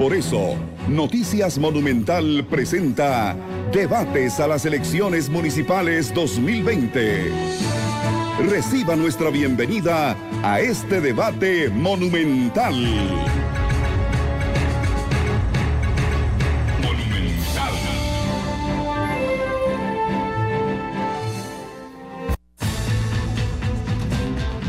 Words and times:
Por 0.00 0.14
eso, 0.14 0.56
Noticias 0.88 1.58
Monumental 1.58 2.46
presenta 2.48 3.36
Debates 3.70 4.40
a 4.40 4.48
las 4.48 4.64
elecciones 4.64 5.28
municipales 5.28 6.14
2020. 6.14 7.30
Reciba 8.48 8.96
nuestra 8.96 9.28
bienvenida 9.28 10.16
a 10.42 10.58
este 10.58 11.02
debate 11.02 11.68
monumental. 11.68 13.39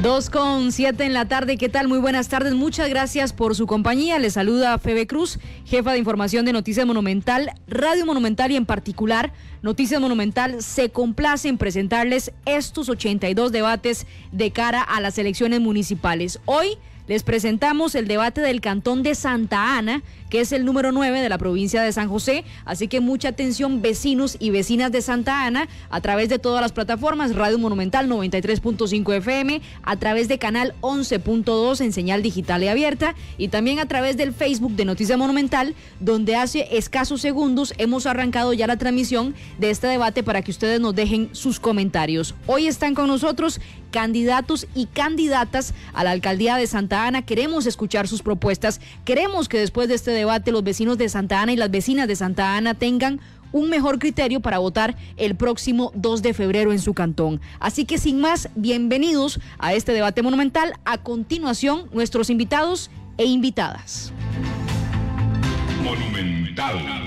2 0.02 0.32
con 0.32 0.72
7 0.72 1.06
en 1.06 1.14
la 1.14 1.28
tarde, 1.28 1.58
¿qué 1.58 1.70
tal? 1.70 1.88
Muy 1.88 2.00
buenas 2.00 2.28
tardes, 2.28 2.56
muchas 2.56 2.90
gracias 2.90 3.34
por 3.34 3.56
su 3.56 3.68
compañía. 3.68 4.18
Les 4.18 4.34
saluda 4.34 4.80
Febe 4.80 5.06
Cruz, 5.06 5.38
jefa 5.64 5.92
de 5.92 6.00
información 6.00 6.44
de 6.44 6.54
Noticias 6.54 6.88
Monumental, 6.88 7.52
Radio 7.68 8.08
Monumental 8.08 8.50
y 8.50 8.56
en 8.56 8.66
particular 8.66 9.32
Noticias 9.62 10.02
Monumental 10.02 10.64
se 10.64 10.90
complace 10.90 11.50
en 11.50 11.60
presentarles 11.60 12.32
estos 12.48 12.90
82 12.90 13.52
debates 13.52 14.08
de 14.32 14.50
cara 14.50 14.82
a 14.82 15.02
las 15.02 15.20
elecciones 15.20 15.60
municipales. 15.60 16.40
Hoy 16.46 16.80
les 17.06 17.22
presentamos 17.22 17.94
el 17.94 18.08
debate 18.08 18.42
del 18.42 18.60
Cantón 18.60 19.04
de 19.04 19.14
Santa 19.14 19.78
Ana, 19.78 20.02
que 20.32 20.40
es 20.40 20.54
el 20.54 20.66
número 20.66 20.94
9 20.94 21.22
de 21.22 21.30
la 21.30 21.38
provincia 21.38 21.84
de 21.84 21.92
San 21.92 22.08
José. 22.08 22.46
Así 22.64 22.88
que 22.88 23.02
mucha 23.02 23.28
atención 23.28 23.82
vecinos 23.82 24.38
y 24.40 24.50
vecinas 24.50 24.92
de 24.92 25.02
Santa 25.02 25.46
Ana 25.46 25.68
a 25.90 26.00
través 26.00 26.30
de 26.30 26.40
todas 26.40 26.62
las 26.62 26.72
plataformas, 26.72 27.36
Radio 27.36 27.60
Monumental 27.60 28.08
93.5 28.10 29.18
FM, 29.18 29.62
a 29.84 29.96
través 29.98 30.30
de 30.30 30.40
Canal 30.40 30.74
11.2 30.80 31.82
en 31.82 31.92
señal 31.92 32.24
digital 32.24 32.64
y 32.64 32.70
abierta 32.70 33.14
y 33.38 33.50
también 33.50 33.80
a 33.80 33.88
través 33.88 34.16
del 34.16 34.34
Facebook 34.34 34.72
de 34.78 34.86
Noticia 34.86 35.18
Monumental, 35.18 35.76
donde 36.00 36.38
hace 36.38 36.78
escasos 36.78 37.20
segundos 37.20 37.74
hemos 37.78 38.06
arrancado 38.06 38.54
ya 38.54 38.68
la 38.68 38.78
transmisión 38.78 39.36
de 39.60 39.70
este 39.70 39.88
debate 39.88 40.24
para 40.24 40.42
que 40.42 40.52
ustedes 40.52 40.80
nos 40.80 40.96
dejen 40.96 41.30
sus 41.34 41.60
comentarios. 41.60 42.36
Hoy 42.48 42.68
están 42.68 42.96
con 42.96 43.08
nosotros 43.08 43.60
candidatos 43.92 44.68
y 44.74 44.86
candidatas 44.86 45.74
a 45.94 46.06
la 46.06 46.12
alcaldía 46.12 46.56
de 46.56 46.66
Santa 46.68 47.06
Ana. 47.06 47.24
Queremos 47.24 47.66
escuchar 47.66 48.08
sus 48.08 48.22
propuestas. 48.22 48.80
Queremos 49.04 49.50
que 49.50 49.60
después 49.60 49.90
de 49.90 49.96
este 49.96 50.12
debate 50.12 50.21
los 50.52 50.64
vecinos 50.64 50.98
de 50.98 51.10
Santa 51.10 51.42
Ana 51.42 51.54
y 51.54 51.58
las 51.58 51.72
vecinas 51.72 52.08
de 52.08 52.16
Santa 52.16 52.56
Ana 52.56 52.74
tengan 52.74 53.20
un 53.52 53.70
mejor 53.70 54.00
criterio 54.00 54.40
para 54.40 54.60
votar 54.60 54.96
el 55.18 55.36
próximo 55.36 55.92
2 55.96 56.22
de 56.22 56.34
febrero 56.34 56.72
en 56.72 56.80
su 56.80 56.94
cantón. 56.94 57.42
Así 57.60 57.86
que 57.86 57.98
sin 57.98 58.20
más, 58.22 58.50
bienvenidos 58.56 59.40
a 59.60 59.74
este 59.74 59.94
debate 59.94 60.22
monumental. 60.22 60.74
A 60.86 60.98
continuación, 61.00 61.90
nuestros 61.92 62.30
invitados 62.30 62.90
e 63.18 63.26
invitadas. 63.26 64.14
Monumental. 65.84 67.02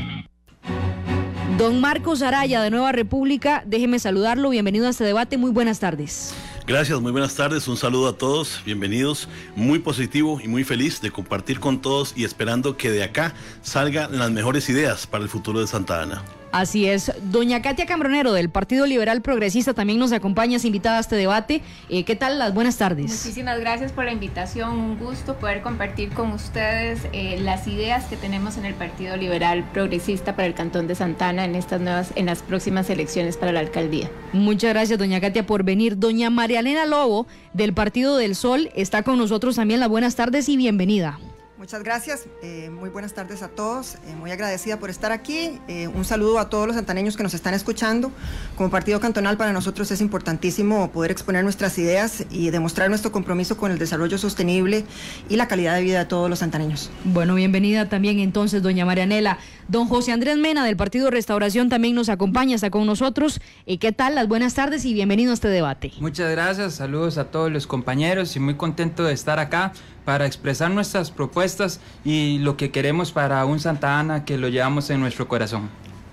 Don 1.57 1.81
Marcos 1.81 2.21
Araya 2.23 2.63
de 2.63 2.71
Nueva 2.71 2.91
República, 2.93 3.63
déjeme 3.65 3.99
saludarlo. 3.99 4.51
Bienvenido 4.51 4.87
a 4.87 4.91
este 4.91 5.05
debate. 5.05 5.39
Muy 5.39 5.53
buenas 5.53 5.79
tardes. 5.79 6.35
Gracias, 6.67 6.99
muy 7.03 7.13
buenas 7.13 7.35
tardes, 7.35 7.69
un 7.69 7.77
saludo 7.77 8.09
a 8.09 8.17
todos, 8.17 8.63
bienvenidos, 8.65 9.29
muy 9.55 9.81
positivo 9.81 10.41
y 10.43 10.49
muy 10.49 10.65
feliz 10.65 11.03
de 11.03 11.11
compartir 11.11 11.61
con 11.61 11.83
todos 11.83 12.15
y 12.17 12.25
esperando 12.25 12.79
que 12.79 12.91
de 12.91 13.03
acá 13.03 13.35
salgan 13.61 14.19
las 14.19 14.31
mejores 14.31 14.71
ideas 14.71 15.07
para 15.07 15.23
el 15.23 15.29
futuro 15.29 15.61
de 15.61 15.67
Santa 15.67 16.01
Ana. 16.01 16.25
Así 16.55 16.87
es. 16.87 17.11
Doña 17.33 17.63
Katia 17.63 17.85
Cambronero 17.85 18.33
del 18.33 18.49
Partido 18.49 18.87
Liberal 18.87 19.23
Progresista 19.23 19.75
también 19.75 19.99
nos 19.99 20.13
acompaña, 20.13 20.59
es 20.59 20.65
invitada 20.65 20.99
a 20.99 21.01
este 21.01 21.17
debate. 21.17 21.63
Eh, 21.89 22.05
¿Qué 22.05 22.15
tal? 22.15 22.39
Las 22.39 22.55
buenas 22.55 22.79
tardes. 22.79 23.11
Muchísimas 23.11 23.59
gracias 23.59 23.91
por 23.91 24.05
la 24.05 24.13
invitación. 24.13 24.71
Un 24.71 24.97
gusto 24.97 25.35
poder 25.35 25.63
compartir 25.63 26.11
con 26.11 26.31
ustedes 26.31 27.09
eh, 27.13 27.41
las 27.41 27.67
ideas 27.67 28.05
que 28.05 28.17
tenemos 28.17 28.57
en 28.57 28.67
el 28.67 28.75
Partido 28.75 29.17
Liberal 29.17 29.69
Progresista 29.73 30.37
para 30.37 30.47
el 30.47 30.55
Cantón 30.55 30.87
de 30.87 30.95
Santana 30.95 31.45
en 31.45 31.57
estas 31.57 31.81
nuevas, 31.81 32.13
en 32.15 32.27
las 32.27 32.43
próximas 32.43 32.89
elecciones 32.89 33.37
para 33.37 33.51
la 33.51 33.59
alcaldía. 33.59 34.09
Muchas 34.33 34.75
gracias, 34.75 34.97
doña 34.97 35.21
Katia, 35.21 35.45
por 35.45 35.65
venir. 35.65 35.99
Doña 35.99 36.31
María 36.31 36.61
Elena 36.61 36.87
Lobo 36.87 37.27
del 37.53 37.75
Partido 37.75 38.17
del 38.17 38.37
Sol 38.37 38.71
está 38.77 39.03
con 39.03 39.19
nosotros 39.19 39.57
también. 39.57 39.81
Las 39.81 39.89
buenas 39.89 40.15
tardes 40.15 40.49
y 40.49 40.57
bienvenida. 40.57 41.19
Muchas 41.65 41.83
gracias, 41.83 42.27
eh, 42.43 42.69
muy 42.69 42.91
buenas 42.91 43.15
tardes 43.15 43.43
a 43.43 43.49
todos, 43.49 43.95
eh, 43.95 44.15
muy 44.21 44.31
agradecida 44.31 44.79
por 44.79 44.91
estar 44.91 45.13
aquí. 45.13 45.59
Eh, 45.67 45.89
un 45.89 46.05
saludo 46.05 46.39
a 46.39 46.51
todos 46.51 46.67
los 46.67 46.77
santaneños 46.77 47.17
que 47.17 47.23
nos 47.23 47.33
están 47.33 47.55
escuchando. 47.55 48.13
Como 48.55 48.69
partido 48.69 49.01
cantonal 49.01 49.39
para 49.39 49.51
nosotros 49.55 49.91
es 49.91 50.03
importantísimo 50.03 50.93
poder 50.93 51.11
exponer 51.11 51.43
nuestras 51.43 51.79
ideas 51.79 52.27
y 52.29 52.51
demostrar 52.51 52.91
nuestro 52.91 53.13
compromiso 53.13 53.57
con 53.57 53.73
el 53.73 53.79
desarrollo 53.79 54.19
sostenible 54.19 54.85
y 55.31 55.37
la 55.37 55.49
calidad 55.49 55.75
de 55.77 55.81
vida 55.81 56.01
de 56.01 56.05
todos 56.05 56.29
los 56.29 56.41
santaneños. 56.41 56.91
Bueno, 57.03 57.35
bienvenida 57.35 57.89
también 57.89 58.19
entonces, 58.19 58.63
doña 58.63 58.85
Marianela. 58.85 59.39
Don 59.69 59.89
José 59.89 60.13
Andrés 60.13 60.37
Mena 60.37 60.65
del 60.65 60.77
Partido 60.77 61.11
Restauración 61.11 61.69
también 61.69 61.95
nos 61.95 62.09
acompaña, 62.09 62.55
está 62.55 62.71
con 62.71 62.87
nosotros. 62.87 63.41
¿Qué 63.81 63.93
tal? 63.93 64.15
Las 64.15 64.29
buenas 64.29 64.55
tardes 64.55 64.85
y 64.85 64.93
bienvenido 64.93 65.31
a 65.31 65.35
este 65.35 65.49
debate. 65.49 65.93
Muchas 66.01 66.31
gracias, 66.31 66.75
saludos 66.75 67.17
a 67.17 67.25
todos 67.25 67.51
los 67.51 67.67
compañeros 67.67 68.37
y 68.37 68.41
muy 68.41 68.55
contento 68.55 69.05
de 69.05 69.15
estar 69.15 69.39
acá 69.39 69.73
para 70.05 70.27
expresar 70.27 70.71
nuestras 70.71 71.11
propuestas 71.11 71.81
y 72.05 72.39
lo 72.39 72.57
que 72.57 72.71
queremos 72.71 73.13
para 73.13 73.45
un 73.47 73.59
Santa 73.59 73.99
Ana 73.99 74.25
que 74.25 74.37
lo 74.37 74.49
llevamos 74.49 74.91
en 74.91 75.01
nuestro 75.01 75.29
corazón. 75.29 75.71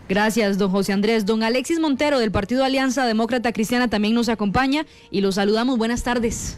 Gracias, 0.08 0.58
don 0.58 0.72
José 0.72 0.94
Andrés. 0.94 1.26
Don 1.26 1.44
Alexis 1.44 1.80
Montero 1.80 2.20
del 2.20 2.32
Partido 2.32 2.64
Alianza 2.64 3.06
Demócrata 3.06 3.52
Cristiana 3.52 3.90
también 3.90 4.14
nos 4.14 4.30
acompaña 4.30 4.86
y 5.10 5.22
los 5.22 5.36
saludamos. 5.36 5.78
Buenas 5.78 6.04
tardes. 6.04 6.58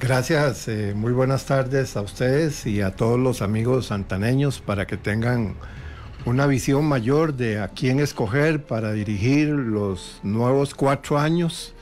Gracias, 0.00 0.68
eh, 0.68 0.92
muy 0.94 1.12
buenas 1.12 1.46
tardes 1.46 1.96
a 1.96 2.02
ustedes 2.02 2.66
y 2.66 2.82
a 2.82 2.96
todos 2.96 3.18
los 3.18 3.42
amigos 3.42 3.86
santaneños 3.86 4.60
para 4.60 4.86
que 4.86 4.96
tengan 4.96 5.54
una 6.26 6.46
visión 6.46 6.86
mayor 6.86 7.34
de 7.34 7.60
a 7.60 7.68
quién 7.68 8.00
escoger 8.00 8.62
para 8.62 8.92
dirigir 8.92 9.48
los 9.48 10.20
nuevos 10.22 10.74
cuatro 10.74 11.18
años 11.18 11.74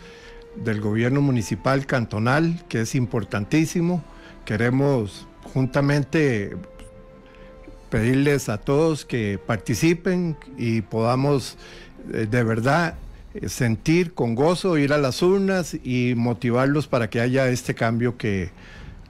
del 0.57 0.81
gobierno 0.81 1.21
municipal 1.21 1.87
cantonal, 1.87 2.65
que 2.69 2.81
es 2.81 2.95
importantísimo. 2.95 4.03
Queremos 4.45 5.29
juntamente 5.55 6.57
pedirles 7.89 8.49
a 8.49 8.59
todos 8.59 9.05
que 9.05 9.39
participen 9.45 10.37
y 10.59 10.81
podamos 10.81 11.57
eh, 12.13 12.27
de 12.29 12.43
verdad 12.43 12.95
sentir 13.47 14.13
con 14.13 14.35
gozo, 14.35 14.77
ir 14.77 14.93
a 14.93 14.99
las 14.99 15.23
urnas 15.23 15.75
y 15.85 16.15
motivarlos 16.17 16.89
para 16.89 17.09
que 17.09 17.21
haya 17.21 17.49
este 17.49 17.75
cambio 17.75 18.17
que, 18.17 18.51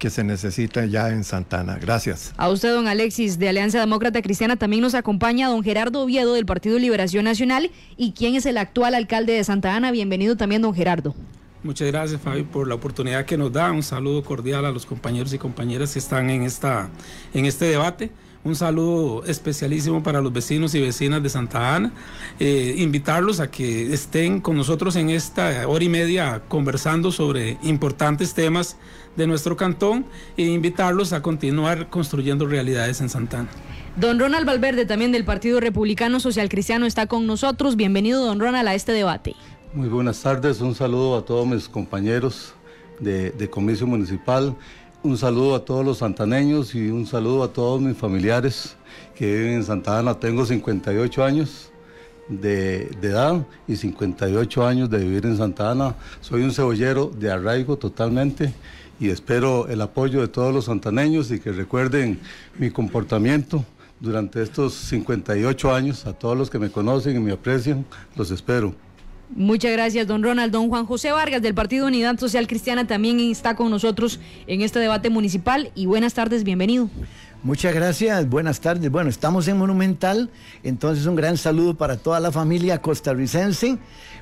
que 0.03 0.11
se 0.11 0.25
necesita 0.25 0.85
ya 0.85 1.11
en 1.11 1.23
Santana. 1.23 1.79
Gracias. 1.81 2.35
A 2.37 2.49
usted, 2.49 2.75
don 2.75 2.89
Alexis, 2.89 3.39
de 3.39 3.49
Alianza 3.49 3.79
Demócrata 3.79 4.21
Cristiana, 4.21 4.57
también 4.57 4.83
nos 4.83 4.97
acompaña 4.97 5.47
don 5.47 5.63
Gerardo 5.63 6.01
Oviedo 6.01 6.35
del 6.35 6.45
Partido 6.45 6.77
Liberación 6.81 7.25
Nacional 7.25 7.71
y 7.97 8.11
quien 8.11 8.35
es 8.35 8.45
el 8.45 8.59
actual 8.59 8.97
alcalde 8.97 9.35
de 9.35 9.45
Santa 9.45 9.77
Ana. 9.77 9.93
Bienvenido 9.93 10.37
también, 10.37 10.61
don 10.61 10.75
Gerardo. 10.75 11.15
Muchas 11.63 11.87
gracias, 11.87 12.21
Fabi, 12.21 12.43
por 12.43 12.67
la 12.67 12.75
oportunidad 12.75 13.25
que 13.27 13.37
nos 13.37 13.53
da. 13.53 13.71
Un 13.71 13.85
saludo 13.85 14.25
cordial 14.25 14.65
a 14.65 14.73
los 14.73 14.87
compañeros 14.87 15.33
y 15.35 15.39
compañeras 15.39 15.93
que 15.93 16.01
están 16.01 16.31
en, 16.31 16.43
esta, 16.43 16.91
en 17.33 17.47
este 17.47 17.67
debate. 17.67 18.11
Un 18.43 18.57
saludo 18.57 19.25
especialísimo 19.25 20.03
para 20.03 20.21
los 20.21 20.33
vecinos 20.33 20.75
y 20.75 20.81
vecinas 20.81 21.23
de 21.23 21.29
Santa 21.29 21.77
Ana. 21.77 21.93
Eh, 22.41 22.75
invitarlos 22.79 23.39
a 23.39 23.53
que 23.53 23.93
estén 23.93 24.41
con 24.41 24.57
nosotros 24.57 24.97
en 24.97 25.11
esta 25.11 25.69
hora 25.69 25.85
y 25.85 25.89
media 25.89 26.43
conversando 26.49 27.13
sobre 27.13 27.57
importantes 27.63 28.35
temas 28.35 28.77
de 29.17 29.27
nuestro 29.27 29.57
cantón 29.57 30.05
e 30.37 30.45
invitarlos 30.45 31.13
a 31.13 31.23
continuar 31.23 31.91
construyendo 31.91 32.47
realidades 32.47 33.01
en 33.01 33.09
Santa 33.09 33.41
Ana. 33.41 33.51
Don 33.97 34.19
Ronald 34.19 34.47
Valverde, 34.47 34.87
también 34.87 35.13
del 35.13 35.25
Partido 35.25 35.61
Republicano 35.61 36.19
Social 36.19 36.49
Cristiano, 36.49 36.87
está 36.87 37.07
con 37.07 37.27
nosotros. 37.27 37.77
Bienvenido, 37.77 38.25
don 38.25 38.41
Ronald, 38.41 38.69
a 38.69 38.75
este 38.75 38.93
debate. 38.93 39.35
Muy 39.75 39.89
buenas 39.89 40.21
tardes, 40.23 40.61
un 40.61 40.75
saludo 40.75 41.17
a 41.17 41.25
todos 41.25 41.47
mis 41.47 41.69
compañeros 41.69 42.55
de, 43.01 43.31
de 43.31 43.51
Comicio 43.51 43.87
Municipal, 43.87 44.55
un 45.03 45.19
saludo 45.19 45.57
a 45.57 45.65
todos 45.65 45.85
los 45.85 45.99
santaneños 45.99 46.75
y 46.75 46.89
un 46.91 47.07
saludo 47.07 47.43
a 47.43 47.53
todos 47.53 47.81
mis 47.81 47.97
familiares 47.97 48.77
que 49.15 49.27
viven 49.27 49.55
en 49.55 49.65
Santa 49.65 49.99
Ana. 49.99 50.15
Tengo 50.15 50.47
58 50.47 51.25
años 51.25 51.71
de, 52.29 52.89
de, 53.01 53.09
edad 53.09 53.45
y 53.67 53.77
58 53.77 54.67
años 54.67 54.91
de 54.91 54.99
vivir 54.99 55.27
en 55.27 55.37
Santa 55.37 55.71
Ana. 55.71 55.97
Soy 56.21 56.43
un 56.43 56.53
cebollero 56.53 57.07
de 57.07 57.31
arraigo 57.31 57.77
totalmente 57.77 58.55
y 59.03 59.11
espero 59.11 59.67
el 59.67 59.81
apoyo 59.81 60.21
de 60.21 60.29
todos 60.29 60.55
los 60.55 60.67
santaneños 60.67 61.33
y 61.33 61.41
que 61.41 61.51
recuerden 61.51 62.21
mi 62.57 62.71
comportamiento 62.71 63.65
durante 63.99 64.41
estos 64.41 64.75
58 64.75 65.75
años. 65.75 66.07
A 66.07 66.13
todos 66.13 66.39
los 66.39 66.49
que 66.49 66.61
me 66.61 66.71
conocen 66.71 67.17
y 67.17 67.19
me 67.19 67.33
aprecian, 67.33 67.85
los 68.15 68.31
espero. 68.31 68.77
Muchas 69.35 69.73
gracias, 69.73 70.07
don 70.07 70.23
Ronald. 70.23 70.53
Don 70.53 70.69
Juan 70.69 70.87
José 70.87 71.11
Vargas, 71.11 71.43
del 71.43 71.53
Partido 71.53 71.89
Unidad 71.89 72.17
Social 72.17 72.47
Cristiana, 72.47 72.87
también 72.87 73.19
está 73.19 73.57
con 73.57 73.71
nosotros 73.71 74.21
en 74.47 74.61
este 74.61 74.79
debate 74.79 75.11
municipal. 75.11 75.73
Y 75.75 75.87
buenas 75.87 76.15
tardes, 76.15 76.45
bienvenido. 76.45 76.89
Muchas 77.43 77.75
gracias, 77.75 78.29
buenas 78.29 78.61
tardes. 78.61 78.89
Bueno, 78.89 79.11
estamos 79.11 79.49
en 79.49 79.59
Monumental, 79.59 80.31
entonces 80.63 81.07
un 81.07 81.17
gran 81.17 81.37
saludo 81.37 81.75
para 81.75 81.97
toda 81.97 82.21
la 82.21 82.31
familia 82.31 82.81
costarricense, 82.81 83.79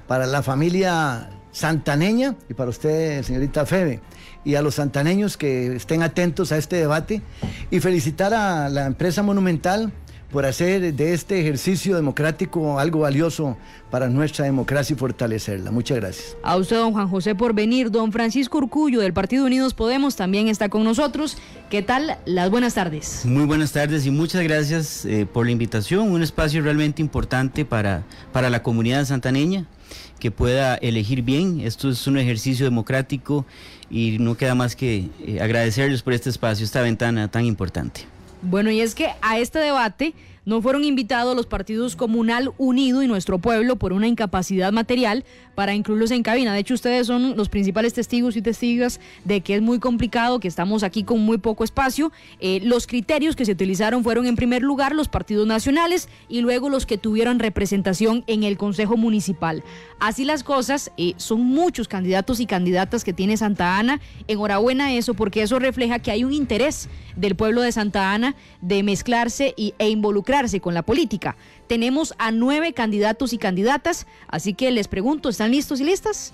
para 0.06 0.24
la 0.24 0.42
familia 0.42 1.28
santaneña 1.52 2.34
y 2.48 2.54
para 2.54 2.70
usted, 2.70 3.22
señorita 3.22 3.66
Febe, 3.66 4.00
y 4.44 4.54
a 4.54 4.62
los 4.62 4.76
santaneños 4.76 5.36
que 5.36 5.74
estén 5.76 6.02
atentos 6.02 6.52
a 6.52 6.56
este 6.56 6.76
debate 6.76 7.22
y 7.70 7.80
felicitar 7.80 8.34
a 8.34 8.68
la 8.68 8.86
empresa 8.86 9.22
Monumental 9.22 9.92
por 10.30 10.46
hacer 10.46 10.94
de 10.94 11.12
este 11.12 11.40
ejercicio 11.40 11.96
democrático 11.96 12.78
algo 12.78 13.00
valioso 13.00 13.56
para 13.90 14.08
nuestra 14.08 14.44
democracia 14.44 14.94
y 14.94 14.96
fortalecerla. 14.96 15.70
Muchas 15.70 15.98
gracias. 15.98 16.36
A 16.42 16.56
usted, 16.56 16.76
don 16.76 16.92
Juan 16.92 17.08
José, 17.08 17.34
por 17.34 17.52
venir. 17.52 17.90
Don 17.90 18.12
Francisco 18.12 18.58
Urcullo, 18.58 19.00
del 19.00 19.12
Partido 19.12 19.44
Unidos 19.44 19.74
Podemos, 19.74 20.16
también 20.16 20.48
está 20.48 20.68
con 20.68 20.84
nosotros. 20.84 21.36
¿Qué 21.68 21.82
tal? 21.82 22.18
Las 22.26 22.50
buenas 22.50 22.74
tardes. 22.74 23.24
Muy 23.24 23.44
buenas 23.44 23.72
tardes 23.72 24.06
y 24.06 24.10
muchas 24.10 24.42
gracias 24.42 25.04
eh, 25.04 25.26
por 25.26 25.46
la 25.46 25.52
invitación. 25.52 26.10
Un 26.10 26.22
espacio 26.22 26.62
realmente 26.62 27.02
importante 27.02 27.64
para, 27.64 28.04
para 28.32 28.50
la 28.50 28.62
comunidad 28.62 29.04
santaneña 29.04 29.66
que 30.20 30.30
pueda 30.30 30.76
elegir 30.76 31.22
bien. 31.22 31.60
Esto 31.60 31.88
es 31.88 32.06
un 32.06 32.18
ejercicio 32.18 32.64
democrático 32.64 33.46
y 33.90 34.18
no 34.18 34.36
queda 34.36 34.54
más 34.54 34.76
que 34.76 35.08
eh, 35.26 35.40
agradecerles 35.40 36.02
por 36.02 36.12
este 36.12 36.30
espacio, 36.30 36.64
esta 36.64 36.80
ventana 36.80 37.28
tan 37.28 37.44
importante. 37.44 38.02
Bueno, 38.42 38.70
y 38.70 38.80
es 38.80 38.94
que 38.94 39.08
a 39.20 39.38
este 39.38 39.58
debate 39.58 40.14
no 40.46 40.62
fueron 40.62 40.84
invitados 40.84 41.36
los 41.36 41.46
partidos 41.46 41.96
Comunal 41.96 42.52
Unido 42.56 43.02
y 43.02 43.06
Nuestro 43.06 43.38
Pueblo 43.38 43.76
por 43.76 43.92
una 43.92 44.08
incapacidad 44.08 44.72
material 44.72 45.24
para 45.54 45.74
incluirlos 45.74 46.10
en 46.12 46.22
cabina. 46.22 46.54
De 46.54 46.60
hecho, 46.60 46.74
ustedes 46.74 47.06
son 47.06 47.36
los 47.36 47.50
principales 47.50 47.92
testigos 47.92 48.36
y 48.36 48.42
testigas 48.42 49.00
de 49.24 49.42
que 49.42 49.54
es 49.54 49.62
muy 49.62 49.78
complicado, 49.78 50.40
que 50.40 50.48
estamos 50.48 50.82
aquí 50.82 51.04
con 51.04 51.20
muy 51.20 51.38
poco 51.38 51.64
espacio. 51.64 52.10
Eh, 52.40 52.60
los 52.64 52.86
criterios 52.86 53.36
que 53.36 53.44
se 53.44 53.52
utilizaron 53.52 54.02
fueron 54.02 54.26
en 54.26 54.36
primer 54.36 54.62
lugar 54.62 54.94
los 54.94 55.08
partidos 55.08 55.46
nacionales 55.46 56.08
y 56.28 56.40
luego 56.40 56.70
los 56.70 56.86
que 56.86 56.96
tuvieron 56.96 57.38
representación 57.38 58.24
en 58.26 58.42
el 58.42 58.56
Consejo 58.56 58.96
Municipal. 58.96 59.62
Así 59.98 60.24
las 60.24 60.42
cosas, 60.42 60.90
eh, 60.96 61.12
son 61.18 61.42
muchos 61.42 61.86
candidatos 61.86 62.40
y 62.40 62.46
candidatas 62.46 63.04
que 63.04 63.12
tiene 63.12 63.36
Santa 63.36 63.78
Ana. 63.78 64.00
Enhorabuena 64.26 64.94
eso, 64.94 65.12
porque 65.12 65.42
eso 65.42 65.58
refleja 65.58 65.98
que 65.98 66.10
hay 66.10 66.24
un 66.24 66.32
interés 66.32 66.88
del 67.16 67.36
pueblo 67.36 67.60
de 67.60 67.72
Santa 67.72 68.14
Ana 68.14 68.34
de 68.62 68.82
mezclarse 68.82 69.52
y, 69.56 69.74
e 69.78 69.90
involucrarse 69.90 70.29
con 70.60 70.74
la 70.74 70.82
política. 70.82 71.36
Tenemos 71.66 72.14
a 72.18 72.30
nueve 72.30 72.72
candidatos 72.72 73.32
y 73.32 73.38
candidatas, 73.38 74.06
así 74.28 74.54
que 74.54 74.70
les 74.70 74.88
pregunto, 74.88 75.28
¿están 75.28 75.50
listos 75.50 75.80
y 75.80 75.84
listas? 75.84 76.32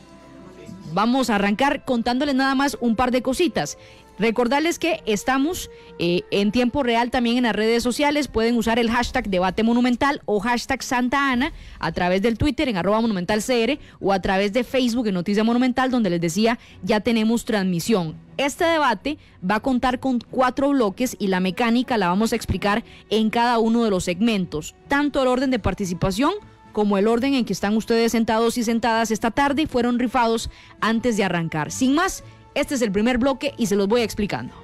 Vamos 0.93 1.31
a 1.31 1.37
arrancar 1.37 1.85
contándoles 1.85 2.35
nada 2.35 2.55
más 2.55 2.77
un 2.81 2.95
par 2.95 3.11
de 3.11 3.23
cositas. 3.23 3.79
Recordarles 4.19 4.79
que 4.79 5.03
estamos 5.05 5.71
eh, 5.99 6.23
en 6.31 6.51
tiempo 6.51 6.83
real 6.83 7.11
también 7.11 7.37
en 7.37 7.43
las 7.45 7.55
redes 7.55 7.83
sociales. 7.83 8.29
Pueden 8.29 8.57
usar 8.57 8.79
el 8.79 8.91
hashtag 8.91 9.29
debate 9.29 9.63
monumental 9.63 10.23
o 10.25 10.41
hashtag 10.41 10.83
Santa 10.83 11.31
Ana 11.31 11.53
a 11.79 11.93
través 11.93 12.23
del 12.23 12.39
Twitter 12.39 12.69
en 12.69 12.79
arroba 12.79 13.01
monumentalcr 13.03 13.79
o 14.01 14.13
a 14.13 14.21
través 14.21 14.53
de 14.53 14.65
Facebook 14.65 15.07
en 15.07 15.15
Noticia 15.15 15.45
Monumental 15.45 15.91
donde 15.91 16.11
les 16.11 16.21
decía 16.21 16.59
ya 16.83 17.01
tenemos 17.01 17.45
transmisión. 17.45 18.17
Este 18.39 18.65
debate 18.65 19.19
va 19.49 19.57
a 19.57 19.61
contar 19.61 20.01
con 20.01 20.19
cuatro 20.19 20.71
bloques 20.71 21.17
y 21.19 21.29
la 21.29 21.41
mecánica 21.41 21.99
la 21.99 22.09
vamos 22.09 22.33
a 22.33 22.37
explicar 22.37 22.85
en 23.11 23.31
cada 23.31 23.59
uno 23.59 23.85
de 23.85 23.91
los 23.91 24.05
segmentos. 24.05 24.75
Tanto 24.89 25.23
el 25.23 25.29
orden 25.29 25.51
de 25.51 25.59
participación 25.59 26.33
como 26.73 26.99
el 26.99 27.09
orden 27.09 27.33
en 27.33 27.47
que 27.47 27.55
están 27.55 27.75
ustedes 27.75 28.13
sentados 28.13 28.59
y 28.59 28.63
sentadas 28.63 29.11
esta 29.11 29.31
tarde 29.31 29.67
fueron 29.67 29.99
rifados 29.99 30.51
antes 30.83 31.17
de 31.17 31.25
arrancar. 31.25 31.73
Sin 31.73 31.95
más, 31.95 32.23
este 32.57 32.75
es 32.75 32.83
el 32.83 32.91
primer 32.91 33.19
bloque 33.19 33.55
y 33.57 33.67
se 33.67 33.77
los 33.77 33.87
voy 33.87 34.01
explicando. 34.01 34.55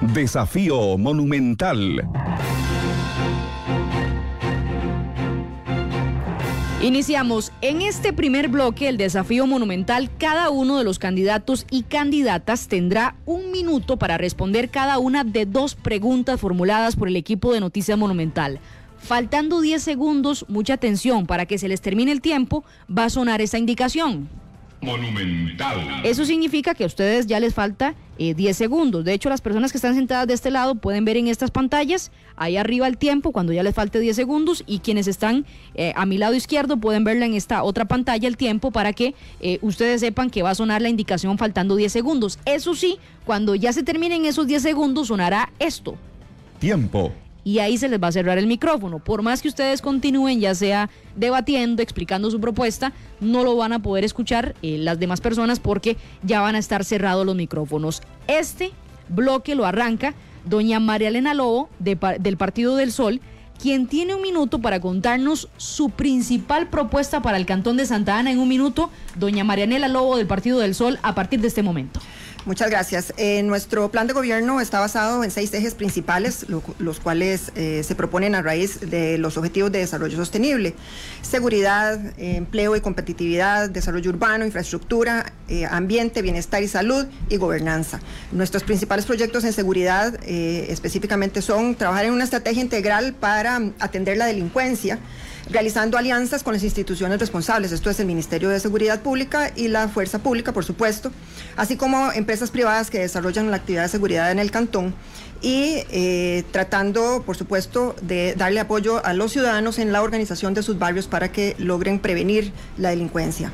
Desafío 0.00 0.96
monumental. 0.96 2.08
Iniciamos 6.80 7.52
en 7.60 7.82
este 7.82 8.14
primer 8.14 8.48
bloque 8.48 8.88
el 8.88 8.96
desafío 8.96 9.46
monumental. 9.46 10.10
Cada 10.16 10.48
uno 10.48 10.78
de 10.78 10.84
los 10.84 10.98
candidatos 10.98 11.66
y 11.70 11.82
candidatas 11.82 12.68
tendrá 12.68 13.16
un 13.26 13.50
minuto 13.50 13.98
para 13.98 14.16
responder 14.16 14.70
cada 14.70 14.98
una 14.98 15.24
de 15.24 15.44
dos 15.44 15.74
preguntas 15.74 16.40
formuladas 16.40 16.96
por 16.96 17.08
el 17.08 17.16
equipo 17.16 17.52
de 17.52 17.60
Noticias 17.60 17.98
Monumental. 17.98 18.60
Faltando 18.98 19.60
10 19.60 19.82
segundos, 19.82 20.46
mucha 20.48 20.74
atención, 20.74 21.26
para 21.26 21.46
que 21.46 21.58
se 21.58 21.68
les 21.68 21.80
termine 21.80 22.12
el 22.12 22.20
tiempo, 22.20 22.64
va 22.90 23.04
a 23.04 23.10
sonar 23.10 23.40
esta 23.40 23.58
indicación. 23.58 24.28
Monumental. 24.82 26.00
Eso 26.04 26.24
significa 26.24 26.74
que 26.74 26.84
a 26.84 26.86
ustedes 26.86 27.26
ya 27.26 27.38
les 27.38 27.52
falta 27.52 27.94
10 28.18 28.38
eh, 28.38 28.54
segundos. 28.54 29.04
De 29.04 29.12
hecho, 29.12 29.28
las 29.28 29.42
personas 29.42 29.72
que 29.72 29.78
están 29.78 29.94
sentadas 29.94 30.26
de 30.26 30.32
este 30.32 30.50
lado 30.50 30.74
pueden 30.74 31.04
ver 31.04 31.18
en 31.18 31.28
estas 31.28 31.50
pantallas, 31.50 32.10
ahí 32.36 32.56
arriba 32.56 32.86
el 32.86 32.96
tiempo, 32.96 33.32
cuando 33.32 33.52
ya 33.52 33.62
les 33.62 33.74
falte 33.74 34.00
10 34.00 34.16
segundos, 34.16 34.64
y 34.66 34.78
quienes 34.78 35.06
están 35.06 35.44
eh, 35.74 35.92
a 35.96 36.06
mi 36.06 36.16
lado 36.16 36.34
izquierdo 36.34 36.78
pueden 36.78 37.04
verla 37.04 37.26
en 37.26 37.34
esta 37.34 37.62
otra 37.62 37.84
pantalla 37.84 38.26
el 38.26 38.38
tiempo 38.38 38.70
para 38.70 38.94
que 38.94 39.14
eh, 39.40 39.58
ustedes 39.60 40.00
sepan 40.00 40.30
que 40.30 40.42
va 40.42 40.50
a 40.50 40.54
sonar 40.54 40.80
la 40.80 40.88
indicación 40.88 41.36
faltando 41.36 41.76
10 41.76 41.92
segundos. 41.92 42.38
Eso 42.46 42.74
sí, 42.74 42.98
cuando 43.26 43.54
ya 43.54 43.74
se 43.74 43.82
terminen 43.82 44.24
esos 44.24 44.46
10 44.46 44.62
segundos, 44.62 45.08
sonará 45.08 45.52
esto. 45.58 45.96
Tiempo 46.58 47.12
y 47.44 47.58
ahí 47.58 47.78
se 47.78 47.88
les 47.88 48.02
va 48.02 48.08
a 48.08 48.12
cerrar 48.12 48.38
el 48.38 48.46
micrófono. 48.46 48.98
Por 48.98 49.22
más 49.22 49.42
que 49.42 49.48
ustedes 49.48 49.82
continúen, 49.82 50.40
ya 50.40 50.54
sea 50.54 50.90
debatiendo, 51.16 51.82
explicando 51.82 52.30
su 52.30 52.40
propuesta, 52.40 52.92
no 53.20 53.44
lo 53.44 53.56
van 53.56 53.72
a 53.72 53.82
poder 53.82 54.04
escuchar 54.04 54.54
eh, 54.62 54.78
las 54.78 54.98
demás 54.98 55.20
personas 55.20 55.60
porque 55.60 55.96
ya 56.22 56.40
van 56.40 56.54
a 56.54 56.58
estar 56.58 56.84
cerrados 56.84 57.26
los 57.26 57.36
micrófonos. 57.36 58.02
Este 58.26 58.72
bloque 59.08 59.54
lo 59.54 59.66
arranca 59.66 60.14
doña 60.44 60.80
María 60.80 61.08
Elena 61.08 61.34
Lobo 61.34 61.68
del 61.78 62.36
Partido 62.36 62.76
del 62.76 62.92
Sol, 62.92 63.20
quien 63.60 63.86
tiene 63.86 64.14
un 64.14 64.22
minuto 64.22 64.60
para 64.60 64.80
contarnos 64.80 65.48
su 65.58 65.90
principal 65.90 66.68
propuesta 66.68 67.20
para 67.20 67.36
el 67.36 67.44
Cantón 67.44 67.76
de 67.76 67.84
Santa 67.84 68.18
Ana 68.18 68.30
en 68.30 68.38
un 68.38 68.48
minuto. 68.48 68.90
Doña 69.16 69.44
Marianela 69.44 69.88
Lobo 69.88 70.16
del 70.16 70.26
Partido 70.26 70.58
del 70.60 70.74
Sol, 70.74 70.98
a 71.02 71.14
partir 71.14 71.40
de 71.40 71.48
este 71.48 71.62
momento. 71.62 72.00
Muchas 72.46 72.70
gracias. 72.70 73.12
Eh, 73.18 73.42
nuestro 73.42 73.90
plan 73.90 74.06
de 74.06 74.14
gobierno 74.14 74.62
está 74.62 74.80
basado 74.80 75.22
en 75.22 75.30
seis 75.30 75.52
ejes 75.52 75.74
principales, 75.74 76.46
los 76.78 76.98
cuales 76.98 77.52
eh, 77.54 77.82
se 77.84 77.94
proponen 77.94 78.34
a 78.34 78.40
raíz 78.40 78.80
de 78.80 79.18
los 79.18 79.36
objetivos 79.36 79.70
de 79.70 79.80
desarrollo 79.80 80.16
sostenible. 80.16 80.74
Seguridad, 81.20 82.00
empleo 82.16 82.76
y 82.76 82.80
competitividad, 82.80 83.68
desarrollo 83.68 84.10
urbano, 84.10 84.46
infraestructura, 84.46 85.34
eh, 85.48 85.66
ambiente, 85.66 86.22
bienestar 86.22 86.62
y 86.62 86.68
salud 86.68 87.06
y 87.28 87.36
gobernanza. 87.36 88.00
Nuestros 88.32 88.62
principales 88.62 89.04
proyectos 89.04 89.44
en 89.44 89.52
seguridad 89.52 90.18
específicamente 90.24 91.42
son 91.42 91.74
trabajar 91.74 92.06
en 92.06 92.12
una 92.12 92.24
estrategia 92.24 92.62
integral 92.62 93.12
para 93.12 93.60
atender 93.80 94.16
la 94.16 94.24
delincuencia 94.24 94.98
realizando 95.50 95.98
alianzas 95.98 96.42
con 96.42 96.54
las 96.54 96.62
instituciones 96.62 97.18
responsables, 97.18 97.72
esto 97.72 97.90
es 97.90 97.98
el 97.98 98.06
Ministerio 98.06 98.48
de 98.50 98.60
Seguridad 98.60 99.00
Pública 99.00 99.50
y 99.56 99.68
la 99.68 99.88
Fuerza 99.88 100.20
Pública, 100.20 100.52
por 100.52 100.64
supuesto, 100.64 101.10
así 101.60 101.76
como 101.76 102.10
empresas 102.12 102.50
privadas 102.50 102.88
que 102.88 103.00
desarrollan 103.00 103.50
la 103.50 103.58
actividad 103.58 103.82
de 103.82 103.90
seguridad 103.90 104.30
en 104.32 104.38
el 104.38 104.50
cantón 104.50 104.94
y 105.42 105.82
eh, 105.90 106.42
tratando, 106.52 107.22
por 107.26 107.36
supuesto, 107.36 107.94
de 108.00 108.34
darle 108.34 108.60
apoyo 108.60 109.04
a 109.04 109.12
los 109.12 109.32
ciudadanos 109.32 109.78
en 109.78 109.92
la 109.92 110.00
organización 110.00 110.54
de 110.54 110.62
sus 110.62 110.78
barrios 110.78 111.06
para 111.06 111.32
que 111.32 111.56
logren 111.58 111.98
prevenir 111.98 112.54
la 112.78 112.88
delincuencia. 112.88 113.52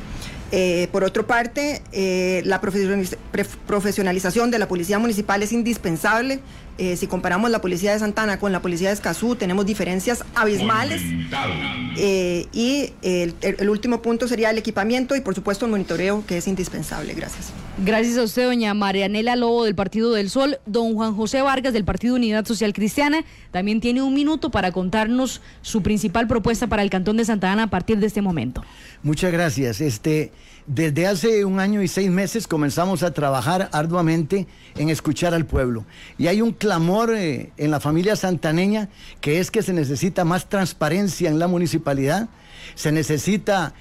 Eh, 0.52 0.86
por 0.92 1.02
otra 1.02 1.24
parte, 1.24 1.82
eh, 1.90 2.42
la 2.44 2.60
profesionalización 2.60 4.52
de 4.52 4.60
la 4.60 4.68
policía 4.68 5.00
municipal 5.00 5.42
es 5.42 5.50
indispensable. 5.52 6.38
Eh, 6.78 6.96
si 6.96 7.06
comparamos 7.06 7.50
la 7.50 7.60
policía 7.60 7.92
de 7.92 7.98
Santana 7.98 8.38
con 8.38 8.52
la 8.52 8.60
policía 8.60 8.88
de 8.88 8.94
Escazú, 8.94 9.36
tenemos 9.36 9.64
diferencias 9.64 10.24
abismales. 10.34 11.02
y 12.52 12.92
el, 13.02 13.70
último 13.70 14.02
punto 14.02 14.28
sería 14.28 14.50
el 14.50 14.58
equipamiento 14.58 15.16
y, 15.16 15.20
por 15.20 15.34
supuesto, 15.34 15.64
el 15.64 15.70
monitoreo, 15.70 16.24
que 16.26 16.38
es 16.38 16.46
indispensable. 16.46 17.14
Gracias. 17.14 17.52
Gracias 17.84 18.16
a 18.18 18.22
usted, 18.22 18.44
doña 18.44 18.74
Marianela 18.74 19.36
Lobo, 19.36 19.64
del 19.64 19.74
Partido 19.74 20.12
del 20.12 20.30
Sol. 20.30 20.58
Don 20.66 20.94
Juan 20.94 21.14
José 21.14 21.42
Vargas, 21.42 21.72
del 21.72 21.84
Partido 21.84 22.14
Unidad 22.14 22.44
Social 22.44 22.72
Cristiana, 22.72 23.24
también 23.50 23.80
tiene 23.80 24.02
un 24.02 24.14
minuto 24.14 24.50
para 24.50 24.72
contarnos 24.72 25.40
su 25.62 25.82
principal 25.82 26.26
propuesta 26.26 26.66
para 26.66 26.82
el 26.82 26.90
Cantón 26.90 27.16
de 27.16 27.24
Santa 27.24 27.52
Ana 27.52 27.64
a 27.64 27.70
partir 27.70 27.98
de 27.98 28.06
este 28.06 28.22
momento. 28.22 28.64
Muchas 29.02 29.32
gracias. 29.32 29.80
Este, 29.80 30.32
desde 30.66 31.06
hace 31.06 31.44
un 31.44 31.60
año 31.60 31.82
y 31.82 31.88
seis 31.88 32.10
meses 32.10 32.48
comenzamos 32.48 33.02
a 33.02 33.12
trabajar 33.12 33.68
arduamente 33.72 34.46
en 34.76 34.90
escuchar 34.90 35.32
al 35.32 35.46
pueblo. 35.46 35.84
Y 36.18 36.26
hay 36.26 36.42
un 36.42 36.52
clamor 36.52 37.14
eh, 37.14 37.52
en 37.56 37.70
la 37.70 37.80
familia 37.80 38.16
santaneña 38.16 38.88
que 39.20 39.38
es 39.38 39.50
que 39.50 39.62
se 39.62 39.72
necesita 39.72 40.24
más 40.24 40.48
transparencia 40.48 41.28
en 41.28 41.38
la 41.38 41.46
municipalidad, 41.46 42.28
se 42.74 42.90
necesita 42.90 43.74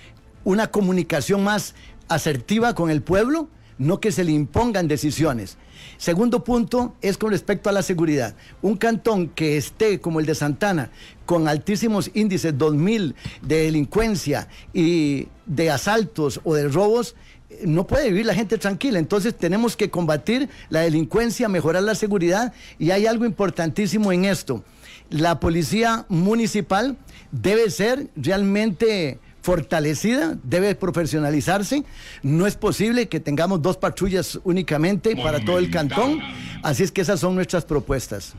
una 0.43 0.67
comunicación 0.67 1.43
más 1.43 1.73
asertiva 2.07 2.75
con 2.75 2.91
el 2.91 3.01
pueblo, 3.01 3.49
no 3.77 3.99
que 3.99 4.11
se 4.11 4.23
le 4.23 4.31
impongan 4.31 4.87
decisiones. 4.87 5.57
Segundo 5.97 6.43
punto 6.43 6.95
es 7.01 7.17
con 7.17 7.31
respecto 7.31 7.69
a 7.69 7.73
la 7.73 7.81
seguridad. 7.81 8.35
Un 8.61 8.77
cantón 8.77 9.29
que 9.29 9.57
esté 9.57 9.99
como 9.99 10.19
el 10.19 10.25
de 10.25 10.35
Santana, 10.35 10.91
con 11.25 11.47
altísimos 11.47 12.11
índices 12.13 12.57
2000 12.57 13.15
de 13.41 13.63
delincuencia 13.63 14.47
y 14.73 15.27
de 15.45 15.71
asaltos 15.71 16.41
o 16.43 16.53
de 16.53 16.67
robos, 16.67 17.15
no 17.63 17.87
puede 17.87 18.09
vivir 18.09 18.25
la 18.25 18.33
gente 18.33 18.57
tranquila. 18.57 18.99
Entonces 18.99 19.35
tenemos 19.35 19.75
que 19.75 19.89
combatir 19.89 20.49
la 20.69 20.81
delincuencia, 20.81 21.47
mejorar 21.47 21.83
la 21.83 21.95
seguridad 21.95 22.53
y 22.79 22.91
hay 22.91 23.05
algo 23.05 23.25
importantísimo 23.25 24.11
en 24.11 24.25
esto. 24.25 24.63
La 25.09 25.39
policía 25.39 26.05
municipal 26.09 26.97
debe 27.31 27.69
ser 27.69 28.07
realmente 28.15 29.19
fortalecida, 29.45 30.35
debe 30.43 30.73
profesionalizarse. 30.73 31.83
No 32.23 32.47
es 32.47 32.55
posible 32.55 33.07
que 33.07 33.19
tengamos 33.19 33.61
dos 33.61 33.77
patrullas 33.77 34.39
únicamente 34.43 35.15
para 35.15 35.39
todo 35.39 35.59
el 35.59 35.69
cantón. 35.69 36.19
Así 36.63 36.81
es 36.81 36.91
que 36.91 37.01
esas 37.01 37.19
son 37.19 37.35
nuestras 37.35 37.63
propuestas. 37.63 38.33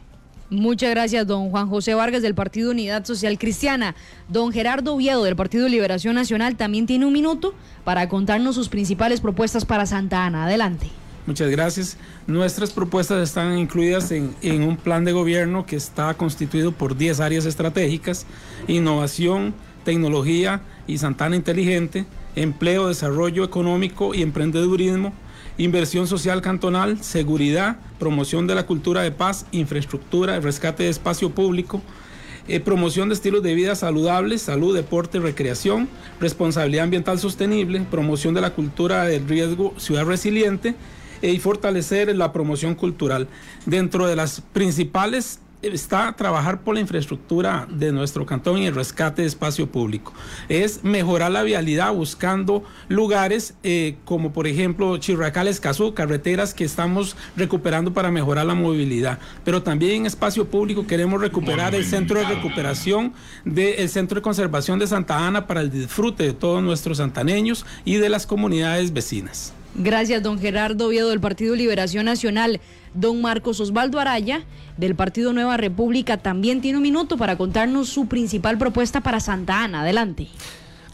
Muchas 0.50 0.90
gracias, 0.90 1.24
don 1.24 1.50
Juan 1.50 1.68
José 1.68 1.94
Vargas 1.94 2.22
del 2.22 2.34
Partido 2.34 2.72
Unidad 2.72 3.04
Social 3.04 3.38
Cristiana. 3.38 3.94
Don 4.28 4.52
Gerardo 4.52 4.94
Oviedo 4.94 5.22
del 5.22 5.36
Partido 5.36 5.68
Liberación 5.68 6.16
Nacional 6.16 6.56
también 6.56 6.86
tiene 6.86 7.06
un 7.06 7.12
minuto 7.12 7.54
para 7.84 8.08
contarnos 8.08 8.56
sus 8.56 8.68
principales 8.68 9.20
propuestas 9.20 9.64
para 9.64 9.86
Santa 9.86 10.26
Ana. 10.26 10.44
Adelante. 10.44 10.88
Muchas 11.24 11.50
gracias. 11.50 11.96
Nuestras 12.26 12.72
propuestas 12.72 13.22
están 13.22 13.56
incluidas 13.58 14.10
en, 14.10 14.34
en, 14.42 14.62
un 14.62 14.76
plan 14.76 15.04
de 15.04 15.12
gobierno 15.12 15.66
que 15.66 15.76
está 15.76 16.14
constituido 16.14 16.72
por 16.72 16.96
10 16.96 17.20
áreas 17.20 17.44
estratégicas, 17.46 18.26
innovación, 18.68 19.54
tecnología 19.86 20.60
y 20.88 20.98
Santana 20.98 21.36
inteligente, 21.36 22.04
empleo, 22.34 22.88
desarrollo 22.88 23.44
económico 23.44 24.14
y 24.14 24.22
emprendedurismo, 24.22 25.14
inversión 25.58 26.08
social 26.08 26.42
cantonal, 26.42 27.02
seguridad, 27.02 27.78
promoción 27.98 28.48
de 28.48 28.56
la 28.56 28.66
cultura 28.66 29.02
de 29.02 29.12
paz, 29.12 29.46
infraestructura, 29.52 30.40
rescate 30.40 30.82
de 30.82 30.88
espacio 30.90 31.30
público, 31.30 31.80
eh, 32.48 32.58
promoción 32.58 33.08
de 33.08 33.14
estilos 33.14 33.44
de 33.44 33.54
vida 33.54 33.76
saludables, 33.76 34.42
salud, 34.42 34.74
deporte, 34.74 35.20
recreación, 35.20 35.88
responsabilidad 36.20 36.84
ambiental 36.84 37.20
sostenible, 37.20 37.86
promoción 37.88 38.34
de 38.34 38.40
la 38.40 38.50
cultura 38.50 39.04
del 39.04 39.26
riesgo, 39.28 39.72
ciudad 39.78 40.04
resiliente 40.04 40.74
eh, 41.22 41.30
y 41.30 41.38
fortalecer 41.38 42.14
la 42.16 42.32
promoción 42.32 42.74
cultural. 42.74 43.28
Dentro 43.66 44.08
de 44.08 44.16
las 44.16 44.40
principales 44.52 45.38
está 45.74 46.14
trabajar 46.16 46.62
por 46.62 46.74
la 46.74 46.80
infraestructura 46.80 47.66
de 47.70 47.92
nuestro 47.92 48.26
cantón 48.26 48.58
y 48.58 48.66
el 48.66 48.74
rescate 48.74 49.22
de 49.22 49.28
espacio 49.28 49.70
público. 49.70 50.12
Es 50.48 50.84
mejorar 50.84 51.30
la 51.30 51.42
vialidad 51.42 51.92
buscando 51.92 52.64
lugares 52.88 53.54
eh, 53.62 53.96
como 54.04 54.32
por 54.32 54.46
ejemplo 54.46 54.96
Chirracal 54.98 55.48
Escazú, 55.48 55.94
carreteras 55.94 56.54
que 56.54 56.64
estamos 56.64 57.16
recuperando 57.36 57.92
para 57.92 58.10
mejorar 58.10 58.46
la 58.46 58.54
movilidad. 58.54 59.18
Pero 59.44 59.62
también 59.62 59.92
en 59.92 60.06
espacio 60.06 60.48
público 60.48 60.86
queremos 60.86 61.20
recuperar 61.20 61.74
el 61.74 61.84
centro 61.84 62.18
de 62.20 62.26
recuperación 62.26 63.12
del 63.44 63.88
Centro 63.88 64.16
de 64.16 64.22
Conservación 64.22 64.78
de 64.78 64.86
Santa 64.86 65.26
Ana 65.26 65.46
para 65.46 65.60
el 65.60 65.70
disfrute 65.70 66.24
de 66.24 66.32
todos 66.32 66.62
nuestros 66.62 66.98
santaneños 66.98 67.66
y 67.84 67.96
de 67.96 68.08
las 68.08 68.26
comunidades 68.26 68.92
vecinas. 68.92 69.52
Gracias, 69.78 70.22
don 70.22 70.38
Gerardo 70.38 70.86
Oviedo 70.86 71.10
del 71.10 71.20
Partido 71.20 71.54
Liberación 71.54 72.06
Nacional. 72.06 72.60
Don 72.94 73.20
Marcos 73.20 73.60
Osvaldo 73.60 74.00
Araya 74.00 74.42
del 74.78 74.94
Partido 74.94 75.34
Nueva 75.34 75.58
República 75.58 76.16
también 76.16 76.62
tiene 76.62 76.78
un 76.78 76.82
minuto 76.82 77.18
para 77.18 77.36
contarnos 77.36 77.90
su 77.90 78.06
principal 78.06 78.56
propuesta 78.56 79.02
para 79.02 79.20
Santa 79.20 79.62
Ana. 79.62 79.82
Adelante. 79.82 80.28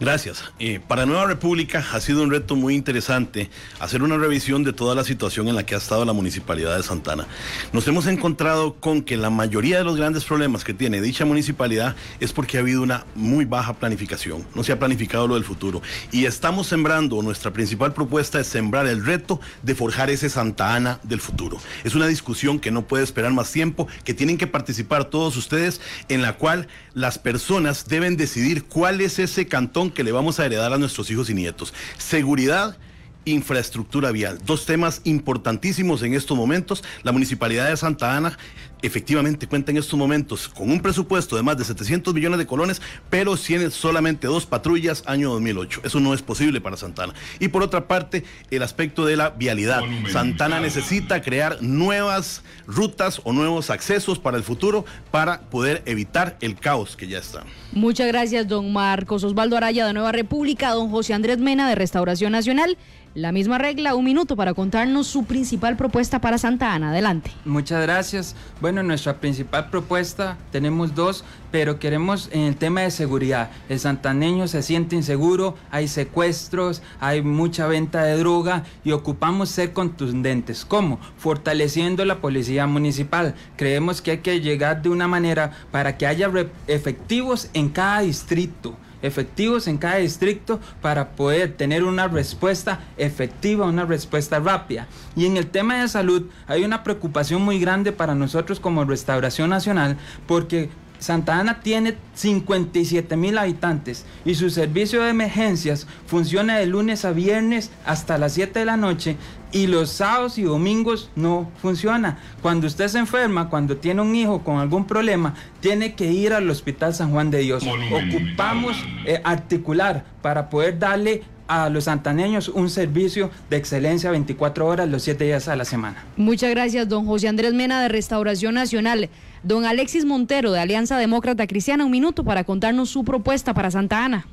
Gracias. 0.02 0.42
Eh, 0.58 0.80
para 0.88 1.06
Nueva 1.06 1.26
República 1.26 1.86
ha 1.92 2.00
sido 2.00 2.24
un 2.24 2.32
reto 2.32 2.56
muy 2.56 2.74
interesante 2.74 3.50
hacer 3.78 4.02
una 4.02 4.16
revisión 4.16 4.64
de 4.64 4.72
toda 4.72 4.96
la 4.96 5.04
situación 5.04 5.46
en 5.46 5.54
la 5.54 5.64
que 5.64 5.76
ha 5.76 5.78
estado 5.78 6.04
la 6.04 6.12
municipalidad 6.12 6.76
de 6.76 6.82
Santana. 6.82 7.28
Nos 7.72 7.86
hemos 7.86 8.08
encontrado 8.08 8.74
con 8.74 9.02
que 9.02 9.16
la 9.16 9.30
mayoría 9.30 9.78
de 9.78 9.84
los 9.84 9.96
grandes 9.96 10.24
problemas 10.24 10.64
que 10.64 10.74
tiene 10.74 11.00
dicha 11.00 11.24
municipalidad 11.24 11.94
es 12.18 12.32
porque 12.32 12.56
ha 12.56 12.62
habido 12.62 12.82
una 12.82 13.06
muy 13.14 13.44
baja 13.44 13.74
planificación, 13.74 14.44
no 14.56 14.64
se 14.64 14.72
ha 14.72 14.78
planificado 14.80 15.28
lo 15.28 15.34
del 15.34 15.44
futuro. 15.44 15.82
Y 16.10 16.24
estamos 16.24 16.66
sembrando, 16.66 17.22
nuestra 17.22 17.52
principal 17.52 17.92
propuesta 17.92 18.40
es 18.40 18.48
sembrar 18.48 18.88
el 18.88 19.06
reto 19.06 19.40
de 19.62 19.76
forjar 19.76 20.10
ese 20.10 20.28
Santa 20.28 20.74
Ana 20.74 20.98
del 21.04 21.20
futuro. 21.20 21.58
Es 21.84 21.94
una 21.94 22.08
discusión 22.08 22.58
que 22.58 22.72
no 22.72 22.88
puede 22.88 23.04
esperar 23.04 23.32
más 23.32 23.52
tiempo, 23.52 23.86
que 24.02 24.14
tienen 24.14 24.36
que 24.36 24.48
participar 24.48 25.04
todos 25.04 25.36
ustedes, 25.36 25.80
en 26.08 26.22
la 26.22 26.32
cual 26.32 26.66
las 26.92 27.20
personas 27.20 27.86
deben 27.86 28.16
decidir 28.16 28.64
cuál 28.64 29.00
es 29.00 29.20
ese 29.20 29.46
cantón 29.46 29.91
que 29.92 30.04
le 30.04 30.12
vamos 30.12 30.40
a 30.40 30.46
heredar 30.46 30.72
a 30.72 30.78
nuestros 30.78 31.10
hijos 31.10 31.30
y 31.30 31.34
nietos. 31.34 31.72
Seguridad 31.98 32.76
infraestructura 33.24 34.10
vial. 34.10 34.38
Dos 34.44 34.66
temas 34.66 35.00
importantísimos 35.04 36.02
en 36.02 36.14
estos 36.14 36.36
momentos. 36.36 36.82
La 37.02 37.12
Municipalidad 37.12 37.68
de 37.68 37.76
Santa 37.76 38.16
Ana 38.16 38.38
efectivamente 38.82 39.46
cuenta 39.46 39.70
en 39.70 39.78
estos 39.78 39.98
momentos 39.98 40.48
con 40.48 40.70
un 40.70 40.80
presupuesto 40.80 41.36
de 41.36 41.42
más 41.42 41.56
de 41.56 41.64
700 41.64 42.12
millones 42.12 42.38
de 42.38 42.46
colones, 42.46 42.82
pero 43.08 43.36
tiene 43.36 43.70
solamente 43.70 44.26
dos 44.26 44.46
patrullas 44.46 45.02
año 45.06 45.30
2008. 45.30 45.80
Eso 45.84 46.00
no 46.00 46.14
es 46.14 46.22
posible 46.22 46.60
para 46.60 46.76
Santana. 46.76 47.14
Y 47.38 47.48
por 47.48 47.62
otra 47.62 47.88
parte, 47.88 48.24
el 48.50 48.62
aspecto 48.62 49.04
de 49.04 49.16
la 49.16 49.30
vialidad. 49.30 49.82
Santana 50.10 50.60
necesita 50.60 51.22
crear 51.22 51.62
nuevas 51.62 52.42
rutas 52.66 53.20
o 53.24 53.32
nuevos 53.32 53.70
accesos 53.70 54.18
para 54.18 54.36
el 54.36 54.42
futuro 54.42 54.84
para 55.10 55.40
poder 55.42 55.82
evitar 55.86 56.36
el 56.40 56.56
caos 56.56 56.96
que 56.96 57.08
ya 57.08 57.18
está. 57.18 57.44
Muchas 57.72 58.08
gracias, 58.08 58.48
don 58.48 58.72
Marcos 58.72 59.24
Osvaldo 59.24 59.56
Araya 59.56 59.86
de 59.86 59.92
Nueva 59.92 60.12
República, 60.12 60.70
don 60.70 60.90
José 60.90 61.14
Andrés 61.14 61.38
Mena 61.38 61.68
de 61.68 61.74
Restauración 61.74 62.32
Nacional. 62.32 62.76
La 63.14 63.30
misma 63.30 63.58
regla, 63.58 63.94
un 63.94 64.06
minuto 64.06 64.36
para 64.36 64.54
contarnos 64.54 65.06
su 65.06 65.24
principal 65.24 65.76
propuesta 65.76 66.22
para 66.22 66.38
Santa 66.38 66.72
Ana. 66.72 66.90
Adelante. 66.90 67.30
Muchas 67.44 67.82
gracias. 67.82 68.34
Bueno, 68.58 68.71
nuestra 68.80 69.18
principal 69.18 69.68
propuesta, 69.70 70.38
tenemos 70.52 70.94
dos, 70.94 71.24
pero 71.50 71.78
queremos 71.78 72.30
en 72.32 72.42
el 72.42 72.56
tema 72.56 72.82
de 72.82 72.90
seguridad. 72.90 73.50
El 73.68 73.80
santaneño 73.80 74.48
se 74.48 74.62
siente 74.62 74.96
inseguro, 74.96 75.56
hay 75.70 75.88
secuestros, 75.88 76.80
hay 77.00 77.22
mucha 77.22 77.66
venta 77.66 78.04
de 78.04 78.16
droga 78.16 78.64
y 78.84 78.92
ocupamos 78.92 79.50
ser 79.50 79.72
contundentes. 79.72 80.64
¿Cómo? 80.64 81.00
Fortaleciendo 81.18 82.04
la 82.04 82.20
policía 82.20 82.66
municipal. 82.66 83.34
Creemos 83.56 84.00
que 84.00 84.12
hay 84.12 84.18
que 84.18 84.40
llegar 84.40 84.80
de 84.80 84.88
una 84.88 85.08
manera 85.08 85.50
para 85.70 85.98
que 85.98 86.06
haya 86.06 86.30
efectivos 86.68 87.50
en 87.52 87.68
cada 87.68 88.00
distrito 88.00 88.76
efectivos 89.02 89.66
en 89.66 89.78
cada 89.78 89.96
distrito 89.96 90.60
para 90.80 91.10
poder 91.10 91.52
tener 91.56 91.84
una 91.84 92.08
respuesta 92.08 92.80
efectiva, 92.96 93.66
una 93.66 93.84
respuesta 93.84 94.38
rápida. 94.38 94.86
Y 95.16 95.26
en 95.26 95.36
el 95.36 95.48
tema 95.48 95.80
de 95.80 95.88
salud 95.88 96.26
hay 96.46 96.64
una 96.64 96.82
preocupación 96.84 97.42
muy 97.42 97.58
grande 97.58 97.92
para 97.92 98.14
nosotros 98.14 98.60
como 98.60 98.84
Restauración 98.84 99.50
Nacional 99.50 99.96
porque 100.26 100.70
Santa 101.02 101.40
Ana 101.40 101.60
tiene 101.60 101.96
57 102.14 103.16
mil 103.16 103.36
habitantes 103.36 104.04
y 104.24 104.36
su 104.36 104.50
servicio 104.50 105.02
de 105.02 105.10
emergencias 105.10 105.88
funciona 106.06 106.58
de 106.58 106.66
lunes 106.66 107.04
a 107.04 107.10
viernes 107.10 107.72
hasta 107.84 108.18
las 108.18 108.34
7 108.34 108.60
de 108.60 108.64
la 108.64 108.76
noche 108.76 109.16
y 109.52 109.66
los 109.66 109.90
sábados 109.90 110.38
y 110.38 110.42
domingos 110.42 111.10
no 111.14 111.50
funciona. 111.60 112.18
Cuando 112.40 112.66
usted 112.66 112.88
se 112.88 112.98
enferma, 112.98 113.48
cuando 113.48 113.76
tiene 113.76 114.02
un 114.02 114.14
hijo 114.14 114.42
con 114.42 114.58
algún 114.58 114.86
problema, 114.86 115.34
tiene 115.60 115.94
que 115.94 116.10
ir 116.10 116.32
al 116.32 116.48
Hospital 116.50 116.94
San 116.94 117.10
Juan 117.10 117.30
de 117.30 117.38
Dios. 117.38 117.64
Ocupamos 117.64 118.76
eh, 119.06 119.20
articular 119.22 120.04
para 120.22 120.48
poder 120.48 120.78
darle 120.78 121.22
a 121.48 121.68
los 121.68 121.84
santaneños 121.84 122.48
un 122.48 122.70
servicio 122.70 123.30
de 123.50 123.58
excelencia 123.58 124.10
24 124.10 124.66
horas 124.66 124.88
los 124.88 125.02
7 125.02 125.24
días 125.24 125.48
a 125.48 125.56
la 125.56 125.66
semana. 125.66 126.02
Muchas 126.16 126.50
gracias, 126.50 126.88
don 126.88 127.04
José 127.04 127.28
Andrés 127.28 127.52
Mena 127.52 127.82
de 127.82 127.88
Restauración 127.88 128.54
Nacional. 128.54 129.10
Don 129.42 129.66
Alexis 129.66 130.04
Montero 130.04 130.52
de 130.52 130.60
Alianza 130.60 130.96
Demócrata 130.96 131.46
Cristiana, 131.46 131.84
un 131.84 131.90
minuto 131.90 132.24
para 132.24 132.44
contarnos 132.44 132.90
su 132.90 133.04
propuesta 133.04 133.52
para 133.52 133.70
Santa 133.70 134.04
Ana. 134.04 134.26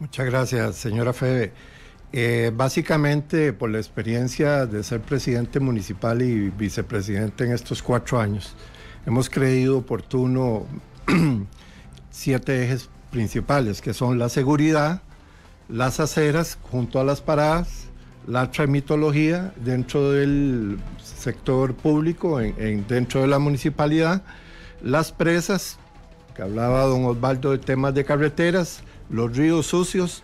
Muchas 0.00 0.26
gracias, 0.26 0.76
señora 0.76 1.12
Febe. 1.14 1.52
Eh, 2.12 2.52
básicamente, 2.54 3.52
por 3.52 3.70
la 3.70 3.78
experiencia 3.78 4.66
de 4.66 4.82
ser 4.82 5.00
presidente 5.00 5.60
municipal 5.60 6.22
y 6.22 6.50
vicepresidente 6.50 7.44
en 7.44 7.52
estos 7.52 7.82
cuatro 7.82 8.20
años, 8.20 8.54
hemos 9.06 9.28
creído 9.28 9.78
oportuno 9.78 10.66
siete 12.10 12.64
ejes 12.64 12.88
principales, 13.10 13.82
que 13.82 13.92
son 13.92 14.18
la 14.18 14.28
seguridad, 14.28 15.02
las 15.68 16.00
aceras 16.00 16.58
junto 16.70 17.00
a 17.00 17.04
las 17.04 17.20
paradas, 17.20 17.88
la 18.26 18.50
tramitología 18.50 19.52
dentro 19.56 20.12
del 20.12 20.78
sector 21.02 21.74
público, 21.74 22.40
en, 22.40 22.86
dentro 22.86 23.20
de 23.20 23.26
la 23.26 23.38
municipalidad, 23.38 24.22
las 24.82 25.12
presas, 25.12 25.78
que 26.34 26.42
hablaba 26.42 26.84
don 26.84 27.04
Osvaldo 27.04 27.52
de 27.52 27.58
temas 27.58 27.94
de 27.94 28.04
carreteras, 28.04 28.82
los 29.10 29.36
ríos 29.36 29.66
sucios 29.66 30.22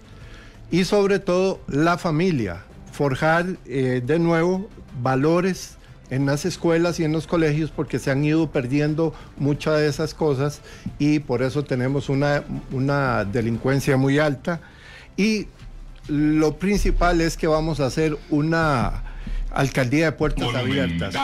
y 0.72 0.84
sobre 0.84 1.20
todo 1.20 1.60
la 1.68 1.98
familia, 1.98 2.64
forjar 2.90 3.46
eh, 3.66 4.02
de 4.04 4.18
nuevo 4.18 4.68
valores 5.00 5.76
en 6.10 6.26
las 6.26 6.46
escuelas 6.46 6.98
y 6.98 7.04
en 7.04 7.12
los 7.12 7.26
colegios 7.26 7.70
porque 7.70 7.98
se 7.98 8.10
han 8.10 8.24
ido 8.24 8.50
perdiendo 8.50 9.14
muchas 9.36 9.78
de 9.78 9.86
esas 9.86 10.14
cosas 10.14 10.62
y 10.98 11.20
por 11.20 11.42
eso 11.42 11.62
tenemos 11.62 12.08
una, 12.08 12.42
una 12.72 13.24
delincuencia 13.24 13.96
muy 13.98 14.18
alta 14.18 14.60
y 15.16 15.46
lo 16.08 16.56
principal 16.56 17.20
es 17.20 17.36
que 17.36 17.46
vamos 17.46 17.78
a 17.80 17.86
hacer 17.86 18.16
una 18.30 19.04
alcaldía 19.50 20.06
de 20.06 20.12
puertas 20.12 20.54
abiertas. 20.54 21.14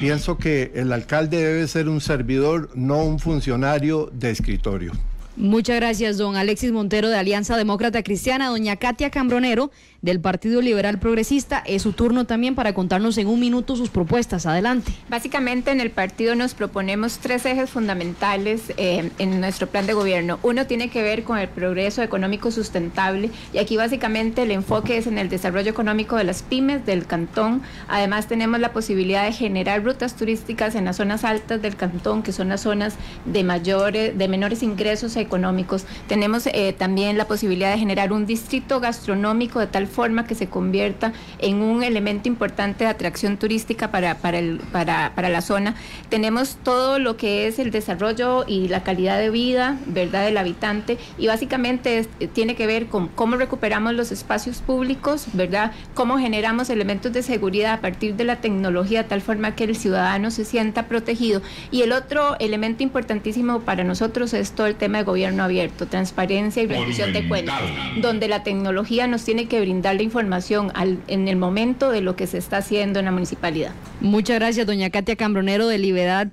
Pienso 0.00 0.36
que 0.36 0.70
el 0.74 0.92
alcalde 0.92 1.38
debe 1.38 1.66
ser 1.66 1.88
un 1.88 2.02
servidor, 2.02 2.70
no 2.74 3.02
un 3.02 3.18
funcionario 3.18 4.10
de 4.12 4.30
escritorio. 4.30 4.92
Muchas 5.38 5.76
gracias, 5.76 6.16
don 6.16 6.34
Alexis 6.34 6.72
Montero 6.72 7.08
de 7.08 7.16
Alianza 7.16 7.56
Demócrata 7.56 8.02
Cristiana, 8.02 8.48
doña 8.48 8.74
Katia 8.74 9.10
Cambronero 9.10 9.70
del 10.02 10.20
Partido 10.20 10.60
Liberal 10.62 10.98
Progresista. 10.98 11.62
Es 11.66 11.82
su 11.82 11.92
turno 11.92 12.24
también 12.24 12.54
para 12.54 12.72
contarnos 12.72 13.18
en 13.18 13.26
un 13.26 13.40
minuto 13.40 13.76
sus 13.76 13.90
propuestas. 13.90 14.46
Adelante. 14.46 14.92
Básicamente 15.08 15.70
en 15.70 15.80
el 15.80 15.90
partido 15.90 16.34
nos 16.34 16.54
proponemos 16.54 17.18
tres 17.18 17.44
ejes 17.46 17.70
fundamentales 17.70 18.72
eh, 18.76 19.10
en 19.18 19.40
nuestro 19.40 19.66
plan 19.66 19.86
de 19.86 19.94
gobierno. 19.94 20.38
Uno 20.42 20.66
tiene 20.66 20.90
que 20.90 21.02
ver 21.02 21.24
con 21.24 21.38
el 21.38 21.48
progreso 21.48 22.02
económico 22.02 22.50
sustentable 22.50 23.30
y 23.52 23.58
aquí 23.58 23.76
básicamente 23.76 24.42
el 24.42 24.52
enfoque 24.52 24.98
es 24.98 25.06
en 25.06 25.18
el 25.18 25.28
desarrollo 25.28 25.70
económico 25.70 26.16
de 26.16 26.24
las 26.24 26.42
pymes 26.42 26.86
del 26.86 27.06
cantón. 27.06 27.62
Además 27.88 28.28
tenemos 28.28 28.60
la 28.60 28.72
posibilidad 28.72 29.24
de 29.24 29.32
generar 29.32 29.82
rutas 29.82 30.14
turísticas 30.14 30.74
en 30.74 30.84
las 30.84 30.96
zonas 30.96 31.24
altas 31.24 31.60
del 31.60 31.76
cantón, 31.76 32.22
que 32.22 32.32
son 32.32 32.48
las 32.48 32.60
zonas 32.60 32.94
de 33.24 33.42
mayores, 33.42 34.16
de 34.16 34.28
menores 34.28 34.62
ingresos 34.62 35.16
económicos. 35.16 35.84
Tenemos 36.06 36.46
eh, 36.46 36.74
también 36.76 37.18
la 37.18 37.26
posibilidad 37.26 37.72
de 37.72 37.78
generar 37.78 38.12
un 38.12 38.26
distrito 38.26 38.80
gastronómico 38.80 39.58
de 39.58 39.66
tal 39.66 39.87
forma 39.88 40.26
que 40.26 40.34
se 40.34 40.48
convierta 40.48 41.12
en 41.38 41.62
un 41.62 41.82
elemento 41.82 42.28
importante 42.28 42.84
de 42.84 42.90
atracción 42.90 43.36
turística 43.36 43.90
para, 43.90 44.16
para, 44.16 44.38
el, 44.38 44.60
para, 44.72 45.12
para 45.14 45.28
la 45.28 45.40
zona. 45.40 45.74
Tenemos 46.08 46.56
todo 46.62 46.98
lo 46.98 47.16
que 47.16 47.46
es 47.46 47.58
el 47.58 47.70
desarrollo 47.70 48.44
y 48.46 48.68
la 48.68 48.82
calidad 48.82 49.18
de 49.18 49.30
vida, 49.30 49.78
¿verdad?, 49.86 50.24
del 50.24 50.36
habitante 50.36 50.98
y 51.18 51.26
básicamente 51.26 52.06
tiene 52.32 52.54
que 52.54 52.66
ver 52.66 52.86
con 52.86 53.08
cómo 53.08 53.36
recuperamos 53.36 53.94
los 53.94 54.12
espacios 54.12 54.58
públicos, 54.58 55.26
¿verdad?, 55.32 55.72
cómo 55.94 56.18
generamos 56.18 56.70
elementos 56.70 57.12
de 57.12 57.22
seguridad 57.22 57.74
a 57.74 57.80
partir 57.80 58.14
de 58.14 58.24
la 58.24 58.36
tecnología 58.36 59.02
de 59.02 59.08
tal 59.08 59.20
forma 59.20 59.54
que 59.54 59.64
el 59.64 59.76
ciudadano 59.76 60.30
se 60.30 60.44
sienta 60.44 60.86
protegido. 60.86 61.42
Y 61.70 61.82
el 61.82 61.92
otro 61.92 62.36
elemento 62.38 62.82
importantísimo 62.82 63.60
para 63.60 63.84
nosotros 63.84 64.34
es 64.34 64.52
todo 64.52 64.66
el 64.66 64.74
tema 64.74 64.98
de 64.98 65.04
gobierno 65.04 65.42
abierto, 65.44 65.86
transparencia 65.86 66.62
y 66.62 66.66
rendición 66.66 67.12
de 67.12 67.26
cuentas, 67.28 67.60
donde 68.00 68.28
la 68.28 68.42
tecnología 68.42 69.06
nos 69.06 69.24
tiene 69.24 69.46
que 69.46 69.60
brindar 69.60 69.77
dar 69.82 69.96
la 69.96 70.02
información 70.02 70.70
al, 70.74 70.98
en 71.06 71.28
el 71.28 71.36
momento 71.36 71.90
de 71.90 72.00
lo 72.00 72.16
que 72.16 72.26
se 72.26 72.38
está 72.38 72.58
haciendo 72.58 72.98
en 72.98 73.04
la 73.04 73.12
municipalidad. 73.12 73.72
Muchas 74.00 74.38
gracias, 74.38 74.66
doña 74.66 74.90
Katia 74.90 75.16
Cambronero 75.16 75.68
de 75.68 75.78
Libertad 75.78 76.28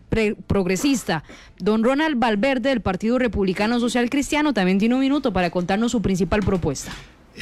Progresista. 0.48 1.24
Don 1.60 1.84
Ronald 1.84 2.20
Valverde 2.20 2.70
del 2.70 2.82
Partido 2.82 3.18
Republicano 3.20 3.80
Social 3.80 4.10
Cristiano 4.10 4.54
también 4.54 4.80
tiene 4.80 4.96
un 4.96 5.02
minuto 5.02 5.34
para 5.34 5.50
contarnos 5.50 5.92
su 5.92 6.02
principal 6.02 6.42
propuesta. 6.42 6.92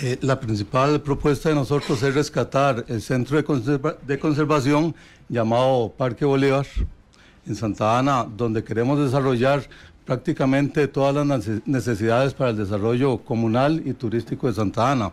Eh, 0.01 0.17
la 0.21 0.39
principal 0.39 1.01
propuesta 1.01 1.49
de 1.49 1.55
nosotros 1.55 2.01
es 2.01 2.15
rescatar 2.15 2.83
el 2.87 3.01
centro 3.01 3.41
de, 3.41 3.95
de 4.07 4.19
conservación 4.19 4.95
llamado 5.29 5.93
Parque 5.95 6.25
Bolívar 6.25 6.65
en 7.45 7.55
Santa 7.55 7.99
Ana, 7.99 8.25
donde 8.25 8.63
queremos 8.63 8.99
desarrollar 8.99 9.67
prácticamente 10.05 10.87
todas 10.87 11.25
las 11.25 11.47
necesidades 11.65 12.33
para 12.33 12.51
el 12.51 12.57
desarrollo 12.57 13.19
comunal 13.19 13.81
y 13.85 13.93
turístico 13.93 14.47
de 14.47 14.53
Santa 14.53 14.91
Ana. 14.91 15.11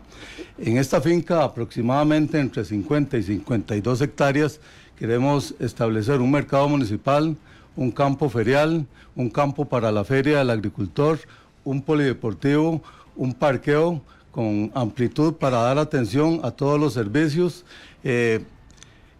En 0.57 0.77
esta 0.77 0.99
finca, 1.01 1.43
aproximadamente 1.43 2.39
entre 2.39 2.65
50 2.65 3.17
y 3.17 3.23
52 3.23 4.01
hectáreas, 4.01 4.59
queremos 4.97 5.55
establecer 5.59 6.19
un 6.19 6.31
mercado 6.31 6.67
municipal, 6.67 7.35
un 7.75 7.91
campo 7.91 8.29
ferial, 8.29 8.85
un 9.15 9.29
campo 9.29 9.65
para 9.65 9.91
la 9.91 10.03
feria 10.03 10.39
del 10.39 10.49
agricultor, 10.49 11.19
un 11.63 11.81
polideportivo, 11.81 12.81
un 13.15 13.33
parqueo 13.33 14.01
con 14.31 14.71
amplitud 14.73 15.33
para 15.33 15.57
dar 15.61 15.77
atención 15.77 16.41
a 16.43 16.51
todos 16.51 16.79
los 16.79 16.93
servicios. 16.93 17.65
Eh, 18.03 18.43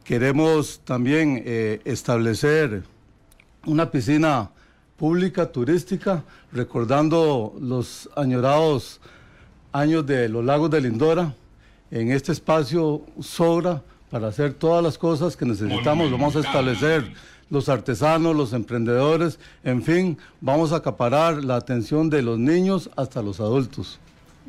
queremos 0.04 0.82
también 0.84 1.42
eh, 1.46 1.82
establecer 1.86 2.84
una 3.66 3.92
piscina 3.92 4.50
pública 5.02 5.52
turística, 5.52 6.24
recordando 6.52 7.56
los 7.60 8.08
añorados 8.16 9.02
años 9.72 10.06
de 10.06 10.30
los 10.30 10.46
lagos 10.46 10.70
de 10.70 10.80
Lindora. 10.80 11.34
En 11.90 12.12
este 12.12 12.32
espacio 12.32 13.02
sobra 13.20 13.82
para 14.12 14.28
hacer 14.28 14.54
todas 14.54 14.84
las 14.84 15.00
cosas 15.00 15.36
que 15.36 15.44
necesitamos. 15.44 16.12
Vamos 16.12 16.36
a 16.36 16.42
establecer 16.42 17.12
los 17.50 17.68
artesanos, 17.68 18.36
los 18.36 18.54
emprendedores, 18.54 19.40
en 19.64 19.82
fin, 19.82 20.20
vamos 20.40 20.72
a 20.72 20.76
acaparar 20.76 21.44
la 21.44 21.56
atención 21.56 22.12
de 22.12 22.22
los 22.22 22.38
niños 22.38 22.92
hasta 22.96 23.24
los 23.24 23.40
adultos. 23.40 24.00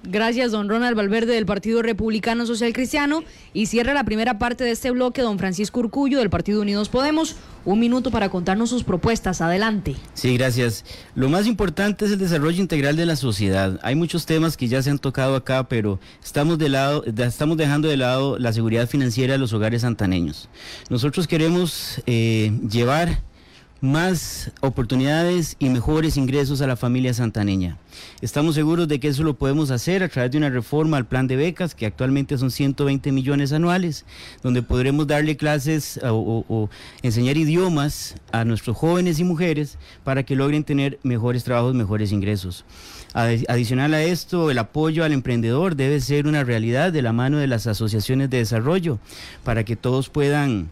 Gracias, 0.05 0.51
don 0.51 0.69
Ronald 0.69 0.97
Valverde 0.97 1.35
del 1.35 1.47
Partido 1.47 1.81
Republicano 1.81 2.45
Social 2.45 2.73
Cristiano. 2.73 3.23
Y 3.53 3.67
cierra 3.67 3.95
la 3.95 4.03
primera 4.05 4.39
parte 4.39 4.65
de 4.65 4.73
este 4.73 4.91
bloque 4.91 5.23
don 5.23 5.39
Francisco 5.39 5.79
Urcullo 5.79 6.19
del 6.19 6.29
Partido 6.29 6.61
Unidos 6.61 6.89
Podemos. 6.89 7.37
Un 7.65 7.79
minuto 7.79 8.11
para 8.11 8.29
contarnos 8.29 8.71
sus 8.71 8.83
propuestas. 8.83 9.41
Adelante. 9.41 9.95
Sí, 10.15 10.37
gracias. 10.37 10.85
Lo 11.15 11.29
más 11.29 11.47
importante 11.47 12.05
es 12.05 12.11
el 12.11 12.19
desarrollo 12.19 12.61
integral 12.61 12.97
de 12.97 13.07
la 13.07 13.15
sociedad. 13.15 13.79
Hay 13.83 13.95
muchos 13.95 14.27
temas 14.27 14.57
que 14.57 14.67
ya 14.67 14.83
se 14.83 14.91
han 14.91 14.99
tocado 14.99 15.37
acá, 15.37 15.69
pero 15.69 16.01
estamos, 16.23 16.59
de 16.59 16.69
lado, 16.69 17.05
estamos 17.05 17.57
dejando 17.57 17.87
de 17.87 17.97
lado 17.97 18.39
la 18.41 18.53
seguridad 18.53 18.89
financiera 18.89 19.35
de 19.35 19.39
los 19.39 19.53
hogares 19.53 19.83
santaneños. 19.83 20.49
Nosotros 20.91 21.29
queremos 21.29 22.03
eh, 22.07 22.53
llevar 22.69 23.21
más 23.83 24.53
oportunidades 24.61 25.57
y 25.59 25.69
mejores 25.69 26.17
ingresos 26.17 26.63
a 26.63 26.69
la 26.69 26.77
familia 26.77 27.13
santaneña. 27.15 27.79
Estamos 28.21 28.55
seguros 28.55 28.87
de 28.87 29.01
que 29.01 29.09
eso 29.09 29.25
lo 29.25 29.35
podemos 29.35 29.73
hacer 29.73 30.05
a 30.05 30.09
través 30.09 30.31
de 30.31 30.39
una 30.39 30.51
reforma 30.51 30.97
al 30.97 31.05
plan 31.05 31.27
de 31.27 31.35
becas, 31.35 31.75
que 31.75 31.85
actualmente 31.85 32.39
son 32.39 32.53
120 32.53 33.11
millones 33.11 33.53
anuales, 33.53 34.05
donde 34.41 34.63
podremos 34.63 35.09
darle 35.09 35.37
clases 35.37 35.99
o, 36.05 36.71
enseñar 37.03 37.37
idiomas 37.37 38.15
a 38.31 38.45
nuestros 38.45 38.77
jóvenes 38.77 39.19
y 39.19 39.25
mujeres 39.25 39.79
para 40.05 40.23
que 40.23 40.37
logren 40.37 40.63
tener 40.63 41.01
mejores 41.03 41.43
trabajos, 41.43 41.75
mejores 41.75 42.13
ingresos. 42.13 42.65
Adicional 43.15 43.95
a 43.95 44.03
esto, 44.05 44.53
el 44.53 44.59
apoyo 44.59 45.05
al 45.05 45.13
emprendedor 45.13 45.75
debe 45.75 46.01
ser 46.01 46.29
una 46.29 46.45
realidad 46.45 46.93
de 46.93 47.03
la 47.03 47.13
mano 47.13 47.39
de 47.39 47.49
las 47.49 47.67
asociaciones 47.67 48.31
de 48.31 48.39
desarrollo 48.39 49.01
para 49.43 49.65
que 49.65 49.75
todos 49.75 50.09
puedan 50.09 50.71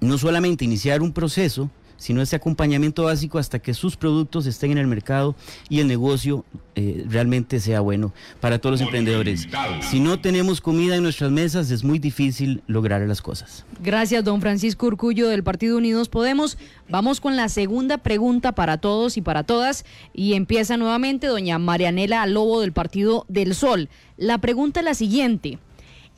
no 0.00 0.16
solamente 0.16 0.64
iniciar 0.64 1.02
un 1.02 1.12
proceso, 1.12 1.70
sino 1.96 2.22
ese 2.22 2.36
acompañamiento 2.36 3.04
básico 3.04 3.38
hasta 3.38 3.58
que 3.58 3.74
sus 3.74 3.96
productos 3.96 4.46
estén 4.46 4.72
en 4.72 4.78
el 4.78 4.86
mercado 4.86 5.34
y 5.68 5.80
el 5.80 5.88
negocio 5.88 6.44
eh, 6.74 7.04
realmente 7.08 7.58
sea 7.60 7.80
bueno 7.80 8.12
para 8.40 8.58
todos 8.58 8.72
los 8.72 8.80
emprendedores. 8.82 9.48
Si 9.80 10.00
no 10.00 10.20
tenemos 10.20 10.60
comida 10.60 10.96
en 10.96 11.02
nuestras 11.02 11.30
mesas, 11.30 11.70
es 11.70 11.84
muy 11.84 11.98
difícil 11.98 12.62
lograr 12.66 13.00
las 13.02 13.22
cosas. 13.22 13.64
Gracias, 13.82 14.22
don 14.24 14.40
Francisco 14.40 14.86
Urcullo 14.86 15.28
del 15.28 15.42
Partido 15.42 15.76
Unidos 15.78 16.08
Podemos. 16.08 16.58
Vamos 16.88 17.20
con 17.20 17.36
la 17.36 17.48
segunda 17.48 17.98
pregunta 17.98 18.52
para 18.52 18.78
todos 18.78 19.16
y 19.16 19.22
para 19.22 19.42
todas. 19.42 19.84
Y 20.12 20.34
empieza 20.34 20.76
nuevamente 20.76 21.26
doña 21.26 21.58
Marianela 21.58 22.26
Lobo 22.26 22.60
del 22.60 22.72
Partido 22.72 23.24
del 23.28 23.54
Sol. 23.54 23.88
La 24.16 24.38
pregunta 24.38 24.80
es 24.80 24.84
la 24.84 24.94
siguiente. 24.94 25.58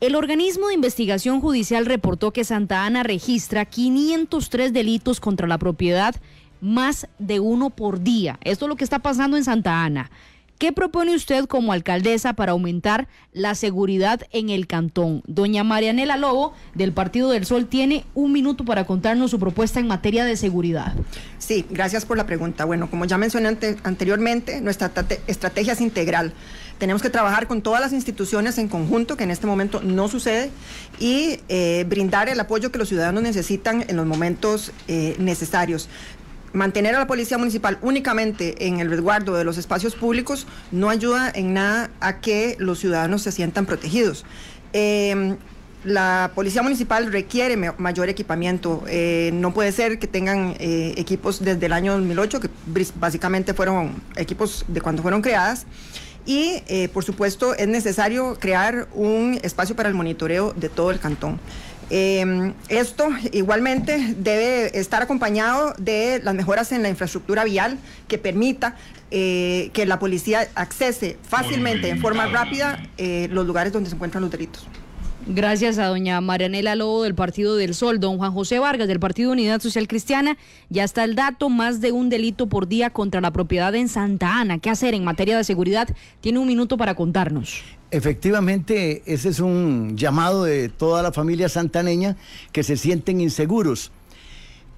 El 0.00 0.14
organismo 0.14 0.68
de 0.68 0.74
investigación 0.74 1.40
judicial 1.40 1.84
reportó 1.84 2.32
que 2.32 2.44
Santa 2.44 2.84
Ana 2.84 3.02
registra 3.02 3.64
503 3.64 4.72
delitos 4.72 5.18
contra 5.18 5.48
la 5.48 5.58
propiedad, 5.58 6.14
más 6.60 7.08
de 7.18 7.40
uno 7.40 7.70
por 7.70 8.00
día. 8.00 8.38
Esto 8.42 8.66
es 8.66 8.68
lo 8.68 8.76
que 8.76 8.84
está 8.84 9.00
pasando 9.00 9.36
en 9.36 9.42
Santa 9.42 9.82
Ana. 9.82 10.08
¿Qué 10.56 10.72
propone 10.72 11.16
usted 11.16 11.46
como 11.46 11.72
alcaldesa 11.72 12.34
para 12.34 12.52
aumentar 12.52 13.08
la 13.32 13.56
seguridad 13.56 14.20
en 14.30 14.50
el 14.50 14.68
cantón? 14.68 15.22
Doña 15.26 15.64
Marianela 15.64 16.16
Lobo, 16.16 16.52
del 16.74 16.92
Partido 16.92 17.30
del 17.30 17.44
Sol, 17.44 17.66
tiene 17.66 18.04
un 18.14 18.32
minuto 18.32 18.64
para 18.64 18.84
contarnos 18.84 19.32
su 19.32 19.40
propuesta 19.40 19.80
en 19.80 19.88
materia 19.88 20.24
de 20.24 20.36
seguridad. 20.36 20.94
Sí, 21.38 21.66
gracias 21.70 22.06
por 22.06 22.16
la 22.16 22.26
pregunta. 22.26 22.64
Bueno, 22.64 22.88
como 22.88 23.04
ya 23.04 23.18
mencioné 23.18 23.56
anteriormente, 23.82 24.60
nuestra 24.60 24.92
estrategia 25.26 25.72
es 25.72 25.80
integral. 25.80 26.32
Tenemos 26.78 27.02
que 27.02 27.10
trabajar 27.10 27.48
con 27.48 27.60
todas 27.60 27.80
las 27.80 27.92
instituciones 27.92 28.56
en 28.58 28.68
conjunto, 28.68 29.16
que 29.16 29.24
en 29.24 29.32
este 29.32 29.46
momento 29.46 29.80
no 29.82 30.08
sucede, 30.08 30.50
y 31.00 31.40
eh, 31.48 31.84
brindar 31.88 32.28
el 32.28 32.38
apoyo 32.38 32.70
que 32.70 32.78
los 32.78 32.88
ciudadanos 32.88 33.22
necesitan 33.22 33.84
en 33.88 33.96
los 33.96 34.06
momentos 34.06 34.72
eh, 34.86 35.16
necesarios. 35.18 35.88
Mantener 36.52 36.94
a 36.94 37.00
la 37.00 37.06
policía 37.06 37.36
municipal 37.36 37.78
únicamente 37.82 38.66
en 38.66 38.78
el 38.80 38.88
resguardo 38.88 39.34
de 39.34 39.44
los 39.44 39.58
espacios 39.58 39.94
públicos 39.94 40.46
no 40.70 40.88
ayuda 40.88 41.30
en 41.34 41.52
nada 41.52 41.90
a 42.00 42.20
que 42.20 42.56
los 42.58 42.78
ciudadanos 42.78 43.22
se 43.22 43.32
sientan 43.32 43.66
protegidos. 43.66 44.24
Em, 44.72 45.36
la 45.84 46.30
policía 46.34 46.62
municipal 46.62 47.12
requiere 47.12 47.56
mayor 47.56 48.08
equipamiento. 48.08 48.82
Eh, 48.88 49.30
no 49.34 49.52
puede 49.52 49.72
ser 49.72 49.98
que 49.98 50.06
tengan 50.06 50.56
equipos 50.58 51.40
desde 51.40 51.66
el 51.66 51.72
año 51.72 51.92
2008, 51.92 52.40
que 52.40 52.48
básicamente 52.96 53.54
fueron 53.54 54.02
equipos 54.16 54.64
de 54.68 54.80
cuando 54.80 55.02
fueron 55.02 55.22
creadas. 55.22 55.66
Y, 56.28 56.62
eh, 56.68 56.90
por 56.92 57.04
supuesto, 57.04 57.54
es 57.54 57.66
necesario 57.68 58.36
crear 58.38 58.86
un 58.92 59.40
espacio 59.42 59.74
para 59.74 59.88
el 59.88 59.94
monitoreo 59.94 60.52
de 60.52 60.68
todo 60.68 60.90
el 60.90 61.00
cantón. 61.00 61.40
Em, 61.88 62.52
esto 62.68 63.08
igualmente 63.32 64.14
debe 64.18 64.78
estar 64.78 65.00
acompañado 65.00 65.72
de 65.78 66.20
las 66.22 66.34
mejoras 66.34 66.70
en 66.72 66.82
la 66.82 66.90
infraestructura 66.90 67.44
vial 67.44 67.78
que 68.08 68.18
permita 68.18 68.76
eh, 69.10 69.70
que 69.72 69.86
la 69.86 69.98
policía 69.98 70.46
accese 70.54 71.16
fácilmente, 71.26 71.88
en 71.88 71.98
forma 71.98 72.26
rápida, 72.26 72.86
eh, 72.98 73.28
los 73.30 73.46
lugares 73.46 73.72
donde 73.72 73.88
se 73.88 73.96
encuentran 73.96 74.20
los 74.20 74.30
delitos. 74.30 74.66
Gracias 75.30 75.76
a 75.76 75.88
doña 75.88 76.22
Marianela 76.22 76.74
Lobo 76.74 77.02
del 77.02 77.14
Partido 77.14 77.54
del 77.56 77.74
Sol, 77.74 78.00
don 78.00 78.16
Juan 78.16 78.32
José 78.32 78.60
Vargas 78.60 78.88
del 78.88 78.98
Partido 78.98 79.30
Unidad 79.30 79.60
Social 79.60 79.86
Cristiana. 79.86 80.38
Ya 80.70 80.84
está 80.84 81.04
el 81.04 81.16
dato, 81.16 81.50
más 81.50 81.82
de 81.82 81.92
un 81.92 82.08
delito 82.08 82.46
por 82.46 82.66
día 82.66 82.88
contra 82.88 83.20
la 83.20 83.30
propiedad 83.30 83.74
en 83.74 83.90
Santa 83.90 84.40
Ana. 84.40 84.58
¿Qué 84.58 84.70
hacer 84.70 84.94
en 84.94 85.04
materia 85.04 85.36
de 85.36 85.44
seguridad? 85.44 85.86
Tiene 86.22 86.38
un 86.38 86.46
minuto 86.46 86.78
para 86.78 86.94
contarnos. 86.94 87.62
Efectivamente, 87.90 89.02
ese 89.04 89.28
es 89.28 89.40
un 89.40 89.98
llamado 89.98 90.44
de 90.44 90.70
toda 90.70 91.02
la 91.02 91.12
familia 91.12 91.50
santaneña 91.50 92.16
que 92.50 92.62
se 92.62 92.78
sienten 92.78 93.20
inseguros. 93.20 93.92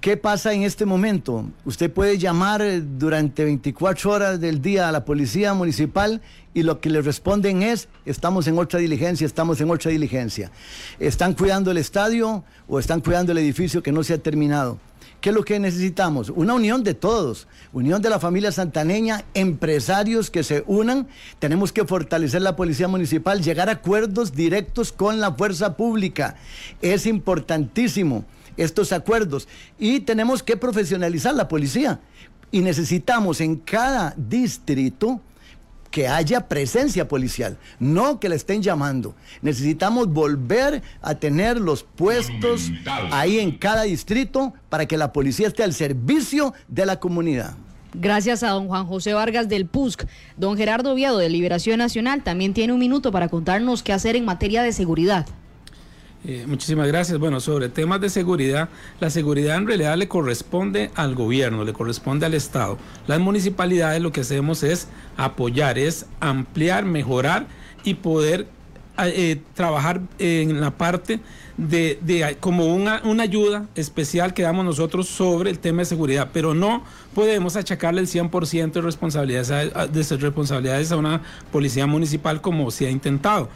¿Qué 0.01 0.17
pasa 0.17 0.51
en 0.51 0.63
este 0.63 0.87
momento? 0.87 1.45
Usted 1.63 1.91
puede 1.93 2.17
llamar 2.17 2.63
eh, 2.63 2.81
durante 2.81 3.43
24 3.43 4.09
horas 4.09 4.41
del 4.41 4.59
día 4.59 4.89
a 4.89 4.91
la 4.91 5.05
policía 5.05 5.53
municipal 5.53 6.23
y 6.55 6.63
lo 6.63 6.81
que 6.81 6.89
le 6.89 7.03
responden 7.03 7.61
es, 7.61 7.87
estamos 8.03 8.47
en 8.47 8.57
otra 8.57 8.79
diligencia, 8.79 9.27
estamos 9.27 9.61
en 9.61 9.69
otra 9.69 9.91
diligencia. 9.91 10.51
Están 10.99 11.35
cuidando 11.35 11.69
el 11.69 11.77
estadio 11.77 12.43
o 12.67 12.79
están 12.79 13.01
cuidando 13.01 13.31
el 13.31 13.37
edificio 13.37 13.83
que 13.83 13.91
no 13.91 14.03
se 14.03 14.15
ha 14.15 14.17
terminado. 14.17 14.79
¿Qué 15.21 15.29
es 15.29 15.35
lo 15.35 15.45
que 15.45 15.59
necesitamos? 15.59 16.31
Una 16.31 16.55
unión 16.55 16.83
de 16.83 16.95
todos, 16.95 17.47
unión 17.71 18.01
de 18.01 18.09
la 18.09 18.19
familia 18.19 18.51
santaneña, 18.51 19.23
empresarios 19.35 20.31
que 20.31 20.43
se 20.43 20.63
unan. 20.65 21.07
Tenemos 21.37 21.71
que 21.71 21.85
fortalecer 21.85 22.41
la 22.41 22.55
policía 22.55 22.87
municipal, 22.87 23.43
llegar 23.43 23.69
a 23.69 23.73
acuerdos 23.73 24.31
directos 24.31 24.91
con 24.91 25.19
la 25.19 25.31
fuerza 25.31 25.77
pública. 25.77 26.37
Es 26.81 27.05
importantísimo 27.05 28.25
estos 28.63 28.91
acuerdos 28.91 29.47
y 29.79 30.01
tenemos 30.01 30.43
que 30.43 30.57
profesionalizar 30.57 31.33
la 31.33 31.47
policía. 31.47 31.99
Y 32.51 32.61
necesitamos 32.61 33.39
en 33.41 33.55
cada 33.55 34.13
distrito 34.17 35.21
que 35.91 36.07
haya 36.07 36.47
presencia 36.47 37.07
policial, 37.07 37.57
no 37.79 38.19
que 38.19 38.29
le 38.29 38.35
estén 38.35 38.63
llamando. 38.63 39.13
Necesitamos 39.41 40.07
volver 40.07 40.81
a 41.01 41.15
tener 41.15 41.59
los 41.59 41.83
puestos 41.83 42.71
ahí 43.11 43.39
en 43.39 43.57
cada 43.57 43.83
distrito 43.83 44.53
para 44.69 44.85
que 44.85 44.97
la 44.97 45.11
policía 45.11 45.47
esté 45.47 45.63
al 45.63 45.73
servicio 45.73 46.53
de 46.69 46.85
la 46.85 46.99
comunidad. 46.99 47.55
Gracias 47.93 48.41
a 48.41 48.51
don 48.51 48.69
Juan 48.69 48.87
José 48.87 49.13
Vargas 49.13 49.49
del 49.49 49.65
PUSC. 49.65 50.07
Don 50.37 50.55
Gerardo 50.55 50.95
Viado 50.95 51.17
de 51.17 51.29
Liberación 51.29 51.77
Nacional 51.77 52.23
también 52.23 52.53
tiene 52.53 52.71
un 52.71 52.79
minuto 52.79 53.11
para 53.11 53.27
contarnos 53.27 53.83
qué 53.83 53.91
hacer 53.91 54.15
en 54.15 54.23
materia 54.23 54.63
de 54.63 54.71
seguridad. 54.71 55.25
Eh, 56.23 56.45
muchísimas 56.47 56.87
gracias. 56.87 57.17
Bueno, 57.17 57.39
sobre 57.39 57.69
temas 57.69 57.99
de 57.99 58.09
seguridad, 58.09 58.69
la 58.99 59.09
seguridad 59.09 59.57
en 59.57 59.67
realidad 59.67 59.97
le 59.97 60.07
corresponde 60.07 60.91
al 60.95 61.15
gobierno, 61.15 61.63
le 61.63 61.73
corresponde 61.73 62.25
al 62.25 62.35
Estado. 62.35 62.77
Las 63.07 63.19
municipalidades 63.19 64.01
lo 64.01 64.11
que 64.11 64.21
hacemos 64.21 64.61
es 64.61 64.87
apoyar, 65.17 65.79
es 65.79 66.05
ampliar, 66.19 66.85
mejorar 66.85 67.47
y 67.83 67.95
poder 67.95 68.47
eh, 68.99 69.41
trabajar 69.55 70.01
en 70.19 70.61
la 70.61 70.77
parte 70.77 71.21
de, 71.57 71.97
de 72.01 72.37
como 72.39 72.67
una, 72.67 73.01
una, 73.03 73.23
ayuda 73.23 73.65
especial 73.73 74.33
que 74.33 74.43
damos 74.43 74.63
nosotros 74.63 75.07
sobre 75.07 75.49
el 75.49 75.57
tema 75.57 75.79
de 75.79 75.85
seguridad, 75.85 76.29
pero 76.31 76.53
no 76.53 76.83
podemos 77.15 77.55
achacarle 77.55 78.01
el 78.01 78.07
100% 78.07 78.73
de 78.73 78.81
responsabilidades 78.81 79.71
de 79.91 80.17
responsabilidades 80.17 80.91
a 80.91 80.97
una 80.97 81.21
policía 81.51 81.87
municipal 81.87 82.41
como 82.41 82.69
se 82.69 82.87
ha 82.87 82.91
intentado 82.91 83.49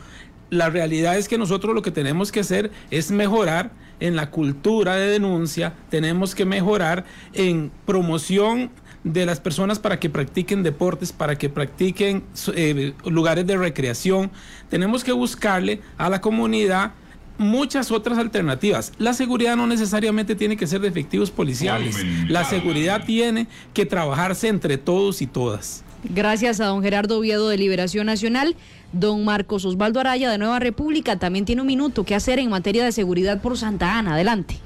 la 0.49 0.69
realidad 0.69 1.17
es 1.17 1.27
que 1.27 1.37
nosotros 1.37 1.73
lo 1.73 1.81
que 1.81 1.91
tenemos 1.91 2.31
que 2.31 2.41
hacer 2.41 2.71
es 2.91 3.11
mejorar 3.11 3.71
en 3.99 4.15
la 4.15 4.29
cultura 4.29 4.95
de 4.95 5.07
denuncia, 5.07 5.73
tenemos 5.89 6.35
que 6.35 6.45
mejorar 6.45 7.05
en 7.33 7.71
promoción 7.85 8.71
de 9.03 9.25
las 9.25 9.39
personas 9.39 9.79
para 9.79 9.99
que 9.99 10.09
practiquen 10.09 10.63
deportes, 10.63 11.13
para 11.13 11.37
que 11.37 11.47
practiquen 11.47 12.23
eh, 12.55 12.93
lugares 13.05 13.45
de 13.45 13.55
recreación. 13.55 14.31
Tenemos 14.69 15.03
que 15.03 15.11
buscarle 15.11 15.81
a 15.97 16.09
la 16.09 16.21
comunidad 16.21 16.91
muchas 17.37 17.91
otras 17.91 18.17
alternativas. 18.17 18.93
La 18.97 19.13
seguridad 19.13 19.55
no 19.55 19.67
necesariamente 19.67 20.35
tiene 20.35 20.57
que 20.57 20.67
ser 20.67 20.81
de 20.81 20.87
efectivos 20.87 21.31
policiales. 21.31 21.97
La 22.27 22.45
seguridad 22.45 23.05
tiene 23.05 23.47
que 23.73 23.85
trabajarse 23.85 24.47
entre 24.47 24.77
todos 24.77 25.21
y 25.21 25.27
todas. 25.27 25.83
Gracias 26.09 26.59
a 26.59 26.65
don 26.65 26.83
Gerardo 26.83 27.17
Oviedo 27.17 27.49
de 27.49 27.57
Liberación 27.57 28.05
Nacional. 28.05 28.55
Don 28.95 29.25
Marcos 29.25 29.65
Osvaldo 29.65 29.99
Araya 29.99 30.31
de 30.31 30.37
Nueva 30.37 30.59
República 30.59 31.19
también 31.19 31.43
tiene 31.43 31.61
un 31.61 31.67
minuto 31.67 32.05
que 32.05 32.15
hacer 32.15 32.39
en 32.39 32.49
materia 32.49 32.85
de 32.85 32.93
seguridad 32.93 33.41
por 33.41 33.57
Santa 33.57 33.99
Ana. 33.99 34.13
Adelante. 34.13 34.57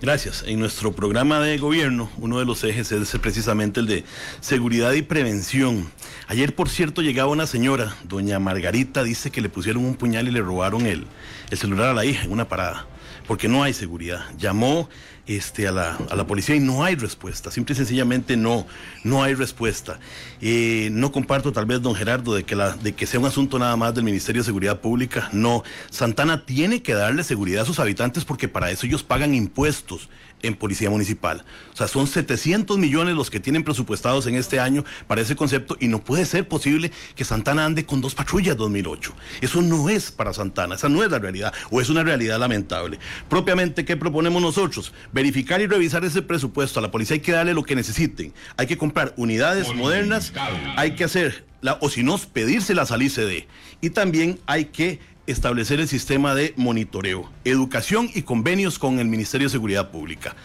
Gracias. 0.00 0.42
En 0.46 0.58
nuestro 0.58 0.92
programa 0.92 1.38
de 1.40 1.58
gobierno, 1.58 2.10
uno 2.16 2.38
de 2.38 2.46
los 2.46 2.64
ejes 2.64 2.92
es 2.92 3.10
precisamente 3.20 3.80
el 3.80 3.86
de 3.86 4.04
seguridad 4.40 4.92
y 4.92 5.02
prevención. 5.02 5.90
Ayer, 6.28 6.54
por 6.54 6.70
cierto, 6.70 7.02
llegaba 7.02 7.30
una 7.30 7.46
señora, 7.46 7.94
doña 8.04 8.38
Margarita, 8.38 9.02
dice 9.04 9.30
que 9.30 9.42
le 9.42 9.50
pusieron 9.50 9.84
un 9.84 9.96
puñal 9.96 10.28
y 10.28 10.30
le 10.30 10.40
robaron 10.40 10.86
el, 10.86 11.06
el 11.50 11.58
celular 11.58 11.90
a 11.90 11.94
la 11.94 12.06
hija 12.06 12.24
en 12.24 12.32
una 12.32 12.48
parada, 12.48 12.86
porque 13.26 13.48
no 13.48 13.62
hay 13.62 13.72
seguridad. 13.72 14.24
Llamó 14.38 14.88
este, 15.26 15.66
a, 15.66 15.72
la, 15.72 15.96
a 16.10 16.16
la 16.16 16.26
policía 16.26 16.54
y 16.54 16.60
no 16.60 16.84
hay 16.84 16.96
respuesta, 16.96 17.50
simple 17.50 17.72
y 17.72 17.76
sencillamente 17.76 18.36
no, 18.36 18.66
no 19.04 19.22
hay 19.22 19.34
respuesta. 19.34 19.98
Eh, 20.40 20.88
no 20.92 21.12
comparto 21.12 21.52
tal 21.52 21.66
vez, 21.66 21.80
don 21.80 21.94
Gerardo, 21.94 22.34
de 22.34 22.44
que, 22.44 22.54
la, 22.54 22.72
de 22.72 22.92
que 22.92 23.06
sea 23.06 23.20
un 23.20 23.26
asunto 23.26 23.58
nada 23.58 23.76
más 23.76 23.94
del 23.94 24.04
Ministerio 24.04 24.42
de 24.42 24.46
Seguridad 24.46 24.80
Pública, 24.80 25.28
no. 25.32 25.62
Santana 25.90 26.44
tiene 26.44 26.82
que 26.82 26.94
darle 26.94 27.24
seguridad 27.24 27.62
a 27.62 27.66
sus 27.66 27.78
habitantes 27.78 28.24
porque 28.24 28.48
para 28.48 28.70
eso 28.70 28.86
ellos 28.86 29.02
pagan 29.02 29.34
impuestos 29.34 30.08
en 30.46 30.54
Policía 30.54 30.90
Municipal. 30.90 31.44
O 31.72 31.76
sea, 31.76 31.88
son 31.88 32.06
700 32.06 32.78
millones 32.78 33.14
los 33.14 33.30
que 33.30 33.40
tienen 33.40 33.64
presupuestados 33.64 34.26
en 34.26 34.34
este 34.34 34.60
año 34.60 34.84
para 35.06 35.20
ese 35.20 35.36
concepto 35.36 35.76
y 35.80 35.88
no 35.88 36.02
puede 36.02 36.26
ser 36.26 36.46
posible 36.46 36.92
que 37.14 37.24
Santana 37.24 37.64
ande 37.64 37.84
con 37.84 38.00
dos 38.00 38.14
patrullas 38.14 38.56
2008. 38.56 39.14
Eso 39.40 39.62
no 39.62 39.88
es 39.88 40.10
para 40.10 40.32
Santana, 40.32 40.74
esa 40.74 40.88
no 40.88 41.02
es 41.02 41.10
la 41.10 41.18
realidad 41.18 41.52
o 41.70 41.80
es 41.80 41.88
una 41.88 42.02
realidad 42.02 42.38
lamentable. 42.38 42.98
Propiamente, 43.28 43.84
¿qué 43.84 43.96
proponemos 43.96 44.40
nosotros? 44.40 44.92
Verificar 45.12 45.60
y 45.60 45.66
revisar 45.66 46.04
ese 46.04 46.22
presupuesto. 46.22 46.78
A 46.78 46.82
la 46.82 46.90
policía 46.90 47.14
hay 47.14 47.20
que 47.20 47.32
darle 47.32 47.54
lo 47.54 47.62
que 47.62 47.74
necesiten. 47.74 48.32
Hay 48.56 48.66
que 48.66 48.78
comprar 48.78 49.14
unidades 49.16 49.74
modernas, 49.74 50.32
hay 50.76 50.94
que 50.94 51.04
hacer, 51.04 51.44
la, 51.60 51.78
o 51.80 51.88
si 51.88 52.02
no, 52.02 52.18
pedírselas 52.18 52.90
al 52.90 53.02
ICD. 53.02 53.46
Y 53.80 53.90
también 53.90 54.38
hay 54.46 54.66
que 54.66 55.00
establecer 55.26 55.80
el 55.80 55.88
sistema 55.88 56.34
de 56.34 56.52
monitoreo, 56.56 57.30
educación 57.44 58.10
y 58.14 58.22
convenios 58.22 58.78
con 58.78 58.98
el 58.98 59.06
Ministerio 59.06 59.46
de 59.46 59.52
Seguridad 59.52 59.90
Pública. 59.90 60.36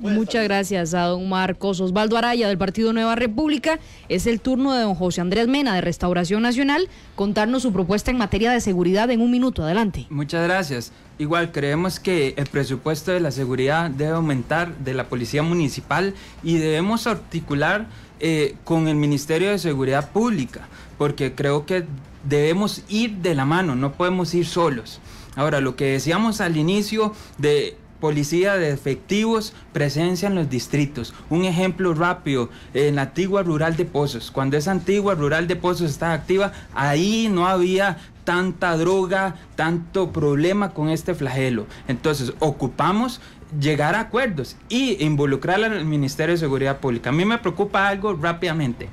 Muchas 0.00 0.44
gracias 0.44 0.92
a 0.92 1.04
don 1.04 1.28
Marcos 1.28 1.80
Osvaldo 1.80 2.16
Araya 2.16 2.48
del 2.48 2.58
Partido 2.58 2.92
Nueva 2.92 3.14
República. 3.14 3.78
Es 4.08 4.26
el 4.26 4.40
turno 4.40 4.74
de 4.74 4.82
don 4.82 4.94
José 4.94 5.20
Andrés 5.20 5.48
Mena 5.48 5.74
de 5.74 5.80
Restauración 5.80 6.42
Nacional 6.42 6.88
contarnos 7.14 7.62
su 7.62 7.72
propuesta 7.72 8.10
en 8.10 8.18
materia 8.18 8.52
de 8.52 8.60
seguridad 8.60 9.10
en 9.10 9.20
un 9.20 9.30
minuto. 9.30 9.64
Adelante. 9.64 10.06
Muchas 10.10 10.44
gracias. 10.44 10.92
Igual 11.18 11.52
creemos 11.52 12.00
que 12.00 12.34
el 12.36 12.46
presupuesto 12.46 13.12
de 13.12 13.20
la 13.20 13.30
seguridad 13.30 13.90
debe 13.90 14.12
aumentar 14.12 14.76
de 14.78 14.94
la 14.94 15.08
Policía 15.08 15.42
Municipal 15.42 16.14
y 16.42 16.56
debemos 16.56 17.06
articular 17.06 17.86
eh, 18.20 18.56
con 18.64 18.88
el 18.88 18.96
Ministerio 18.96 19.50
de 19.50 19.58
Seguridad 19.58 20.10
Pública, 20.10 20.68
porque 20.98 21.34
creo 21.34 21.66
que 21.66 21.84
debemos 22.24 22.82
ir 22.88 23.16
de 23.18 23.34
la 23.34 23.44
mano, 23.44 23.74
no 23.76 23.92
podemos 23.92 24.34
ir 24.34 24.46
solos. 24.46 25.00
Ahora, 25.34 25.60
lo 25.60 25.76
que 25.76 25.86
decíamos 25.86 26.40
al 26.40 26.56
inicio 26.56 27.14
de 27.38 27.76
policía 28.02 28.56
de 28.56 28.70
efectivos, 28.70 29.54
presencia 29.72 30.26
en 30.26 30.34
los 30.34 30.50
distritos. 30.50 31.14
Un 31.30 31.44
ejemplo 31.44 31.94
rápido, 31.94 32.50
en 32.74 32.96
la 32.96 33.02
antigua 33.02 33.44
rural 33.44 33.76
de 33.76 33.84
Pozos. 33.84 34.32
Cuando 34.32 34.56
esa 34.56 34.72
antigua 34.72 35.14
rural 35.14 35.46
de 35.46 35.54
Pozos 35.54 35.92
estaba 35.92 36.12
activa, 36.12 36.52
ahí 36.74 37.28
no 37.30 37.46
había 37.46 37.98
tanta 38.24 38.76
droga, 38.76 39.36
tanto 39.54 40.10
problema 40.12 40.70
con 40.70 40.88
este 40.88 41.14
flagelo. 41.14 41.66
Entonces, 41.86 42.32
ocupamos 42.40 43.20
llegar 43.60 43.94
a 43.94 44.00
acuerdos 44.00 44.56
y 44.68 45.02
involucrar 45.04 45.62
al 45.62 45.84
Ministerio 45.84 46.34
de 46.34 46.40
Seguridad 46.40 46.78
Pública. 46.78 47.10
A 47.10 47.12
mí 47.12 47.24
me 47.24 47.38
preocupa 47.38 47.86
algo 47.86 48.14
rápidamente. 48.14 48.88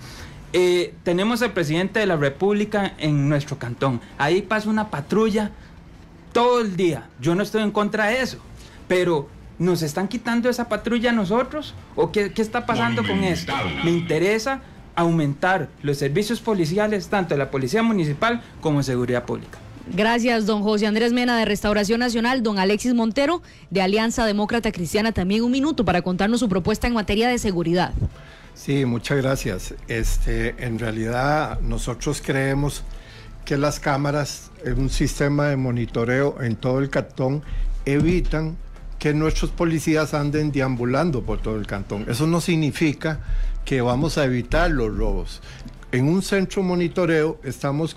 Eh, 0.51 0.95
tenemos 1.03 1.41
al 1.41 1.53
presidente 1.53 1.99
de 1.99 2.05
la 2.05 2.15
República 2.15 2.93
en 2.97 3.29
nuestro 3.29 3.59
cantón. 3.59 4.01
Ahí 4.17 4.41
pasa 4.41 4.69
una 4.69 4.89
patrulla 4.89 5.51
todo 6.33 6.61
el 6.61 6.75
día. 6.75 7.07
Yo 7.21 7.35
no 7.35 7.43
estoy 7.43 7.61
en 7.61 7.71
contra 7.71 8.07
de 8.07 8.21
eso, 8.21 8.39
pero 8.87 9.27
¿nos 9.59 9.81
están 9.81 10.07
quitando 10.07 10.49
esa 10.49 10.67
patrulla 10.69 11.11
a 11.11 11.13
nosotros? 11.13 11.75
¿O 11.95 12.11
qué, 12.11 12.31
qué 12.31 12.41
está 12.41 12.65
pasando 12.65 13.05
con 13.05 13.23
esto? 13.23 13.53
Me 13.83 13.91
interesa 13.91 14.61
aumentar 14.95 15.69
los 15.81 15.97
servicios 15.97 16.41
policiales, 16.41 17.07
tanto 17.07 17.33
de 17.35 17.37
la 17.37 17.51
Policía 17.51 17.83
Municipal 17.83 18.41
como 18.59 18.79
de 18.79 18.83
Seguridad 18.83 19.23
Pública. 19.25 19.59
Gracias, 19.91 20.45
don 20.45 20.61
José 20.61 20.85
Andrés 20.85 21.13
Mena 21.13 21.37
de 21.37 21.45
Restauración 21.45 21.99
Nacional, 21.99 22.43
don 22.43 22.59
Alexis 22.59 22.93
Montero 22.93 23.41
de 23.71 23.81
Alianza 23.81 24.25
Demócrata 24.25 24.71
Cristiana, 24.71 25.11
también 25.13 25.43
un 25.43 25.51
minuto 25.51 25.83
para 25.83 26.01
contarnos 26.03 26.41
su 26.41 26.49
propuesta 26.49 26.85
en 26.87 26.93
materia 26.93 27.27
de 27.27 27.39
seguridad. 27.39 27.93
Sí, 28.59 28.83
muchas 28.83 29.19
gracias. 29.19 29.73
Este, 29.87 30.53
en 30.65 30.79
realidad 30.79 31.61
nosotros 31.61 32.21
creemos 32.21 32.83
que 33.45 33.57
las 33.57 33.79
cámaras 33.79 34.51
un 34.75 34.89
sistema 34.89 35.47
de 35.47 35.55
monitoreo 35.55 36.41
en 36.41 36.57
todo 36.57 36.79
el 36.79 36.89
cantón 36.89 37.41
evitan 37.85 38.57
que 38.99 39.13
nuestros 39.13 39.51
policías 39.51 40.13
anden 40.13 40.51
deambulando 40.51 41.23
por 41.23 41.41
todo 41.41 41.55
el 41.55 41.67
cantón. 41.67 42.05
Eso 42.09 42.27
no 42.27 42.41
significa 42.41 43.21
que 43.63 43.79
vamos 43.79 44.17
a 44.17 44.25
evitar 44.25 44.69
los 44.69 44.93
robos. 44.93 45.41
En 45.93 46.09
un 46.09 46.21
centro 46.21 46.61
monitoreo 46.61 47.39
estamos 47.45 47.95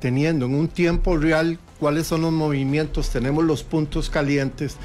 teniendo 0.00 0.46
en 0.46 0.54
un 0.54 0.68
tiempo 0.68 1.18
real 1.18 1.58
cuáles 1.78 2.06
son 2.06 2.22
los 2.22 2.32
movimientos, 2.32 3.10
tenemos 3.10 3.44
los 3.44 3.62
puntos 3.62 4.08
calientes. 4.08 4.78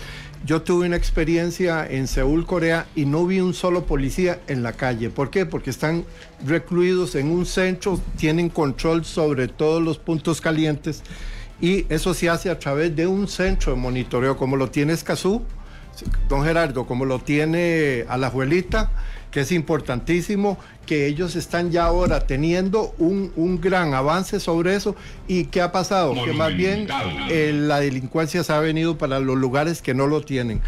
Yo 0.46 0.62
tuve 0.62 0.88
una 0.88 0.96
experiencia 0.96 1.86
en 1.86 2.08
Seúl, 2.08 2.46
Corea, 2.46 2.88
y 2.96 3.06
no 3.06 3.26
vi 3.26 3.42
un 3.42 3.54
solo 3.54 3.86
policía 3.86 4.40
en 4.48 4.64
la 4.64 4.74
calle. 4.74 5.10
¿Por 5.10 5.30
qué? 5.30 5.46
Porque 5.46 5.70
están 5.70 6.06
recluidos 6.46 7.16
en 7.16 7.30
un 7.30 7.46
centro, 7.46 8.00
tienen 8.18 8.50
control 8.50 9.04
sobre 9.04 9.48
todos 9.50 9.84
los 9.84 9.98
puntos 9.98 10.40
calientes 10.40 11.04
y 11.62 11.86
eso 11.90 12.14
se 12.14 12.30
hace 12.30 12.50
a 12.50 12.58
través 12.58 12.96
de 12.96 13.06
un 13.06 13.28
centro 13.28 13.74
de 13.74 13.80
monitoreo, 13.80 14.38
como 14.38 14.56
lo 14.56 14.70
tiene 14.70 14.94
Escazú, 14.94 15.42
don 16.30 16.44
Gerardo, 16.46 16.88
como 16.88 17.06
lo 17.06 17.20
tiene 17.20 18.06
Alajuelita, 18.08 18.92
que 19.32 19.42
es 19.42 19.52
importantísimo, 19.52 20.58
que 20.86 21.06
ellos 21.06 21.36
están 21.36 21.72
ya 21.72 21.86
ahora 21.86 22.22
teniendo 22.22 22.94
un, 22.98 23.32
un 23.36 23.62
gran 23.62 23.94
avance 23.94 24.40
sobre 24.40 24.76
eso. 24.76 24.96
¿Y 25.28 25.46
qué 25.46 25.62
ha 25.62 25.72
pasado? 25.72 26.14
Que 26.26 26.34
más 26.34 26.56
bien 26.56 26.88
eh, 27.30 27.52
la 27.54 27.80
delincuencia 27.80 28.44
se 28.44 28.54
ha 28.54 28.60
venido 28.60 28.98
para 28.98 29.20
los 29.20 29.38
lugares 29.38 29.82
que 29.82 29.94
no 29.94 30.08
lo 30.08 30.22
tienen. 30.22 30.62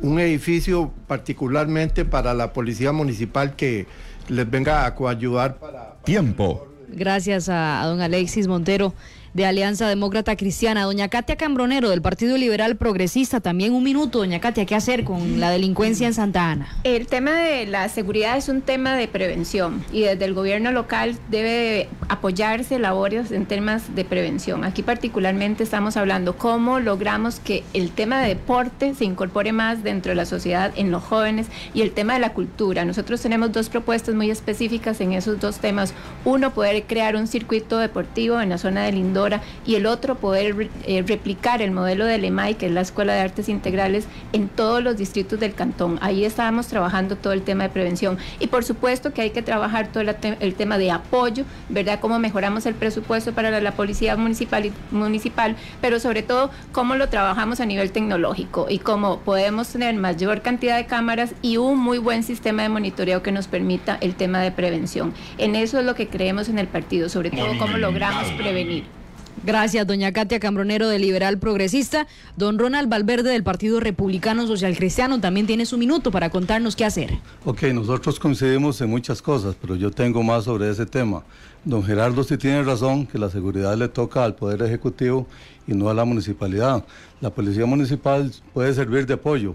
Un 0.00 0.18
edificio 0.18 0.92
particularmente 1.06 2.04
para 2.04 2.34
la 2.34 2.52
policía 2.52 2.92
municipal 2.92 3.56
que 3.56 3.86
les 4.28 4.50
venga 4.50 4.84
a 4.84 4.94
coayudar 4.94 5.58
para... 5.58 5.96
Tiempo. 6.04 6.66
Gracias 6.88 7.48
a, 7.48 7.82
a 7.82 7.86
don 7.86 8.00
Alexis 8.00 8.48
Montero 8.48 8.94
de 9.38 9.46
Alianza 9.46 9.88
Demócrata 9.88 10.34
Cristiana. 10.34 10.82
Doña 10.82 11.08
Katia 11.08 11.36
Cambronero 11.36 11.90
del 11.90 12.02
Partido 12.02 12.36
Liberal 12.36 12.76
Progresista, 12.76 13.38
también 13.38 13.72
un 13.72 13.84
minuto, 13.84 14.18
doña 14.18 14.40
Katia, 14.40 14.66
¿qué 14.66 14.74
hacer 14.74 15.04
con 15.04 15.38
la 15.38 15.50
delincuencia 15.50 16.08
en 16.08 16.12
Santa 16.12 16.50
Ana? 16.50 16.66
El 16.82 17.06
tema 17.06 17.38
de 17.38 17.64
la 17.66 17.88
seguridad 17.88 18.36
es 18.36 18.48
un 18.48 18.62
tema 18.62 18.96
de 18.96 19.06
prevención 19.06 19.84
y 19.92 20.00
desde 20.00 20.24
el 20.24 20.34
gobierno 20.34 20.72
local 20.72 21.16
debe 21.30 21.88
apoyarse 22.08 22.80
labores 22.80 23.30
en 23.30 23.46
temas 23.46 23.94
de 23.94 24.04
prevención. 24.04 24.64
Aquí 24.64 24.82
particularmente 24.82 25.62
estamos 25.62 25.96
hablando 25.96 26.36
cómo 26.36 26.80
logramos 26.80 27.38
que 27.38 27.62
el 27.74 27.92
tema 27.92 28.20
de 28.20 28.30
deporte 28.30 28.96
se 28.96 29.04
incorpore 29.04 29.52
más 29.52 29.84
dentro 29.84 30.10
de 30.10 30.16
la 30.16 30.26
sociedad 30.26 30.72
en 30.74 30.90
los 30.90 31.04
jóvenes 31.04 31.46
y 31.74 31.82
el 31.82 31.92
tema 31.92 32.14
de 32.14 32.18
la 32.18 32.32
cultura. 32.32 32.84
Nosotros 32.84 33.20
tenemos 33.20 33.52
dos 33.52 33.68
propuestas 33.68 34.16
muy 34.16 34.32
específicas 34.32 35.00
en 35.00 35.12
esos 35.12 35.38
dos 35.38 35.58
temas. 35.58 35.94
Uno, 36.24 36.52
poder 36.52 36.82
crear 36.88 37.14
un 37.14 37.28
circuito 37.28 37.78
deportivo 37.78 38.40
en 38.40 38.48
la 38.48 38.58
zona 38.58 38.82
de 38.82 38.90
Lindor 38.90 39.27
y 39.66 39.74
el 39.74 39.86
otro 39.86 40.16
poder 40.16 40.68
eh, 40.84 41.04
replicar 41.06 41.62
el 41.62 41.70
modelo 41.70 42.04
del 42.04 42.24
EMAI, 42.24 42.54
que 42.54 42.66
es 42.66 42.72
la 42.72 42.80
Escuela 42.80 43.14
de 43.14 43.20
Artes 43.20 43.48
Integrales, 43.48 44.06
en 44.32 44.48
todos 44.48 44.82
los 44.82 44.96
distritos 44.96 45.40
del 45.40 45.54
cantón. 45.54 45.98
Ahí 46.00 46.24
estábamos 46.24 46.66
trabajando 46.68 47.16
todo 47.16 47.32
el 47.32 47.42
tema 47.42 47.64
de 47.64 47.70
prevención 47.70 48.18
y 48.40 48.46
por 48.48 48.64
supuesto 48.64 49.12
que 49.12 49.22
hay 49.22 49.30
que 49.30 49.42
trabajar 49.42 49.88
todo 49.88 50.02
el, 50.02 50.54
tema 50.54 50.78
de 50.78 50.90
apoyo, 50.90 51.44
¿verdad? 51.68 52.00
Cómo 52.00 52.18
mejoramos 52.18 52.66
el 52.66 52.74
presupuesto 52.74 53.32
para 53.32 53.60
la, 53.60 53.72
policía 53.72 54.16
municipal, 54.16 54.72
municipal, 54.90 55.56
pero 55.80 56.00
sobre 56.00 56.22
todo 56.22 56.50
cómo 56.72 56.94
lo 56.94 57.08
trabajamos 57.08 57.60
a 57.60 57.66
nivel 57.66 57.92
tecnológico 57.92 58.66
y 58.68 58.78
cómo 58.78 59.20
podemos 59.20 59.68
tener 59.68 59.94
mayor 59.94 60.42
cantidad 60.42 60.76
de 60.76 60.86
cámaras 60.86 61.34
y 61.42 61.56
un 61.56 61.78
muy 61.78 61.98
buen 61.98 62.22
sistema 62.22 62.62
de 62.62 62.68
monitoreo 62.68 63.22
que 63.22 63.32
nos 63.32 63.48
permita 63.48 63.98
el 64.00 64.14
tema 64.14 64.40
de 64.40 64.52
prevención. 64.52 65.12
En 65.38 65.54
eso 65.54 65.78
es 65.78 65.84
lo 65.84 65.94
que 65.94 66.08
creemos 66.08 66.48
en 66.48 66.58
el 66.58 66.66
partido, 66.66 67.08
sobre 67.08 67.30
todo 67.30 67.46
cómo 67.58 67.76
logramos 67.78 68.26
prevenir. 68.32 68.97
Gracias, 69.44 69.86
doña 69.86 70.12
Katia 70.12 70.40
Cambronero 70.40 70.88
de 70.88 70.98
Liberal 70.98 71.38
Progresista. 71.38 72.06
Don 72.36 72.58
Ronald 72.58 72.88
Valverde 72.88 73.30
del 73.30 73.44
Partido 73.44 73.80
Republicano 73.80 74.46
Social 74.46 74.76
Cristiano 74.76 75.20
también 75.20 75.46
tiene 75.46 75.64
su 75.64 75.78
minuto 75.78 76.10
para 76.10 76.30
contarnos 76.30 76.76
qué 76.76 76.84
hacer. 76.84 77.18
Ok, 77.44 77.62
nosotros 77.74 78.18
coincidimos 78.18 78.80
en 78.80 78.90
muchas 78.90 79.22
cosas, 79.22 79.54
pero 79.60 79.76
yo 79.76 79.90
tengo 79.90 80.22
más 80.22 80.44
sobre 80.44 80.70
ese 80.70 80.86
tema. 80.86 81.22
Don 81.64 81.82
Gerardo 81.82 82.24
sí 82.24 82.36
tiene 82.36 82.62
razón 82.62 83.06
que 83.06 83.18
la 83.18 83.30
seguridad 83.30 83.76
le 83.76 83.88
toca 83.88 84.24
al 84.24 84.34
Poder 84.34 84.62
Ejecutivo 84.62 85.26
y 85.66 85.74
no 85.74 85.88
a 85.88 85.94
la 85.94 86.04
municipalidad. 86.04 86.84
La 87.20 87.30
Policía 87.30 87.66
Municipal 87.66 88.32
puede 88.52 88.74
servir 88.74 89.06
de 89.06 89.14
apoyo, 89.14 89.54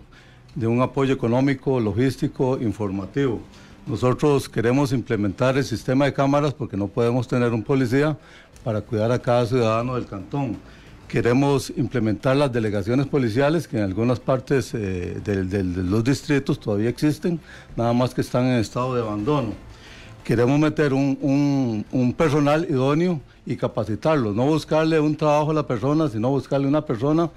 de 0.56 0.67
un 0.67 0.82
apoyo 0.82 1.13
económico, 1.13 1.80
logístico, 1.80 2.58
informativo. 2.62 3.41
Nosotros 3.86 4.48
queremos 4.48 4.93
implementar 4.93 5.58
el 5.58 5.65
sistema 5.65 6.06
de 6.06 6.13
cámaras 6.13 6.54
porque 6.54 6.78
no 6.78 6.88
podemos 6.88 7.28
tener 7.28 7.52
un 7.52 7.63
policía 7.63 8.17
para 8.63 8.82
cuidar 8.82 9.12
a 9.12 9.19
cada 9.19 9.45
ciudadano 9.45 9.95
del 9.95 10.06
cantón. 10.06 10.58
Queremos 11.08 11.71
implementar 11.76 12.36
las 12.36 12.52
delegaciones 12.52 13.06
policiales 13.06 13.67
que 13.67 13.78
en 13.78 13.84
algunas 13.84 14.19
partes 14.19 14.73
eh, 14.73 15.21
de, 15.23 15.63
los 15.63 16.04
distritos 16.04 16.60
todavía 16.60 16.89
existen, 16.89 17.39
nada 17.76 17.93
más 17.93 18.13
que 18.13 18.21
están 18.21 18.45
en 18.45 18.60
estado 18.60 18.95
de 18.95 19.02
abandono. 19.02 19.54
Queremos 20.23 20.58
meter 20.58 20.93
un, 20.93 22.15
personal 22.17 22.65
idóneo 22.67 23.19
y 23.45 23.58
capacitarlo, 23.58 24.32
no 24.32 24.45
buscarle 24.45 24.99
un 24.99 25.15
trabajo 25.15 25.52
a 25.52 25.54
la 25.54 25.67
persona, 25.67 26.08
sino 26.08 26.30
buscarle 26.30 26.65
una 26.67 26.84
persona 26.84 27.30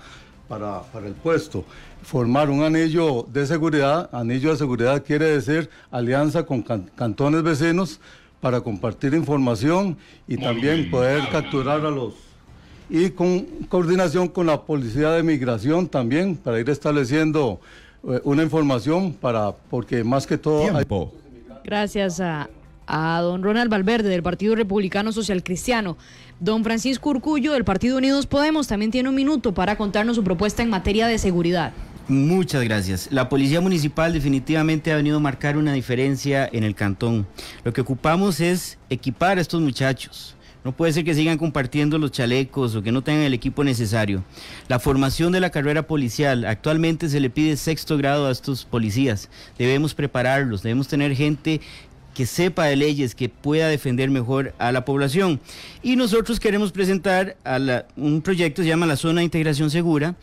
para, 0.49 0.83
el 1.05 1.13
puesto. 1.13 1.65
Formar 2.03 2.49
un 2.49 2.63
anillo 2.63 3.27
de 3.31 3.47
seguridad, 3.47 4.09
anillo 4.13 4.53
de 4.53 4.57
seguridad 4.57 5.03
quiere 5.05 5.27
decir 5.27 5.69
alianza 5.91 6.45
con 6.45 6.63
cantones 6.63 7.43
vecinos 7.43 8.01
para 8.47 8.61
compartir 8.61 9.13
información 9.13 9.97
y 10.29 10.37
también 10.37 10.89
poder 10.89 11.29
capturar 11.33 11.85
a 11.85 11.91
los... 11.91 12.15
Y 12.89 13.11
con 13.11 13.41
coordinación 13.69 14.29
con 14.29 14.47
la 14.47 14.63
Policía 14.63 15.11
de 15.11 15.25
Migración 15.25 15.89
también, 15.89 16.37
para 16.37 16.61
ir 16.61 16.71
estableciendo 16.71 17.59
eh, 18.09 18.21
una 18.23 18.45
información 18.45 19.15
para, 19.15 19.51
porque 19.51 20.05
más 20.05 20.29
que 20.29 20.39
todo... 20.39 21.13
Gracias 21.65 22.21
a, 22.21 22.49
a 22.87 23.21
don 23.21 23.43
Ronald 23.43 23.69
Valverde 23.69 24.09
del 24.11 24.23
Partido 24.23 24.55
Republicano 24.55 25.11
Social 25.11 25.43
Cristiano. 25.43 25.97
Don 26.39 26.63
Francisco 26.63 27.11
Urcullo 27.11 27.53
del 27.53 27.65
Partido 27.65 27.99
Unidos 27.99 28.29
Podemos 28.29 28.69
también 28.69 28.93
tiene 28.93 29.09
un 29.09 29.17
minuto 29.17 29.55
para 29.55 29.77
contarnos 29.77 30.15
su 30.15 30.23
propuesta 30.23 30.63
en 30.63 30.71
materia 30.71 31.09
de 31.09 31.19
seguridad. 31.19 31.73
Muchas 32.09 32.63
gracias. 32.63 33.09
La 33.11 33.29
Policía 33.29 33.61
Municipal 33.61 34.13
definitivamente 34.13 34.93
ha 34.93 34.97
venido 34.97 35.17
a 35.17 35.21
marcar 35.21 35.57
una 35.57 35.73
diferencia 35.73 36.49
en 36.53 36.63
el 36.63 36.77
cantón. 36.77 37.27
Lo 37.65 37.73
que 37.73 37.81
ocupamos 37.81 38.39
es 38.39 38.79
equipar 38.89 39.39
a 39.39 39.41
estos 39.41 39.61
muchachos. 39.61 40.37
No 40.65 40.71
puede 40.71 40.93
ser 40.93 41.05
que 41.05 41.15
sigan 41.15 41.37
compartiendo 41.37 41.99
los 41.99 42.13
chalecos 42.13 42.77
o 42.77 42.83
que 42.83 42.93
no 42.93 43.03
tengan 43.03 43.25
el 43.25 43.35
equipo 43.35 43.65
necesario. 43.65 44.23
La 44.69 44.79
formación 44.79 45.33
de 45.33 45.41
la 45.41 45.51
carrera 45.51 45.89
policial, 45.89 46.45
actualmente 46.45 47.09
se 47.09 47.19
le 47.19 47.29
pide 47.29 47.57
sexto 47.57 47.97
grado 47.97 48.29
a 48.29 48.31
estos 48.31 48.65
policías. 48.65 49.29
Debemos 49.59 49.93
prepararlos, 49.93 50.63
debemos 50.63 50.87
tener 50.87 51.15
gente 51.17 51.61
que 52.15 52.25
sepa 52.25 52.67
de 52.67 52.77
leyes, 52.77 53.17
que 53.17 53.29
pueda 53.29 53.69
defender 53.69 54.11
mejor 54.11 54.55
a 54.59 54.71
la 54.71 54.85
población. 54.85 55.41
Y 55.83 55.97
nosotros 55.97 56.39
queremos 56.39 56.71
presentar 56.71 57.37
un 57.97 58.23
proyecto, 58.23 58.63
se 58.63 58.69
llama 58.69 58.87
la 58.87 58.97
Zona 58.97 59.21
de 59.21 59.25
Integración 59.25 59.71
Segura, 59.71 60.15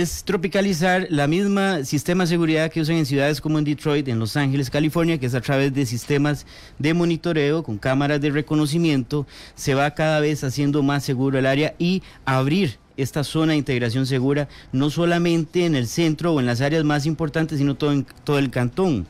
es 0.00 0.24
tropicalizar 0.24 1.06
la 1.08 1.28
misma 1.28 1.84
sistema 1.84 2.24
de 2.24 2.28
seguridad 2.28 2.68
que 2.68 2.80
usan 2.80 2.96
en 2.96 3.06
ciudades 3.06 3.40
como 3.40 3.60
en 3.60 3.64
Detroit, 3.64 4.08
en 4.08 4.18
Los 4.18 4.36
Ángeles, 4.36 4.68
California, 4.68 5.18
que 5.18 5.26
es 5.26 5.34
a 5.36 5.40
través 5.40 5.72
de 5.72 5.86
sistemas 5.86 6.46
de 6.80 6.94
monitoreo 6.94 7.62
con 7.62 7.78
cámaras 7.78 8.20
de 8.20 8.30
reconocimiento, 8.30 9.24
se 9.54 9.74
va 9.74 9.92
cada 9.92 10.18
vez 10.18 10.42
haciendo 10.42 10.82
más 10.82 11.04
seguro 11.04 11.38
el 11.38 11.46
área 11.46 11.76
y 11.78 12.02
abrir 12.24 12.78
esta 12.96 13.22
zona 13.22 13.52
de 13.52 13.58
integración 13.58 14.04
segura 14.06 14.48
no 14.72 14.90
solamente 14.90 15.64
en 15.64 15.76
el 15.76 15.86
centro 15.86 16.32
o 16.32 16.40
en 16.40 16.46
las 16.46 16.60
áreas 16.60 16.82
más 16.82 17.06
importantes, 17.06 17.58
sino 17.58 17.76
todo 17.76 17.92
en 17.92 18.04
todo 18.24 18.40
el 18.40 18.50
cantón. 18.50 19.06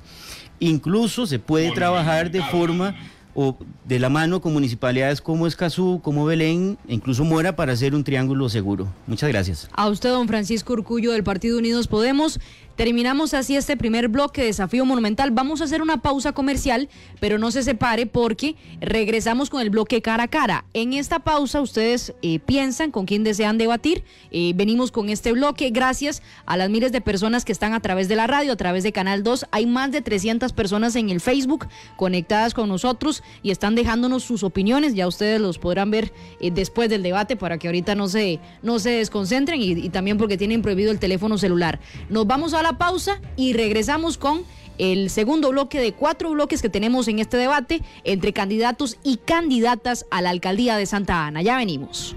Incluso 0.61 1.27
se 1.27 1.39
puede 1.39 1.73
trabajar 1.73 2.31
de 2.31 2.43
forma 2.43 2.95
o 3.35 3.57
de 3.85 3.99
la 3.99 4.09
mano 4.09 4.41
con 4.41 4.53
municipalidades 4.53 5.21
como 5.21 5.47
Escazú, 5.47 6.01
como 6.03 6.25
Belén, 6.25 6.79
e 6.89 6.95
incluso 6.95 7.25
Mora 7.25 7.57
para 7.57 7.73
hacer 7.73 7.95
un 7.95 8.05
triángulo 8.05 8.49
seguro. 8.49 8.89
Muchas 9.07 9.29
gracias. 9.29 9.69
A 9.73 9.89
usted, 9.89 10.11
don 10.11 10.29
Francisco 10.29 10.73
Urcullo 10.73 11.13
del 11.13 11.25
Partido 11.25 11.59
Unidos 11.59 11.89
Podemos. 11.89 12.41
Terminamos 12.77 13.35
así 13.35 13.55
este 13.57 13.77
primer 13.77 14.09
bloque 14.09 14.41
de 14.41 14.49
Desafío 14.49 14.85
Monumental. 14.85 15.31
Vamos 15.31 15.61
a 15.61 15.65
hacer 15.65 15.81
una 15.81 15.99
pausa 15.99 16.33
comercial, 16.33 16.89
pero 17.21 17.39
no 17.39 17.53
se 17.53 17.63
separe 17.63 18.07
porque 18.07 18.57
regresamos 18.81 19.49
con 19.49 19.63
el 19.63 19.71
bloque 19.71 20.03
cara 20.03 20.25
a 20.25 20.29
cara. 20.29 20.65
En 20.75 20.93
esta 20.93 21.21
pausa 21.21 21.61
ustedes 21.61 22.15
eh, 22.23 22.41
piensan 22.41 22.91
con 22.91 23.07
quién 23.07 23.23
desean 23.23 23.59
debatir. 23.59 24.03
Eh, 24.33 24.55
venimos 24.57 24.91
con 24.91 25.09
este 25.09 25.31
bloque 25.31 25.71
gracias 25.71 26.21
a 26.47 26.57
las 26.57 26.69
miles 26.69 26.91
de 26.91 27.01
personas 27.01 27.45
que 27.45 27.53
están 27.53 27.75
a 27.75 27.81
través 27.81 28.09
de 28.09 28.17
la 28.17 28.27
radio, 28.27 28.53
a 28.53 28.57
través 28.57 28.83
de 28.83 28.91
Canal 28.91 29.23
2. 29.23 29.47
Hay 29.53 29.67
más 29.67 29.93
de 29.93 30.01
300 30.01 30.53
personas 30.53 30.97
en 30.97 31.11
el 31.11 31.21
Facebook 31.21 31.69
conectadas 31.97 32.55
con 32.55 32.69
nosotros 32.69 33.23
y 33.45 33.53
están 33.53 33.77
dejándonos 33.77 34.25
sus 34.25 34.43
opiniones. 34.43 34.95
Ya 34.95 35.07
ustedes 35.07 35.41
los 35.41 35.59
podrán 35.59 35.93
ver 35.93 36.13
eh, 36.41 36.51
después 36.51 36.91
del 36.91 37.05
debate 37.05 37.37
para 37.37 37.57
que 37.57 37.69
ahorita 37.69 37.95
no 37.95 38.09
se, 38.09 38.41
no 38.63 38.81
se 38.81 38.91
desconcentren 38.91 39.63
y, 39.63 39.71
y 39.75 39.91
también 39.91 40.19
porque 40.19 40.37
tienen 40.37 40.61
prohibido 40.61 40.91
el 40.91 40.99
teléfono 40.99 41.39
celular. 41.39 41.79
Nos 42.09 42.27
vamos 42.27 42.53
a 42.53 42.64
la 42.65 42.79
pausa 42.79 43.21
y 43.37 43.53
regresamos 43.53 44.19
con 44.19 44.43
el 44.79 45.11
segundo 45.11 45.51
bloque 45.51 45.79
de 45.79 45.93
cuatro 45.93 46.31
bloques 46.31 46.63
que 46.63 46.69
tenemos 46.69 47.07
en 47.07 47.21
este 47.21 47.37
debate 47.37 47.83
entre 48.03 48.33
candidatos 48.33 48.97
y 49.05 49.19
candidatas 49.19 50.07
a 50.11 50.23
la 50.23 50.31
alcaldía 50.31 50.77
de 50.77 50.87
Santa 50.87 51.27
Ana. 51.27 51.43
Ya 51.43 51.57
venimos. 51.57 52.17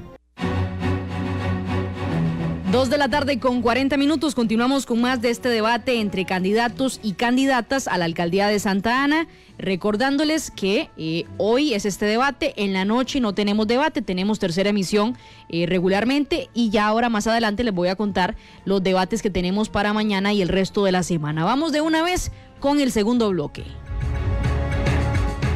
Dos 2.72 2.90
de 2.90 2.98
la 2.98 3.08
tarde 3.08 3.40
con 3.40 3.62
40 3.62 3.96
minutos. 3.96 4.36
Continuamos 4.36 4.86
con 4.86 5.00
más 5.00 5.22
de 5.22 5.30
este 5.30 5.48
debate 5.48 6.02
entre 6.02 6.26
candidatos 6.26 7.00
y 7.02 7.14
candidatas 7.14 7.88
a 7.88 7.98
la 7.98 8.04
alcaldía 8.04 8.50
de 8.50 8.60
Santa 8.60 9.06
Ana. 9.06 9.28
Recordándoles 9.58 10.52
que 10.52 10.90
eh, 10.98 11.24
hoy 11.38 11.74
es 11.74 11.86
este 11.86 12.06
debate, 12.06 12.54
en 12.58 12.74
la 12.74 12.84
noche 12.84 13.22
no 13.22 13.34
tenemos 13.34 13.68
debate, 13.68 14.02
tenemos 14.02 14.38
tercera 14.40 14.72
emisión 14.72 15.18
eh, 15.48 15.66
regularmente 15.66 16.50
y 16.54 16.70
ya 16.70 16.88
ahora 16.88 17.08
más 17.08 17.26
adelante 17.26 17.64
les 17.64 17.74
voy 17.74 17.88
a 17.88 17.96
contar 17.96 18.36
los 18.66 18.84
debates 18.84 19.22
que 19.22 19.30
tenemos 19.30 19.70
para 19.70 19.94
mañana 19.94 20.34
y 20.34 20.42
el 20.42 20.50
resto 20.50 20.84
de 20.84 20.92
la 20.92 21.04
semana. 21.04 21.46
Vamos 21.46 21.72
de 21.72 21.80
una 21.80 22.04
vez 22.04 22.34
con 22.60 22.82
el 22.82 22.92
segundo 22.92 23.30
bloque. 23.30 23.64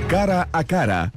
Cara 0.07 0.47
a 0.53 0.63
cara 0.63 1.11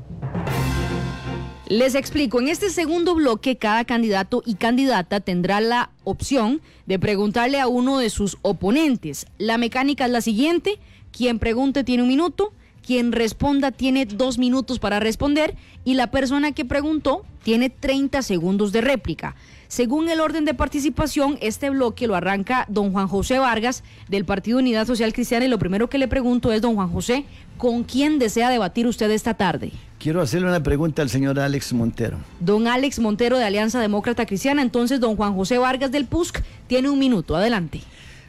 les 1.69 1.95
explico, 1.95 2.41
en 2.41 2.49
este 2.49 2.69
segundo 2.69 3.15
bloque 3.15 3.57
cada 3.57 3.85
candidato 3.85 4.43
y 4.45 4.57
candidata 4.57 5.21
tendrá 5.21 5.61
la 5.61 5.91
opción 6.05 6.61
de 6.87 6.99
preguntarle 6.99 7.59
a 7.59 7.69
uno 7.69 7.99
de 7.99 8.11
sus 8.11 8.37
oponentes. 8.43 9.27
La 9.39 9.57
mecánica 9.57 10.05
es 10.05 10.11
la 10.11 10.21
siguiente, 10.21 10.79
quien 11.11 11.39
pregunte 11.39 11.83
tiene 11.83 12.03
un 12.03 12.09
minuto, 12.09 12.53
quien 12.87 13.13
responda 13.13 13.71
tiene 13.73 14.05
dos 14.05 14.37
minutos 14.37 14.79
para 14.79 15.01
responder 15.01 15.57
y 15.85 15.95
la 15.95 16.11
persona 16.11 16.53
que 16.53 16.67
preguntó 16.67 17.25
tiene 17.43 17.71
30 17.71 18.21
segundos 18.21 18.73
de 18.73 18.83
réplica. 18.83 19.35
Según 19.75 20.09
el 20.09 20.21
orden 20.21 20.45
de 20.45 20.55
participación, 20.55 21.37
este 21.41 21.69
bloque 21.69 22.07
lo 22.07 22.15
arranca 22.15 22.65
don 22.69 22.93
Juan 22.93 23.09
José 23.09 23.41
Vargas 23.41 23.83
del 24.09 24.25
Partido 24.25 24.59
Unidad 24.59 24.87
Social 24.87 25.13
Cristiana 25.13 25.47
y 25.47 25.49
lo 25.49 25.59
primero 25.59 25.91
que 25.91 25.99
le 25.99 26.07
pregunto 26.07 26.53
es, 26.53 26.63
don 26.63 26.77
Juan 26.77 26.93
José, 26.93 27.25
¿con 27.59 27.83
quién 27.83 28.21
desea 28.21 28.51
debatir 28.51 28.87
usted 28.87 29.11
esta 29.11 29.35
tarde? 29.35 29.73
Quiero 29.99 30.21
hacerle 30.21 30.47
una 30.47 30.63
pregunta 30.63 31.03
al 31.03 31.11
señor 31.11 31.41
Alex 31.41 31.73
Montero. 31.73 32.19
Don 32.39 32.69
Alex 32.69 33.01
Montero 33.01 33.37
de 33.37 33.47
Alianza 33.47 33.81
Demócrata 33.81 34.27
Cristiana, 34.27 34.63
entonces 34.63 35.01
don 35.01 35.17
Juan 35.17 35.35
José 35.35 35.59
Vargas 35.59 35.91
del 35.91 36.07
PUSC 36.07 36.45
tiene 36.69 36.89
un 36.89 37.01
minuto, 37.01 37.35
adelante. 37.35 37.81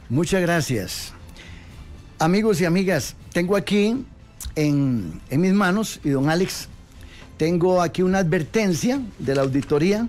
Muchas 0.09 0.41
gracias. 0.41 1.13
Amigos 2.17 2.59
y 2.59 2.65
amigas, 2.65 3.15
tengo 3.31 3.55
aquí 3.55 4.03
en, 4.55 5.21
en 5.29 5.41
mis 5.41 5.53
manos, 5.53 5.99
y 6.03 6.09
don 6.09 6.27
Alex, 6.27 6.69
tengo 7.37 7.83
aquí 7.83 8.01
una 8.01 8.17
advertencia 8.17 8.99
de 9.19 9.35
la 9.35 9.43
auditoría 9.43 10.07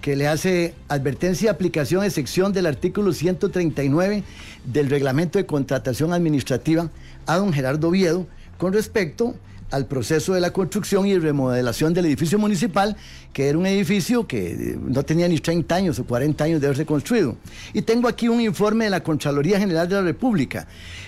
que 0.00 0.16
le 0.16 0.26
hace 0.26 0.74
advertencia 0.88 1.46
de 1.46 1.54
aplicación 1.54 2.02
de 2.02 2.10
sección 2.10 2.52
del 2.52 2.66
artículo 2.66 3.12
139 3.12 4.24
del 4.64 4.90
reglamento 4.90 5.38
de 5.38 5.46
contratación 5.46 6.12
administrativa 6.12 6.90
a 7.26 7.36
don 7.36 7.52
Gerardo 7.52 7.90
Viedo 7.90 8.26
con 8.58 8.72
respecto 8.72 9.34
al 9.70 9.86
proceso 9.86 10.34
de 10.34 10.40
la 10.40 10.52
construcción 10.52 11.06
y 11.06 11.16
remodelación 11.18 11.94
del 11.94 12.06
edificio 12.06 12.38
municipal, 12.38 12.96
que 13.32 13.48
era 13.48 13.56
un 13.56 13.66
edificio 13.66 14.26
que 14.26 14.52
eh, 14.52 14.78
no 14.80 15.04
tenía 15.04 15.28
ni 15.28 15.38
30 15.38 15.74
años 15.74 15.98
o 15.98 16.04
40 16.04 16.42
años 16.42 16.60
de 16.60 16.66
haberse 16.66 16.84
construido. 16.84 17.36
Y 17.72 17.82
tengo 17.82 18.08
aquí 18.08 18.28
un 18.28 18.40
informe 18.40 18.84
de 18.84 18.90
la 18.90 19.02
Contraloría 19.02 19.58
General 19.60 19.88
de 19.88 19.94
la 19.94 20.02
República. 20.02 20.66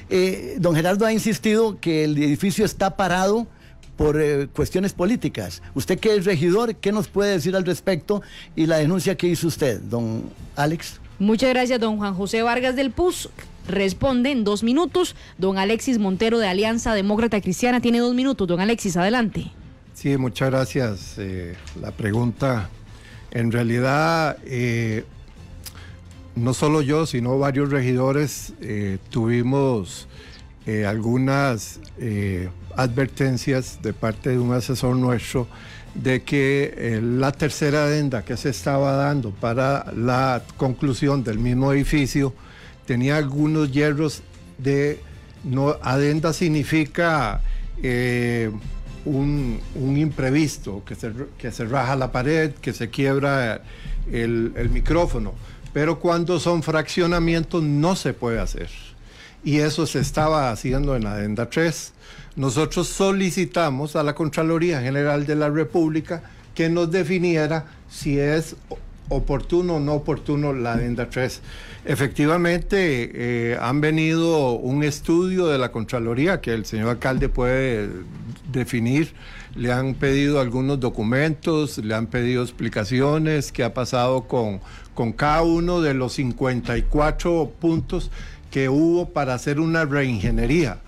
Eh, 0.09 0.57
don 0.59 0.74
Gerardo 0.74 1.05
ha 1.05 1.12
insistido 1.12 1.81
que 1.81 2.05
el 2.05 2.16
edificio 2.18 2.64
está 2.64 2.96
parado 2.96 3.46
por 3.96 4.20
eh, 4.20 4.48
cuestiones 4.48 4.92
políticas. 4.92 5.62
Usted 5.74 5.98
que 5.98 6.14
es 6.16 6.24
regidor, 6.24 6.76
¿qué 6.76 6.92
nos 6.92 7.09
puede 7.09 7.33
decir 7.33 7.57
al 7.57 7.64
respecto 7.64 8.22
y 8.57 8.66
la 8.66 8.78
denuncia 8.78 9.16
que 9.16 9.28
hizo 9.28 9.46
usted, 9.46 9.81
don 9.81 10.24
Alex? 10.57 11.00
Muchas 11.18 11.50
gracias, 11.50 11.78
don 11.78 11.98
Juan 11.98 12.14
José 12.14 12.42
Vargas 12.42 12.74
del 12.74 12.90
PUS. 12.90 13.28
Responde 13.68 14.33
en 14.33 14.42
dos 14.42 14.64
minutos. 14.64 15.14
Don 15.38 15.57
Alexis 15.57 15.98
Montero 15.98 16.38
de 16.38 16.48
Alianza 16.48 16.94
Demócrata 16.94 17.40
Cristiana 17.40 17.81
tiene 17.81 18.00
dos 18.00 18.12
minutos. 18.12 18.48
Don 18.48 18.61
Alexis, 18.61 18.96
adelante. 18.96 19.52
Sí, 19.94 20.16
muchas 20.16 20.50
gracias. 20.50 21.14
Eh, 21.18 21.55
la 21.81 21.92
pregunta, 21.92 22.70
en 23.31 23.52
realidad, 23.52 24.37
eh, 24.46 25.05
no 26.35 26.55
solo 26.55 26.83
yo, 26.83 27.07
sino 27.07 27.38
varios 27.38 27.70
regidores 27.70 28.55
tuvimos 29.11 30.09
algunas 30.87 31.81
advertencias 32.77 33.81
de 33.83 33.92
parte 33.92 34.31
de 34.31 34.38
un 34.38 34.53
asesor 34.53 34.96
nuestro 34.96 35.48
de 35.94 36.22
que 36.22 36.75
eh, 36.77 37.01
la 37.03 37.33
tercera 37.33 37.85
adenda 37.85 38.25
que 38.25 38.37
se 38.37 38.48
estaba 38.48 38.92
dando 38.92 39.31
para 39.31 39.92
la 39.94 40.42
conclusión 40.57 41.22
del 41.22 41.38
mismo 41.38 41.72
edificio 41.72 42.33
tenía 42.87 43.18
algunos 43.18 43.70
hierros 43.70 44.22
de 44.59 45.01
no 45.44 45.77
adenda 45.83 46.33
significa 46.33 47.42
eh, 47.83 48.51
un, 49.05 49.61
imprevisto 49.75 50.83
que 50.87 50.94
se, 50.94 51.12
que 51.37 51.51
se 51.51 51.64
raja 51.66 51.96
la 51.96 52.11
pared 52.11 52.53
que 52.53 52.72
se 52.72 52.88
quiebra 52.88 53.62
el, 54.11 54.53
el 54.57 54.70
micrófono 54.70 55.35
pero 55.75 55.98
cuando 55.98 56.40
son 56.40 56.62
fraccionamientos 56.62 57.62
no 57.62 57.96
se 57.96 58.14
puede 58.14 58.38
hacer 58.40 58.70
y 59.44 59.59
eso 59.59 59.87
se 59.87 60.00
estaba 60.00 60.50
haciendo 60.50 60.96
en 60.96 61.05
la 61.05 61.12
adenda 61.12 61.48
3 61.48 61.92
nosotros 62.35 62.88
solicitamos 62.88 63.94
a 63.94 64.02
la 64.02 64.14
Contraloría 64.14 64.81
General 64.81 65.26
de 65.26 65.37
la 65.37 65.50
República 65.50 66.22
que 66.55 66.70
nos 66.70 66.90
definiera 66.90 67.66
si 67.90 68.18
es 68.18 68.57
oportuno 69.11 69.76
o 69.76 69.81
no 69.81 69.94
oportuno 69.94 70.55
la 70.55 70.72
adenda 70.72 71.11
3. 71.11 71.42
Efectivamente, 71.85 73.11
eh, 73.52 73.59
han 73.61 73.83
venido 73.83 74.52
un 74.52 74.83
estudio 74.83 75.48
de 75.48 75.59
la 75.59 75.70
Contraloría 75.72 76.40
que 76.40 76.55
el 76.55 76.64
señor 76.64 76.88
alcalde 76.88 77.28
puede 77.28 77.90
definir. 78.50 79.12
Le 79.55 79.70
han 79.70 79.94
pedido 79.94 80.40
algunos 80.40 80.81
documentos, 80.81 81.76
le 81.76 81.94
han 81.94 82.07
pedido 82.07 82.42
explicaciones, 82.42 83.52
qué 83.52 83.64
ha 83.64 83.74
pasado 83.74 84.22
con, 84.22 84.61
con 84.94 85.12
cada 85.12 85.42
uno 85.42 85.83
de 85.83 85.92
los 85.92 86.14
54 86.14 87.52
puntos 87.61 88.11
que 88.53 88.69
hubo 88.69 89.09
para 89.09 89.35
hacer 89.35 89.59
una 89.59 89.85
reingeniería 89.85 90.79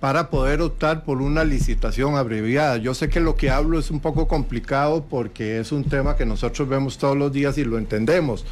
para 0.00 0.30
poder 0.30 0.60
optar 0.60 1.04
por 1.04 1.20
una 1.20 1.42
licitación 1.42 2.16
abreviada. 2.16 2.76
Yo 2.76 2.94
sé 2.94 3.08
que 3.08 3.18
lo 3.18 3.34
que 3.34 3.50
hablo 3.50 3.78
es 3.78 3.90
un 3.90 3.98
poco 3.98 4.28
complicado 4.28 5.04
porque 5.10 5.58
es 5.58 5.72
un 5.72 5.84
tema 5.84 6.16
que 6.16 6.24
nosotros 6.24 6.68
vemos 6.68 6.98
todos 6.98 7.16
los 7.16 7.32
días 7.32 7.58
y 7.58 7.64
lo 7.64 7.78
entendemos, 7.78 8.46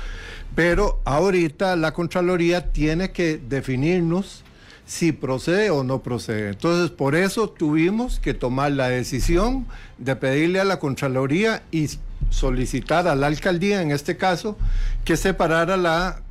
pero 0.57 1.01
ahorita 1.05 1.77
la 1.77 1.93
Contraloría 1.93 2.73
tiene 2.73 3.13
que 3.13 3.39
definirnos 3.39 4.43
si 4.87 5.13
procede 5.13 5.71
o 5.71 5.85
no 5.85 6.03
procede. 6.03 6.49
Entonces, 6.49 6.91
por 6.91 7.15
eso 7.15 7.49
tuvimos 7.49 8.19
que 8.19 8.35
tomar 8.35 8.73
la 8.73 8.89
decisión 8.89 9.67
de 9.99 10.17
pedirle 10.17 10.59
a 10.59 10.65
la 10.65 10.81
Contraloría 10.81 11.63
y 11.71 11.89
solicitar 12.31 13.07
a 13.07 13.15
la 13.15 13.29
alcaldía, 13.29 13.83
en 13.83 13.93
este 13.93 14.17
caso, 14.17 14.57
que 15.05 15.17
separara 15.17 15.77
la 15.77 16.23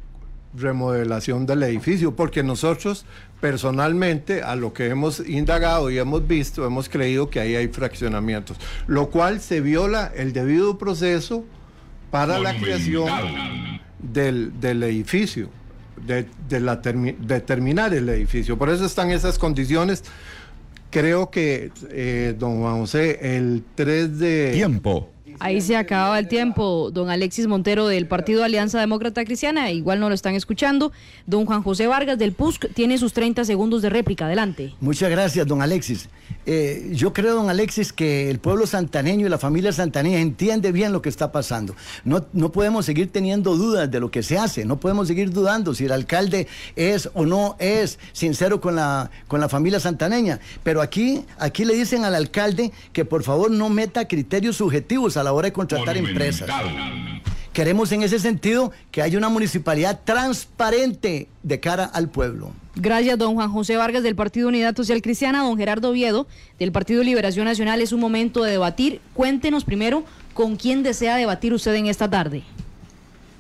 remodelación 0.57 1.45
del 1.45 1.63
edificio, 1.63 2.15
porque 2.15 2.43
nosotros 2.43 3.05
personalmente 3.41 4.41
a 4.41 4.55
lo 4.55 4.73
que 4.73 4.87
hemos 4.87 5.19
indagado 5.19 5.91
y 5.91 5.97
hemos 5.97 6.27
visto, 6.27 6.65
hemos 6.65 6.89
creído 6.89 7.29
que 7.29 7.39
ahí 7.39 7.55
hay 7.55 7.67
fraccionamientos, 7.67 8.57
lo 8.87 9.09
cual 9.09 9.41
se 9.41 9.61
viola 9.61 10.11
el 10.15 10.33
debido 10.33 10.77
proceso 10.77 11.45
para 12.11 12.39
la 12.39 12.57
creación 12.57 13.09
del, 13.99 14.83
edificio, 14.83 15.49
de, 16.05 16.59
la 16.59 16.81
terminar 16.81 17.93
el 17.93 18.07
edificio. 18.09 18.57
Por 18.57 18.69
eso 18.69 18.85
están 18.85 19.11
esas 19.11 19.37
condiciones. 19.37 20.03
Creo 20.91 21.29
que, 21.29 21.71
eh, 21.89 22.35
don 22.39 22.61
Juan 22.61 22.79
José, 22.79 23.35
el 23.35 23.63
3 23.75 24.17
de... 24.17 24.51
Tiempo. 24.53 25.11
Ahí 25.39 25.62
se 25.62 25.76
acababa 25.76 26.17
el 26.19 26.28
tiempo, 26.28 26.91
don 26.91 27.10
Alexis 27.10 27.48
Montero 27.48 27.88
del 27.88 28.08
Partido 28.08 28.43
Alianza 28.43 28.80
Demócrata 28.80 29.26
Cristiana, 29.26 29.71
igual 29.71 30.00
no 30.00 30.10
lo 30.10 30.15
están 30.15 30.36
escuchando. 30.36 30.91
Don 31.26 31.45
Juan 31.45 31.62
José 31.63 31.88
Vargas 31.88 32.17
del 32.17 32.32
PUSC 32.32 32.74
tiene 32.74 32.98
sus 32.98 33.13
30 33.13 33.45
segundos 33.45 33.82
de 33.82 33.89
réplica, 33.89 34.26
adelante. 34.26 34.74
Muchas 34.80 35.10
gracias, 35.10 35.45
don 35.45 35.62
Alexis. 35.62 36.10
Eh, 36.48 36.91
yo 36.93 37.12
creo, 37.12 37.36
don 37.36 37.50
Alexis, 37.50 37.91
que 37.91 38.30
el 38.30 38.39
pueblo 38.39 38.67
santaneño 38.67 39.26
y 39.26 39.30
la 39.30 39.38
familia 39.38 39.71
santaneña 39.71 40.19
entiende 40.19 40.71
bien 40.71 40.91
lo 40.91 41.02
que 41.02 41.10
está 41.10 41.32
pasando. 41.32 41.76
No, 42.04 42.26
no 42.34 42.52
podemos 42.52 42.86
seguir 42.86 43.12
teniendo 43.12 43.56
dudas 43.56 43.89
de 43.89 44.00
lo 44.00 44.12
que 44.12 44.21
se 44.21 44.38
hace, 44.38 44.63
no 44.63 44.80
podemos 44.80 45.08
seguir 45.08 45.32
dudando 45.32 45.74
si 45.74 45.86
el 45.86 45.91
alcalde 45.91 46.48
es 46.76 47.10
o 47.13 47.26
no 47.26 47.56
es 47.60 48.00
sincero 48.13 48.62
con 48.62 48.76
la, 48.76 49.10
con 49.28 49.39
la 49.39 49.50
familia 49.50 49.80
santaneña. 49.80 50.39
Pero 50.63 50.82
aquí, 50.82 51.26
aquí 51.39 51.65
le 51.65 51.74
dicen 51.74 52.06
al 52.06 52.15
alcalde 52.15 52.71
que 52.93 53.06
por 53.06 53.24
favor 53.24 53.50
no 53.50 53.69
meta 53.69 54.08
criterios 54.08 54.58
subjetivos 54.58 55.17
a 55.17 55.24
la 55.25 55.33
hora 55.33 55.47
de 55.47 55.53
contratar 55.53 55.97
empresas. 55.97 56.49
Queremos 57.51 57.91
en 57.91 58.03
ese 58.03 58.19
sentido 58.19 58.71
que 58.91 59.01
haya 59.01 59.17
una 59.17 59.29
municipalidad 59.29 60.01
transparente 60.03 61.27
de 61.41 61.59
cara 61.59 61.85
al 61.85 62.09
pueblo. 62.09 62.51
Gracias, 62.75 63.17
don 63.17 63.35
Juan 63.35 63.49
José 63.51 63.77
Vargas 63.77 64.03
del 64.03 64.15
Partido 64.15 64.49
Unidad 64.49 64.75
Social 64.75 65.01
Cristiana, 65.01 65.41
don 65.41 65.57
Gerardo 65.57 65.93
Viedo 65.93 66.27
del 66.59 66.73
Partido 66.73 67.01
Liberación 67.01 67.45
Nacional. 67.45 67.81
Es 67.81 67.93
un 67.93 68.01
momento 68.01 68.43
de 68.43 68.51
debatir. 68.51 68.99
Cuéntenos 69.13 69.63
primero 69.63 70.03
con 70.33 70.57
quién 70.57 70.83
desea 70.83 71.15
debatir 71.15 71.53
usted 71.53 71.73
en 71.75 71.88
esta 71.88 72.09
tarde. 72.09 72.43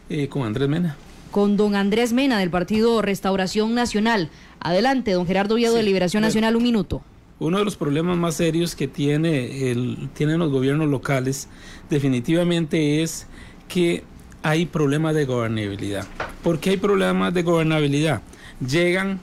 Eh, 0.09 0.29
con 0.29 0.43
Andrés 0.43 0.69
Mena. 0.69 0.95
Con 1.31 1.57
don 1.57 1.75
Andrés 1.75 2.13
Mena 2.13 2.39
del 2.39 2.49
Partido 2.49 3.01
Restauración 3.01 3.75
Nacional. 3.75 4.29
Adelante, 4.61 5.11
don 5.11 5.27
Gerardo 5.27 5.55
Viedo 5.55 5.75
de 5.75 5.83
Liberación 5.83 6.21
Nacional, 6.21 6.55
un 6.55 6.63
minuto. 6.63 7.01
Uno 7.37 7.57
de 7.57 7.65
los 7.65 7.75
problemas 7.75 8.17
más 8.17 8.35
serios 8.35 8.75
que 8.75 8.87
tiene 8.87 9.69
el, 9.71 10.09
tienen 10.13 10.39
los 10.39 10.51
gobiernos 10.51 10.87
locales 10.87 11.49
definitivamente 11.89 13.03
es 13.03 13.27
que 13.67 14.03
hay 14.41 14.65
problemas 14.65 15.15
de 15.15 15.25
gobernabilidad. 15.25 16.05
¿Por 16.43 16.59
qué 16.59 16.71
hay 16.71 16.77
problemas 16.77 17.33
de 17.33 17.43
gobernabilidad? 17.43 18.21
Llegan 18.65 19.19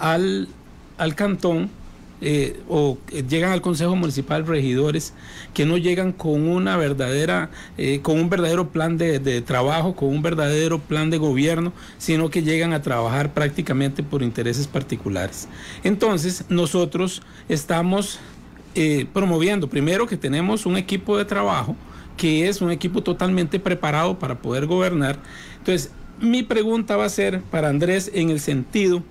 al, 0.00 0.48
al 0.98 1.14
cantón 1.14 1.70
eh, 2.24 2.60
o 2.68 2.98
eh, 3.10 3.24
llegan 3.28 3.50
al 3.50 3.60
Consejo 3.60 3.96
Municipal 3.96 4.46
regidores 4.46 5.12
que 5.54 5.66
no 5.66 5.76
llegan 5.76 6.12
con 6.12 6.48
una 6.48 6.76
verdadera, 6.76 7.50
eh, 7.76 7.98
con 8.00 8.20
un 8.20 8.30
verdadero 8.30 8.70
plan 8.70 8.96
de, 8.96 9.18
de, 9.18 9.42
trabajo, 9.42 9.96
con 9.96 10.08
un 10.08 10.22
verdadero 10.22 10.78
plan 10.78 11.10
de 11.10 11.18
gobierno, 11.18 11.72
sino 11.98 12.30
que 12.30 12.44
llegan 12.44 12.72
a 12.74 12.80
trabajar 12.80 13.34
prácticamente 13.34 14.04
por 14.04 14.22
intereses 14.22 14.68
particulares. 14.68 15.48
Entonces, 15.82 16.44
nosotros 16.48 17.22
estamos 17.48 18.20
promoviendo, 19.12 19.68
primero, 19.68 20.06
que 20.06 20.16
tenemos 20.16 20.64
un 20.64 20.78
equipo 20.78 21.18
de 21.18 21.26
trabajo, 21.26 21.76
que 22.16 22.48
es 22.48 22.62
un 22.62 22.70
equipo 22.70 23.02
totalmente 23.02 23.58
preparado 23.58 24.18
para 24.18 24.40
poder 24.40 24.66
gobernar. 24.66 25.18
Entonces, 25.58 25.90
mi 26.20 26.42
pregunta 26.44 26.96
va 26.96 27.04
a 27.04 27.10
ser 27.10 27.42
para 27.42 27.68
Andrés 27.68 28.10
en 28.14 28.30
el 28.30 28.40
sentido 28.40 29.02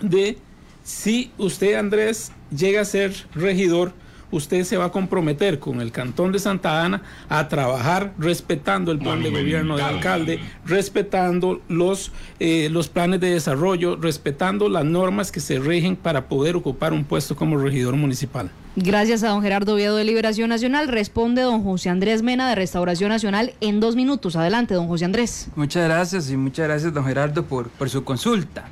de 0.00 0.38
si 0.82 1.30
usted, 1.38 1.74
Andrés, 1.74 2.32
llega 2.54 2.80
a 2.80 2.84
ser 2.84 3.14
regidor, 3.34 3.92
usted 4.32 4.64
se 4.64 4.76
va 4.76 4.86
a 4.86 4.90
comprometer 4.90 5.58
con 5.58 5.80
el 5.80 5.92
Cantón 5.92 6.32
de 6.32 6.38
Santa 6.38 6.82
Ana 6.84 7.02
a 7.28 7.48
trabajar 7.48 8.14
respetando 8.18 8.90
el 8.90 8.98
plan 8.98 9.22
de 9.22 9.30
gobierno 9.30 9.76
del 9.76 9.84
alcalde, 9.84 10.40
respetando 10.64 11.60
los, 11.68 12.10
eh, 12.40 12.68
los 12.70 12.88
planes 12.88 13.20
de 13.20 13.30
desarrollo, 13.30 13.96
respetando 13.96 14.68
las 14.68 14.84
normas 14.84 15.30
que 15.30 15.40
se 15.40 15.58
rigen 15.58 15.96
para 15.96 16.28
poder 16.28 16.56
ocupar 16.56 16.92
un 16.92 17.04
puesto 17.04 17.36
como 17.36 17.58
regidor 17.58 17.94
municipal. 17.96 18.50
Gracias 18.74 19.22
a 19.22 19.28
don 19.28 19.42
Gerardo 19.42 19.74
Oviedo 19.74 19.96
de 19.96 20.04
Liberación 20.04 20.48
Nacional. 20.48 20.88
Responde 20.88 21.42
don 21.42 21.62
José 21.62 21.90
Andrés 21.90 22.22
Mena 22.22 22.48
de 22.48 22.54
Restauración 22.54 23.10
Nacional 23.10 23.52
en 23.60 23.80
dos 23.80 23.96
minutos. 23.96 24.34
Adelante, 24.34 24.72
don 24.72 24.88
José 24.88 25.04
Andrés. 25.04 25.48
Muchas 25.54 25.84
gracias 25.84 26.30
y 26.30 26.38
muchas 26.38 26.66
gracias, 26.66 26.92
don 26.92 27.04
Gerardo, 27.04 27.44
por, 27.44 27.68
por 27.68 27.90
su 27.90 28.02
consulta. 28.02 28.66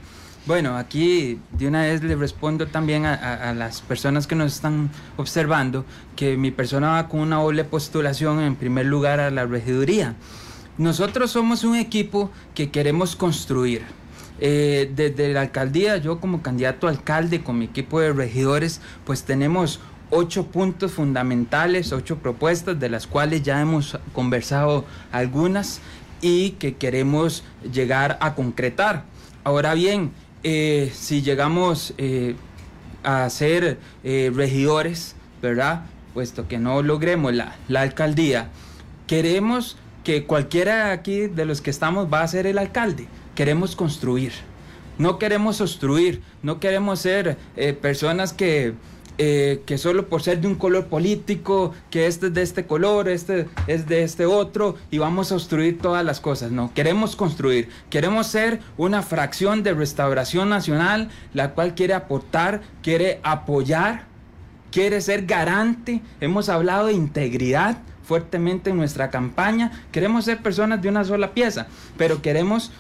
Bueno, 0.47 0.78
aquí 0.78 1.38
de 1.53 1.68
una 1.68 1.82
vez 1.82 2.03
le 2.03 2.16
respondo 2.16 2.66
también 2.66 3.05
a, 3.05 3.53
las 3.53 3.82
personas 3.82 4.26
que 4.26 4.34
nos 4.34 4.55
están 4.55 4.88
observando 5.18 5.84
que 6.16 6.38
mi 6.38 6.51
persona 6.51 6.93
va 6.93 7.09
con 7.09 7.20
una 7.20 7.36
doble 7.36 7.62
postulación 7.64 8.41
en 8.41 8.57
primer 8.57 8.86
lugar 8.86 9.20
a 9.20 9.30
la 9.30 9.45
regiduría. 9.45 10.14
Nosotros 10.78 11.30
somos 11.30 11.62
un 11.62 11.76
equipo 11.76 12.30
que 12.55 12.70
queremos 12.70 13.16
construir. 13.16 13.82
Eh, 14.43 14.91
desde 14.97 15.34
la 15.34 15.43
alcaldía, 15.43 15.99
yo 15.99 16.18
como 16.20 16.41
candidato 16.41 16.86
a 16.86 16.91
alcalde 16.91 17.43
con 17.43 17.59
mi 17.59 17.66
equipo 17.66 18.01
de 18.01 18.14
regidores, 18.14 18.80
pues 19.05 19.24
tenemos 19.24 19.78
ocho 20.09 20.47
puntos 20.47 20.93
fundamentales, 20.93 21.93
ocho 21.93 22.16
propuestas, 22.16 22.80
de 22.80 22.88
las 22.88 23.07
cuales 23.07 23.43
ya 23.43 23.61
hemos 23.61 23.99
conversado 24.14 24.86
algunas 25.12 25.80
y 26.22 26.53
que 26.53 26.76
queremos 26.76 27.45
llegar 27.70 28.16
a 28.22 28.34
concretar. 28.34 29.05
Ahora 29.45 29.74
bien, 29.74 30.12
eh, 30.43 30.91
si 30.95 31.22
llegamos 31.22 31.95
eh, 31.99 32.34
a 33.03 33.28
ser 33.30 33.78
eh, 34.05 34.32
regidores, 34.34 35.16
¿verdad? 35.43 35.84
Puesto 36.14 36.49
que 36.49 36.59
no 36.59 36.82
logremos 36.82 37.34
la, 37.34 37.57
la, 37.68 37.82
alcaldía, 37.82 38.49
queremos 39.07 39.76
que 40.05 40.24
cualquiera 40.24 40.93
aquí 40.93 41.26
de 41.26 41.45
los 41.45 41.61
que 41.61 41.70
estamos 41.70 42.12
va 42.12 42.22
a 42.22 42.28
ser 42.28 42.47
el 42.47 42.59
alcalde. 42.59 43.07
Queremos 43.34 43.76
construir. 43.76 44.32
No 44.99 45.18
queremos 45.18 45.61
obstruir, 45.61 46.20
no 46.43 46.61
queremos 46.61 47.01
ser 47.01 47.38
personas 47.80 48.34
que 48.34 48.74
eh, 49.23 49.61
que 49.66 49.77
solo 49.77 50.09
por 50.09 50.23
ser 50.23 50.41
de 50.41 50.47
un 50.47 50.55
color 50.55 50.87
político, 50.87 51.75
que 51.91 52.07
este 52.07 52.29
es 52.29 52.33
de 52.33 52.41
este 52.41 52.64
color, 52.64 53.07
este 53.07 53.49
es 53.66 53.87
de 53.87 54.03
este 54.03 54.25
otro, 54.25 54.77
y 54.91 54.97
vamos 54.97 55.31
a 55.31 55.35
obstruir 55.35 55.79
todas 55.79 56.03
las 56.03 56.21
cosas. 56.21 56.53
No, 56.53 56.73
queremos 56.73 57.16
construir, 57.16 57.68
queremos 57.91 58.29
ser 58.29 58.61
una 58.79 59.03
fracción 59.03 59.62
de 59.62 59.75
restauración 59.75 60.49
nacional, 60.49 61.11
la 61.35 61.51
cual 61.51 61.75
quiere 61.75 61.93
aportar, 61.93 62.62
quiere 62.83 63.21
apoyar, 63.23 64.07
quiere 64.73 65.03
ser 65.03 65.27
garante. 65.27 66.01
Hemos 66.23 66.49
hablado 66.49 66.87
de 66.87 66.95
integridad 66.95 67.77
fuertemente 68.03 68.71
en 68.71 68.79
nuestra 68.79 69.11
campaña. 69.11 69.71
Queremos 69.93 70.25
ser 70.25 70.39
personas 70.43 70.81
de 70.81 70.89
una 70.89 71.05
sola 71.05 71.35
pieza, 71.35 71.66
pero 71.99 72.23
queremos 72.23 72.73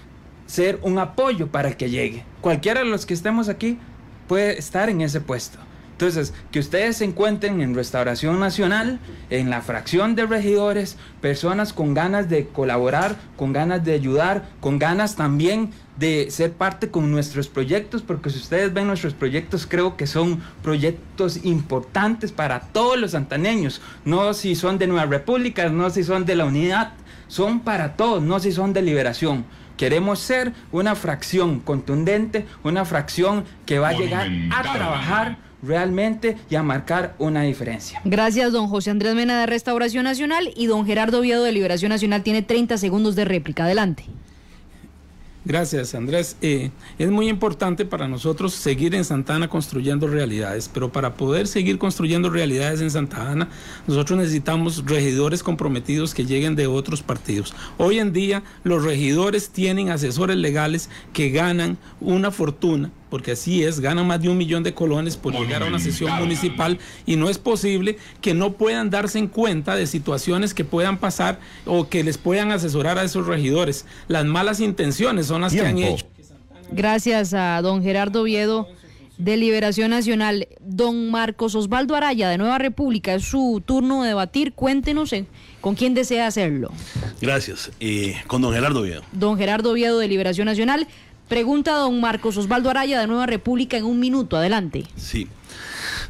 ser 0.46 0.78
un 0.80 0.98
apoyo 0.98 1.48
para 1.48 1.76
que 1.76 1.90
llegue. 1.90 2.24
Cualquiera 2.40 2.80
de 2.80 2.86
los 2.86 3.04
que 3.04 3.12
estemos 3.12 3.50
aquí 3.50 3.78
puede 4.26 4.58
estar 4.58 4.88
en 4.88 5.02
ese 5.02 5.20
puesto. 5.20 5.58
Entonces, 6.00 6.32
que 6.50 6.60
ustedes 6.60 6.96
se 6.96 7.04
encuentren 7.04 7.60
en 7.60 7.74
Restauración 7.74 8.40
Nacional, 8.40 8.98
en 9.28 9.50
la 9.50 9.60
fracción 9.60 10.14
de 10.14 10.24
regidores, 10.24 10.96
personas 11.20 11.74
con 11.74 11.92
ganas 11.92 12.30
de 12.30 12.46
colaborar, 12.46 13.16
con 13.36 13.52
ganas 13.52 13.84
de 13.84 13.92
ayudar, 13.92 14.48
con 14.60 14.78
ganas 14.78 15.16
también 15.16 15.72
de 15.98 16.30
ser 16.30 16.52
parte 16.52 16.90
con 16.90 17.10
nuestros 17.10 17.48
proyectos, 17.48 18.00
porque 18.00 18.30
si 18.30 18.38
ustedes 18.38 18.72
ven 18.72 18.86
nuestros 18.86 19.12
proyectos, 19.12 19.66
creo 19.66 19.98
que 19.98 20.06
son 20.06 20.40
proyectos 20.62 21.44
importantes 21.44 22.32
para 22.32 22.60
todos 22.60 22.98
los 22.98 23.10
santaneños, 23.10 23.82
no 24.06 24.32
si 24.32 24.54
son 24.54 24.78
de 24.78 24.86
Nueva 24.86 25.04
República, 25.04 25.68
no 25.68 25.90
si 25.90 26.02
son 26.02 26.24
de 26.24 26.34
la 26.34 26.46
unidad, 26.46 26.94
son 27.28 27.60
para 27.60 27.96
todos, 27.96 28.22
no 28.22 28.40
si 28.40 28.52
son 28.52 28.72
de 28.72 28.80
liberación. 28.80 29.44
Queremos 29.76 30.18
ser 30.18 30.54
una 30.72 30.94
fracción 30.94 31.60
contundente, 31.60 32.46
una 32.64 32.86
fracción 32.86 33.44
que 33.66 33.78
va 33.78 33.90
a 33.90 33.92
llegar 33.92 34.30
a 34.50 34.62
trabajar 34.62 35.49
realmente 35.62 36.36
y 36.48 36.54
a 36.54 36.62
marcar 36.62 37.14
una 37.18 37.42
diferencia. 37.42 38.00
Gracias, 38.04 38.52
don 38.52 38.68
José 38.68 38.90
Andrés 38.90 39.14
Mena 39.14 39.40
de 39.40 39.46
Restauración 39.46 40.04
Nacional 40.04 40.52
y 40.56 40.66
don 40.66 40.86
Gerardo 40.86 41.20
Viedo 41.20 41.44
de 41.44 41.52
Liberación 41.52 41.90
Nacional 41.90 42.22
tiene 42.22 42.42
30 42.42 42.78
segundos 42.78 43.16
de 43.16 43.24
réplica. 43.24 43.64
Adelante. 43.64 44.04
Gracias, 45.42 45.94
Andrés. 45.94 46.36
Eh, 46.42 46.70
es 46.98 47.10
muy 47.10 47.28
importante 47.28 47.86
para 47.86 48.06
nosotros 48.06 48.52
seguir 48.52 48.94
en 48.94 49.04
Santana 49.04 49.48
construyendo 49.48 50.06
realidades, 50.06 50.68
pero 50.68 50.92
para 50.92 51.14
poder 51.14 51.46
seguir 51.46 51.78
construyendo 51.78 52.28
realidades 52.28 52.82
en 52.82 52.90
Santa 52.90 53.30
Ana, 53.30 53.48
nosotros 53.86 54.18
necesitamos 54.18 54.84
regidores 54.84 55.42
comprometidos 55.42 56.12
que 56.14 56.26
lleguen 56.26 56.56
de 56.56 56.66
otros 56.66 57.02
partidos. 57.02 57.54
Hoy 57.78 58.00
en 58.00 58.12
día, 58.12 58.42
los 58.64 58.84
regidores 58.84 59.48
tienen 59.48 59.88
asesores 59.88 60.36
legales 60.36 60.90
que 61.14 61.30
ganan 61.30 61.78
una 62.00 62.30
fortuna 62.30 62.90
porque 63.10 63.32
así 63.32 63.62
es, 63.62 63.80
ganan 63.80 64.06
más 64.06 64.22
de 64.22 64.28
un 64.28 64.38
millón 64.38 64.62
de 64.62 64.72
colones 64.72 65.16
por 65.16 65.34
llegar 65.34 65.62
a 65.62 65.66
una 65.66 65.78
sesión 65.78 66.12
municipal 66.18 66.78
y 67.04 67.16
no 67.16 67.28
es 67.28 67.38
posible 67.38 67.98
que 68.20 68.32
no 68.32 68.52
puedan 68.52 68.88
darse 68.88 69.18
en 69.18 69.26
cuenta 69.26 69.76
de 69.76 69.86
situaciones 69.86 70.54
que 70.54 70.64
puedan 70.64 70.98
pasar 70.98 71.40
o 71.66 71.88
que 71.88 72.04
les 72.04 72.16
puedan 72.16 72.52
asesorar 72.52 72.98
a 72.98 73.04
esos 73.04 73.26
regidores. 73.26 73.84
Las 74.08 74.24
malas 74.24 74.60
intenciones 74.60 75.26
son 75.26 75.42
las 75.42 75.52
que 75.52 75.60
han 75.60 75.78
hecho. 75.78 76.06
Gracias 76.72 77.34
a 77.34 77.60
don 77.62 77.82
Gerardo 77.82 78.22
Viedo 78.22 78.68
de 79.20 79.36
Liberación 79.36 79.90
Nacional. 79.90 80.48
Don 80.60 81.10
Marcos 81.10 81.54
Osvaldo 81.54 81.94
Araya 81.94 82.28
de 82.28 82.38
Nueva 82.38 82.58
República, 82.58 83.14
es 83.14 83.24
su 83.24 83.62
turno 83.64 84.02
de 84.02 84.08
debatir. 84.08 84.52
Cuéntenos 84.54 85.12
eh, 85.12 85.26
con 85.60 85.74
quién 85.74 85.94
desea 85.94 86.26
hacerlo. 86.26 86.72
Gracias. 87.20 87.70
Eh, 87.80 88.16
con 88.26 88.40
don 88.42 88.52
Gerardo 88.52 88.82
Viedo. 88.82 89.02
Don 89.12 89.36
Gerardo 89.36 89.72
Viedo 89.74 89.98
de 89.98 90.08
Liberación 90.08 90.46
Nacional. 90.46 90.88
Pregunta 91.30 91.74
don 91.74 92.00
Marcos 92.00 92.36
Osvaldo 92.36 92.70
Araya 92.70 92.98
de 92.98 93.06
Nueva 93.06 93.24
República 93.24 93.76
en 93.76 93.84
un 93.84 94.00
minuto. 94.00 94.36
Adelante. 94.36 94.88
Sí. 94.96 95.28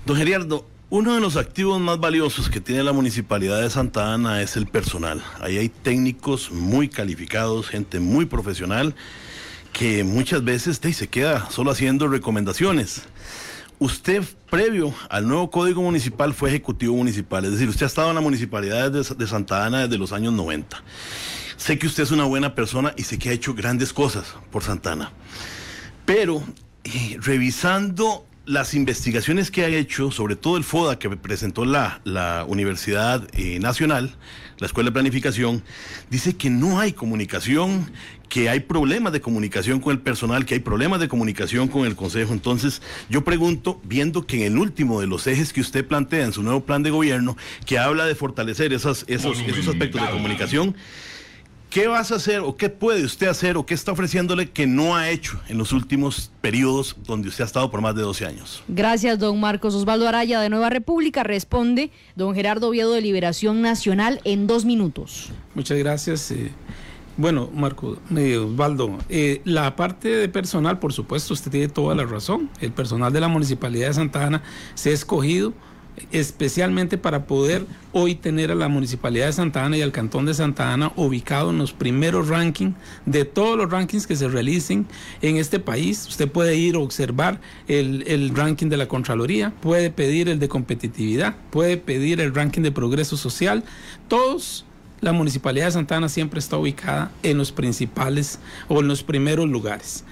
Don 0.06 0.16
Gerardo, 0.16 0.66
uno 0.88 1.14
de 1.14 1.20
los 1.20 1.36
activos 1.36 1.78
más 1.78 2.00
valiosos 2.00 2.48
que 2.48 2.58
tiene 2.58 2.82
la 2.82 2.94
municipalidad 2.94 3.60
de 3.60 3.68
Santa 3.68 4.14
Ana 4.14 4.40
es 4.40 4.56
el 4.56 4.66
personal. 4.66 5.22
Ahí 5.38 5.58
hay 5.58 5.68
técnicos 5.68 6.50
muy 6.50 6.88
calificados, 6.88 7.68
gente 7.68 8.00
muy 8.00 8.24
profesional, 8.24 8.94
que 9.74 10.04
muchas 10.04 10.42
veces 10.42 10.80
se 10.80 11.08
queda 11.08 11.50
solo 11.50 11.70
haciendo 11.70 12.08
recomendaciones. 12.08 13.02
Usted, 13.78 14.24
previo 14.48 14.94
al 15.10 15.28
nuevo 15.28 15.50
código 15.50 15.82
municipal, 15.82 16.32
fue 16.32 16.48
ejecutivo 16.48 16.96
municipal, 16.96 17.44
es 17.44 17.50
decir, 17.50 17.68
usted 17.68 17.84
ha 17.84 17.88
estado 17.88 18.08
en 18.08 18.14
la 18.14 18.22
municipalidad 18.22 18.90
de, 18.90 19.02
de 19.02 19.26
Santa 19.26 19.66
Ana 19.66 19.82
desde 19.82 19.98
los 19.98 20.12
años 20.12 20.32
90. 20.32 20.82
Sé 21.60 21.78
que 21.78 21.86
usted 21.86 22.04
es 22.04 22.10
una 22.10 22.24
buena 22.24 22.54
persona 22.54 22.94
y 22.96 23.02
sé 23.02 23.18
que 23.18 23.28
ha 23.28 23.32
hecho 23.32 23.52
grandes 23.52 23.92
cosas 23.92 24.34
por 24.50 24.62
Santana. 24.62 25.12
Pero 26.06 26.42
eh, 26.84 27.18
revisando 27.20 28.26
las 28.46 28.72
investigaciones 28.72 29.50
que 29.50 29.66
ha 29.66 29.68
hecho, 29.68 30.10
sobre 30.10 30.36
todo 30.36 30.56
el 30.56 30.64
FODA 30.64 30.98
que 30.98 31.10
presentó 31.10 31.66
la, 31.66 32.00
la 32.04 32.46
Universidad 32.48 33.28
eh, 33.34 33.58
Nacional, 33.58 34.16
la 34.56 34.68
Escuela 34.68 34.88
de 34.88 34.94
Planificación, 34.94 35.62
dice 36.08 36.34
que 36.34 36.48
no 36.48 36.80
hay 36.80 36.94
comunicación, 36.94 37.92
que 38.30 38.48
hay 38.48 38.60
problemas 38.60 39.12
de 39.12 39.20
comunicación 39.20 39.80
con 39.80 39.92
el 39.92 40.00
personal, 40.00 40.46
que 40.46 40.54
hay 40.54 40.60
problemas 40.60 40.98
de 40.98 41.08
comunicación 41.08 41.68
con 41.68 41.84
el 41.84 41.94
Consejo. 41.94 42.32
Entonces, 42.32 42.80
yo 43.10 43.22
pregunto, 43.22 43.82
viendo 43.84 44.26
que 44.26 44.46
en 44.46 44.52
el 44.54 44.58
último 44.58 45.02
de 45.02 45.08
los 45.08 45.26
ejes 45.26 45.52
que 45.52 45.60
usted 45.60 45.86
plantea 45.86 46.24
en 46.24 46.32
su 46.32 46.42
nuevo 46.42 46.64
plan 46.64 46.82
de 46.82 46.88
gobierno, 46.88 47.36
que 47.66 47.78
habla 47.78 48.06
de 48.06 48.14
fortalecer 48.14 48.72
esos, 48.72 49.04
esos 49.08 49.38
aspectos 49.68 50.00
de 50.00 50.10
comunicación, 50.10 50.74
¿Qué 51.70 51.86
vas 51.86 52.10
a 52.10 52.16
hacer 52.16 52.40
o 52.40 52.56
qué 52.56 52.68
puede 52.68 53.04
usted 53.04 53.28
hacer 53.28 53.56
o 53.56 53.64
qué 53.64 53.74
está 53.74 53.92
ofreciéndole 53.92 54.50
que 54.50 54.66
no 54.66 54.96
ha 54.96 55.08
hecho 55.08 55.40
en 55.48 55.56
los 55.56 55.72
últimos 55.72 56.32
periodos 56.40 56.96
donde 57.06 57.28
usted 57.28 57.44
ha 57.44 57.46
estado 57.46 57.70
por 57.70 57.80
más 57.80 57.94
de 57.94 58.02
12 58.02 58.26
años? 58.26 58.64
Gracias, 58.66 59.20
don 59.20 59.38
Marcos 59.38 59.76
Osvaldo 59.76 60.08
Araya 60.08 60.40
de 60.40 60.48
Nueva 60.48 60.68
República. 60.68 61.22
Responde 61.22 61.92
don 62.16 62.34
Gerardo 62.34 62.66
Oviedo 62.66 62.92
de 62.92 63.00
Liberación 63.00 63.62
Nacional 63.62 64.20
en 64.24 64.48
dos 64.48 64.64
minutos. 64.64 65.30
Muchas 65.54 65.78
gracias. 65.78 66.32
Eh, 66.32 66.50
Bueno, 67.16 67.50
Marco, 67.54 67.98
eh, 68.16 68.36
Osvaldo, 68.38 68.98
eh, 69.08 69.40
la 69.44 69.76
parte 69.76 70.08
de 70.08 70.28
personal, 70.28 70.80
por 70.80 70.92
supuesto, 70.92 71.34
usted 71.34 71.52
tiene 71.52 71.68
toda 71.68 71.94
la 71.94 72.04
razón. 72.04 72.50
El 72.60 72.72
personal 72.72 73.12
de 73.12 73.20
la 73.20 73.28
Municipalidad 73.28 73.88
de 73.88 73.94
Santa 73.94 74.26
Ana 74.26 74.42
se 74.74 74.90
ha 74.90 74.92
escogido 74.92 75.52
especialmente 76.12 76.98
para 76.98 77.24
poder 77.26 77.66
hoy 77.92 78.14
tener 78.14 78.50
a 78.50 78.54
la 78.54 78.68
Municipalidad 78.68 79.26
de 79.26 79.32
Santa 79.32 79.64
Ana 79.64 79.76
y 79.76 79.82
al 79.82 79.92
Cantón 79.92 80.26
de 80.26 80.34
Santa 80.34 80.72
Ana 80.72 80.92
ubicado 80.96 81.50
en 81.50 81.58
los 81.58 81.72
primeros 81.72 82.28
rankings 82.28 82.74
de 83.06 83.24
todos 83.24 83.56
los 83.56 83.70
rankings 83.70 84.06
que 84.06 84.16
se 84.16 84.28
realicen 84.28 84.86
en 85.22 85.36
este 85.36 85.58
país. 85.58 86.06
Usted 86.08 86.30
puede 86.30 86.56
ir 86.56 86.76
a 86.76 86.78
observar 86.80 87.40
el, 87.68 88.04
el 88.06 88.34
ranking 88.34 88.68
de 88.68 88.76
la 88.76 88.86
Contraloría, 88.86 89.52
puede 89.60 89.90
pedir 89.90 90.28
el 90.28 90.38
de 90.38 90.48
competitividad, 90.48 91.36
puede 91.50 91.76
pedir 91.76 92.20
el 92.20 92.34
ranking 92.34 92.62
de 92.62 92.72
progreso 92.72 93.16
social. 93.16 93.64
Todos 94.08 94.64
la 95.00 95.12
Municipalidad 95.12 95.66
de 95.66 95.72
Santa 95.72 95.96
Ana 95.96 96.08
siempre 96.08 96.40
está 96.40 96.58
ubicada 96.58 97.10
en 97.22 97.38
los 97.38 97.52
principales 97.52 98.38
o 98.68 98.80
en 98.80 98.88
los 98.88 99.02
primeros 99.02 99.48
lugares. 99.48 100.04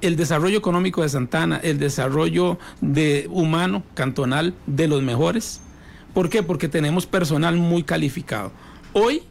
El 0.00 0.16
desarrollo 0.16 0.58
económico 0.58 1.02
de 1.02 1.08
Santana, 1.08 1.58
el 1.62 1.78
desarrollo 1.78 2.58
de 2.80 3.28
humano 3.30 3.82
cantonal 3.94 4.54
de 4.66 4.88
los 4.88 5.02
mejores. 5.02 5.60
¿Por 6.12 6.28
qué? 6.28 6.42
Porque 6.42 6.68
tenemos 6.68 7.06
personal 7.06 7.56
muy 7.56 7.82
calificado. 7.82 8.52
Hoy 8.92 9.22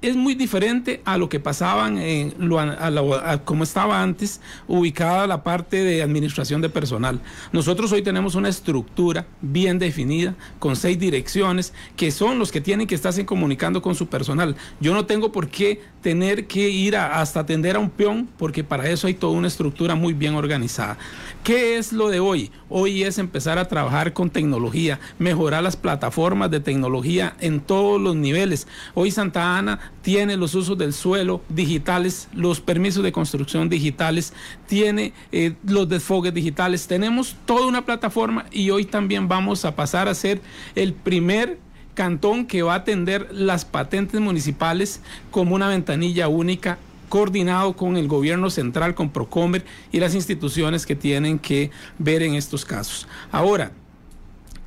es 0.00 0.14
muy 0.14 0.34
diferente 0.34 1.00
a 1.04 1.18
lo 1.18 1.28
que 1.28 1.40
pasaban 1.40 1.98
en 1.98 2.34
lo, 2.38 2.60
a 2.60 3.38
como 3.44 3.64
estaba 3.64 4.00
antes 4.00 4.40
ubicada 4.68 5.26
la 5.26 5.42
parte 5.42 5.82
de 5.82 6.02
administración 6.02 6.60
de 6.60 6.68
personal. 6.68 7.20
Nosotros 7.52 7.90
hoy 7.90 8.02
tenemos 8.02 8.36
una 8.36 8.48
estructura 8.48 9.26
bien 9.40 9.78
definida 9.78 10.36
con 10.60 10.76
seis 10.76 10.98
direcciones 10.98 11.72
que 11.96 12.12
son 12.12 12.38
los 12.38 12.52
que 12.52 12.60
tienen 12.60 12.86
que 12.86 12.94
estarse 12.94 13.26
comunicando 13.26 13.82
con 13.82 13.96
su 13.96 14.06
personal. 14.06 14.54
Yo 14.80 14.94
no 14.94 15.04
tengo 15.06 15.32
por 15.32 15.48
qué 15.48 15.80
tener 16.00 16.46
que 16.46 16.70
ir 16.70 16.96
hasta 16.96 17.40
atender 17.40 17.74
a 17.74 17.80
un 17.80 17.90
peón 17.90 18.28
porque 18.38 18.62
para 18.62 18.88
eso 18.88 19.08
hay 19.08 19.14
toda 19.14 19.32
una 19.32 19.48
estructura 19.48 19.96
muy 19.96 20.12
bien 20.12 20.34
organizada. 20.34 20.96
¿Qué 21.44 21.78
es 21.78 21.94
lo 21.94 22.08
de 22.08 22.20
hoy? 22.20 22.50
Hoy 22.68 23.04
es 23.04 23.16
empezar 23.16 23.58
a 23.58 23.68
trabajar 23.68 24.12
con 24.12 24.28
tecnología, 24.28 25.00
mejorar 25.18 25.62
las 25.62 25.76
plataformas 25.76 26.50
de 26.50 26.60
tecnología 26.60 27.34
en 27.40 27.60
todos 27.60 27.98
los 27.98 28.16
niveles. 28.16 28.68
Hoy 28.92 29.10
Santa 29.10 29.56
Ana 29.56 29.92
tiene 30.02 30.36
los 30.36 30.54
usos 30.54 30.76
del 30.76 30.92
suelo 30.92 31.40
digitales, 31.48 32.28
los 32.34 32.60
permisos 32.60 33.02
de 33.02 33.12
construcción 33.12 33.70
digitales, 33.70 34.34
tiene 34.66 35.14
eh, 35.32 35.54
los 35.64 35.88
desfogues 35.88 36.34
digitales. 36.34 36.86
Tenemos 36.86 37.34
toda 37.46 37.66
una 37.66 37.86
plataforma 37.86 38.44
y 38.50 38.68
hoy 38.68 38.84
también 38.84 39.26
vamos 39.26 39.64
a 39.64 39.74
pasar 39.74 40.06
a 40.08 40.14
ser 40.14 40.42
el 40.74 40.92
primer 40.92 41.58
cantón 41.94 42.46
que 42.46 42.62
va 42.62 42.74
a 42.74 42.76
atender 42.76 43.26
las 43.32 43.64
patentes 43.64 44.20
municipales 44.20 45.00
como 45.30 45.54
una 45.54 45.68
ventanilla 45.68 46.28
única 46.28 46.78
coordinado 47.08 47.74
con 47.74 47.96
el 47.96 48.08
gobierno 48.08 48.50
central, 48.50 48.94
con 48.94 49.10
Procomer 49.10 49.64
y 49.92 50.00
las 50.00 50.14
instituciones 50.14 50.86
que 50.86 50.96
tienen 50.96 51.38
que 51.38 51.70
ver 51.98 52.22
en 52.22 52.34
estos 52.34 52.64
casos. 52.64 53.08
Ahora, 53.32 53.72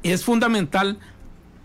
es 0.04 0.24
fundamental 0.24 0.98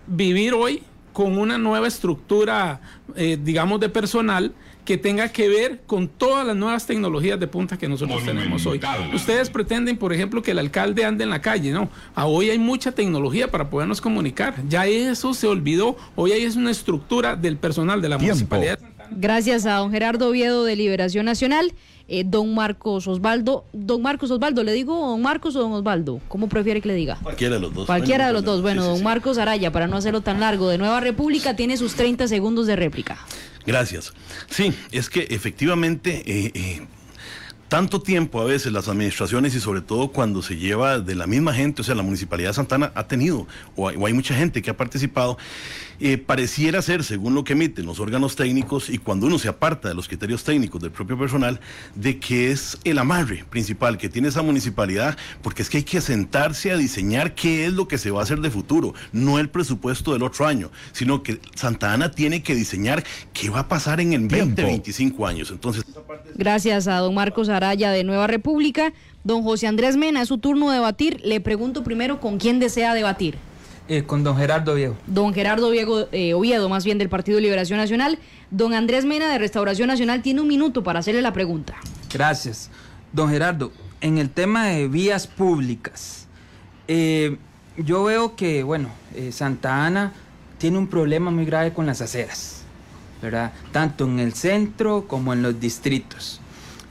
vivir 0.07 0.55
hoy 0.55 0.83
con 1.13 1.39
una 1.39 1.57
nueva 1.57 1.89
estructura, 1.89 2.81
eh, 3.15 3.39
digamos, 3.43 3.81
de 3.81 3.89
personal 3.89 4.55
que 4.85 4.97
tenga 4.97 5.31
que 5.31 5.49
ver 5.49 5.81
con 5.87 6.09
todas 6.09 6.47
las 6.47 6.55
nuevas 6.55 6.87
tecnologías 6.87 7.41
de 7.41 7.47
punta 7.49 7.77
que 7.77 7.89
nosotros 7.89 8.25
tenemos 8.25 8.65
hoy. 8.67 8.81
Ustedes 9.13 9.51
pretenden, 9.51 9.97
por 9.97 10.13
ejemplo, 10.13 10.43
que 10.43 10.53
el 10.53 10.59
alcalde 10.59 11.05
ande 11.05 11.25
en 11.25 11.31
la 11.31 11.41
calle, 11.43 11.73
¿no? 11.73 11.91
A 12.15 12.27
hoy 12.27 12.51
hay 12.51 12.59
mucha 12.59 12.93
tecnología 12.93 13.51
para 13.51 13.69
podernos 13.69 14.01
comunicar. 14.01 14.55
Ya 14.69 14.87
eso 14.87 15.35
se 15.35 15.47
olvidó. 15.47 15.97
Hoy 16.15 16.33
hay 16.33 16.45
es 16.45 16.55
una 16.55 16.71
estructura 16.71 17.35
del 17.35 17.57
personal 17.57 18.01
de 18.01 18.09
la 18.09 18.19
municipalidad. 18.19 18.79
Gracias 19.11 19.67
a 19.67 19.77
don 19.77 19.91
Gerardo 19.91 20.29
Oviedo 20.29 20.65
de 20.65 20.77
Liberación 20.77 21.27
Nacional. 21.27 21.73
Eh, 22.09 22.23
don 22.25 22.55
Marcos 22.55 23.09
Osvaldo. 23.09 23.65
Don 23.73 24.01
Marcos 24.01 24.31
Osvaldo, 24.31 24.63
¿le 24.63 24.73
digo 24.73 24.95
don 24.95 25.23
Marcos 25.23 25.57
o 25.57 25.61
don 25.61 25.73
Osvaldo? 25.73 26.21
¿Cómo 26.29 26.49
prefiere 26.49 26.81
que 26.81 26.89
le 26.89 26.95
diga? 26.95 27.19
Cualquiera 27.23 27.57
de 27.57 27.61
los 27.61 27.75
dos. 27.75 27.87
Cualquiera 27.87 28.29
de 28.29 28.33
los 28.33 28.45
dos. 28.45 28.63
Bueno, 28.63 28.85
don 28.85 29.03
Marcos 29.03 29.39
Araya, 29.39 29.73
para 29.73 29.89
no 29.89 29.97
hacerlo 29.97 30.21
tan 30.21 30.39
largo, 30.39 30.69
de 30.69 30.79
Nueva 30.79 31.01
República, 31.01 31.57
tiene 31.57 31.77
sus 31.77 31.95
30 31.95 32.29
segundos 32.29 32.67
de 32.67 32.77
réplica. 32.77 33.19
Gracias. 33.67 34.13
Sí, 34.49 34.73
es 34.93 35.11
que 35.11 35.27
efectivamente 35.31 36.23
eh, 36.27 36.53
eh, 36.55 36.87
tanto 37.69 38.01
tiempo 38.01 38.41
a 38.41 38.45
veces 38.45 38.73
las 38.73 38.89
administraciones 38.89 39.55
y 39.55 39.61
sobre 39.61 39.81
todo 39.81 40.13
cuando 40.13 40.43
se 40.43 40.57
lleva 40.57 41.01
de 41.01 41.15
la 41.15 41.27
misma 41.27 41.53
gente, 41.53 41.83
o 41.83 41.85
sea, 41.85 41.95
la 41.95 42.03
Municipalidad 42.03 42.51
de 42.51 42.55
Santana 42.55 42.93
ha 42.95 43.09
tenido, 43.09 43.47
o 43.75 43.89
hay, 43.89 44.13
mucha 44.13 44.35
gente 44.35 44.63
que 44.63 44.71
ha 44.71 44.77
participado, 44.77 45.37
eh, 46.01 46.19
pareciera 46.19 46.83
ser, 46.83 47.05
según 47.05 47.35
lo 47.35 47.45
que 47.45 47.55
emiten 47.55 47.87
los 47.87 48.01
órganos 48.01 48.37
técnicos 48.37 48.89
y 48.91 48.99
cuando 48.99 49.27
uno 49.27 49.39
se 49.39 49.49
aparta 49.49 49.89
de 49.89 49.95
los 49.95 50.09
criterios 50.09 50.45
técnicos 50.45 50.81
del 50.81 50.91
propio 50.91 51.19
personal, 51.19 51.61
de 51.95 52.19
que 52.19 52.51
es 52.51 52.79
el 52.85 52.99
amarre 52.99 53.45
principal 53.51 53.99
que 53.99 54.09
tiene 54.09 54.29
esa 54.29 54.43
municipalidad, 54.43 55.17
porque 55.43 55.63
es 55.63 55.71
que 55.71 55.79
hay 55.79 55.85
que 55.85 56.01
sentarse 56.01 56.73
a 56.73 56.77
diseñar 56.77 57.35
qué 57.35 57.67
es 57.67 57.73
lo 57.73 57.89
que 57.89 57.99
se 57.99 58.11
va 58.11 58.21
a 58.21 58.23
hacer 58.23 58.41
de 58.41 58.51
futuro, 58.51 58.95
no 59.13 59.39
el 59.39 59.49
presupuesto 59.49 60.13
del 60.13 60.23
otro 60.23 60.47
año, 60.47 60.71
sino 60.93 61.23
que 61.23 61.41
Santa 61.55 61.93
Ana 61.93 62.11
tiene 62.11 62.43
que 62.43 62.55
diseñar 62.55 63.05
qué 63.33 63.51
va 63.51 63.61
a 63.61 63.69
pasar 63.69 64.01
en 64.01 64.13
el 64.13 64.27
20, 64.29 64.63
25 64.63 65.27
años. 65.27 65.51
Entonces, 65.51 65.85
Gracias 66.35 66.87
a 66.87 66.99
don 66.99 67.15
Marcos 67.15 67.49
Araya 67.49 67.91
de 67.91 68.05
Nueva 68.05 68.27
República. 68.27 68.93
Don 69.25 69.43
José 69.43 69.67
Andrés 69.67 69.97
Mena, 69.97 70.23
es 70.23 70.29
su 70.29 70.39
turno 70.39 70.69
de 70.69 70.75
debatir. 70.75 71.21
Le 71.25 71.41
pregunto 71.41 71.83
primero 71.83 72.21
con 72.21 72.39
quién 72.39 72.61
desea 72.61 72.95
debatir. 72.95 73.37
Eh, 73.89 74.03
con 74.03 74.25
don 74.25 74.37
Gerardo 74.37 74.73
Oviedo. 74.73 74.97
Don 75.07 75.33
Gerardo 75.33 75.69
Oviedo, 75.69 76.09
eh, 76.11 76.35
Oviedo, 76.35 76.69
más 76.69 76.85
bien 76.85 76.99
del 76.99 77.09
Partido 77.09 77.39
Liberación 77.39 77.79
Nacional. 77.79 78.19
Don 78.51 78.75
Andrés 78.75 79.05
Mena 79.05 79.31
de 79.31 79.39
Restauración 79.39 79.87
Nacional 79.87 80.23
tiene 80.23 80.41
un 80.41 80.49
minuto 80.49 80.83
para 80.83 80.99
hacerle 80.99 81.23
la 81.23 81.33
pregunta. 81.33 81.77
Gracias. 82.13 82.71
Don 83.13 83.31
Gerardo, 83.31 83.71
en 84.01 84.19
el 84.19 84.31
tema 84.31 84.67
de 84.67 84.89
vías 84.89 85.29
públicas, 85.29 86.27
eh, 86.89 87.37
yo 87.77 88.05
veo 88.05 88.35
que, 88.35 88.63
bueno, 88.63 88.89
Santa 89.31 89.87
Ana 89.87 90.13
tiene 90.59 90.79
un 90.79 90.89
problema 90.89 91.31
muy 91.31 91.45
grave 91.45 91.73
con 91.73 91.87
las 91.87 92.01
aceras, 92.01 92.63
¿verdad? 93.23 93.53
Tanto 93.71 94.05
en 94.05 94.19
el 94.19 94.33
centro 94.35 95.07
como 95.07 95.33
en 95.33 95.43
los 95.43 95.61
distritos. 95.61 96.41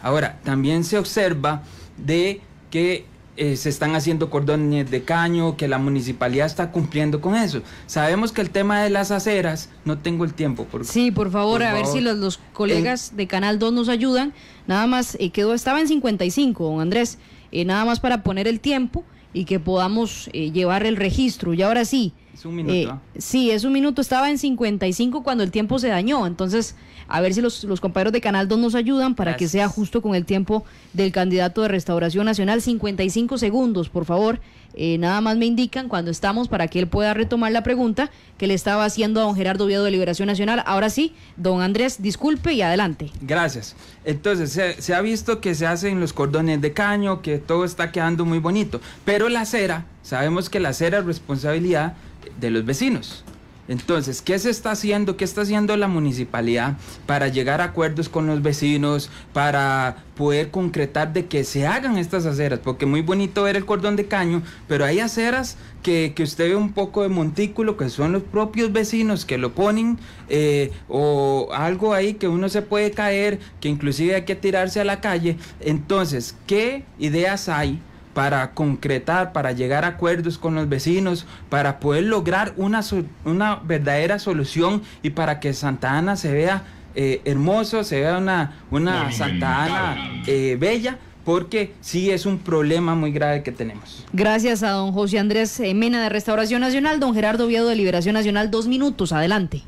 Ahora, 0.01 0.39
también 0.43 0.83
se 0.83 0.97
observa 0.97 1.63
de 1.97 2.41
que 2.69 3.05
eh, 3.37 3.57
se 3.57 3.69
están 3.69 3.95
haciendo 3.95 4.29
cordones 4.29 4.89
de 4.89 5.03
caño, 5.03 5.57
que 5.57 5.67
la 5.67 5.77
municipalidad 5.77 6.45
está 6.45 6.71
cumpliendo 6.71 7.19
con 7.19 7.35
eso. 7.35 7.61
Sabemos 7.85 8.31
que 8.31 8.41
el 8.41 8.49
tema 8.49 8.81
de 8.81 8.89
las 8.89 9.11
aceras, 9.11 9.69
no 9.83 9.97
tengo 9.97 10.23
el 10.23 10.33
tiempo. 10.33 10.65
Por, 10.65 10.85
sí, 10.85 11.11
por 11.11 11.31
favor, 11.31 11.61
a 11.63 11.73
ver 11.73 11.85
si 11.85 11.99
los, 11.99 12.39
colegas 12.53 13.15
de 13.15 13.27
Canal 13.27 13.59
2 13.59 13.73
nos 13.73 13.89
ayudan. 13.89 14.33
Nada 14.67 14.87
más, 14.87 15.17
eh, 15.19 15.31
quedó, 15.31 15.53
estaba 15.53 15.81
en 15.81 15.87
55, 15.87 16.63
don 16.63 16.79
Andrés, 16.79 17.17
eh, 17.51 17.65
nada 17.65 17.83
más 17.83 17.99
para 17.99 18.23
poner 18.23 18.47
el 18.47 18.59
tiempo 18.59 19.03
y 19.33 19.45
que 19.45 19.59
podamos 19.59 20.27
llevar 20.31 20.85
el 20.85 20.95
registro. 20.95 21.53
Y 21.53 21.61
ahora 21.61 21.83
sí. 21.83 22.13
Es 22.35 22.43
un 22.43 22.53
minuto. 22.53 22.99
Sí, 23.17 23.49
es 23.49 23.63
un 23.63 23.71
minuto. 23.71 24.01
Estaba 24.01 24.29
en 24.29 24.37
55 24.37 25.23
cuando 25.23 25.41
el 25.41 25.51
tiempo 25.51 25.79
se 25.79 25.87
dañó. 25.87 26.27
Entonces, 26.27 26.75
a 27.07 27.21
ver 27.21 27.33
si 27.33 27.39
los, 27.39 27.65
compañeros 27.79 28.11
de 28.11 28.19
Canal 28.19 28.49
2 28.49 28.59
nos 28.59 28.75
ayudan 28.75 29.15
para 29.15 29.37
que 29.37 29.47
sea 29.47 29.69
justo 29.69 30.01
con 30.01 30.15
el 30.15 30.25
tiempo 30.25 30.65
del 30.91 31.13
candidato 31.13 31.61
de 31.61 31.69
Restauración 31.69 32.25
Nacional. 32.25 32.61
55 32.61 33.37
segundos, 33.37 33.87
por 33.87 34.03
favor. 34.03 34.41
Eh, 34.73 34.97
nada 34.97 35.21
más 35.21 35.37
me 35.37 35.45
indican 35.45 35.87
cuando 35.87 36.11
estamos 36.11 36.49
para 36.49 36.67
que 36.67 36.79
él 36.79 36.87
pueda 36.89 37.13
retomar 37.13 37.53
la 37.53 37.63
pregunta 37.63 38.11
que 38.37 38.47
le 38.47 38.53
estaba 38.53 38.83
haciendo 38.83 39.21
a 39.21 39.23
don 39.23 39.33
Gerardo 39.33 39.63
Oviedo 39.63 39.85
de 39.85 39.91
Liberación 39.91 40.27
Nacional. 40.27 40.61
Ahora 40.65 40.89
sí, 40.89 41.13
don 41.37 41.61
Andrés, 41.61 42.01
disculpe 42.01 42.51
y 42.51 42.61
adelante. 42.61 43.11
Gracias. 43.21 43.77
Entonces, 44.03 44.51
se, 44.51 44.81
se 44.81 44.93
ha 44.93 44.99
visto 44.99 45.39
que 45.39 45.55
se 45.55 45.67
hacen 45.67 46.01
los 46.01 46.11
cordones 46.11 46.59
de 46.59 46.73
caño, 46.73 47.21
que 47.21 47.37
todo 47.37 47.63
está 47.63 47.93
quedando 47.93 48.25
muy 48.25 48.39
bonito, 48.39 48.81
pero 49.05 49.29
la 49.29 49.41
acera, 49.41 49.85
sabemos 50.03 50.49
que 50.49 50.59
la 50.59 50.69
acera 50.69 50.97
es 50.97 51.05
responsabilidad 51.05 51.95
de 52.39 52.51
los 52.51 52.65
vecinos. 52.65 53.23
Entonces, 53.67 54.21
¿qué 54.21 54.37
se 54.37 54.51
está 54.51 54.71
haciendo? 54.71 55.17
¿Qué 55.17 55.23
está 55.23 55.41
haciendo 55.41 55.75
la 55.75 55.87
municipalidad 55.87 56.77
para 57.07 57.29
llegar 57.29 57.61
a 57.61 57.65
acuerdos 57.65 58.09
con 58.09 58.27
los 58.27 58.43
vecinos, 58.43 59.09
para 59.33 60.03
poder 60.15 60.51
concretar 60.51 61.13
de 61.13 61.25
que 61.25 61.43
se 61.43 61.65
hagan 61.65 61.97
estas 61.97 62.27
aceras? 62.27 62.59
Porque 62.59 62.85
muy 62.85 63.01
bonito 63.01 63.43
ver 63.43 63.55
el 63.55 63.65
cordón 63.65 63.95
de 63.95 64.05
caño, 64.05 64.43
pero 64.67 64.85
hay 64.85 64.99
aceras 64.99 65.57
que, 65.81 66.13
usted 66.19 66.49
ve 66.49 66.55
un 66.55 66.73
poco 66.73 67.01
de 67.01 67.09
montículo, 67.09 67.75
que 67.75 67.89
son 67.89 68.11
los 68.11 68.21
propios 68.21 68.71
vecinos 68.71 69.25
que 69.25 69.39
lo 69.39 69.53
ponen, 69.53 69.97
eh, 70.29 70.71
o 70.87 71.49
algo 71.51 71.95
ahí 71.95 72.13
que 72.13 72.27
uno 72.27 72.49
se 72.49 72.61
puede 72.61 72.91
caer, 72.91 73.39
que 73.59 73.69
inclusive 73.69 74.13
hay 74.13 74.25
que 74.25 74.35
tirarse 74.35 74.79
a 74.79 74.85
la 74.85 75.01
calle. 75.01 75.37
Entonces, 75.59 76.35
¿qué 76.45 76.85
ideas 76.99 77.49
hay? 77.49 77.79
Para 78.15 78.53
concretar, 78.53 79.33
para 79.33 79.51
llegar 79.51 79.83
a 79.83 79.89
acuerdos 79.89 80.37
con 80.37 80.55
los 80.55 80.69
vecinos, 80.69 81.27
para 81.49 81.81
poder 81.81 82.05
lograr 82.05 82.53
una, 82.55 82.79
una 83.25 83.57
verdadera 83.57 84.19
solución 84.19 84.81
y 85.03 85.09
para 85.09 85.41
que 85.41 85.53
Santa 85.53 85.97
Ana 85.97 86.15
se 86.15 86.31
vea 86.31 86.63
eh, 86.95 87.21
hermoso, 87.25 87.83
se 87.83 87.99
vea 87.99 88.17
una, 88.17 88.57
una 88.71 89.11
Santa 89.11 89.65
Ana 89.65 90.23
eh, 90.25 90.55
bella 90.57 90.97
porque 91.25 91.73
sí 91.81 92.09
es 92.09 92.25
un 92.25 92.37
problema 92.37 92.95
muy 92.95 93.11
grave 93.11 93.43
que 93.43 93.51
tenemos. 93.51 94.05
Gracias 94.13 94.63
a 94.63 94.69
don 94.69 94.93
José 94.93 95.19
Andrés 95.19 95.59
eh, 95.59 95.73
Mena 95.73 96.01
de 96.01 96.07
Restauración 96.07 96.61
Nacional, 96.61 97.01
don 97.01 97.13
Gerardo 97.13 97.47
Viedo 97.47 97.67
de 97.67 97.75
Liberación 97.75 98.13
Nacional, 98.13 98.49
dos 98.49 98.67
minutos, 98.67 99.11
adelante. 99.11 99.61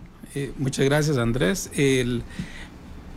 muchas 0.58 0.86
gracias 0.86 1.18
Andrés. 1.18 1.70
El, 1.76 2.24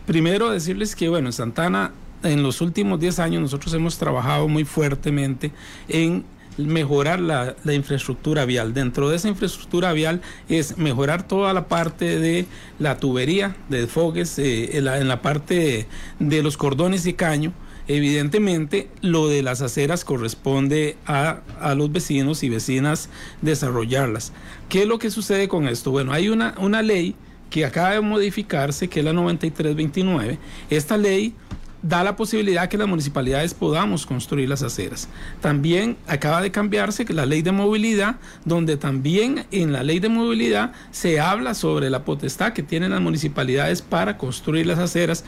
primero 0.07 0.51
decirles 0.51 0.97
que, 0.97 1.09
bueno, 1.09 1.29
en 1.29 1.33
Santana, 1.33 1.93
en 2.23 2.43
los 2.43 2.61
últimos 2.61 3.01
10 3.01 3.19
años 3.19 3.43
nosotros 3.43 3.73
hemos 3.75 3.99
trabajado 3.99 4.49
muy 4.49 4.65
fuertemente 4.65 5.53
en 5.89 6.25
mejorar 6.57 7.21
la, 7.21 7.55
infraestructura 7.73 8.45
vial. 8.45 8.75
Dentro 8.75 9.09
de 9.09 9.17
esa 9.17 9.29
infraestructura 9.29 9.93
vial 9.93 10.21
es 10.49 10.79
mejorar 10.79 11.27
toda 11.27 11.53
la 11.53 11.69
parte 11.69 12.19
de 12.19 12.47
la 12.79 12.99
tubería 12.99 13.57
de 13.69 13.87
fogues, 13.87 14.39
eh, 14.39 14.77
en, 14.77 15.09
la, 15.09 15.23
parte 15.23 15.87
de 16.19 16.43
los 16.43 16.57
cordones 16.57 17.07
y 17.07 17.15
caño. 17.15 17.53
Evidentemente, 17.89 18.89
lo 19.01 19.29
de 19.29 19.43
las 19.43 19.63
aceras 19.63 20.05
corresponde 20.05 20.97
a, 21.07 21.41
a, 21.61 21.75
los 21.75 21.91
vecinos 21.91 22.43
y 22.45 22.49
vecinas 22.49 23.09
desarrollarlas. 23.43 24.33
¿Qué 24.69 24.83
es 24.83 24.89
lo 24.89 24.99
que 24.99 25.11
sucede 25.11 25.49
con 25.49 25.67
esto? 25.67 25.91
Bueno, 25.91 26.13
hay 26.13 26.29
una, 26.29 26.55
una 26.59 26.83
ley 26.83 27.17
que 27.49 27.65
acaba 27.65 27.91
de 27.91 28.01
modificarse, 28.01 28.89
que 28.89 29.01
es 29.01 29.05
la 29.05 29.13
9329. 29.13 30.39
Esta 30.71 30.97
ley 30.97 31.35
da 31.83 32.05
la 32.05 32.17
posibilidad 32.17 32.69
que 32.69 32.77
las 32.77 32.89
municipalidades 32.89 33.55
podamos 33.55 34.05
construir 34.07 34.49
las 34.49 34.63
aceras. 34.63 35.09
También 35.41 35.97
acaba 36.07 36.43
de 36.43 36.51
cambiarse 36.51 37.05
la 37.11 37.27
ley 37.27 37.43
de 37.43 37.53
movilidad, 37.53 38.17
donde 38.45 38.77
también 38.77 39.47
en 39.51 39.73
la 39.73 39.83
ley 39.83 39.99
de 39.99 40.09
movilidad 40.09 40.73
se 40.91 41.21
habla 41.21 41.55
sobre 41.55 41.91
la 41.91 42.05
potestad 42.05 42.53
que 42.53 42.63
tienen 42.63 42.91
las 42.91 43.01
municipalidades 43.01 43.83
para 43.83 44.19
construir 44.19 44.67
las 44.67 44.79
aceras, 44.79 45.25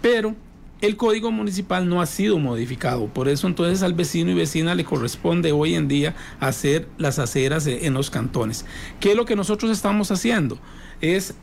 pero 0.00 0.34
el 0.80 0.96
código 0.96 1.32
municipal 1.32 1.88
no 1.88 2.00
ha 2.00 2.06
sido 2.06 2.38
modificado, 2.38 3.06
por 3.06 3.28
eso 3.28 3.46
entonces 3.46 3.82
al 3.82 3.94
vecino 3.94 4.30
y 4.30 4.34
vecina 4.34 4.74
le 4.74 4.84
corresponde 4.84 5.52
hoy 5.52 5.74
en 5.74 5.88
día 5.88 6.14
hacer 6.38 6.86
las 6.98 7.18
aceras 7.18 7.66
en 7.66 7.94
los 7.94 8.10
cantones. 8.10 8.66
¿Qué 9.00 9.12
es 9.12 9.16
lo 9.16 9.24
que 9.24 9.36
nosotros 9.36 9.70
estamos 9.70 10.10
haciendo? 10.10 10.58
Es 11.00 11.34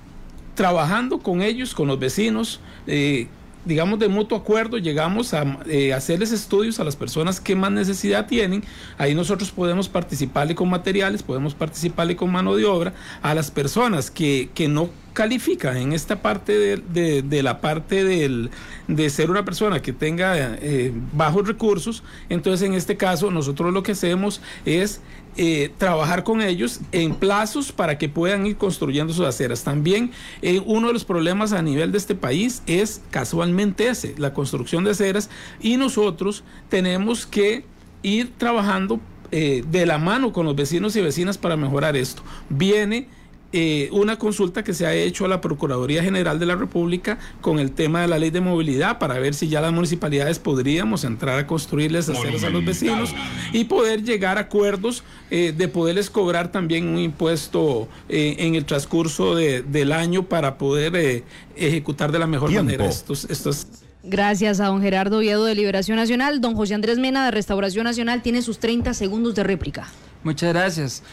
trabajando 0.53 1.20
con 1.20 1.41
ellos, 1.41 1.74
con 1.74 1.88
los 1.88 1.99
vecinos, 1.99 2.59
eh, 2.86 3.28
digamos, 3.66 3.99
de 3.99 4.07
mutuo 4.07 4.38
acuerdo, 4.38 4.78
llegamos 4.78 5.34
a 5.34 5.59
eh, 5.68 5.93
hacerles 5.93 6.32
estudios 6.32 6.80
a 6.80 6.84
las 6.84 6.95
personas 6.95 7.39
que 7.39 7.55
más 7.55 7.72
necesidad 7.72 8.28
tienen. 8.28 8.64
Ahí 8.97 9.16
nosotros 9.16 9.51
podemos 9.51 9.89
participarle 9.89 10.55
con 10.55 10.70
materiales, 10.70 11.24
podemos 11.24 11.53
participarle 11.53 12.16
con 12.16 12.32
mano 12.32 12.55
de 12.55 12.66
obra. 12.66 12.93
A 13.22 13.34
las 13.34 13.51
personas 13.51 14.11
que, 14.11 14.49
que 14.53 14.68
no 14.68 14.89
califica 15.14 15.80
en 15.80 15.93
esta 15.93 16.22
parte 16.22 16.78
de, 16.78 17.43
la 17.43 17.61
parte 17.61 18.03
del, 18.03 18.49
de 18.88 19.09
ser 19.09 19.30
una 19.30 19.45
persona 19.45 19.82
que 19.82 19.93
tenga 19.93 20.55
eh, 20.55 20.91
bajos 21.14 21.47
recursos, 21.47 22.03
entonces 22.30 22.68
en 22.68 22.74
este 22.74 22.97
caso 22.97 23.32
nosotros 23.32 23.72
lo 23.72 23.84
que 23.84 23.93
hacemos 23.93 24.41
es 24.66 25.01
eh, 25.38 25.71
trabajar 25.77 26.23
con 26.23 26.41
ellos 26.41 26.79
en 26.91 27.15
plazos 27.15 27.71
para 27.71 27.97
que 27.97 28.09
puedan 28.09 28.45
ir 28.45 28.57
construyendo 28.57 29.13
sus 29.13 29.25
aceras. 29.25 29.63
También 29.63 30.11
eh, 30.41 30.61
uno 30.65 30.88
de 30.88 30.93
los 30.93 31.05
problemas 31.05 31.53
a 31.53 31.61
nivel 31.61 31.91
de 31.91 31.97
este 31.97 32.15
país 32.15 32.63
es 32.67 33.01
casualmente 33.09 33.88
ese, 33.88 34.15
la 34.17 34.34
construcción 34.34 34.84
de 34.84 34.91
aceras 34.91 35.29
y 35.59 35.77
nosotros 35.77 36.43
tenemos 36.69 37.25
que 37.25 37.65
ir 38.01 38.31
trabajando 38.38 38.99
de 39.31 39.86
la 39.88 39.97
mano 39.97 40.31
con 40.31 40.45
los 40.45 40.55
vecinos 40.55 40.95
y 40.95 41.01
vecinas 41.01 41.39
para 41.39 41.57
mejorar 41.57 41.97
esto. 41.97 42.21
Viene 42.49 43.07
eh, 43.56 43.88
una 43.91 44.18
consulta 44.18 44.64
que 44.64 44.74
se 44.74 44.88
ha 44.88 44.95
hecho 44.95 45.26
a 45.26 45.28
la 45.28 45.39
Procuraduría 45.39 46.04
General 46.04 46.39
de 46.39 46.47
la 46.47 46.56
República 46.56 47.20
con 47.39 47.60
el 47.60 47.72
tema 47.72 48.01
de 48.01 48.08
la 48.08 48.18
ley 48.18 48.32
de 48.32 48.41
movilidad 48.41 48.97
para 48.97 49.20
ver 49.20 49.36
si 49.36 49.47
ya 49.47 49.62
las 49.62 49.72
municipalidades 49.72 50.39
podríamos 50.39 51.04
entrar 51.04 51.38
a 51.38 51.45
construirles 51.45 52.10
aceras 52.10 52.43
a 52.43 52.49
los 52.49 52.66
vecinos 52.66 53.14
y 53.51 53.66
poder 53.66 54.01
llegar 54.01 54.39
a 54.39 54.41
acuerdos 54.41 55.04
eh, 55.30 55.54
de 55.56 55.68
poderles 55.68 56.10
cobrar 56.10 56.51
también 56.51 56.88
un 56.88 56.97
impuesto 56.97 57.88
eh, 58.10 58.38
en 58.39 58.56
el 58.56 58.66
transcurso 58.66 59.36
del 59.36 59.91
año 59.91 60.24
para 60.24 60.58
poder 60.58 61.24
ejecutar 61.56 62.12
de 62.12 62.18
la 62.18 62.26
mejor 62.26 62.49
manera 62.49 62.88
estos, 62.88 63.26
estos 63.26 63.68
Gracias 64.01 64.60
a 64.62 64.66
don 64.66 64.82
Gerardo 64.82 65.20
Oviedo 65.20 65.45
de 65.45 65.54
Liberación 65.54 65.97
Nacional. 65.97 66.41
Don 66.41 66.56
José 66.56 66.74
Andrés 66.74 66.97
Mena 66.97 67.24
de 67.24 67.30
Restauración 67.30 67.84
Nacional 67.84 68.24
tiene 68.24 68.41
sus 68.41 68.58
30 68.58 68.95
segundos 68.95 69.36
de 69.36 69.43
réplica. 69.43 69.88
Muchas 70.24 70.51
gracias. 70.54 71.04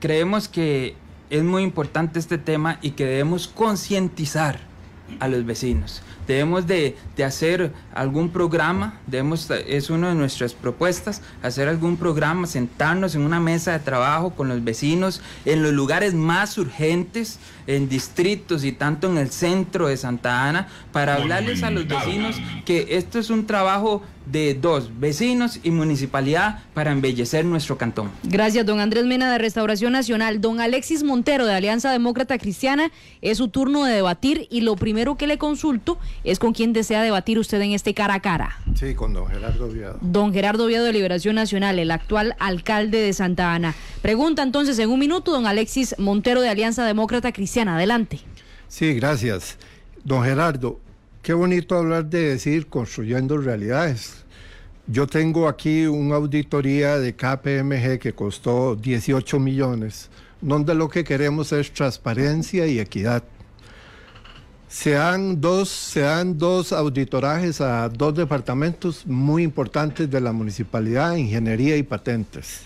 creemos 0.00 0.48
que 0.48 0.96
es 1.32 1.42
muy 1.42 1.62
importante 1.62 2.18
este 2.18 2.36
tema 2.36 2.78
y 2.82 2.90
que 2.90 3.06
debemos 3.06 3.48
concientizar 3.48 4.60
a 5.18 5.28
los 5.28 5.46
vecinos. 5.46 6.02
Debemos 6.26 6.66
de, 6.66 6.94
hacer 7.24 7.72
algún 7.94 8.28
programa, 8.28 9.00
debemos, 9.06 9.50
es 9.50 9.88
una 9.88 10.10
de 10.10 10.14
nuestras 10.14 10.52
propuestas, 10.52 11.22
hacer 11.42 11.68
algún 11.68 11.96
programa, 11.96 12.46
sentarnos 12.46 13.14
en 13.14 13.22
una 13.22 13.40
mesa 13.40 13.72
de 13.72 13.78
trabajo 13.78 14.30
con 14.30 14.48
los 14.48 14.62
vecinos 14.62 15.22
en 15.46 15.62
los 15.62 15.72
lugares 15.72 16.12
más 16.12 16.58
urgentes, 16.58 17.38
en 17.66 17.88
distritos 17.88 18.62
y 18.62 18.72
tanto 18.72 19.10
en 19.10 19.16
el 19.16 19.30
centro 19.30 19.88
de 19.88 19.96
Santa 19.96 20.46
Ana, 20.46 20.68
para 20.92 21.14
hablarles 21.14 21.62
a 21.62 21.70
los 21.70 21.88
vecinos 21.88 22.36
que 22.66 22.88
esto 22.90 23.18
es 23.18 23.30
un 23.30 23.46
trabajo 23.46 24.02
de 24.26 24.54
dos, 24.54 24.90
vecinos 24.98 25.60
y 25.62 25.70
municipalidad 25.70 26.60
para 26.74 26.92
embellecer 26.92 27.44
nuestro 27.44 27.78
cantón. 27.78 28.10
Gracias, 28.22 28.64
don 28.64 28.80
Andrés 28.80 29.04
Mena 29.04 29.30
de 29.32 29.38
Restauración 29.38 29.92
Nacional. 29.92 30.40
Don 30.40 30.60
Alexis 30.60 31.02
Montero 31.02 31.46
de 31.46 31.54
Alianza 31.54 31.90
Demócrata 31.90 32.38
Cristiana, 32.38 32.90
es 33.20 33.38
su 33.38 33.48
turno 33.48 33.84
de 33.84 33.94
debatir 33.94 34.46
y 34.50 34.62
lo 34.62 34.76
primero 34.76 35.16
que 35.16 35.26
le 35.26 35.38
consulto 35.38 35.98
es 36.24 36.38
con 36.38 36.52
quién 36.52 36.72
desea 36.72 37.02
debatir 37.02 37.38
usted 37.38 37.60
en 37.60 37.72
este 37.72 37.94
cara 37.94 38.14
a 38.14 38.20
cara. 38.20 38.58
Sí, 38.74 38.94
con 38.94 39.12
don 39.12 39.26
Gerardo 39.26 39.68
Viado. 39.68 39.98
Don 40.00 40.32
Gerardo 40.32 40.66
Viado 40.66 40.84
de 40.84 40.92
Liberación 40.92 41.34
Nacional, 41.34 41.78
el 41.78 41.90
actual 41.90 42.36
alcalde 42.38 42.98
de 42.98 43.12
Santa 43.12 43.54
Ana. 43.54 43.74
Pregunta 44.00 44.42
entonces 44.42 44.78
en 44.78 44.90
un 44.90 44.98
minuto, 44.98 45.32
don 45.32 45.46
Alexis 45.46 45.94
Montero 45.98 46.40
de 46.40 46.48
Alianza 46.48 46.84
Demócrata 46.84 47.32
Cristiana. 47.32 47.76
Adelante. 47.76 48.20
Sí, 48.68 48.94
gracias. 48.94 49.58
Don 50.04 50.24
Gerardo, 50.24 50.80
Qué 51.22 51.34
bonito 51.34 51.78
hablar 51.78 52.06
de 52.06 52.30
decir 52.30 52.66
construyendo 52.66 53.38
realidades. 53.38 54.24
Yo 54.88 55.06
tengo 55.06 55.46
aquí 55.46 55.86
una 55.86 56.16
auditoría 56.16 56.98
de 56.98 57.14
KPMG 57.14 58.00
que 58.00 58.12
costó 58.12 58.74
18 58.74 59.38
millones, 59.38 60.10
donde 60.40 60.74
lo 60.74 60.88
que 60.88 61.04
queremos 61.04 61.52
es 61.52 61.72
transparencia 61.72 62.66
y 62.66 62.80
equidad. 62.80 63.22
Se 64.66 64.90
dan 64.92 65.40
dos, 65.40 65.68
se 65.68 66.00
dan 66.00 66.38
dos 66.38 66.72
auditorajes 66.72 67.60
a 67.60 67.88
dos 67.88 68.16
departamentos 68.16 69.06
muy 69.06 69.44
importantes 69.44 70.10
de 70.10 70.20
la 70.20 70.32
municipalidad, 70.32 71.14
ingeniería 71.14 71.76
y 71.76 71.84
patentes. 71.84 72.62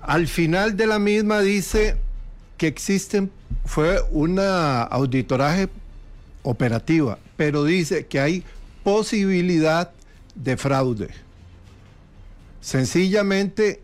Al 0.00 0.28
final 0.28 0.76
de 0.76 0.86
la 0.86 1.00
misma 1.00 1.40
dice 1.40 1.96
que 2.56 2.68
existen, 2.68 3.28
fue 3.64 3.98
una 4.12 4.82
auditoraje 4.82 5.68
operativa, 6.44 7.18
pero 7.40 7.64
dice 7.64 8.04
que 8.04 8.20
hay 8.20 8.44
posibilidad 8.84 9.92
de 10.34 10.58
fraude. 10.58 11.08
Sencillamente, 12.60 13.80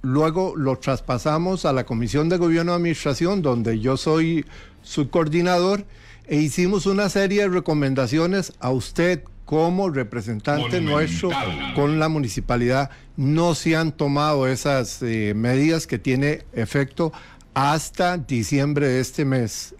luego 0.00 0.54
lo 0.56 0.78
traspasamos 0.78 1.66
a 1.66 1.74
la 1.74 1.84
Comisión 1.84 2.30
de 2.30 2.38
Gobierno 2.38 2.72
de 2.72 2.76
Administración, 2.76 3.42
donde 3.42 3.78
yo 3.78 3.98
soy 3.98 4.46
su 4.80 5.10
coordinador, 5.10 5.84
e 6.26 6.36
hicimos 6.36 6.86
una 6.86 7.10
serie 7.10 7.42
de 7.42 7.48
recomendaciones 7.48 8.54
a 8.58 8.70
usted 8.70 9.22
como 9.44 9.90
representante 9.90 10.80
nuestro 10.80 11.28
con 11.74 11.98
la 11.98 12.08
municipalidad. 12.08 12.88
No 13.18 13.54
se 13.54 13.76
han 13.76 13.92
tomado 13.92 14.48
esas 14.48 15.02
eh, 15.02 15.34
medidas 15.36 15.86
que 15.86 15.98
tiene 15.98 16.46
efecto 16.54 17.12
hasta 17.52 18.16
diciembre 18.16 18.88
de 18.88 19.00
este 19.00 19.26
mes, 19.26 19.74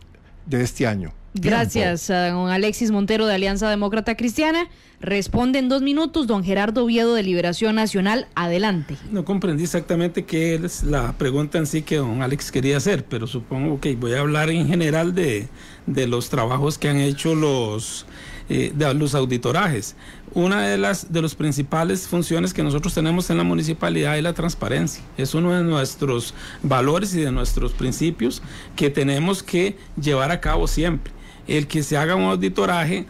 de 0.45 0.63
este 0.63 0.87
año. 0.87 1.15
Gracias 1.35 2.11
a 2.11 2.31
don 2.31 2.49
Alexis 2.49 2.93
Montero 2.93 3.27
de 3.27 3.35
Alianza 3.35 3.69
Demócrata 3.69 4.17
Cristiana. 4.17 4.69
Responde 5.01 5.59
en 5.59 5.69
dos 5.69 5.83
minutos 5.83 6.29
don 6.29 6.45
Gerardo 6.45 6.85
Oviedo 6.85 7.13
de 7.15 7.25
Liberación 7.25 7.75
Nacional. 7.75 8.29
Adelante. 8.37 8.97
No 9.11 9.25
comprendí 9.25 9.65
exactamente 9.65 10.25
qué 10.25 10.55
es 10.55 10.85
la 10.85 11.13
pregunta 11.19 11.59
en 11.59 11.67
sí 11.67 11.83
que 11.83 11.97
don 11.97 12.23
Alex 12.23 12.53
quería 12.53 12.77
hacer, 12.77 13.05
pero 13.05 13.27
supongo 13.27 13.81
que 13.81 13.97
voy 13.97 14.13
a 14.15 14.21
hablar 14.21 14.49
en 14.49 14.69
general 14.69 15.13
de, 15.13 15.49
los 15.87 16.31
trabajos 16.31 16.79
que 16.79 16.89
han 16.89 16.99
hecho 16.99 17.35
los, 17.35 18.07
eh, 18.49 18.71
de 18.73 18.95
los 18.95 19.17
auditorajes. 19.17 19.97
Una 20.35 20.69
de 20.69 20.79
las 20.79 21.13
de 21.13 21.21
las 21.21 21.35
principales 21.35 22.07
funciones 22.07 22.55
que 22.55 22.63
nosotros 22.63 22.95
tenemos 22.95 23.29
en 23.31 23.39
la 23.39 23.45
municipalidad 23.45 24.17
es 24.17 24.23
la 24.23 24.35
transparencia. 24.35 25.03
Es 25.19 25.35
uno 25.35 25.53
de 25.53 25.65
nuestros 25.65 26.33
valores 26.63 27.13
y 27.15 27.23
de 27.23 27.33
nuestros 27.33 27.73
principios 27.73 28.41
que 28.77 28.89
tenemos 28.89 29.43
que 29.43 29.77
llevar 30.01 30.31
a 30.31 30.41
cabo 30.41 30.69
siempre 30.69 31.14
el 31.49 31.67
que 31.67 31.83
se 31.83 31.97
haga 31.97 32.15
un 32.15 32.25
auditoraje, 32.25 33.07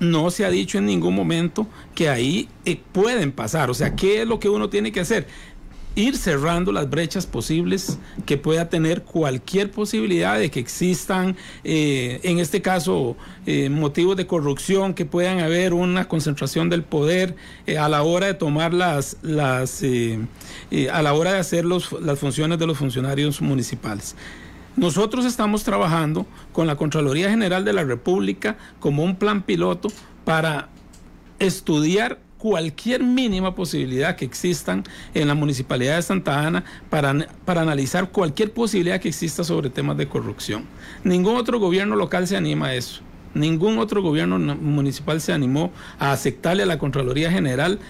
no 0.00 0.30
se 0.30 0.44
ha 0.44 0.50
dicho 0.50 0.78
en 0.78 0.86
ningún 0.86 1.14
momento 1.14 1.66
que 1.94 2.08
ahí 2.08 2.48
eh, 2.64 2.80
pueden 2.92 3.32
pasar. 3.32 3.70
O 3.70 3.74
sea, 3.74 3.96
¿qué 3.96 4.22
es 4.22 4.28
lo 4.28 4.38
que 4.38 4.48
uno 4.48 4.68
tiene 4.68 4.92
que 4.92 5.00
hacer? 5.00 5.26
ir 5.94 6.16
cerrando 6.16 6.70
las 6.70 6.88
brechas 6.88 7.26
posibles 7.26 7.98
que 8.24 8.36
pueda 8.36 8.68
tener 8.68 9.02
cualquier 9.02 9.72
posibilidad 9.72 10.38
de 10.38 10.48
que 10.48 10.60
existan, 10.60 11.36
eh, 11.64 12.20
en 12.22 12.38
este 12.38 12.62
caso, 12.62 13.16
eh, 13.46 13.68
motivos 13.68 14.16
de 14.16 14.24
corrupción, 14.24 14.94
que 14.94 15.06
puedan 15.06 15.40
haber 15.40 15.72
una 15.74 16.06
concentración 16.06 16.70
del 16.70 16.84
poder 16.84 17.34
a 17.76 17.88
la 17.88 18.04
hora 18.04 18.28
de 18.28 18.34
tomar 18.34 18.72
las, 18.74 19.16
las 19.22 19.82
a 19.82 21.02
la 21.02 21.14
hora 21.14 21.32
de 21.32 21.38
hacer 21.40 21.64
las 21.64 22.18
funciones 22.20 22.60
de 22.60 22.66
los 22.68 22.78
funcionarios 22.78 23.42
municipales. 23.42 24.14
Nosotros 24.78 25.24
estamos 25.24 25.64
trabajando 25.64 26.24
con 26.52 26.68
la 26.68 26.76
Contraloría 26.76 27.28
General 27.28 27.64
de 27.64 27.72
la 27.72 27.82
República 27.82 28.56
como 28.78 29.02
un 29.02 29.16
plan 29.16 29.42
piloto 29.42 29.88
para 30.24 30.68
estudiar 31.40 32.20
cualquier 32.38 33.02
mínima 33.02 33.56
posibilidad 33.56 34.14
que 34.14 34.24
existan 34.24 34.84
en 35.14 35.26
la 35.26 35.34
municipalidad 35.34 35.96
de 35.96 36.02
Santa 36.02 36.46
Ana 36.46 36.62
para, 36.90 37.26
para 37.44 37.62
analizar 37.62 38.10
cualquier 38.10 38.52
posibilidad 38.52 39.00
que 39.00 39.08
exista 39.08 39.42
sobre 39.42 39.68
temas 39.68 39.96
de 39.96 40.08
corrupción. 40.08 40.64
Ningún 41.02 41.36
otro 41.36 41.58
gobierno 41.58 41.96
local 41.96 42.28
se 42.28 42.36
anima 42.36 42.68
a 42.68 42.74
eso. 42.74 43.00
Ningún 43.34 43.78
otro 43.78 44.00
gobierno 44.00 44.38
municipal 44.38 45.20
se 45.20 45.32
animó 45.32 45.72
a 45.98 46.12
aceptarle 46.12 46.62
a 46.62 46.66
la 46.66 46.78
Contraloría 46.78 47.32
General 47.32 47.80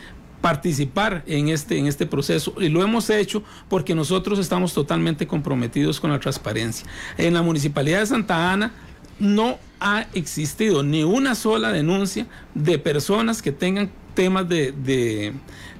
participar 0.40 1.22
en 1.26 1.48
este, 1.48 1.78
en 1.78 1.86
este 1.86 2.06
proceso 2.06 2.54
y 2.60 2.68
lo 2.68 2.82
hemos 2.82 3.10
hecho 3.10 3.42
porque 3.68 3.94
nosotros 3.94 4.38
estamos 4.38 4.72
totalmente 4.72 5.26
comprometidos 5.26 6.00
con 6.00 6.10
la 6.10 6.20
transparencia. 6.20 6.86
En 7.16 7.34
la 7.34 7.42
Municipalidad 7.42 8.00
de 8.00 8.06
Santa 8.06 8.52
Ana 8.52 8.72
no 9.18 9.58
ha 9.80 10.06
existido 10.14 10.82
ni 10.82 11.04
una 11.04 11.34
sola 11.34 11.72
denuncia 11.72 12.26
de 12.54 12.78
personas 12.78 13.42
que 13.42 13.52
tengan 13.52 13.90
temas 14.14 14.48
de, 14.48 14.72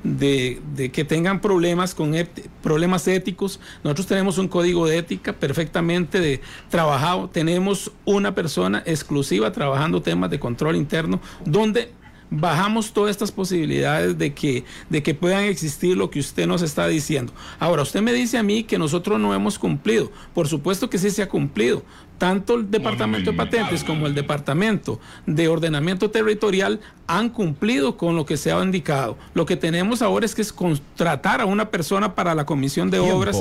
de, 0.05 0.91
que 0.93 1.05
tengan 1.05 1.41
problemas 1.41 1.93
con 1.93 2.15
problemas 2.63 3.09
éticos. 3.09 3.59
Nosotros 3.83 4.07
tenemos 4.07 4.39
un 4.39 4.47
código 4.47 4.87
de 4.87 4.99
ética 4.99 5.33
perfectamente 5.33 6.21
de 6.21 6.41
trabajado. 6.69 7.29
Tenemos 7.29 7.91
una 8.05 8.37
persona 8.37 8.83
exclusiva 8.87 9.51
trabajando 9.51 10.03
temas 10.03 10.31
de 10.31 10.39
control 10.39 10.77
interno 10.77 11.21
donde 11.45 11.93
bajamos 12.31 12.93
todas 12.93 13.11
estas 13.11 13.33
posibilidades 13.33 14.19
de 14.19 14.35
que, 14.35 14.65
de 14.89 15.03
que 15.03 15.15
puedan 15.15 15.45
existir 15.45 15.97
lo 15.97 16.11
que 16.11 16.21
usted 16.21 16.47
nos 16.47 16.63
está 16.63 16.87
diciendo. 16.87 17.33
Ahora, 17.59 17.83
usted 17.83 18.03
me 18.03 18.13
dice 18.13 18.39
a 18.39 18.43
mí 18.43 18.65
que 18.65 18.79
nosotros 18.79 19.19
no 19.19 19.35
hemos 19.35 19.59
cumplido. 19.59 20.11
Por 20.35 20.49
supuesto 20.49 20.91
que 20.91 20.99
sí 20.99 21.11
se 21.11 21.23
ha 21.23 21.29
cumplido. 21.29 21.83
Tanto 22.19 22.57
el 22.57 22.71
Departamento 22.71 23.31
de 23.31 23.37
Patentes 23.37 23.85
como 23.85 24.07
el 24.07 24.15
Departamento 24.15 24.99
de 25.27 25.47
Ordenamiento 25.47 26.11
Territorial 26.11 26.81
han 27.07 27.31
cumplido 27.31 27.97
con 27.97 28.17
lo 28.17 28.27
que 28.27 28.37
se 28.37 28.51
ha 28.51 28.61
indicado. 28.63 29.17
Lo 29.35 29.47
que 29.47 29.57
tenemos 29.57 30.03
ahora 30.03 30.27
es 30.27 30.35
que 30.35 30.43
es 30.43 30.53
contratar 30.53 31.41
a 31.41 31.47
una 31.47 31.71
persona 31.71 32.17
para 32.17 32.35
la 32.35 32.45
Comisión 32.45 32.91
de 32.91 32.99
Obras. 32.99 33.41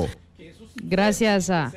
Gracias 0.76 1.50
a 1.50 1.72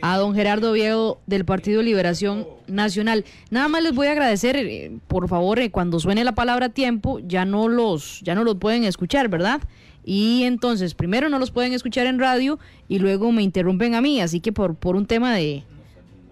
a 0.00 0.16
don 0.16 0.34
Gerardo 0.34 0.72
Viejo 0.72 1.20
del 1.26 1.44
Partido 1.44 1.82
Liberación 1.82 2.46
Nacional. 2.66 3.24
Nada 3.50 3.68
más 3.68 3.82
les 3.82 3.94
voy 3.94 4.06
a 4.06 4.12
agradecer, 4.12 4.56
eh, 4.56 4.92
por 5.08 5.28
favor, 5.28 5.58
eh, 5.58 5.70
cuando 5.70 6.00
suene 6.00 6.24
la 6.24 6.32
palabra 6.32 6.68
tiempo, 6.68 7.18
ya 7.20 7.44
no 7.44 7.68
los, 7.68 8.20
ya 8.22 8.34
no 8.34 8.44
los 8.44 8.56
pueden 8.56 8.84
escuchar, 8.84 9.28
¿verdad? 9.28 9.60
Y 10.04 10.44
entonces, 10.44 10.94
primero 10.94 11.28
no 11.28 11.38
los 11.38 11.50
pueden 11.50 11.72
escuchar 11.72 12.06
en 12.06 12.18
radio 12.18 12.58
y 12.88 12.98
luego 12.98 13.30
me 13.32 13.42
interrumpen 13.42 13.94
a 13.94 14.00
mí, 14.00 14.20
así 14.20 14.40
que 14.40 14.52
por, 14.52 14.74
por 14.74 14.96
un 14.96 15.06
tema 15.06 15.34
de... 15.34 15.64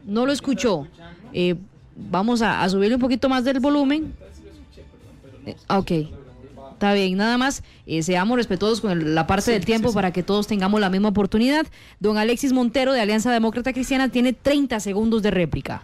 No 0.05 0.25
lo 0.25 0.33
escuchó. 0.33 0.87
Eh, 1.33 1.57
vamos 1.97 2.41
a, 2.41 2.63
a, 2.63 2.69
subirle 2.69 2.95
un 2.95 3.01
poquito 3.01 3.29
más 3.29 3.45
del 3.45 3.61
volumen. 3.61 4.15
ok. 5.69 5.93
Está 6.77 6.93
bien, 6.93 7.17
nada 7.17 7.39
más 7.39 7.63
eh, 7.87 8.03
seamos 8.03 8.37
respetuosos 8.37 8.83
con 8.83 9.15
la 9.15 9.27
parte 9.27 9.51
del 9.51 9.65
tiempo 9.65 9.95
para 9.95 10.13
que 10.13 10.23
todos 10.23 10.47
tengamos 10.47 10.79
la 10.79 10.91
misma 10.91 11.09
oportunidad. 11.09 11.67
Don 12.01 12.19
Alexis 12.19 12.53
Montero 12.53 12.93
de 12.93 13.01
Alianza 13.01 13.33
Demócrata 13.33 13.73
Cristiana 13.73 14.11
tiene 14.11 14.35
30 14.35 14.79
segundos 14.81 15.23
de 15.23 15.31
réplica. 15.31 15.81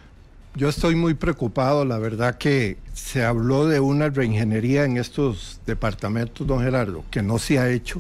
Yo 0.55 0.69
estoy 0.69 0.95
muy 0.95 1.15
preocupado, 1.15 1.87
la 1.87 1.97
verdad 1.97 2.37
que 2.37 2.77
se 2.93 3.25
habló 3.25 3.67
de 3.67 3.81
una 3.81 4.11
reingeniería 4.11 4.85
en 4.85 4.99
estos 4.99 5.63
departamentos, 5.65 6.47
don 6.47 6.61
Gerardo, 6.61 7.05
que 7.11 7.23
no 7.23 7.39
se 7.39 7.59
ha 7.59 7.71
hecho 7.71 7.99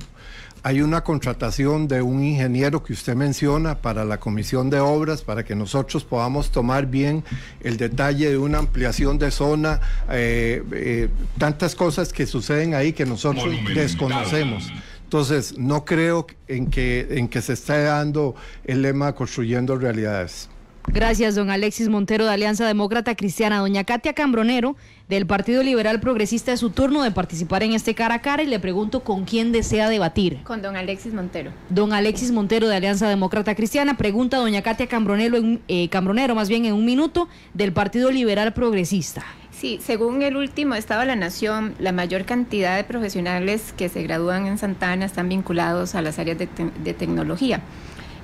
hay 0.62 0.80
una 0.80 1.02
contratación 1.02 1.88
de 1.88 2.02
un 2.02 2.22
ingeniero 2.22 2.84
que 2.84 2.92
usted 2.92 3.16
menciona 3.16 3.78
para 3.78 4.04
la 4.04 4.20
comisión 4.20 4.70
de 4.70 4.78
obras, 4.78 5.22
para 5.22 5.44
que 5.44 5.56
nosotros 5.56 6.04
podamos 6.04 6.50
tomar 6.50 6.86
bien 6.86 7.24
el 7.60 7.76
detalle 7.76 8.30
de 8.30 8.38
una 8.38 8.58
ampliación 8.58 9.18
de 9.18 9.30
zona, 9.30 9.80
eh, 10.10 10.62
eh, 10.72 11.08
tantas 11.38 11.74
cosas 11.74 12.12
que 12.12 12.26
suceden 12.26 12.74
ahí 12.74 12.92
que 12.92 13.04
nosotros 13.04 13.52
desconocemos. 13.74 14.72
Entonces, 15.04 15.58
no 15.58 15.84
creo 15.84 16.26
en 16.48 16.68
que, 16.68 17.06
en 17.10 17.28
que 17.28 17.42
se 17.42 17.54
esté 17.54 17.82
dando 17.82 18.34
el 18.64 18.82
lema 18.82 19.14
construyendo 19.14 19.76
realidades. 19.76 20.48
Gracias, 20.86 21.34
don 21.36 21.50
Alexis 21.50 21.88
Montero 21.88 22.24
de 22.24 22.32
Alianza 22.32 22.66
Demócrata 22.66 23.14
Cristiana. 23.14 23.58
Doña 23.58 23.84
Katia 23.84 24.14
Cambronero, 24.14 24.76
del 25.16 25.26
Partido 25.26 25.62
Liberal 25.62 26.00
Progresista, 26.00 26.52
es 26.52 26.60
su 26.60 26.70
turno 26.70 27.02
de 27.02 27.10
participar 27.10 27.62
en 27.62 27.72
este 27.72 27.94
cara 27.94 28.14
a 28.14 28.22
cara 28.22 28.42
y 28.42 28.46
le 28.46 28.58
pregunto 28.58 29.04
con 29.04 29.24
quién 29.24 29.52
desea 29.52 29.90
debatir. 29.90 30.42
Con 30.42 30.62
don 30.62 30.74
Alexis 30.74 31.12
Montero. 31.12 31.52
Don 31.68 31.92
Alexis 31.92 32.32
Montero 32.32 32.66
de 32.66 32.76
Alianza 32.76 33.08
Demócrata 33.08 33.54
Cristiana. 33.54 33.98
Pregunta 33.98 34.38
doña 34.38 34.62
Katia 34.62 34.86
Cambronero, 34.86 35.36
en, 35.36 35.60
eh, 35.68 35.88
Cambronero, 35.90 36.34
más 36.34 36.48
bien 36.48 36.64
en 36.64 36.72
un 36.72 36.86
minuto, 36.86 37.28
del 37.52 37.72
Partido 37.72 38.10
Liberal 38.10 38.54
Progresista. 38.54 39.22
Sí, 39.50 39.78
según 39.84 40.22
el 40.22 40.36
último 40.38 40.74
Estado 40.74 41.00
de 41.00 41.06
la 41.06 41.16
Nación, 41.16 41.74
la 41.78 41.92
mayor 41.92 42.24
cantidad 42.24 42.76
de 42.76 42.84
profesionales 42.84 43.74
que 43.76 43.90
se 43.90 44.02
gradúan 44.02 44.46
en 44.46 44.56
Santana 44.56 45.04
están 45.04 45.28
vinculados 45.28 45.94
a 45.94 46.00
las 46.00 46.18
áreas 46.18 46.38
de, 46.38 46.94
tecnología. 46.94 47.60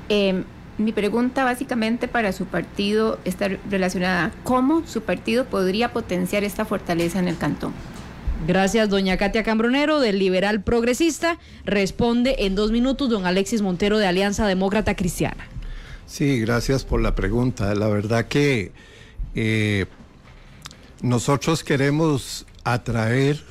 Eh, 0.08 0.42
mi 0.78 0.92
pregunta 0.92 1.44
básicamente 1.44 2.08
para 2.08 2.32
su 2.32 2.46
partido 2.46 3.18
está 3.24 3.48
relacionada 3.68 4.32
cómo 4.44 4.86
su 4.86 5.02
partido 5.02 5.44
podría 5.44 5.92
potenciar 5.92 6.44
esta 6.44 6.64
fortaleza 6.64 7.18
en 7.18 7.28
el 7.28 7.36
cantón. 7.36 7.72
Gracias, 8.46 8.88
doña 8.88 9.16
Katia 9.16 9.42
Cambronero, 9.42 9.98
del 9.98 10.20
Liberal 10.20 10.62
Progresista. 10.62 11.38
Responde 11.64 12.36
en 12.38 12.54
dos 12.54 12.70
minutos 12.70 13.10
don 13.10 13.26
Alexis 13.26 13.62
Montero, 13.62 13.98
de 13.98 14.06
Alianza 14.06 14.46
Demócrata 14.46 14.94
Cristiana. 14.94 15.44
Sí, 16.06 16.40
gracias 16.40 16.84
por 16.84 17.02
la 17.02 17.16
pregunta. 17.16 17.74
La 17.74 17.88
verdad 17.88 18.26
que 18.26 18.70
eh, 19.34 19.86
nosotros 21.02 21.64
queremos 21.64 22.46
atraer, 22.62 23.42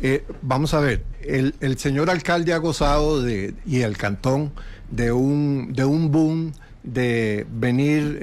eh, 0.00 0.24
vamos 0.40 0.72
a 0.72 0.80
ver, 0.80 1.02
el, 1.22 1.54
el, 1.60 1.76
señor 1.78 2.08
alcalde 2.08 2.52
ha 2.52 2.58
gozado 2.58 3.20
de, 3.20 3.54
y 3.66 3.80
el 3.80 3.96
cantón 3.96 4.52
de 4.90 5.12
un, 5.12 5.72
de 5.72 5.84
un 5.84 6.10
boom 6.10 6.52
de 6.82 7.46
venir 7.50 8.20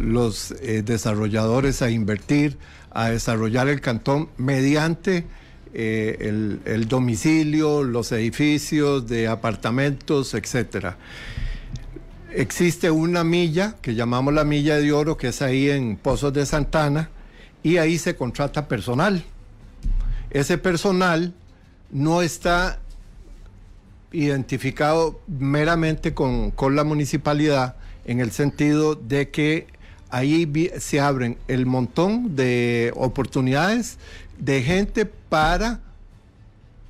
los 0.00 0.52
eh, 0.62 0.82
desarrolladores 0.82 1.82
a 1.82 1.90
invertir, 1.90 2.56
a 2.90 3.10
desarrollar 3.10 3.68
el 3.68 3.80
cantón 3.80 4.28
mediante 4.36 5.26
eh, 5.74 6.16
el, 6.20 6.60
el, 6.64 6.88
domicilio, 6.88 7.82
los 7.82 8.12
edificios 8.12 9.06
de 9.08 9.28
apartamentos, 9.28 10.34
etcétera. 10.34 10.96
Existe 12.32 12.90
una 12.90 13.24
milla 13.24 13.76
que 13.82 13.94
llamamos 13.94 14.32
la 14.32 14.44
milla 14.44 14.76
de 14.76 14.92
oro, 14.92 15.16
que 15.16 15.28
es 15.28 15.42
ahí 15.42 15.68
en 15.70 15.96
Pozos 15.96 16.32
de 16.32 16.46
Santana, 16.46 17.10
y 17.62 17.78
ahí 17.78 17.98
se 17.98 18.14
contrata 18.14 18.68
personal. 18.68 19.24
Ese 20.30 20.58
personal 20.58 21.34
no 21.90 22.22
está 22.22 22.78
identificado 24.12 25.20
meramente 25.26 26.14
con, 26.14 26.52
la 26.74 26.84
municipalidad 26.84 27.76
en 28.04 28.20
el 28.20 28.30
sentido 28.32 28.94
de 28.94 29.30
que 29.30 29.66
ahí 30.10 30.70
se 30.78 31.00
abren 31.00 31.36
el 31.48 31.66
montón 31.66 32.36
de 32.36 32.92
oportunidades 32.94 33.98
de 34.38 34.62
gente 34.62 35.06
para 35.06 35.80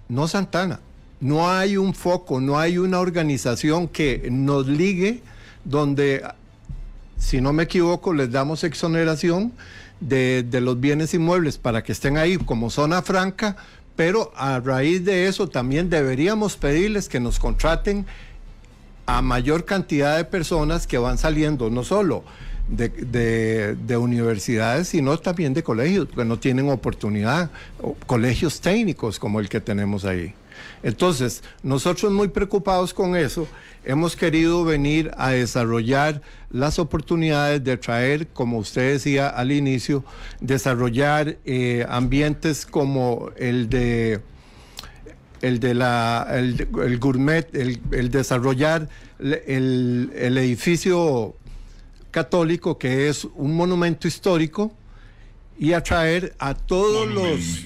no 0.08 0.28
Santana. 0.28 0.80
No 1.20 1.50
hay 1.50 1.78
un 1.78 1.94
foco, 1.94 2.40
no 2.40 2.58
hay 2.58 2.78
una 2.78 3.00
organización 3.00 3.88
que 3.88 4.28
nos 4.30 4.66
ligue 4.66 5.22
donde, 5.64 6.22
si 7.18 7.40
no 7.40 7.52
me 7.52 7.62
equivoco, 7.62 8.12
les 8.12 8.30
damos 8.30 8.62
exoneración 8.64 9.52
de, 10.00 10.44
de 10.48 10.60
los 10.60 10.78
bienes 10.78 11.14
inmuebles 11.14 11.56
para 11.56 11.82
que 11.82 11.92
estén 11.92 12.18
ahí 12.18 12.36
como 12.36 12.68
zona 12.68 13.00
franca, 13.00 13.56
pero 13.96 14.32
a 14.36 14.60
raíz 14.60 15.04
de 15.04 15.26
eso 15.26 15.48
también 15.48 15.90
deberíamos 15.90 16.56
pedirles 16.56 17.08
que 17.08 17.18
nos 17.18 17.38
contraten 17.38 18.06
a 19.06 19.22
mayor 19.22 19.64
cantidad 19.64 20.16
de 20.16 20.24
personas 20.24 20.86
que 20.86 20.98
van 20.98 21.16
saliendo, 21.16 21.70
no 21.70 21.82
solo 21.82 22.24
de, 22.68 23.96
universidades, 23.98 24.88
sino 24.88 25.16
también 25.18 25.54
de 25.54 25.62
colegios, 25.62 26.08
que 26.08 26.24
no 26.24 26.38
tienen 26.38 26.68
oportunidad, 26.68 27.50
colegios 28.06 28.60
técnicos 28.60 29.18
como 29.18 29.40
el 29.40 29.48
que 29.48 29.60
tenemos 29.60 30.04
ahí. 30.04 30.34
Entonces, 30.86 31.42
nosotros 31.64 32.12
muy 32.12 32.28
preocupados 32.28 32.94
con 32.94 33.16
eso, 33.16 33.48
hemos 33.84 34.14
querido 34.14 34.62
venir 34.62 35.10
a 35.16 35.30
desarrollar 35.30 36.22
las 36.48 36.78
oportunidades 36.78 37.64
de 37.64 37.76
traer, 37.76 38.28
como 38.28 38.58
usted 38.58 38.92
decía 38.92 39.28
al 39.28 39.50
inicio, 39.50 40.04
desarrollar 40.40 41.38
eh, 41.44 41.84
ambientes 41.88 42.64
como 42.64 43.30
el 43.36 43.68
de 43.68 44.20
el 45.42 45.58
de 45.58 45.74
la 45.74 46.24
el, 46.30 46.98
gourmet, 47.00 47.52
el, 47.52 48.10
desarrollar 48.12 48.88
el, 49.18 50.12
el, 50.14 50.38
edificio 50.38 51.34
católico 52.12 52.78
que 52.78 53.08
es 53.08 53.24
un 53.34 53.56
monumento 53.56 54.06
histórico 54.06 54.72
y 55.58 55.72
atraer 55.72 56.36
a 56.38 56.54
todos 56.54 57.08
los 57.08 57.64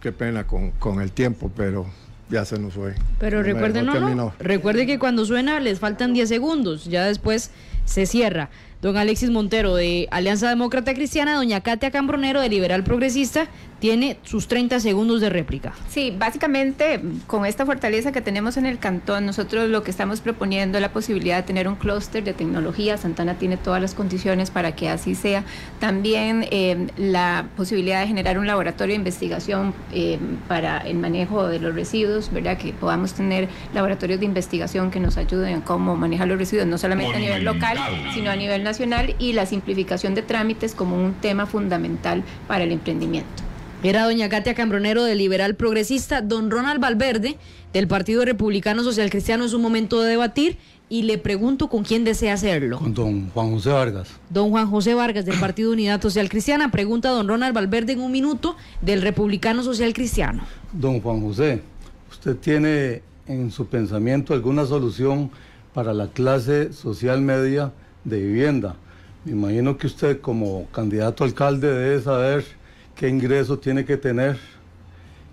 qué 0.00 0.12
pena 0.12 0.46
con, 0.46 0.70
con 0.72 1.00
el 1.00 1.12
tiempo, 1.12 1.50
pero 1.54 1.86
ya 2.30 2.44
se 2.44 2.58
nos 2.58 2.74
fue. 2.74 2.94
Pero 3.18 3.42
recuerden, 3.42 3.86
no, 3.86 4.14
no, 4.14 4.34
recuerde 4.38 4.86
que 4.86 4.98
cuando 4.98 5.24
suena 5.24 5.60
les 5.60 5.78
faltan 5.78 6.12
10 6.14 6.28
segundos, 6.28 6.84
ya 6.84 7.04
después 7.04 7.50
se 7.84 8.06
cierra. 8.06 8.50
Don 8.80 8.96
Alexis 8.96 9.30
Montero 9.30 9.74
de 9.74 10.08
Alianza 10.10 10.48
Demócrata 10.48 10.94
Cristiana, 10.94 11.34
doña 11.34 11.60
Katia 11.60 11.90
Cambronero 11.90 12.40
de 12.40 12.48
Liberal 12.48 12.82
Progresista, 12.82 13.48
tiene 13.80 14.18
sus 14.22 14.46
30 14.46 14.78
segundos 14.78 15.20
de 15.20 15.30
réplica. 15.30 15.72
Sí, 15.88 16.14
básicamente 16.16 17.00
con 17.26 17.46
esta 17.46 17.66
fortaleza 17.66 18.12
que 18.12 18.20
tenemos 18.20 18.56
en 18.56 18.66
el 18.66 18.78
cantón, 18.78 19.26
nosotros 19.26 19.68
lo 19.68 19.82
que 19.82 19.90
estamos 19.90 20.20
proponiendo 20.20 20.78
es 20.78 20.82
la 20.82 20.92
posibilidad 20.92 21.36
de 21.36 21.42
tener 21.42 21.66
un 21.66 21.74
clúster 21.74 22.22
de 22.22 22.34
tecnología. 22.34 22.98
Santana 22.98 23.34
tiene 23.34 23.56
todas 23.56 23.80
las 23.80 23.94
condiciones 23.94 24.50
para 24.50 24.76
que 24.76 24.88
así 24.88 25.14
sea. 25.14 25.44
También 25.80 26.46
eh, 26.50 26.88
la 26.96 27.46
posibilidad 27.56 28.00
de 28.02 28.06
generar 28.06 28.38
un 28.38 28.46
laboratorio 28.46 28.92
de 28.92 28.98
investigación 28.98 29.74
eh, 29.92 30.18
para 30.46 30.78
el 30.78 30.98
manejo 30.98 31.48
de 31.48 31.58
los 31.58 31.74
residuos, 31.74 32.30
¿verdad? 32.30 32.58
Que 32.58 32.72
podamos 32.72 33.14
tener 33.14 33.48
laboratorios 33.74 34.20
de 34.20 34.26
investigación 34.26 34.90
que 34.90 35.00
nos 35.00 35.16
ayuden 35.16 35.56
a 35.56 35.64
cómo 35.64 35.96
manejar 35.96 36.28
los 36.28 36.38
residuos, 36.38 36.66
no 36.66 36.76
solamente 36.76 37.16
a 37.16 37.18
nivel 37.18 37.44
local, 37.44 37.78
sino 38.12 38.30
a 38.30 38.36
nivel 38.36 38.62
nacional 38.62 39.14
y 39.18 39.32
la 39.32 39.46
simplificación 39.46 40.14
de 40.14 40.22
trámites 40.22 40.74
como 40.74 40.96
un 40.96 41.14
tema 41.14 41.46
fundamental 41.46 42.22
para 42.46 42.64
el 42.64 42.72
emprendimiento. 42.72 43.49
Era 43.82 44.04
doña 44.04 44.28
Katia 44.28 44.54
Cambronero 44.54 45.04
del 45.04 45.16
Liberal 45.16 45.54
Progresista, 45.54 46.20
don 46.20 46.50
Ronald 46.50 46.82
Valverde 46.82 47.38
del 47.72 47.88
Partido 47.88 48.26
Republicano 48.26 48.82
Social 48.82 49.08
Cristiano. 49.08 49.46
Es 49.46 49.54
un 49.54 49.62
momento 49.62 50.02
de 50.02 50.10
debatir 50.10 50.58
y 50.90 51.04
le 51.04 51.16
pregunto 51.16 51.70
con 51.70 51.82
quién 51.82 52.04
desea 52.04 52.34
hacerlo. 52.34 52.78
Con 52.78 52.92
don 52.92 53.30
Juan 53.30 53.52
José 53.52 53.70
Vargas. 53.70 54.08
Don 54.28 54.50
Juan 54.50 54.68
José 54.70 54.92
Vargas 54.92 55.24
del 55.24 55.40
Partido 55.40 55.72
Unidad 55.72 56.02
Social 56.02 56.28
Cristiana. 56.28 56.70
Pregunta 56.70 57.08
a 57.08 57.12
don 57.12 57.26
Ronald 57.26 57.54
Valverde 57.54 57.94
en 57.94 58.00
un 58.00 58.12
minuto 58.12 58.54
del 58.82 59.00
Republicano 59.00 59.62
Social 59.62 59.94
Cristiano. 59.94 60.42
Don 60.74 61.00
Juan 61.00 61.22
José, 61.22 61.62
¿usted 62.10 62.36
tiene 62.36 63.02
en 63.26 63.50
su 63.50 63.64
pensamiento 63.64 64.34
alguna 64.34 64.66
solución 64.66 65.30
para 65.72 65.94
la 65.94 66.08
clase 66.08 66.74
social 66.74 67.22
media 67.22 67.72
de 68.04 68.20
vivienda? 68.20 68.76
Me 69.24 69.32
imagino 69.32 69.78
que 69.78 69.86
usted 69.86 70.20
como 70.20 70.66
candidato 70.66 71.24
alcalde 71.24 71.72
debe 71.72 72.02
saber 72.02 72.59
qué 73.00 73.08
ingreso 73.08 73.58
tiene 73.58 73.86
que 73.86 73.96
tener 73.96 74.38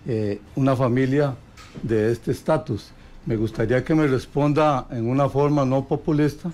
eh, 0.08 0.40
una 0.56 0.74
familia 0.74 1.36
de 1.84 2.14
este 2.14 2.32
estatus. 2.32 2.92
Me 3.26 3.36
gustaría 3.36 3.84
que 3.84 3.94
me 3.94 4.08
responda 4.08 4.88
en 4.90 5.06
una 5.06 5.28
forma 5.28 5.66
no 5.66 5.84
populista, 5.86 6.50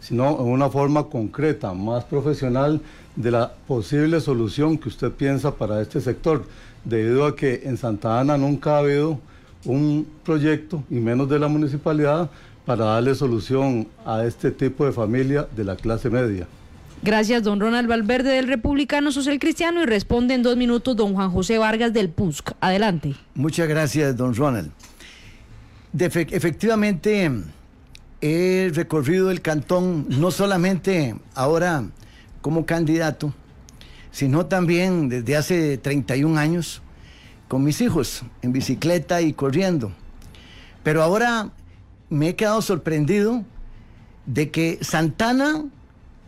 sino 0.00 0.38
en 0.38 0.46
una 0.48 0.68
forma 0.68 1.04
concreta, 1.04 1.72
más 1.72 2.04
profesional, 2.04 2.82
de 3.16 3.30
la 3.30 3.54
posible 3.66 4.20
solución 4.20 4.76
que 4.76 4.90
usted 4.90 5.12
piensa 5.12 5.54
para 5.54 5.80
este 5.80 5.98
sector, 6.02 6.44
debido 6.84 7.24
a 7.24 7.34
que 7.34 7.62
en 7.64 7.78
Santa 7.78 8.20
Ana 8.20 8.36
nunca 8.36 8.74
ha 8.74 8.80
habido 8.80 9.18
un 9.64 10.06
proyecto, 10.24 10.84
y 10.90 10.96
menos 10.96 11.26
de 11.30 11.38
la 11.38 11.48
municipalidad, 11.48 12.28
para 12.66 12.84
darle 12.84 13.14
solución 13.14 13.88
a 14.04 14.26
este 14.26 14.50
tipo 14.50 14.84
de 14.84 14.92
familia 14.92 15.48
de 15.56 15.64
la 15.64 15.76
clase 15.76 16.10
media. 16.10 16.46
Gracias, 17.04 17.42
don 17.42 17.60
Ronald 17.60 17.86
Valverde 17.86 18.32
del 18.32 18.48
Republicano 18.48 19.12
Social 19.12 19.38
Cristiano 19.38 19.82
y 19.82 19.84
responde 19.84 20.32
en 20.32 20.42
dos 20.42 20.56
minutos 20.56 20.96
don 20.96 21.12
Juan 21.12 21.30
José 21.30 21.58
Vargas 21.58 21.92
del 21.92 22.08
PUSC. 22.08 22.52
Adelante. 22.62 23.14
Muchas 23.34 23.68
gracias, 23.68 24.16
don 24.16 24.34
Ronald. 24.34 24.70
efectivamente, 25.98 27.30
he 28.22 28.70
recorrido 28.72 29.30
el 29.30 29.42
cantón 29.42 30.06
no 30.08 30.30
solamente 30.30 31.14
ahora 31.34 31.84
como 32.40 32.64
candidato, 32.64 33.34
sino 34.10 34.46
también 34.46 35.10
desde 35.10 35.36
hace 35.36 35.76
31 35.76 36.38
años 36.38 36.80
con 37.48 37.62
mis 37.64 37.82
hijos 37.82 38.22
en 38.40 38.54
bicicleta 38.54 39.20
y 39.20 39.34
corriendo. 39.34 39.92
Pero 40.82 41.02
ahora 41.02 41.50
me 42.08 42.30
he 42.30 42.34
quedado 42.34 42.62
sorprendido 42.62 43.44
de 44.24 44.50
que 44.50 44.78
Santana 44.80 45.66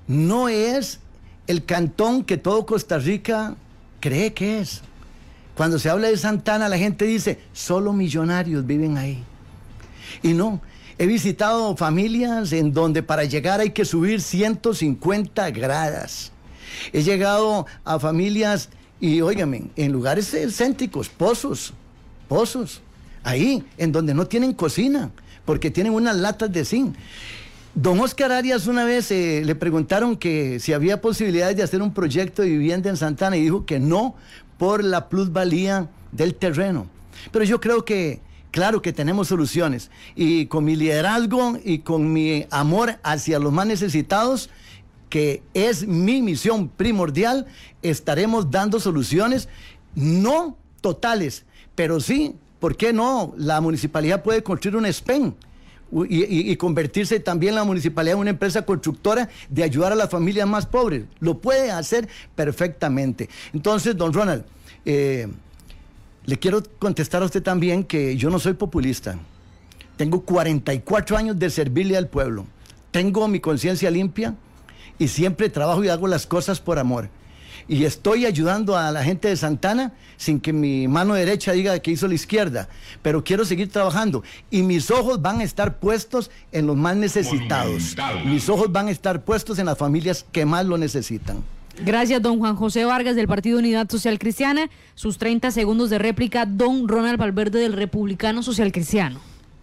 no 0.08 0.48
es 0.48 1.00
el 1.46 1.64
cantón 1.64 2.24
que 2.24 2.36
todo 2.36 2.66
Costa 2.66 2.98
Rica 2.98 3.56
cree 4.00 4.32
que 4.32 4.60
es. 4.60 4.82
Cuando 5.56 5.78
se 5.78 5.88
habla 5.88 6.08
de 6.08 6.16
Santana, 6.16 6.68
la 6.68 6.78
gente 6.78 7.06
dice, 7.06 7.38
solo 7.52 7.92
millonarios 7.92 8.66
viven 8.66 8.98
ahí. 8.98 9.24
Y 10.22 10.34
no, 10.34 10.60
he 10.98 11.06
visitado 11.06 11.76
familias 11.76 12.52
en 12.52 12.72
donde 12.72 13.02
para 13.02 13.24
llegar 13.24 13.60
hay 13.60 13.70
que 13.70 13.84
subir 13.84 14.20
150 14.20 15.50
gradas. 15.50 16.32
He 16.92 17.02
llegado 17.02 17.66
a 17.84 17.98
familias, 17.98 18.68
y 19.00 19.20
óigame, 19.22 19.70
en 19.76 19.92
lugares 19.92 20.34
céntricos, 20.50 21.08
pozos, 21.08 21.72
pozos, 22.28 22.82
ahí, 23.24 23.64
en 23.78 23.92
donde 23.92 24.14
no 24.14 24.26
tienen 24.26 24.52
cocina, 24.52 25.10
porque 25.44 25.70
tienen 25.70 25.94
unas 25.94 26.16
latas 26.16 26.52
de 26.52 26.64
zinc. 26.64 26.96
Don 27.76 28.00
Oscar 28.00 28.32
Arias 28.32 28.68
una 28.68 28.86
vez 28.86 29.10
eh, 29.10 29.42
le 29.44 29.54
preguntaron 29.54 30.16
que 30.16 30.60
si 30.60 30.72
había 30.72 31.02
posibilidades 31.02 31.58
de 31.58 31.62
hacer 31.62 31.82
un 31.82 31.92
proyecto 31.92 32.40
de 32.40 32.48
vivienda 32.48 32.88
en 32.88 32.96
Santana 32.96 33.36
y 33.36 33.42
dijo 33.42 33.66
que 33.66 33.78
no 33.78 34.14
por 34.56 34.82
la 34.82 35.10
plusvalía 35.10 35.90
del 36.10 36.34
terreno. 36.34 36.86
Pero 37.30 37.44
yo 37.44 37.60
creo 37.60 37.84
que, 37.84 38.22
claro 38.50 38.80
que 38.80 38.94
tenemos 38.94 39.28
soluciones 39.28 39.90
y 40.14 40.46
con 40.46 40.64
mi 40.64 40.74
liderazgo 40.74 41.58
y 41.62 41.80
con 41.80 42.14
mi 42.14 42.46
amor 42.50 42.98
hacia 43.02 43.38
los 43.38 43.52
más 43.52 43.66
necesitados, 43.66 44.48
que 45.10 45.42
es 45.52 45.86
mi 45.86 46.22
misión 46.22 46.70
primordial, 46.70 47.44
estaremos 47.82 48.50
dando 48.50 48.80
soluciones 48.80 49.50
no 49.94 50.56
totales, 50.80 51.44
pero 51.74 52.00
sí, 52.00 52.36
¿por 52.58 52.78
qué 52.78 52.94
no? 52.94 53.34
La 53.36 53.60
municipalidad 53.60 54.22
puede 54.22 54.42
construir 54.42 54.76
un 54.78 54.90
SPEN 54.90 55.34
y, 55.92 56.56
convertirse 56.56 57.20
también 57.20 57.54
la 57.54 57.64
municipalidad 57.64 58.14
en 58.14 58.20
una 58.20 58.30
empresa 58.30 58.62
constructora 58.62 59.28
de 59.48 59.62
ayudar 59.62 59.92
a 59.92 59.94
las 59.94 60.10
familias 60.10 60.48
más 60.48 60.66
pobres. 60.66 61.04
Lo 61.20 61.38
puede 61.38 61.70
hacer 61.70 62.08
perfectamente. 62.34 63.28
Entonces, 63.52 63.96
don 63.96 64.12
Ronald, 64.12 64.44
eh, 64.84 65.28
le 66.24 66.38
quiero 66.38 66.62
contestar 66.78 67.22
a 67.22 67.26
usted 67.26 67.42
también 67.42 67.84
que 67.84 68.16
yo 68.16 68.30
no 68.30 68.38
soy 68.38 68.54
populista. 68.54 69.18
Tengo 69.96 70.22
44 70.22 71.16
años 71.16 71.38
de 71.38 71.50
servirle 71.50 71.96
al 71.96 72.08
pueblo. 72.08 72.46
Tengo 72.90 73.28
mi 73.28 73.40
conciencia 73.40 73.90
limpia 73.90 74.34
y 74.98 75.08
siempre 75.08 75.48
trabajo 75.50 75.84
y 75.84 75.88
hago 75.88 76.08
las 76.08 76.26
cosas 76.26 76.60
por 76.60 76.78
amor 76.78 77.08
y 77.68 77.84
estoy 77.84 78.26
ayudando 78.26 78.76
a 78.76 78.90
la 78.90 79.02
gente 79.04 79.28
de 79.28 79.36
Santana 79.36 79.92
sin 80.16 80.40
que 80.40 80.52
mi 80.52 80.88
mano 80.88 81.14
derecha 81.14 81.52
diga 81.52 81.78
que 81.78 81.90
hizo 81.90 82.08
la 82.08 82.14
izquierda, 82.14 82.68
pero 83.02 83.22
quiero 83.22 83.44
seguir 83.44 83.70
trabajando 83.70 84.22
y 84.50 84.62
mis 84.62 84.90
ojos 84.90 85.20
van 85.20 85.40
a 85.40 85.44
estar 85.44 85.78
puestos 85.78 86.30
en 86.52 86.66
los 86.66 86.76
más 86.76 86.96
necesitados. 86.96 87.96
Mis 88.24 88.48
ojos 88.48 88.72
van 88.72 88.88
a 88.88 88.90
estar 88.90 89.24
puestos 89.24 89.58
en 89.58 89.66
las 89.66 89.78
familias 89.78 90.24
que 90.32 90.44
más 90.44 90.66
lo 90.66 90.78
necesitan. 90.78 91.42
Gracias, 91.84 92.22
don 92.22 92.38
Juan 92.38 92.56
José 92.56 92.84
Vargas 92.86 93.16
del 93.16 93.28
Partido 93.28 93.58
Unidad 93.58 93.88
Social 93.90 94.18
Cristiana. 94.18 94.70
Sus 94.94 95.18
30 95.18 95.50
segundos 95.50 95.90
de 95.90 95.98
réplica, 95.98 96.46
don 96.46 96.88
Ronald 96.88 97.18
Valverde 97.18 97.60
del 97.60 97.74
Republicano 97.74 98.42
Social 98.42 98.72
Cristiano. 98.72 99.20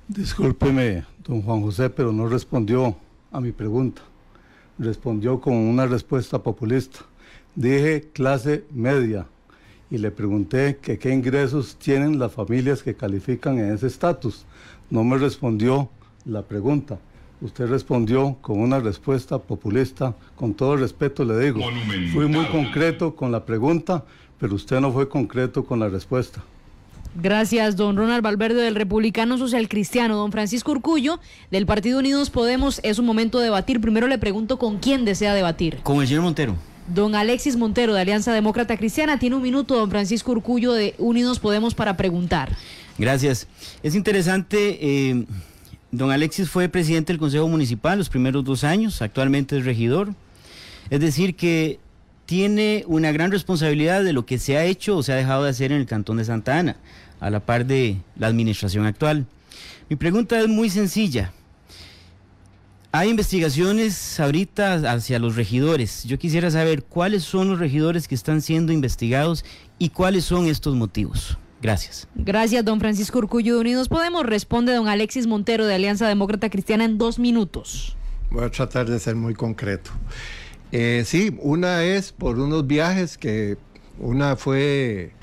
Discúlpeme, 0.08 1.06
don 1.26 1.42
Juan 1.42 1.62
José, 1.62 1.90
pero 1.90 2.12
no 2.12 2.28
respondió 2.28 2.96
a 3.32 3.42
mi 3.42 3.52
pregunta. 3.52 4.04
Respondió 4.78 5.42
con 5.42 5.56
una 5.56 5.88
respuesta 5.88 6.38
populista. 6.38 7.00
Dije 7.56 8.10
clase 8.14 8.64
media 8.72 9.28
y 9.92 10.00
le 10.00 10.10
pregunté 10.10 10.80
que 10.82 10.98
qué 10.98 11.14
ingresos 11.14 11.76
tienen 11.76 12.18
las 12.18 12.32
familias 12.32 12.82
que 12.82 12.96
califican 12.96 13.60
en 13.60 13.74
ese 13.74 13.88
estatus. 13.88 14.46
No 14.90 15.04
me 15.04 15.18
respondió 15.18 15.90
la 16.26 16.42
pregunta. 16.42 16.98
Usted 17.42 17.68
respondió 17.68 18.38
con 18.42 18.60
una 18.60 18.80
respuesta 18.80 19.38
populista. 19.38 20.16
Con 20.36 20.54
todo 20.56 20.78
respeto 20.78 21.24
le 21.24 21.38
digo, 21.40 21.62
fui 22.12 22.26
muy 22.28 22.46
concreto 22.46 23.16
con 23.16 23.32
la 23.32 23.46
pregunta, 23.46 24.04
pero 24.40 24.56
usted 24.56 24.80
no 24.80 24.92
fue 24.92 25.08
concreto 25.08 25.64
con 25.64 25.80
la 25.80 25.90
respuesta. 25.90 26.42
Gracias, 27.22 27.76
don 27.76 27.96
Ronald 27.96 28.24
Valverde 28.24 28.64
del 28.64 28.74
Republicano 28.74 29.38
Social 29.38 29.70
Cristiano. 29.70 30.16
Don 30.16 30.32
Francisco 30.32 30.72
Urcullo 30.72 31.20
del 31.52 31.68
Partido 31.68 32.00
Unidos 32.00 32.32
Podemos. 32.32 32.80
Es 32.82 32.98
un 32.98 33.06
momento 33.06 33.38
de 33.38 33.46
debatir. 33.46 33.80
Primero 33.80 34.08
le 34.08 34.18
pregunto 34.18 34.58
con 34.58 34.80
quién 34.80 35.06
desea 35.06 35.36
debatir. 35.36 35.78
Con 35.84 36.02
el 36.02 36.08
señor 36.08 36.24
Montero. 36.24 36.56
Don 36.88 37.16
Alexis 37.16 37.56
Montero 37.56 37.94
de 37.94 38.02
Alianza 38.02 38.34
Demócrata 38.34 38.78
Cristiana 38.78 39.18
tiene 39.18 39.36
un 39.36 39.42
minuto, 39.42 39.76
don 39.76 39.90
Francisco 39.90 40.32
Urcullo 40.32 40.74
de 40.74 40.96
Unidos 40.98 41.40
Podemos 41.40 41.76
para 41.76 41.96
preguntar. 41.96 42.56
Gracias. 42.98 43.48
Es 43.82 43.96
interesante, 43.96 44.78
eh, 44.82 45.26
don 45.92 46.12
Alexis 46.12 46.50
fue 46.50 46.70
presidente 46.70 47.14
del 47.14 47.20
Consejo 47.20 47.48
Municipal 47.48 47.98
los 47.98 48.10
primeros 48.10 48.44
dos 48.44 48.64
años, 48.64 49.02
actualmente 49.02 49.58
es 49.58 49.66
regidor. 49.66 50.14
Es 50.90 51.00
decir, 51.00 51.36
que 51.36 51.80
tiene 52.26 52.84
una 52.88 53.12
gran 53.12 53.32
responsabilidad 53.32 54.04
de 54.04 54.14
lo 54.14 54.26
que 54.26 54.38
se 54.38 54.58
ha 54.58 54.66
hecho 54.66 54.98
o 54.98 55.04
se 55.04 55.14
ha 55.14 55.16
dejado 55.16 55.44
de 55.44 55.50
hacer 55.50 55.72
en 55.72 55.80
el 55.80 55.86
Cantón 55.86 56.18
de 56.18 56.26
Santa 56.26 56.58
Ana, 56.58 56.76
a 57.20 57.30
la 57.30 57.40
par 57.40 57.66
de 57.66 57.98
la 58.18 58.28
administración 58.28 58.86
actual. 58.86 59.26
Mi 59.90 59.96
pregunta 59.96 60.40
es 60.40 60.48
muy 60.48 60.70
sencilla. 60.70 61.32
Hay 62.96 63.10
investigaciones 63.10 64.20
ahorita 64.20 64.76
hacia 64.94 65.18
los 65.18 65.36
regidores. 65.36 66.04
Yo 66.04 66.20
quisiera 66.20 66.52
saber 66.52 66.84
cuáles 66.84 67.24
son 67.24 67.50
los 67.50 67.58
regidores 67.58 68.08
que 68.08 68.14
están 68.14 68.40
siendo 68.40 68.72
investigados 68.72 69.44
y 69.80 69.90
cuáles 69.90 70.26
son 70.26 70.46
estos 70.46 70.76
motivos. 70.76 71.40
Gracias. 71.60 72.08
Gracias, 72.14 72.64
don 72.64 72.80
Francisco 72.80 73.18
Urcullo 73.18 73.56
de 73.56 73.62
Unidos 73.62 73.90
Podemos. 73.90 74.28
Responde 74.28 74.76
don 74.76 74.88
Alexis 74.88 75.26
Montero 75.26 75.66
de 75.66 75.74
Alianza 75.74 76.08
Demócrata 76.08 76.52
Cristiana 76.52 76.86
en 76.86 77.00
dos 77.00 77.18
minutos. 77.18 77.98
voy 78.30 78.44
a 78.44 78.52
tratar 78.52 78.88
de 78.88 79.00
ser 79.00 79.16
muy 79.16 79.34
concreto. 79.34 79.90
Eh, 80.72 81.02
sí, 81.04 81.36
una 81.40 81.84
es 81.84 82.12
por 82.12 82.38
unos 82.38 82.68
viajes 82.68 83.18
que 83.18 83.58
una 83.98 84.36
fue 84.36 85.14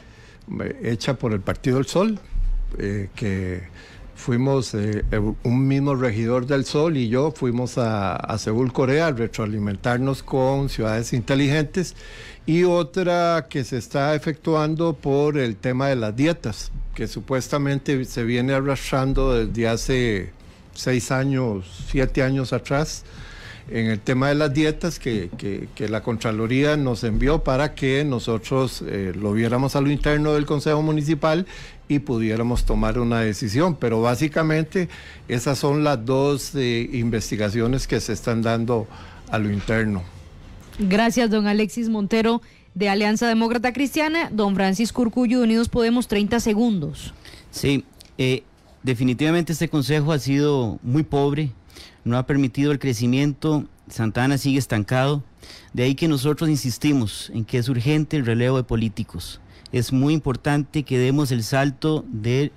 eh, 0.61 0.81
hecha 0.83 1.15
por 1.15 1.33
el 1.33 1.41
Partido 1.41 1.77
del 1.77 1.87
Sol, 1.87 2.19
eh, 2.79 3.11
que 3.15 3.63
fuimos 4.21 4.75
un 5.43 5.67
mismo 5.67 5.95
regidor 5.97 6.47
del 6.47 6.65
Sol 6.65 6.97
y 6.97 7.09
yo 7.09 7.33
fuimos 7.33 7.79
a, 7.79 8.15
a, 8.15 8.39
Seúl, 8.39 8.73
Corea, 8.73 9.09
a 9.09 9.13
retroalimentarnos 9.13 10.23
con 10.23 10.69
ciudades 10.69 11.13
inteligentes 11.13 11.97
y 12.47 12.65
otra 12.65 13.47
que 13.49 13.65
se 13.65 13.79
está 13.79 14.15
efectuando 14.15 14.93
por 14.93 15.39
el 15.39 15.57
tema 15.57 15.89
de 15.89 15.97
las 15.97 16.15
dietas, 16.15 16.71
que 16.95 17.09
supuestamente 17.09 18.05
se 18.05 18.23
viene 18.25 18.53
arrastrando 18.53 19.47
desde 19.47 19.69
hace 19.69 20.31
seis 20.75 21.11
años, 21.11 21.87
siete 21.89 22.23
años 22.23 22.53
atrás 22.53 23.05
en 23.71 23.87
el 23.87 24.01
tema 24.01 24.29
de 24.29 24.35
las 24.35 24.53
dietas 24.53 24.99
que, 24.99 25.31
la 25.79 26.03
Contraloría 26.03 26.77
nos 26.77 27.05
envió 27.05 27.45
para 27.45 27.75
que 27.75 28.05
nosotros 28.05 28.83
eh, 28.87 29.13
lo 29.15 29.33
viéramos 29.33 29.77
a 29.77 29.81
lo 29.81 29.91
interno 29.91 30.35
del 30.35 30.45
Consejo 30.45 30.83
Municipal 30.83 31.47
y 31.91 31.99
pudiéramos 31.99 32.65
tomar 32.65 33.01
una 33.01 33.21
decisión. 33.21 33.75
Pero 33.75 34.01
básicamente 34.01 34.89
esas 35.27 35.59
son 35.59 35.83
las 35.83 36.03
dos 36.07 36.55
eh, 36.55 36.89
investigaciones 36.93 37.89
que 37.89 38.01
se 38.01 38.13
están 38.13 38.43
dando 38.43 38.87
a 39.29 39.39
lo 39.39 39.51
interno. 39.51 40.03
Gracias, 40.79 41.29
don 41.29 41.49
Alexis 41.49 41.89
Montero 41.89 42.43
de 42.75 42.89
Alianza 42.89 43.27
Demócrata 43.27 43.73
Cristiana, 43.73 44.31
don 44.31 44.55
Francisco 44.55 45.03
Urcullo 45.03 45.39
de 45.39 45.45
Unidos 45.45 45.69
Podemos, 45.69 46.07
30 46.07 46.39
segundos. 46.39 47.13
Sí, 47.51 47.85
eh, 48.19 48.45
definitivamente 48.85 49.53
este 49.53 49.69
consejo 49.69 50.13
ha 50.13 50.21
sido 50.21 50.79
muy 50.85 51.03
pobre, 51.03 51.51
no 52.05 52.17
ha 52.17 52.25
permitido 52.25 52.71
el 52.71 52.79
crecimiento, 52.79 53.65
Santana 53.89 54.39
sigue 54.39 54.61
estancado, 54.61 55.25
de 55.73 55.83
ahí 55.83 55.97
que 55.97 56.07
nosotros 56.07 56.49
insistimos 56.49 57.33
en 57.35 57.45
que 57.45 57.59
es 57.59 57.69
urgente 57.69 58.17
el 58.17 58.25
relevo 58.25 58.59
de 58.59 58.63
políticos. 58.63 59.41
Es 59.73 59.93
muy 59.93 60.15
importante 60.15 60.83
que 60.83 60.99
demos 60.99 61.31
el 61.33 61.45
salto 61.45 62.05
de 62.09 62.53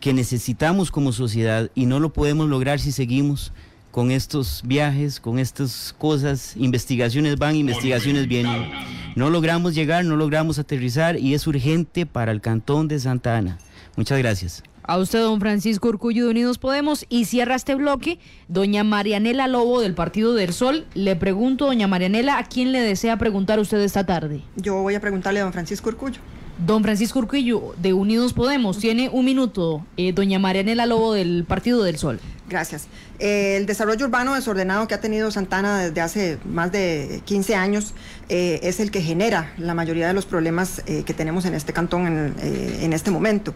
que 0.00 0.12
necesitamos 0.12 0.90
como 0.90 1.12
sociedad 1.12 1.70
y 1.74 1.86
no 1.86 2.00
lo 2.00 2.12
podemos 2.12 2.48
lograr 2.48 2.80
si 2.80 2.92
seguimos 2.92 3.52
con 3.90 4.10
estos 4.10 4.62
viajes, 4.64 5.18
con 5.18 5.38
estas 5.38 5.94
cosas, 5.98 6.56
investigaciones 6.56 7.36
van, 7.36 7.56
investigaciones 7.56 8.28
vienen. 8.28 8.70
No 9.16 9.30
logramos 9.30 9.74
llegar, 9.74 10.04
no 10.04 10.16
logramos 10.16 10.58
aterrizar 10.58 11.18
y 11.18 11.34
es 11.34 11.46
urgente 11.46 12.06
para 12.06 12.30
el 12.30 12.40
cantón 12.40 12.86
de 12.86 13.00
Santa 13.00 13.36
Ana. 13.36 13.58
Muchas 13.96 14.18
gracias. 14.18 14.62
A 14.84 14.96
usted, 14.96 15.20
don 15.20 15.38
Francisco 15.38 15.88
Urcullo 15.88 16.24
de 16.24 16.30
Unidos 16.30 16.56
Podemos. 16.56 17.04
Y 17.10 17.26
cierra 17.26 17.56
este 17.56 17.74
bloque, 17.74 18.18
doña 18.48 18.84
Marianela 18.84 19.46
Lobo 19.46 19.82
del 19.82 19.94
Partido 19.94 20.32
del 20.32 20.54
Sol. 20.54 20.86
Le 20.94 21.14
pregunto, 21.14 21.66
doña 21.66 21.86
Marianela, 21.88 22.38
¿a 22.38 22.44
quién 22.44 22.72
le 22.72 22.80
desea 22.80 23.18
preguntar 23.18 23.58
usted 23.58 23.80
esta 23.80 24.06
tarde? 24.06 24.42
Yo 24.56 24.80
voy 24.80 24.94
a 24.94 25.00
preguntarle 25.00 25.40
a 25.40 25.42
don 25.42 25.52
Francisco 25.52 25.90
Urcullo. 25.90 26.20
Don 26.58 26.82
Francisco 26.82 27.20
Urcullo 27.20 27.74
de 27.78 27.92
Unidos 27.92 28.32
Podemos, 28.32 28.78
tiene 28.78 29.08
un 29.08 29.24
minuto. 29.24 29.84
Eh, 29.96 30.12
doña 30.12 30.38
Marianela 30.38 30.86
Lobo 30.86 31.14
del 31.14 31.44
Partido 31.44 31.82
del 31.84 31.98
Sol. 31.98 32.20
Gracias. 32.48 32.86
Eh, 33.18 33.56
el 33.56 33.66
desarrollo 33.66 34.06
urbano 34.06 34.34
desordenado 34.34 34.88
que 34.88 34.94
ha 34.94 35.00
tenido 35.00 35.30
Santana 35.30 35.80
desde 35.80 36.00
hace 36.00 36.38
más 36.44 36.72
de 36.72 37.20
15 37.26 37.54
años 37.54 37.94
eh, 38.30 38.60
es 38.62 38.80
el 38.80 38.90
que 38.90 39.02
genera 39.02 39.52
la 39.58 39.74
mayoría 39.74 40.08
de 40.08 40.14
los 40.14 40.24
problemas 40.24 40.82
eh, 40.86 41.02
que 41.04 41.12
tenemos 41.12 41.44
en 41.44 41.54
este 41.54 41.74
cantón 41.74 42.06
en, 42.06 42.34
en, 42.40 42.92
este 42.94 43.10
momento. 43.10 43.54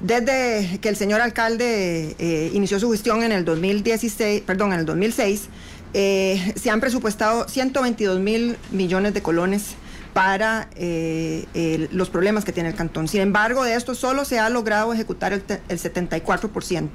Desde 0.00 0.78
que 0.80 0.90
el 0.90 0.96
señor 0.96 1.22
alcalde 1.22 2.50
inició 2.52 2.78
su 2.78 2.90
gestión 2.90 3.22
en 3.22 3.32
el 3.32 3.44
2016, 3.44 4.42
perdón, 4.42 4.72
en 4.74 4.80
el 4.80 4.86
2006, 4.86 5.48
se 5.92 6.70
han 6.70 6.80
presupuestado 6.80 7.48
122 7.48 8.18
mil 8.20 8.56
millones 8.72 9.14
de 9.14 9.22
colones 9.22 9.76
para 10.14 10.70
los 11.92 12.08
problemas 12.08 12.44
que 12.44 12.52
tiene 12.52 12.70
el 12.70 12.74
cantón. 12.74 13.08
Sin 13.08 13.20
embargo, 13.20 13.64
de 13.64 13.74
esto 13.74 13.94
solo 13.94 14.24
se 14.24 14.38
ha 14.38 14.48
logrado 14.48 14.94
ejecutar 14.94 15.34
el, 15.34 15.42
el 15.68 15.78
74%. 15.78 16.88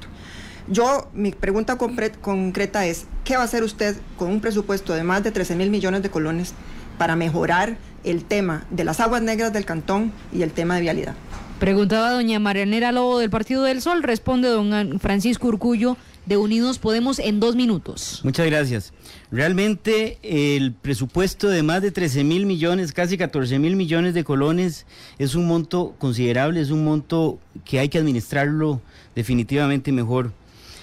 Yo, 0.67 1.09
mi 1.13 1.32
pregunta 1.32 1.78
concreta 1.78 2.86
es, 2.86 3.05
¿qué 3.24 3.36
va 3.36 3.41
a 3.41 3.45
hacer 3.45 3.63
usted 3.63 3.95
con 4.17 4.30
un 4.30 4.39
presupuesto 4.39 4.93
de 4.93 5.03
más 5.03 5.24
de 5.24 5.32
13 5.32 5.55
mil 5.55 5.70
millones 5.70 6.03
de 6.03 6.09
colones 6.09 6.53
para 6.97 7.15
mejorar 7.15 7.78
el 8.03 8.24
tema 8.24 8.65
de 8.70 8.84
las 8.84 8.99
aguas 8.99 9.22
negras 9.22 9.51
del 9.51 9.65
cantón 9.65 10.11
y 10.32 10.43
el 10.43 10.51
tema 10.51 10.76
de 10.76 10.82
vialidad? 10.82 11.15
Preguntaba 11.59 12.11
doña 12.11 12.39
Marianera 12.39 12.91
Lobo 12.91 13.20
del 13.20 13.30
Partido 13.30 13.63
del 13.63 13.82
Sol, 13.82 14.03
responde 14.03 14.47
don 14.47 14.99
Francisco 14.99 15.47
Urcullo 15.47 15.97
de 16.30 16.38
Unidos 16.38 16.78
Podemos 16.78 17.18
en 17.18 17.40
dos 17.40 17.56
minutos. 17.56 18.22
Muchas 18.24 18.46
gracias. 18.46 18.94
Realmente 19.32 20.20
el 20.22 20.74
presupuesto 20.74 21.50
de 21.50 21.64
más 21.64 21.82
de 21.82 21.90
13 21.90 22.24
mil 22.24 22.46
millones, 22.46 22.94
casi 22.94 23.18
14 23.18 23.58
mil 23.58 23.76
millones 23.76 24.14
de 24.14 24.24
colones, 24.24 24.86
es 25.18 25.34
un 25.34 25.48
monto 25.48 25.96
considerable, 25.98 26.62
es 26.62 26.70
un 26.70 26.86
monto 26.86 27.40
que 27.66 27.80
hay 27.80 27.90
que 27.90 27.98
administrarlo 27.98 28.80
definitivamente 29.16 29.92
mejor. 29.92 30.32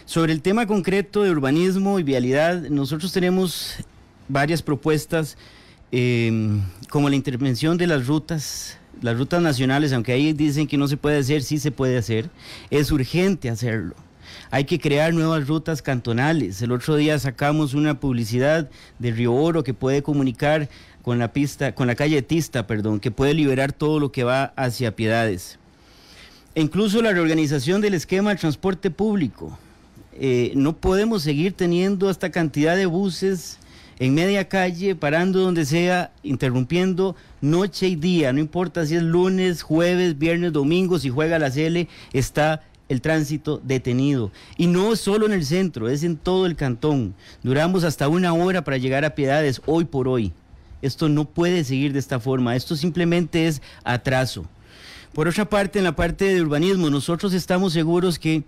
Sobre 0.04 0.32
el 0.32 0.42
tema 0.42 0.66
concreto 0.66 1.22
de 1.22 1.30
urbanismo 1.30 2.00
y 2.00 2.02
vialidad, 2.02 2.62
nosotros 2.68 3.12
tenemos 3.12 3.76
varias 4.28 4.62
propuestas, 4.62 5.38
em, 5.92 6.60
como 6.90 7.08
la 7.08 7.14
intervención 7.14 7.78
de 7.78 7.86
las 7.86 8.08
rutas, 8.08 8.78
las 9.00 9.16
rutas 9.16 9.40
nacionales, 9.40 9.92
aunque 9.92 10.10
ahí 10.10 10.32
dicen 10.32 10.66
que 10.66 10.76
no 10.76 10.88
se 10.88 10.96
puede 10.96 11.18
hacer, 11.18 11.44
sí 11.44 11.58
se 11.58 11.70
puede 11.70 11.96
hacer, 11.98 12.30
es 12.70 12.90
urgente 12.90 13.48
hacerlo. 13.48 13.94
Hay 14.50 14.64
que 14.64 14.78
crear 14.78 15.12
nuevas 15.12 15.46
rutas 15.46 15.82
cantonales. 15.82 16.62
El 16.62 16.72
otro 16.72 16.96
día 16.96 17.18
sacamos 17.18 17.74
una 17.74 18.00
publicidad 18.00 18.70
de 18.98 19.10
Río 19.10 19.34
Oro 19.34 19.64
que 19.64 19.74
puede 19.74 20.02
comunicar 20.02 20.68
con 21.02 21.18
la 21.18 21.32
pista, 21.32 21.74
con 21.74 21.86
la 21.86 21.94
calle 21.94 22.22
Tista, 22.22 22.66
perdón, 22.66 23.00
que 23.00 23.10
puede 23.10 23.34
liberar 23.34 23.72
todo 23.72 24.00
lo 24.00 24.12
que 24.12 24.24
va 24.24 24.52
hacia 24.56 24.96
Piedades. 24.96 25.58
E 26.54 26.62
incluso 26.62 27.02
la 27.02 27.12
reorganización 27.12 27.80
del 27.80 27.94
esquema 27.94 28.30
de 28.30 28.36
transporte 28.36 28.90
público. 28.90 29.58
Eh, 30.14 30.52
no 30.54 30.76
podemos 30.76 31.22
seguir 31.22 31.52
teniendo 31.52 32.08
esta 32.08 32.30
cantidad 32.30 32.74
de 32.74 32.86
buses 32.86 33.58
en 33.98 34.14
media 34.14 34.48
calle, 34.48 34.94
parando 34.94 35.40
donde 35.40 35.64
sea, 35.64 36.12
interrumpiendo 36.22 37.16
noche 37.40 37.88
y 37.88 37.96
día, 37.96 38.32
no 38.32 38.40
importa 38.40 38.84
si 38.84 38.96
es 38.96 39.02
lunes, 39.02 39.62
jueves, 39.62 40.18
viernes, 40.18 40.52
domingo, 40.52 40.98
si 40.98 41.08
juega 41.08 41.38
la 41.38 41.50
CL, 41.50 41.88
está 42.12 42.62
el 42.88 43.00
tránsito 43.00 43.60
detenido. 43.64 44.30
Y 44.56 44.66
no 44.66 44.94
solo 44.96 45.26
en 45.26 45.32
el 45.32 45.44
centro, 45.44 45.88
es 45.88 46.02
en 46.02 46.16
todo 46.16 46.46
el 46.46 46.56
cantón. 46.56 47.14
Duramos 47.42 47.84
hasta 47.84 48.08
una 48.08 48.32
hora 48.32 48.64
para 48.64 48.78
llegar 48.78 49.04
a 49.04 49.14
Piedades 49.14 49.60
hoy 49.66 49.84
por 49.84 50.08
hoy. 50.08 50.32
Esto 50.82 51.08
no 51.08 51.24
puede 51.24 51.64
seguir 51.64 51.92
de 51.92 51.98
esta 51.98 52.20
forma, 52.20 52.54
esto 52.54 52.76
simplemente 52.76 53.46
es 53.46 53.62
atraso. 53.82 54.46
Por 55.12 55.28
otra 55.28 55.48
parte, 55.48 55.78
en 55.78 55.84
la 55.84 55.96
parte 55.96 56.26
de 56.26 56.42
urbanismo, 56.42 56.90
nosotros 56.90 57.32
estamos 57.32 57.72
seguros 57.72 58.18
que 58.18 58.44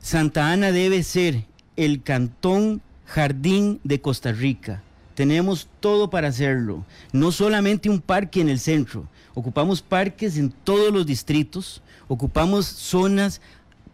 Santa 0.00 0.52
Ana 0.52 0.70
debe 0.70 1.02
ser 1.02 1.46
el 1.76 2.02
cantón 2.02 2.82
jardín 3.06 3.80
de 3.84 4.00
Costa 4.00 4.30
Rica. 4.30 4.82
Tenemos 5.14 5.68
todo 5.80 6.10
para 6.10 6.28
hacerlo. 6.28 6.84
No 7.12 7.32
solamente 7.32 7.90
un 7.90 8.00
parque 8.00 8.40
en 8.40 8.48
el 8.48 8.58
centro, 8.58 9.08
ocupamos 9.34 9.82
parques 9.82 10.36
en 10.36 10.50
todos 10.50 10.92
los 10.92 11.06
distritos, 11.06 11.82
ocupamos 12.06 12.66
zonas 12.66 13.40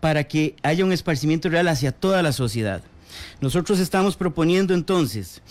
para 0.01 0.25
que 0.25 0.57
haya 0.63 0.85
un 0.85 0.93
esparcimiento 0.93 1.49
real 1.49 1.69
hacia 1.69 1.93
toda 1.93 2.23
la 2.23 2.33
sociedad. 2.33 2.83
Nosotros 3.41 3.79
estamos 3.79 4.17
proponiendo 4.17 4.75
entonces 4.75 5.43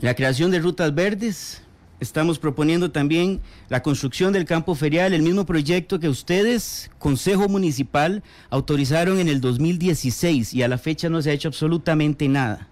la 0.00 0.14
creación 0.14 0.50
de 0.50 0.60
rutas 0.60 0.94
verdes, 0.94 1.62
Estamos 2.00 2.38
proponiendo 2.38 2.92
también 2.92 3.40
la 3.68 3.82
construcción 3.82 4.32
del 4.32 4.44
campo 4.44 4.76
ferial, 4.76 5.14
el 5.14 5.22
mismo 5.22 5.44
proyecto 5.44 5.98
que 5.98 6.08
ustedes, 6.08 6.92
Consejo 7.00 7.48
Municipal, 7.48 8.22
autorizaron 8.50 9.18
en 9.18 9.28
el 9.28 9.40
2016 9.40 10.54
y 10.54 10.62
a 10.62 10.68
la 10.68 10.78
fecha 10.78 11.08
no 11.08 11.20
se 11.20 11.30
ha 11.30 11.32
hecho 11.32 11.48
absolutamente 11.48 12.28
nada. 12.28 12.68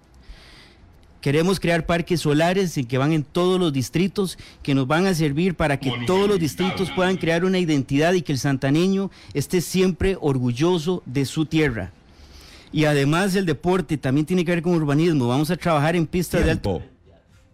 Queremos 1.27 1.59
crear 1.59 1.85
parques 1.85 2.21
solares 2.21 2.79
que 2.87 2.97
van 2.97 3.11
en 3.11 3.21
todos 3.21 3.59
los 3.59 3.73
distritos, 3.73 4.37
que 4.63 4.73
nos 4.73 4.87
van 4.87 5.07
a 5.07 5.13
servir 5.13 5.55
para 5.55 5.77
que 5.77 5.91
todos 6.07 6.29
los 6.29 6.39
distritos 6.39 6.89
puedan 6.91 7.17
crear 7.17 7.43
una 7.43 7.59
identidad 7.59 8.13
y 8.13 8.21
que 8.21 8.31
el 8.31 8.39
santaneño 8.39 9.11
esté 9.33 9.59
siempre 9.59 10.17
orgulloso 10.21 11.03
de 11.05 11.25
su 11.25 11.45
tierra. 11.45 11.91
Y 12.71 12.85
además 12.85 13.35
el 13.35 13.45
deporte 13.45 13.97
también 13.97 14.25
tiene 14.25 14.45
que 14.45 14.51
ver 14.51 14.61
con 14.61 14.73
urbanismo. 14.73 15.27
Vamos 15.27 15.51
a 15.51 15.57
trabajar 15.57 15.97
en 15.97 16.07
pistas 16.07 16.45
de 16.45 16.51
alto 16.51 16.81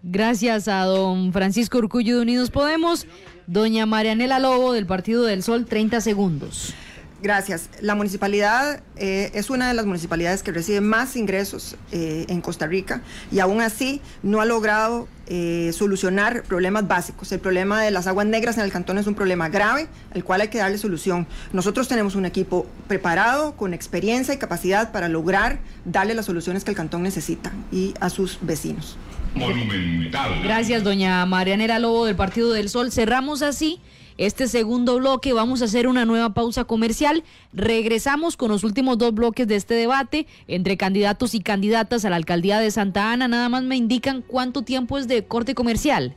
Gracias 0.03 0.67
a 0.67 0.83
don 0.83 1.33
Francisco 1.33 1.79
Urcullo 1.79 2.17
de 2.17 2.21
Unidos 2.21 2.51
Podemos. 2.51 3.07
Doña 3.47 3.87
Marianela 3.87 4.37
Lobo 4.37 4.73
del 4.73 4.85
Partido 4.85 5.23
del 5.23 5.41
Sol, 5.41 5.65
30 5.65 5.99
segundos. 5.99 6.75
Gracias. 7.23 7.69
La 7.79 7.95
municipalidad 7.95 8.83
eh, 8.97 9.31
es 9.33 9.49
una 9.49 9.69
de 9.69 9.73
las 9.73 9.85
municipalidades 9.85 10.43
que 10.43 10.51
recibe 10.51 10.81
más 10.81 11.15
ingresos 11.15 11.77
eh, 11.93 12.25
en 12.27 12.41
Costa 12.41 12.67
Rica 12.67 13.01
y 13.31 13.39
aún 13.39 13.61
así 13.61 14.01
no 14.23 14.41
ha 14.41 14.45
logrado 14.45 15.07
eh, 15.27 15.71
solucionar 15.73 16.43
problemas 16.43 16.85
básicos. 16.85 17.31
El 17.31 17.39
problema 17.39 17.81
de 17.81 17.91
las 17.91 18.07
aguas 18.07 18.27
negras 18.27 18.57
en 18.57 18.65
el 18.65 18.73
cantón 18.73 18.97
es 18.97 19.07
un 19.07 19.15
problema 19.15 19.47
grave 19.47 19.87
al 20.13 20.25
cual 20.25 20.41
hay 20.41 20.49
que 20.49 20.57
darle 20.57 20.77
solución. 20.77 21.25
Nosotros 21.53 21.87
tenemos 21.87 22.15
un 22.15 22.25
equipo 22.25 22.67
preparado, 22.89 23.55
con 23.55 23.73
experiencia 23.73 24.33
y 24.33 24.37
capacidad 24.37 24.91
para 24.91 25.07
lograr 25.07 25.59
darle 25.85 26.15
las 26.15 26.25
soluciones 26.25 26.65
que 26.65 26.71
el 26.71 26.75
cantón 26.75 27.03
necesita 27.03 27.53
y 27.71 27.93
a 28.01 28.09
sus 28.09 28.37
vecinos. 28.41 28.97
Monumental. 29.33 30.43
Gracias, 30.43 30.83
doña 30.83 31.25
Marianera 31.25 31.79
Lobo 31.79 32.05
del 32.05 32.17
Partido 32.17 32.51
del 32.51 32.67
Sol. 32.67 32.91
Cerramos 32.91 33.41
así 33.43 33.79
este 34.17 34.47
segundo 34.47 34.97
bloque. 34.97 35.33
Vamos 35.33 35.61
a 35.61 35.65
hacer 35.65 35.87
una 35.87 36.05
nueva 36.05 36.33
pausa 36.33 36.63
comercial. 36.65 37.23
Regresamos 37.53 38.37
con 38.37 38.51
los 38.51 38.63
últimos 38.63 38.97
dos 38.97 39.13
bloques 39.13 39.47
de 39.47 39.55
este 39.55 39.73
debate 39.73 40.27
entre 40.47 40.77
candidatos 40.77 41.33
y 41.33 41.41
candidatas 41.41 42.05
a 42.05 42.09
la 42.09 42.15
alcaldía 42.15 42.59
de 42.59 42.71
Santa 42.71 43.11
Ana. 43.11 43.27
Nada 43.27 43.49
más 43.49 43.63
me 43.63 43.75
indican 43.75 44.21
cuánto 44.21 44.61
tiempo 44.61 44.97
es 44.97 45.07
de 45.07 45.25
corte 45.25 45.55
comercial. 45.55 46.15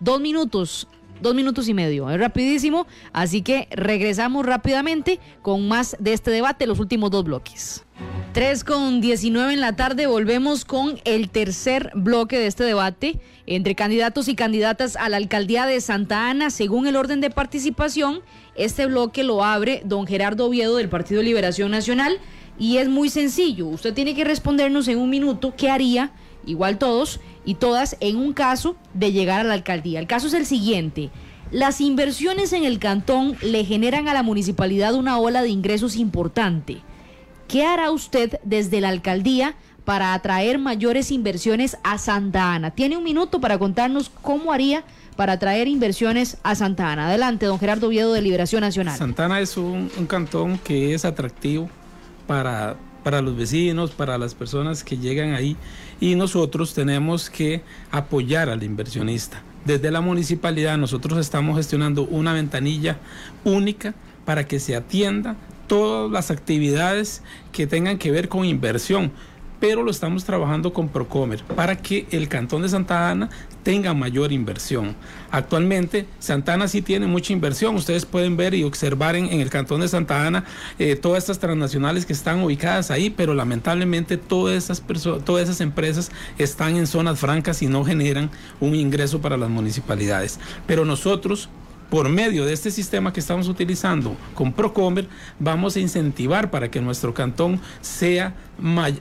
Dos 0.00 0.20
minutos 0.20 0.88
dos 1.20 1.34
minutos 1.34 1.68
y 1.68 1.74
medio. 1.74 2.10
Es 2.10 2.18
rapidísimo, 2.18 2.86
así 3.12 3.42
que 3.42 3.68
regresamos 3.70 4.44
rápidamente 4.46 5.20
con 5.42 5.68
más 5.68 5.96
de 5.98 6.12
este 6.12 6.30
debate, 6.30 6.66
los 6.66 6.80
últimos 6.80 7.10
dos 7.10 7.24
bloques. 7.24 7.84
3 8.32 8.64
con 8.64 9.00
19 9.00 9.52
en 9.52 9.60
la 9.60 9.76
tarde, 9.76 10.08
volvemos 10.08 10.64
con 10.64 10.98
el 11.04 11.30
tercer 11.30 11.92
bloque 11.94 12.36
de 12.36 12.48
este 12.48 12.64
debate 12.64 13.20
entre 13.46 13.76
candidatos 13.76 14.26
y 14.26 14.34
candidatas 14.34 14.96
a 14.96 15.08
la 15.08 15.18
alcaldía 15.18 15.66
de 15.66 15.80
Santa 15.80 16.28
Ana. 16.28 16.50
Según 16.50 16.88
el 16.88 16.96
orden 16.96 17.20
de 17.20 17.30
participación, 17.30 18.22
este 18.56 18.86
bloque 18.86 19.22
lo 19.22 19.44
abre 19.44 19.82
don 19.84 20.06
Gerardo 20.08 20.46
Oviedo 20.46 20.76
del 20.76 20.88
Partido 20.88 21.22
Liberación 21.22 21.70
Nacional 21.70 22.18
y 22.58 22.78
es 22.78 22.88
muy 22.88 23.08
sencillo. 23.08 23.68
Usted 23.68 23.94
tiene 23.94 24.16
que 24.16 24.24
respondernos 24.24 24.88
en 24.88 24.98
un 24.98 25.10
minuto 25.10 25.54
qué 25.56 25.70
haría, 25.70 26.10
igual 26.44 26.78
todos, 26.78 27.20
y 27.44 27.54
todas 27.54 27.96
en 28.00 28.16
un 28.16 28.32
caso 28.32 28.76
de 28.94 29.12
llegar 29.12 29.40
a 29.40 29.44
la 29.44 29.54
alcaldía. 29.54 30.00
El 30.00 30.06
caso 30.06 30.26
es 30.26 30.34
el 30.34 30.46
siguiente. 30.46 31.10
Las 31.50 31.80
inversiones 31.80 32.52
en 32.52 32.64
el 32.64 32.78
cantón 32.78 33.36
le 33.42 33.64
generan 33.64 34.08
a 34.08 34.14
la 34.14 34.22
municipalidad 34.22 34.94
una 34.94 35.18
ola 35.18 35.42
de 35.42 35.50
ingresos 35.50 35.96
importante. 35.96 36.78
¿Qué 37.48 37.64
hará 37.64 37.90
usted 37.90 38.40
desde 38.42 38.80
la 38.80 38.88
alcaldía 38.88 39.54
para 39.84 40.14
atraer 40.14 40.58
mayores 40.58 41.10
inversiones 41.10 41.76
a 41.84 41.98
Santa 41.98 42.54
Ana? 42.54 42.70
Tiene 42.70 42.96
un 42.96 43.04
minuto 43.04 43.40
para 43.40 43.58
contarnos 43.58 44.10
cómo 44.22 44.52
haría 44.52 44.84
para 45.16 45.34
atraer 45.34 45.68
inversiones 45.68 46.38
a 46.42 46.54
Santa 46.54 46.90
Ana. 46.90 47.08
Adelante, 47.08 47.46
don 47.46 47.60
Gerardo 47.60 47.88
Viedo 47.88 48.12
de 48.12 48.22
Liberación 48.22 48.62
Nacional. 48.62 48.96
Santa 48.96 49.26
Ana 49.26 49.40
es 49.40 49.56
un, 49.56 49.90
un 49.96 50.06
cantón 50.06 50.58
que 50.58 50.94
es 50.94 51.04
atractivo 51.04 51.68
para 52.26 52.76
para 53.04 53.20
los 53.20 53.36
vecinos, 53.36 53.92
para 53.92 54.18
las 54.18 54.34
personas 54.34 54.82
que 54.82 54.96
llegan 54.96 55.34
ahí 55.34 55.56
y 56.04 56.16
nosotros 56.16 56.74
tenemos 56.74 57.30
que 57.30 57.62
apoyar 57.90 58.50
al 58.50 58.62
inversionista. 58.62 59.42
Desde 59.64 59.90
la 59.90 60.02
municipalidad 60.02 60.76
nosotros 60.76 61.18
estamos 61.18 61.56
gestionando 61.56 62.02
una 62.02 62.34
ventanilla 62.34 62.98
única 63.42 63.94
para 64.26 64.46
que 64.46 64.60
se 64.60 64.76
atienda 64.76 65.34
todas 65.66 66.12
las 66.12 66.30
actividades 66.30 67.22
que 67.52 67.66
tengan 67.66 67.96
que 67.96 68.10
ver 68.10 68.28
con 68.28 68.44
inversión 68.44 69.12
pero 69.66 69.82
lo 69.82 69.90
estamos 69.90 70.24
trabajando 70.24 70.74
con 70.74 70.90
Procomer 70.90 71.42
para 71.42 71.74
que 71.76 72.06
el 72.10 72.28
Cantón 72.28 72.60
de 72.60 72.68
Santa 72.68 73.08
Ana 73.08 73.30
tenga 73.62 73.94
mayor 73.94 74.30
inversión. 74.30 74.94
Actualmente, 75.30 76.04
Santa 76.18 76.52
Ana 76.52 76.68
sí 76.68 76.82
tiene 76.82 77.06
mucha 77.06 77.32
inversión. 77.32 77.74
Ustedes 77.74 78.04
pueden 78.04 78.36
ver 78.36 78.52
y 78.52 78.62
observar 78.62 79.16
en, 79.16 79.40
el 79.40 79.48
Cantón 79.48 79.80
de 79.80 79.88
Santa 79.88 80.26
Ana 80.26 80.44
eh, 80.78 80.96
todas 80.96 81.22
estas 81.22 81.38
transnacionales 81.38 82.04
que 82.04 82.12
están 82.12 82.42
ubicadas 82.42 82.90
ahí, 82.90 83.08
pero 83.08 83.32
lamentablemente 83.32 84.18
todas 84.18 84.64
esas, 84.64 84.82
todas 85.24 85.44
esas 85.44 85.62
empresas 85.62 86.12
están 86.36 86.76
en 86.76 86.86
zonas 86.86 87.18
francas 87.18 87.62
y 87.62 87.66
no 87.66 87.86
generan 87.86 88.30
un 88.60 88.74
ingreso 88.74 89.22
para 89.22 89.38
las 89.38 89.48
municipalidades. 89.48 90.40
Pero 90.66 90.84
nosotros 90.84 91.48
por 91.94 92.08
medio 92.08 92.44
de 92.44 92.52
este 92.52 92.72
sistema 92.72 93.12
que 93.12 93.20
estamos 93.20 93.46
utilizando 93.46 94.16
con 94.34 94.52
Procomer, 94.52 95.06
vamos 95.38 95.76
a 95.76 95.78
incentivar 95.78 96.50
para 96.50 96.68
que 96.68 96.80
nuestro 96.80 97.14
cantón 97.14 97.60
sea, 97.82 98.34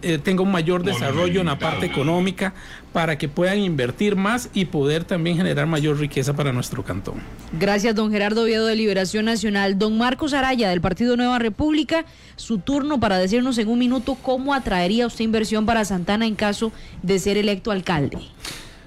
eh, 0.04 0.20
tenga 0.20 0.44
un 0.44 0.52
mayor 0.52 0.84
desarrollo 0.84 1.40
en 1.40 1.48
la 1.48 1.58
parte 1.58 1.88
económica, 1.88 2.54
para 2.92 3.18
que 3.18 3.28
puedan 3.28 3.58
invertir 3.58 4.16
más 4.16 4.52
y 4.54 4.66
poder 4.66 5.06
también 5.06 5.38
generar 5.38 5.66
mayor 5.66 5.98
riqueza 5.98 6.36
para 6.36 6.54
nuestro 6.54 6.84
cantón. 6.84 7.16
Gracias, 7.60 7.96
don 7.96 8.12
Gerardo 8.12 8.44
Oviedo 8.44 8.68
de 8.68 8.76
Liberación 8.76 9.26
Nacional. 9.26 9.80
Don 9.80 9.98
Marcos 9.98 10.36
Araya 10.36 10.70
del 10.70 10.80
Partido 10.80 11.18
Nueva 11.18 11.40
República, 11.40 12.06
su 12.36 12.60
turno 12.60 13.00
para 13.00 13.18
decirnos 13.18 13.58
en 13.58 13.70
un 13.70 13.80
minuto 13.80 14.14
cómo 14.22 14.54
atraería 14.54 15.08
usted 15.08 15.26
inversión 15.26 15.66
para 15.66 15.84
Santana 15.84 16.28
en 16.28 16.36
caso 16.36 16.72
de 17.02 17.18
ser 17.18 17.38
electo 17.38 17.72
alcalde. 17.72 18.20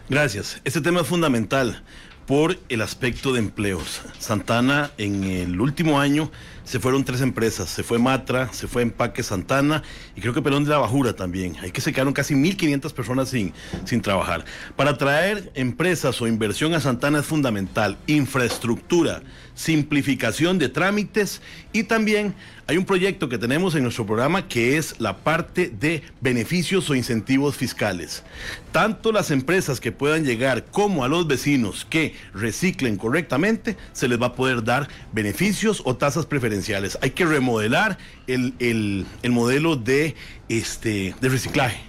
Gracias. 0.09 0.61
Este 0.63 0.81
tema 0.81 1.01
es 1.01 1.09
fundamental 1.09 1.83
por 2.27 2.59
el 2.69 2.83
aspecto 2.83 3.33
de 3.33 3.39
empleos. 3.39 4.03
Santana 4.19 4.91
en 4.99 5.25
el 5.25 5.61
último 5.61 6.01
año 6.01 6.31
se 6.65 6.81
fueron 6.81 7.05
tres 7.05 7.21
empresas, 7.21 7.69
se 7.69 7.85
fue 7.85 7.99
Matra, 7.99 8.53
se 8.53 8.67
fue 8.67 8.83
Empaque 8.83 9.23
Santana 9.23 9.85
y 10.17 10.21
creo 10.21 10.35
que 10.35 10.43
Pelón 10.43 10.65
de 10.65 10.71
la 10.71 10.79
Bajura 10.79 11.15
también. 11.15 11.57
Hay 11.63 11.71
que 11.71 11.81
se 11.81 11.93
quedaron 11.93 12.13
casi 12.13 12.35
1.500 12.35 12.93
personas 12.93 13.29
sin, 13.29 13.53
sin 13.85 14.03
trabajar. 14.03 14.45
Para 14.75 14.99
traer 14.99 15.53
empresas 15.55 16.21
o 16.21 16.27
inversión 16.27 16.75
a 16.75 16.81
Santana 16.81 17.21
es 17.21 17.27
fundamental 17.27 17.97
infraestructura, 18.09 19.23
simplificación 19.57 20.59
de 20.59 20.69
trámites 20.69 21.41
y 21.73 21.83
también 21.85 22.35
hay 22.69 22.77
un 22.77 22.85
proyecto 22.85 23.29
que 23.29 23.39
tenemos 23.39 23.75
en 23.75 23.83
nuestro 23.83 24.07
programa 24.07 24.47
que 24.47 24.77
es 24.77 25.01
la 25.01 25.17
parte 25.17 25.69
de 25.69 26.03
beneficios 26.21 26.89
o 26.91 26.95
incentivos 26.95 27.57
fiscales. 27.57 28.23
Tanto 28.71 29.11
las 29.13 29.31
empresas 29.31 29.81
que 29.81 29.93
puedan 29.93 30.25
llegar 30.25 30.67
como 30.67 31.05
a 31.05 31.09
los 31.09 31.27
vecinos 31.27 31.87
que 31.89 32.15
reciclen 32.35 32.97
correctamente, 32.97 33.77
se 33.93 34.09
les 34.09 34.21
va 34.21 34.27
a 34.27 34.35
poder 34.35 34.63
dar 34.63 34.89
beneficios 35.13 35.83
o 35.85 35.97
tasas 35.97 36.27
preferenciales. 36.27 36.99
Hay 37.01 37.11
que 37.11 37.25
remodelar 37.25 37.99
el, 38.27 39.07
modelo 39.29 39.77
de, 39.77 40.15
este, 40.49 41.15
de 41.21 41.29
reciclaje 41.29 41.81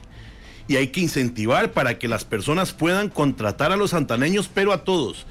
y 0.67 0.75
hay 0.75 0.87
que 0.87 1.01
incentivar 1.01 1.71
para 1.71 1.97
que 1.97 2.07
las 2.07 2.25
personas 2.25 2.73
puedan 2.73 3.09
contratar 3.09 3.71
a 3.71 3.77
los 3.77 3.91
santaneños, 3.91 4.49
pero 4.53 4.73
a 4.73 4.83
todos. 4.83 5.25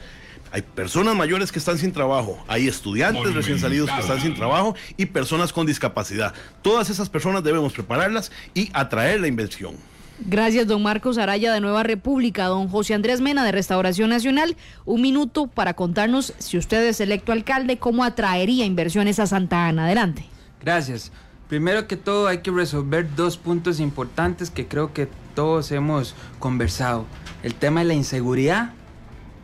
Hay 0.57 0.63
personas 0.63 1.15
mayores 1.15 1.53
que 1.53 1.59
están 1.59 1.77
sin 1.77 1.93
trabajo, 1.93 2.43
hay 2.49 2.67
estudiantes 2.67 3.35
recién 3.35 3.59
salidos 3.59 3.91
que 3.91 4.01
están 4.01 4.23
sin 4.23 4.35
trabajo 4.35 4.75
y 4.97 5.05
personas 5.05 5.53
con 5.53 5.67
discapacidad. 5.67 6.33
Todas 6.63 6.89
esas 6.89 7.11
personas 7.11 7.45
debemos 7.45 7.75
prepararlas 7.75 8.33
y 8.55 8.71
atraer 8.73 9.21
la 9.21 9.27
inversión. 9.27 9.75
Gracias, 10.19 10.67
don 10.67 10.83
Marcos 10.83 11.19
Araya 11.19 11.53
de 11.53 11.61
Nueva 11.61 11.83
República, 11.83 12.47
don 12.47 12.69
José 12.69 12.95
Andrés 12.95 13.21
Mena 13.21 13.45
de 13.45 13.53
Restauración 13.53 14.09
Nacional. 14.09 14.57
Un 14.87 15.03
minuto 15.03 15.47
para 15.47 15.75
contarnos, 15.75 16.33
si 16.39 16.57
usted 16.57 16.87
es 16.87 17.03
electo 17.03 17.33
alcalde, 17.33 17.77
cómo 17.77 18.03
atraería 18.03 18.65
inversiones 18.65 19.19
a 19.19 19.27
Santa 19.27 19.69
Ana. 19.69 19.85
Adelante. 19.85 20.25
Gracias. 20.63 21.13
Primero 21.51 21.87
que 21.87 21.99
todo 21.99 22.29
hay 22.29 22.39
que 22.39 22.51
resolver 22.51 23.15
dos 23.15 23.37
puntos 23.37 23.79
importantes 23.79 24.51
que 24.51 24.67
creo 24.67 24.95
que 24.95 25.07
todos 25.35 25.71
hemos 25.71 26.15
conversado. 26.39 27.05
El 27.43 27.55
tema 27.55 27.81
de 27.81 27.89
la 27.89 27.95
inseguridad 27.95 28.73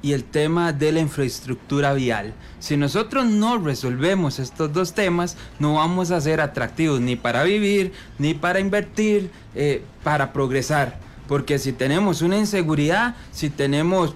y 0.03 0.13
el 0.13 0.25
tema 0.25 0.73
de 0.73 0.93
la 0.93 1.01
infraestructura 1.01 1.95
vial. 1.95 2.35
Si 2.59 2.77
nosotros 2.77 3.27
no 3.27 3.59
resolvemos 3.59 4.39
estos 4.39 4.73
dos 4.73 4.93
temas, 4.95 5.37
no 5.59 5.75
vamos 5.75 6.11
a 6.11 6.21
ser 6.21 6.41
atractivos 6.41 7.01
ni 7.01 7.17
para 7.17 7.45
vivir, 7.45 7.93
ni 8.19 8.35
para 8.35 8.61
invertir, 8.61 9.31
eh, 9.55 9.83
para 10.03 10.33
progresar. 10.33 10.99
Porque 11.29 11.59
si 11.59 11.73
tenemos 11.73 12.21
una 12.21 12.37
inseguridad, 12.37 13.15
si 13.31 13.49
tenemos 13.49 14.15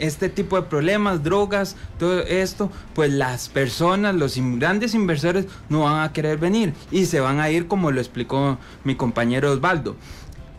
este 0.00 0.28
tipo 0.28 0.56
de 0.56 0.62
problemas, 0.62 1.22
drogas, 1.22 1.76
todo 1.98 2.20
esto, 2.24 2.70
pues 2.94 3.12
las 3.12 3.48
personas, 3.48 4.14
los 4.14 4.36
grandes 4.58 4.94
inversores 4.94 5.46
no 5.68 5.84
van 5.84 6.02
a 6.02 6.12
querer 6.12 6.36
venir 6.36 6.74
y 6.90 7.06
se 7.06 7.20
van 7.20 7.38
a 7.40 7.48
ir 7.48 7.68
como 7.68 7.92
lo 7.92 8.00
explicó 8.00 8.58
mi 8.84 8.96
compañero 8.96 9.52
Osvaldo. 9.52 9.96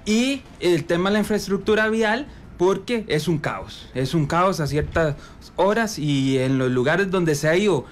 Y 0.05 0.41
el 0.59 0.85
tema 0.85 1.09
de 1.09 1.13
la 1.13 1.19
infraestructura 1.19 1.89
vial, 1.89 2.27
porque 2.59 3.05
es 3.07 3.29
un 3.29 3.37
caos, 3.37 3.87
es 3.95 4.13
un 4.13 4.25
caos 4.25 4.59
a 4.59 4.67
ciertas 4.67 5.15
horas 5.55 5.97
y 5.97 6.37
en 6.39 6.57
los 6.57 6.69
lugares 6.69 7.09
donde 7.09 7.33
se 7.33 7.47
ha 7.47 7.55
ido, 7.55 7.85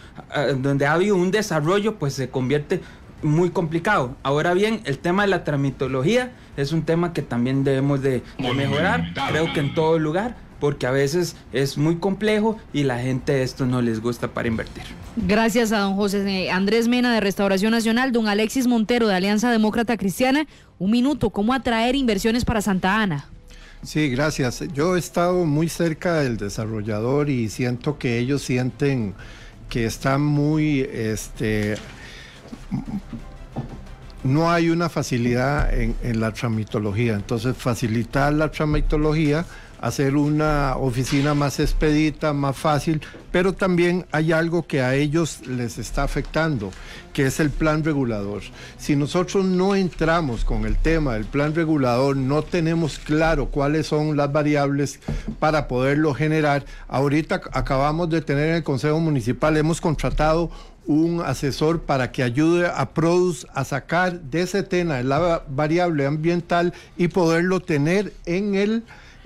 donde 0.57 0.85
ha 0.85 0.91
habido 0.91 1.15
un 1.15 1.31
desarrollo, 1.31 1.95
pues 1.95 2.15
se 2.15 2.29
convierte 2.29 2.81
muy 3.23 3.49
complicado. 3.49 4.17
Ahora 4.23 4.53
bien, 4.53 4.81
el 4.83 4.99
tema 4.99 5.21
de 5.23 5.29
la 5.29 5.45
tramitología 5.45 6.33
es 6.57 6.73
un 6.73 6.81
tema 6.81 7.13
que 7.13 7.21
también 7.21 7.63
debemos 7.63 8.01
de, 8.01 8.23
mejorar, 8.37 9.13
creo 9.29 9.53
que 9.53 9.61
en 9.61 9.73
todo 9.73 9.99
lugar, 9.99 10.35
porque 10.59 10.85
a 10.85 10.91
veces 10.91 11.37
es 11.53 11.77
muy 11.77 11.95
complejo 11.95 12.57
y 12.73 12.83
la 12.83 12.99
gente 12.99 13.43
esto 13.43 13.65
no 13.65 13.81
les 13.81 14.01
gusta 14.01 14.27
para 14.27 14.49
invertir. 14.49 14.83
Gracias 15.15 15.71
a 15.71 15.79
don 15.79 15.95
José 15.95 16.51
Andrés 16.51 16.89
Mena 16.89 17.13
de 17.13 17.21
Restauración 17.21 17.71
Nacional, 17.71 18.11
don 18.11 18.27
Alexis 18.27 18.67
Montero 18.67 19.07
de 19.07 19.15
Alianza 19.15 19.49
Demócrata 19.49 19.95
Cristiana. 19.95 20.45
Un 20.77 20.91
minuto, 20.91 21.29
¿cómo 21.29 21.53
atraer 21.53 21.95
inversiones 21.95 22.43
para 22.43 22.61
Santa 22.61 23.01
Ana? 23.01 23.29
Sí, 23.83 24.09
gracias. 24.09 24.63
Yo 24.73 24.95
he 24.95 24.99
estado 24.99 25.45
muy 25.45 25.69
cerca 25.69 26.15
del 26.15 26.37
desarrollador 26.37 27.29
y 27.29 27.49
siento 27.49 27.97
que 27.97 28.17
ellos 28.19 28.41
sienten 28.41 29.13
que 29.69 29.85
están 29.85 30.21
muy 30.21 30.81
este, 30.81 31.75
no 34.23 34.51
hay 34.51 34.69
una 34.69 34.89
facilidad 34.89 35.73
en, 35.73 35.95
en 36.03 36.19
la 36.19 36.33
tramitología. 36.33 37.13
Entonces, 37.15 37.55
facilitar 37.55 38.33
la 38.33 38.51
tramitología 38.51 39.45
hacer 39.79 40.15
una 40.15 40.75
oficina 40.77 41.33
más 41.33 41.59
expedita, 41.59 42.33
más 42.33 42.57
fácil, 42.57 43.01
pero 43.31 43.53
también 43.53 44.05
hay 44.11 44.31
algo 44.31 44.65
que 44.65 44.81
a 44.81 44.95
ellos 44.95 45.41
les 45.47 45.77
está 45.77 46.03
afectando, 46.03 46.71
que 47.13 47.27
es 47.27 47.39
el 47.39 47.49
plan 47.49 47.83
regulador. 47.83 48.41
Si 48.77 48.95
nosotros 48.95 49.45
no 49.45 49.75
entramos 49.75 50.43
con 50.43 50.65
el 50.65 50.77
tema 50.77 51.13
del 51.13 51.25
plan 51.25 51.53
regulador, 51.53 52.17
no 52.17 52.41
tenemos 52.41 52.99
claro 52.99 53.47
cuáles 53.49 53.87
son 53.87 54.17
las 54.17 54.31
variables 54.31 54.99
para 55.39 55.67
poderlo 55.67 56.13
generar. 56.13 56.65
Ahorita 56.87 57.41
acabamos 57.51 58.09
de 58.09 58.21
tener 58.21 58.49
en 58.49 58.55
el 58.55 58.63
Consejo 58.63 58.99
Municipal, 58.99 59.57
hemos 59.57 59.81
contratado 59.81 60.49
un 60.87 61.21
asesor 61.21 61.81
para 61.81 62.11
que 62.11 62.23
ayude 62.23 62.67
a 62.67 62.89
Produce 62.93 63.45
a 63.53 63.65
sacar 63.65 64.21
de 64.21 64.41
ese 64.41 64.63
tema 64.63 65.03
la 65.03 65.43
variable 65.49 66.05
ambiental 66.05 66.73
y 66.95 67.09
poderlo 67.09 67.59
tener 67.59 68.13
en 68.25 68.55
el 68.55 68.83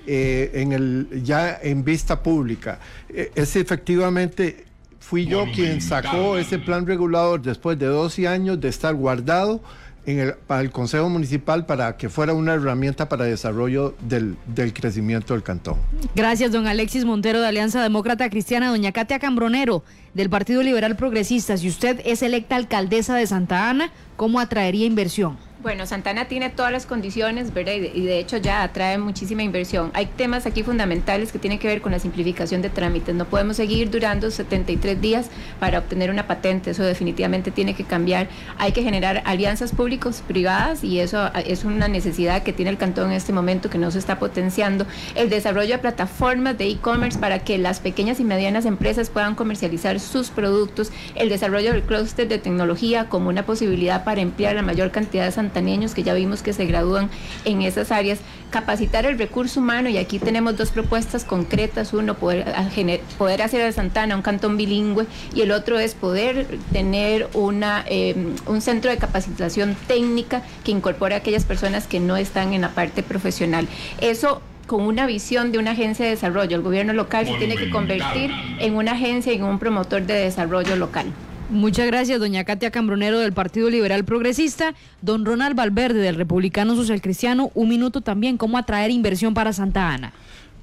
eh, 0.08 0.52
en 0.54 0.72
el, 0.72 1.22
ya 1.24 1.60
en 1.62 1.84
vista 1.84 2.24
pública. 2.24 2.80
Eh, 3.10 3.32
es 3.36 3.56
efectivamente, 3.56 4.66
fui 5.00 5.26
yo 5.26 5.46
quien 5.54 5.82
sacó 5.82 6.38
ese 6.38 6.60
plan 6.60 6.86
regulador 6.86 7.42
después 7.42 7.78
de 7.78 7.86
12 7.86 8.28
años 8.28 8.60
de 8.60 8.70
estar 8.70 8.94
guardado 8.96 9.62
en 10.06 10.20
el, 10.20 10.34
para 10.34 10.62
el 10.62 10.72
Consejo 10.72 11.10
Municipal 11.10 11.66
para 11.66 11.96
que 11.98 12.10
fuera 12.10 12.34
una 12.34 12.54
herramienta 12.54 13.08
para 13.08 13.26
el 13.26 13.32
desarrollo 13.32 13.96
del, 14.02 14.36
del, 14.48 14.74
crecimiento 14.74 15.34
del 15.34 15.44
cantón. 15.44 15.78
Gracias, 16.16 16.52
don 16.52 16.68
Alexis 16.68 17.06
Montero 17.06 17.40
de 17.40 17.48
Alianza 17.48 17.82
Demócrata 17.84 18.30
Cristiana, 18.30 18.70
doña 18.70 18.92
Katia 18.92 19.20
Cambronero 19.20 19.84
del 20.14 20.30
Partido 20.30 20.64
Liberal 20.64 20.96
Progresista. 20.96 21.58
Si 21.58 21.68
usted 21.68 22.02
es 22.06 22.24
electa 22.24 22.56
alcaldesa 22.56 23.16
de 23.16 23.28
Santa 23.28 23.70
Ana, 23.70 23.92
¿cómo 24.16 24.40
atraería 24.40 24.86
inversión? 24.86 25.38
Bueno, 25.62 25.86
Santana 25.86 26.26
tiene 26.26 26.50
todas 26.50 26.72
las 26.72 26.88
condiciones, 26.88 27.54
¿verdad? 27.54 27.74
Y 27.74 28.04
de, 28.04 28.18
hecho 28.18 28.38
ya 28.38 28.64
atrae 28.64 28.98
muchísima 28.98 29.44
inversión. 29.44 29.92
Hay 29.94 30.08
temas 30.08 30.48
aquí 30.48 30.64
fundamentales 30.64 31.32
que 31.32 31.38
tienen 31.38 31.60
que 31.60 31.68
ver 31.68 31.82
con 31.82 31.92
la 31.92 32.00
simplificación 32.00 32.64
de 32.64 32.72
trámites. 32.72 33.14
No 33.14 33.26
podemos 33.26 33.58
seguir 33.58 33.92
durando 33.92 34.32
73 34.32 35.00
días 35.00 35.30
para 35.60 35.78
obtener 35.78 36.10
una 36.10 36.26
patente. 36.26 36.72
Eso 36.72 36.82
definitivamente 36.82 37.52
tiene 37.52 37.76
que 37.76 37.84
cambiar. 37.84 38.28
Hay 38.58 38.72
que 38.72 38.82
generar 38.82 39.22
alianzas 39.24 39.72
públicos 39.72 40.24
privadas 40.28 40.84
y 40.84 41.00
eso 41.00 41.30
es 41.46 41.64
una 41.64 41.88
necesidad 41.88 42.42
que 42.42 42.54
tiene 42.54 42.72
el 42.72 42.78
cantón 42.78 43.12
en 43.12 43.18
este 43.18 43.32
momento 43.32 43.70
que 43.70 43.78
no 43.78 43.92
se 43.92 44.00
está 44.00 44.18
potenciando. 44.18 44.88
El 45.14 45.30
desarrollo 45.30 45.74
de 45.74 45.78
plataformas 45.78 46.58
de 46.58 46.70
e-commerce 46.70 47.20
para 47.20 47.38
que 47.38 47.60
las 47.60 47.80
pequeñas 47.82 48.20
y 48.20 48.24
medianas 48.24 48.66
empresas 48.66 49.12
puedan 49.12 49.36
comercializar 49.36 50.00
sus 50.00 50.32
productos. 50.32 50.92
El 51.14 51.30
desarrollo 51.30 51.72
del 51.72 51.84
clúster 51.84 52.28
de 52.28 52.40
tecnología 52.40 53.10
como 53.10 53.30
una 53.30 53.46
posibilidad 53.46 54.04
para 54.04 54.22
emplear 54.22 54.56
la 54.56 54.64
mayor 54.64 54.90
cantidad 54.90 55.26
de 55.26 55.32
santaneños 55.52 55.94
que 55.94 56.04
ya 56.04 56.14
vimos 56.14 56.42
que 56.42 56.54
se 56.54 56.66
gradúan 56.66 57.10
en 57.44 57.62
esas 57.62 57.92
áreas, 57.92 58.20
capacitar 58.52 59.06
el 59.06 59.18
recurso 59.18 59.60
humano 59.60 59.90
y 59.90 59.98
aquí 59.98 60.18
tenemos 60.18 60.56
dos 60.56 60.72
propuestas 60.72 61.26
concretas, 61.26 61.94
uno 61.94 62.16
poder, 62.16 62.46
poder 63.18 63.42
hacer 63.42 63.64
de 63.66 63.72
Santana 63.74 64.16
un 64.16 64.22
cantón 64.22 64.56
bilingüe 64.56 65.06
y 65.36 65.42
el 65.42 65.52
otro 65.52 65.78
es 65.78 65.94
poder 65.94 66.48
tener 66.72 67.28
una, 67.34 67.84
em, 67.88 68.34
un 68.46 68.62
centro 68.62 68.90
de 68.90 68.98
capacitación 68.98 69.76
técnica 69.88 70.42
que 70.64 70.72
incorpore 70.72 71.16
a 71.16 71.18
aquellas 71.18 71.44
personas 71.44 71.86
que 71.86 72.00
no 72.00 72.16
están 72.16 72.54
en 72.54 72.62
la 72.62 72.70
parte 72.70 73.04
profesional. 73.04 73.68
Eso 74.00 74.42
con 74.68 74.84
una 74.84 75.06
visión 75.06 75.52
de 75.52 75.60
una 75.60 75.72
agencia 75.72 76.06
de 76.06 76.12
desarrollo. 76.12 76.56
El 76.56 76.62
gobierno 76.62 76.94
local 76.94 77.26
se 77.28 77.34
tiene 77.34 77.58
que 77.58 77.70
convertir 77.70 78.32
en 78.60 78.76
una 78.76 78.94
agencia 78.94 79.34
y 79.34 79.36
en 79.36 79.44
un 79.44 79.60
promotor 79.60 80.04
de 80.04 80.14
desarrollo 80.14 80.78
local. 80.78 81.12
Muchas 81.52 81.86
gracias, 81.86 82.18
doña 82.18 82.46
Katia 82.46 82.72
Cambronero 82.72 83.20
del 83.20 83.34
Partido 83.34 83.70
Liberal 83.70 84.06
Progresista, 84.06 84.74
don 85.02 85.26
Ronald 85.26 85.54
Valverde 85.54 86.00
del 86.00 86.16
Republicano 86.16 86.78
Social 86.78 87.02
Cristiano. 87.02 87.52
Un 87.56 87.68
minuto 87.68 88.00
también, 88.00 88.38
¿cómo 88.38 88.58
atraer 88.58 88.90
inversión 88.90 89.34
para 89.34 89.52
Santa 89.52 89.90
Ana? 89.90 90.14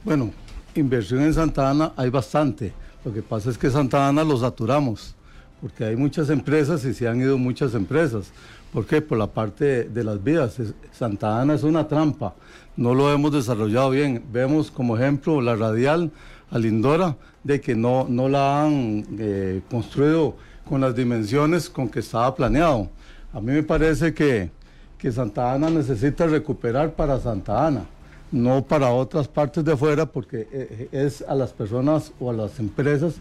Bueno, 0.03 0.31
inversión 0.75 1.21
en 1.21 1.35
Santa 1.35 1.69
Ana 1.69 1.93
hay 1.95 2.09
bastante. 2.09 2.73
Lo 3.05 3.13
que 3.13 3.21
pasa 3.21 3.51
es 3.51 3.59
que 3.59 3.69
Santa 3.69 4.09
Ana 4.09 4.25
lo 4.25 4.39
saturamos, 4.39 5.15
porque 5.61 5.85
hay 5.85 5.95
muchas 5.95 6.31
empresas 6.31 6.83
y 6.87 6.95
se 6.95 7.07
han 7.07 7.21
ido 7.21 7.37
muchas 7.37 7.75
empresas. 7.75 8.33
¿Por 8.73 8.87
qué? 8.87 9.03
Por 9.03 9.19
la 9.19 9.27
parte 9.27 9.85
de, 9.85 10.05
las 10.05 10.25
vías. 10.25 10.57
Santa 10.91 11.39
Ana 11.39 11.53
es 11.53 11.65
una 11.65 11.87
trampa, 11.87 12.35
no 12.79 12.95
lo 12.95 13.13
hemos 13.13 13.33
desarrollado 13.33 13.91
bien. 13.91 14.25
Vemos 14.33 14.71
como 14.71 14.97
ejemplo 14.97 15.43
la 15.43 15.55
radial 15.55 16.11
a 16.51 16.59
Lindora, 16.59 17.15
de 17.45 17.61
que 17.61 17.75
no, 17.75 18.07
no 18.09 18.31
la 18.31 18.65
han 18.65 19.05
eh, 19.19 19.61
construido 19.71 20.48
con 20.69 20.81
las 20.81 20.95
dimensiones 20.95 21.69
con 21.71 21.89
que 21.89 22.01
estaba 22.01 22.35
planeado. 22.35 22.89
A 23.33 23.41
mí 23.41 23.53
me 23.53 23.63
parece 23.63 24.13
que, 24.13 24.51
que 24.99 25.11
Santa 25.11 25.53
Ana 25.53 25.71
necesita 25.71 26.27
recuperar 26.27 26.93
para 26.93 27.19
Santa 27.19 27.67
Ana, 27.67 27.85
no 28.31 28.63
para 28.63 28.91
otras 28.91 29.27
partes 29.29 29.65
de 29.65 29.73
afuera, 29.73 30.07
porque 30.07 30.47
eh, 30.53 30.89
es 30.93 31.23
a 31.23 31.35
las 31.35 31.53
personas 31.53 32.13
o 32.21 32.31
a 32.31 32.33
las 32.33 32.59
empresas 32.59 33.15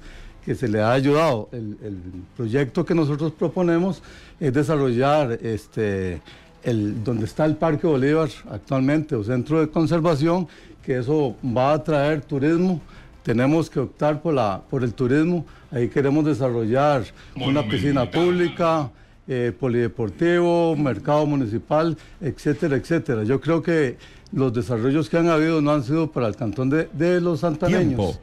que 0.45 0.55
se 0.55 0.67
le 0.67 0.81
ha 0.81 0.91
ayudado. 0.91 1.49
El, 1.51 1.77
el 1.83 1.97
proyecto 2.35 2.85
que 2.85 2.93
nosotros 2.93 3.31
proponemos 3.31 4.01
es 4.39 4.53
desarrollar 4.53 5.31
este, 5.41 6.21
el, 6.63 7.03
donde 7.03 7.25
está 7.25 7.45
el 7.45 7.55
Parque 7.55 7.87
Bolívar 7.87 8.29
actualmente, 8.51 9.15
o 9.15 9.23
centro 9.23 9.59
de 9.59 9.69
conservación, 9.69 10.47
que 10.83 10.97
eso 10.97 11.35
va 11.43 11.73
a 11.73 11.83
traer 11.83 12.21
turismo 12.21 12.81
tenemos 13.27 13.69
que 13.69 13.81
optar 13.81 14.21
por, 14.21 14.33
la, 14.33 14.61
por 14.69 14.85
el 14.85 14.93
turismo. 14.93 15.45
Ahí 15.71 15.89
queremos 15.89 16.25
desarrollar 16.25 17.03
una 17.35 17.67
piscina 17.67 18.09
pública, 18.09 18.89
eh, 19.27 19.51
polideportivo, 19.57 20.75
mercado 20.75 21.25
municipal, 21.25 21.97
etcétera, 22.21 22.77
etcétera. 22.77 23.23
Yo 23.23 23.41
creo 23.41 23.61
que 23.61 23.97
los 24.31 24.53
desarrollos 24.53 25.09
que 25.09 25.17
han 25.17 25.27
habido 25.27 25.61
no 25.61 25.71
han 25.71 25.83
sido 25.83 26.11
para 26.11 26.27
el 26.27 26.35
cantón 26.35 26.69
de, 26.69 26.89
de 26.93 27.19
los 27.19 27.41
santaneños. 27.41 28.19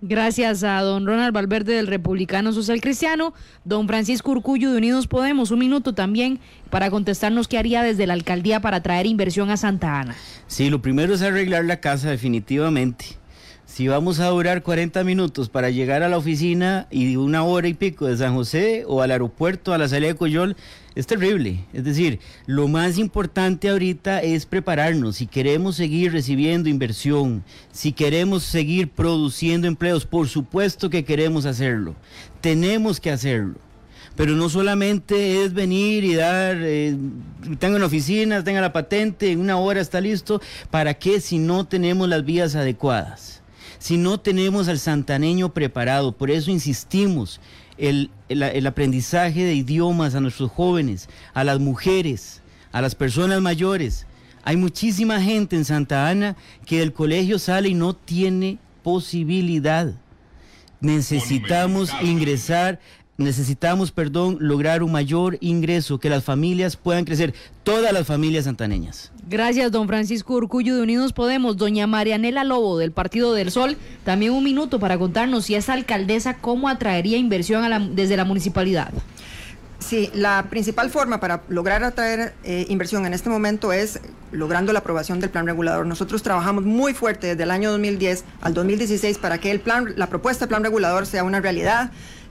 Gracias 0.00 0.62
a 0.62 0.80
don 0.82 1.06
Ronald 1.06 1.34
Valverde 1.34 1.74
del 1.74 1.88
Republicano 1.88 2.52
Social 2.52 2.80
Cristiano, 2.80 3.34
don 3.64 3.88
Francisco 3.88 4.30
Urcullo 4.30 4.70
de 4.70 4.78
Unidos 4.78 5.08
Podemos, 5.08 5.50
un 5.50 5.58
minuto 5.58 5.92
también 5.92 6.38
para 6.70 6.88
contestarnos 6.88 7.48
qué 7.48 7.58
haría 7.58 7.82
desde 7.82 8.06
la 8.06 8.14
alcaldía 8.14 8.60
para 8.60 8.80
traer 8.80 9.06
inversión 9.06 9.50
a 9.50 9.56
Santa 9.56 10.00
Ana. 10.00 10.14
Sí, 10.46 10.70
lo 10.70 10.80
primero 10.80 11.14
es 11.14 11.22
arreglar 11.22 11.64
la 11.64 11.80
casa 11.80 12.10
definitivamente 12.10 13.18
si 13.68 13.86
vamos 13.86 14.18
a 14.18 14.28
durar 14.28 14.62
40 14.62 15.04
minutos 15.04 15.50
para 15.50 15.68
llegar 15.68 16.02
a 16.02 16.08
la 16.08 16.16
oficina 16.16 16.88
y 16.90 17.16
una 17.16 17.44
hora 17.44 17.68
y 17.68 17.74
pico 17.74 18.06
de 18.06 18.16
San 18.16 18.34
José 18.34 18.84
o 18.88 19.02
al 19.02 19.10
aeropuerto, 19.10 19.74
a 19.74 19.78
la 19.78 19.86
salida 19.86 20.08
de 20.08 20.14
Coyol, 20.14 20.56
es 20.94 21.06
terrible. 21.06 21.66
Es 21.74 21.84
decir, 21.84 22.18
lo 22.46 22.66
más 22.66 22.96
importante 22.96 23.68
ahorita 23.68 24.22
es 24.22 24.46
prepararnos. 24.46 25.16
Si 25.16 25.26
queremos 25.26 25.76
seguir 25.76 26.12
recibiendo 26.12 26.70
inversión, 26.70 27.44
si 27.70 27.92
queremos 27.92 28.42
seguir 28.42 28.88
produciendo 28.88 29.68
empleos, 29.68 30.06
por 30.06 30.28
supuesto 30.28 30.88
que 30.88 31.04
queremos 31.04 31.44
hacerlo. 31.44 31.94
Tenemos 32.40 32.98
que 32.98 33.10
hacerlo. 33.10 33.56
Pero 34.16 34.32
no 34.32 34.48
solamente 34.48 35.44
es 35.44 35.52
venir 35.52 36.04
y 36.04 36.14
dar, 36.14 36.56
eh, 36.58 36.96
tengo 37.58 37.76
una 37.76 37.86
oficina, 37.86 38.42
tenga 38.42 38.62
la 38.62 38.72
patente, 38.72 39.30
en 39.30 39.40
una 39.40 39.58
hora 39.58 39.82
está 39.82 40.00
listo. 40.00 40.40
¿Para 40.70 40.94
qué 40.94 41.20
si 41.20 41.38
no 41.38 41.66
tenemos 41.66 42.08
las 42.08 42.24
vías 42.24 42.56
adecuadas? 42.56 43.42
Si 43.78 43.96
no 43.96 44.18
tenemos 44.18 44.68
al 44.68 44.78
santaneño 44.78 45.52
preparado. 45.52 46.12
Por 46.12 46.30
eso 46.30 46.50
insistimos, 46.50 47.40
el, 47.78 48.10
el, 48.28 48.66
aprendizaje 48.66 49.44
de 49.44 49.54
idiomas 49.54 50.14
a 50.14 50.20
nuestros 50.20 50.50
jóvenes, 50.50 51.08
a 51.32 51.44
las 51.44 51.60
mujeres, 51.60 52.42
a 52.72 52.82
las 52.82 52.94
personas 52.94 53.40
mayores. 53.40 54.06
Hay 54.42 54.56
muchísima 54.56 55.20
gente 55.20 55.56
en 55.56 55.64
Santa 55.64 56.08
Ana 56.08 56.36
que 56.66 56.80
del 56.80 56.92
colegio 56.92 57.38
sale 57.38 57.68
y 57.68 57.74
no 57.74 57.94
tiene 57.94 58.58
posibilidad. 58.82 59.94
Necesitamos 60.80 61.90
ingresar 62.02 62.80
necesitamos, 63.18 63.90
perdón, 63.90 64.38
lograr 64.40 64.82
un 64.82 64.92
mayor 64.92 65.36
ingreso, 65.40 65.98
que 65.98 66.08
las 66.08 66.24
familias 66.24 66.76
puedan 66.76 67.04
crecer, 67.04 67.34
todas 67.64 67.92
las 67.92 68.06
familias 68.06 68.44
santaneñas. 68.44 69.12
Gracias, 69.28 69.72
don 69.72 69.88
Francisco 69.88 70.34
Urcullo 70.34 70.76
de 70.76 70.82
Unidos 70.82 71.12
Podemos. 71.12 71.56
Doña 71.56 71.86
Marianela 71.86 72.44
Lobo 72.44 72.78
del 72.78 72.92
Partido 72.92 73.34
del 73.34 73.50
Sol, 73.50 73.76
también 74.04 74.32
un 74.32 74.44
minuto 74.44 74.78
para 74.78 74.96
contarnos 74.98 75.44
si 75.44 75.56
es 75.56 75.68
alcaldesa, 75.68 76.34
cómo 76.34 76.68
atraería 76.68 77.18
inversión 77.18 77.94
desde 77.94 78.16
la 78.16 78.24
municipalidad. 78.24 78.92
Sí, 79.80 80.10
la 80.12 80.46
principal 80.50 80.90
forma 80.90 81.20
para 81.20 81.42
lograr 81.48 81.82
atraer 81.84 82.34
eh, 82.44 82.66
inversión 82.68 83.06
en 83.06 83.14
este 83.14 83.30
momento 83.30 83.72
es 83.72 84.00
logrando 84.32 84.72
la 84.72 84.80
aprobación 84.80 85.20
del 85.20 85.30
plan 85.30 85.46
regulador. 85.46 85.86
Nosotros 85.86 86.22
trabajamos 86.22 86.64
muy 86.64 86.94
fuerte 86.94 87.28
desde 87.28 87.42
el 87.44 87.50
año 87.50 87.70
2010 87.70 88.24
al 88.40 88.54
2016 88.54 89.18
para 89.18 89.38
que 89.38 89.50
el 89.50 89.60
plan, 89.60 89.94
la 89.96 90.08
propuesta 90.08 90.44
de 90.44 90.48
plan 90.48 90.64
regulador 90.64 91.06
sea 91.06 91.24
una 91.24 91.40
realidad. 91.40 91.90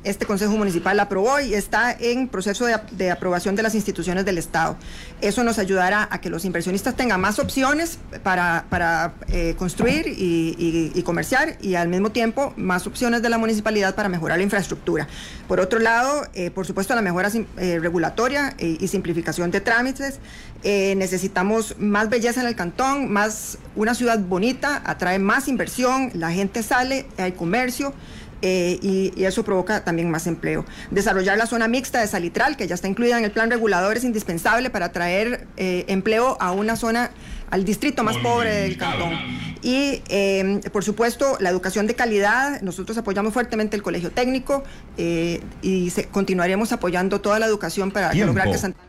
Este 0.09 0.25
Consejo 0.25 0.55
Municipal 0.55 0.99
aprobó 0.99 1.39
y 1.39 1.53
está 1.53 1.91
en 1.91 2.27
proceso 2.27 2.65
de, 2.65 3.11
aprobación 3.11 3.55
de 3.55 3.63
las 3.63 3.75
instituciones 3.75 4.25
del 4.25 4.37
Estado. 4.37 4.77
Eso 5.21 5.43
nos 5.43 5.59
ayudará 5.59 6.07
a 6.09 6.21
que 6.21 6.29
los 6.29 6.45
inversionistas 6.45 6.95
tengan 6.95 7.19
más 7.19 7.39
opciones 7.39 7.99
para, 8.23 9.13
eh, 9.29 9.55
construir 9.57 10.05
y, 10.07 11.01
comerciar 11.03 11.57
y 11.61 11.75
al 11.75 11.87
mismo 11.87 12.11
tiempo 12.11 12.53
más 12.57 12.85
opciones 12.87 13.21
de 13.21 13.29
la 13.29 13.37
municipalidad 13.37 13.95
para 13.95 14.09
mejorar 14.09 14.37
la 14.37 14.43
infraestructura. 14.43 15.07
Por 15.47 15.59
otro 15.59 15.79
lado, 15.79 16.23
eh, 16.33 16.51
por 16.51 16.65
supuesto, 16.65 16.95
la 16.95 17.01
mejora 17.01 17.29
eh, 17.57 17.79
regulatoria 17.79 18.55
y 18.57 18.87
simplificación 18.87 19.51
de 19.51 19.61
trámites. 19.61 20.19
necesitamos 20.63 21.75
más 21.79 22.09
belleza 22.09 22.41
en 22.41 22.47
el 22.47 22.55
cantón, 22.55 23.11
más 23.11 23.57
una 23.75 23.93
ciudad 23.93 24.19
bonita, 24.19 24.81
atrae 24.85 25.19
más 25.19 25.47
inversión, 25.47 26.11
la 26.13 26.31
gente 26.31 26.63
sale, 26.63 27.05
hay 27.17 27.33
comercio. 27.33 27.93
Eh, 28.41 28.79
y, 28.81 29.23
eso 29.23 29.43
provoca 29.43 29.83
también 29.83 30.09
más 30.09 30.27
empleo. 30.27 30.65
Desarrollar 30.91 31.37
la 31.37 31.47
zona 31.47 31.67
mixta 31.67 31.99
de 31.99 32.07
Salitral, 32.07 32.55
que 32.55 32.67
ya 32.67 32.75
está 32.75 32.87
incluida 32.87 33.17
en 33.17 33.25
el 33.25 33.31
plan 33.31 33.49
regulador, 33.49 33.97
es 33.97 34.03
indispensable 34.03 34.69
para 34.69 34.91
traer 34.91 35.47
eh, 35.57 35.85
empleo 35.87 36.37
a 36.39 36.51
una 36.51 36.75
zona, 36.75 37.11
al 37.49 37.65
distrito 37.65 38.03
más 38.03 38.17
pobre 38.17 38.53
del 38.53 38.77
cantón. 38.77 39.13
Y, 39.61 40.01
eh, 40.09 40.61
por 40.71 40.83
supuesto, 40.83 41.37
la 41.39 41.49
educación 41.49 41.87
de 41.87 41.95
calidad. 41.95 42.61
Nosotros 42.61 42.97
apoyamos 42.97 43.33
fuertemente 43.33 43.75
el 43.75 43.81
colegio 43.81 44.11
técnico 44.11 44.63
y 44.97 45.91
continuaremos 46.11 46.71
apoyando 46.71 47.21
toda 47.21 47.39
la 47.39 47.47
educación 47.47 47.91
para 47.91 48.13
lograr 48.13 48.51
que 48.51 48.57
Santana 48.57 48.87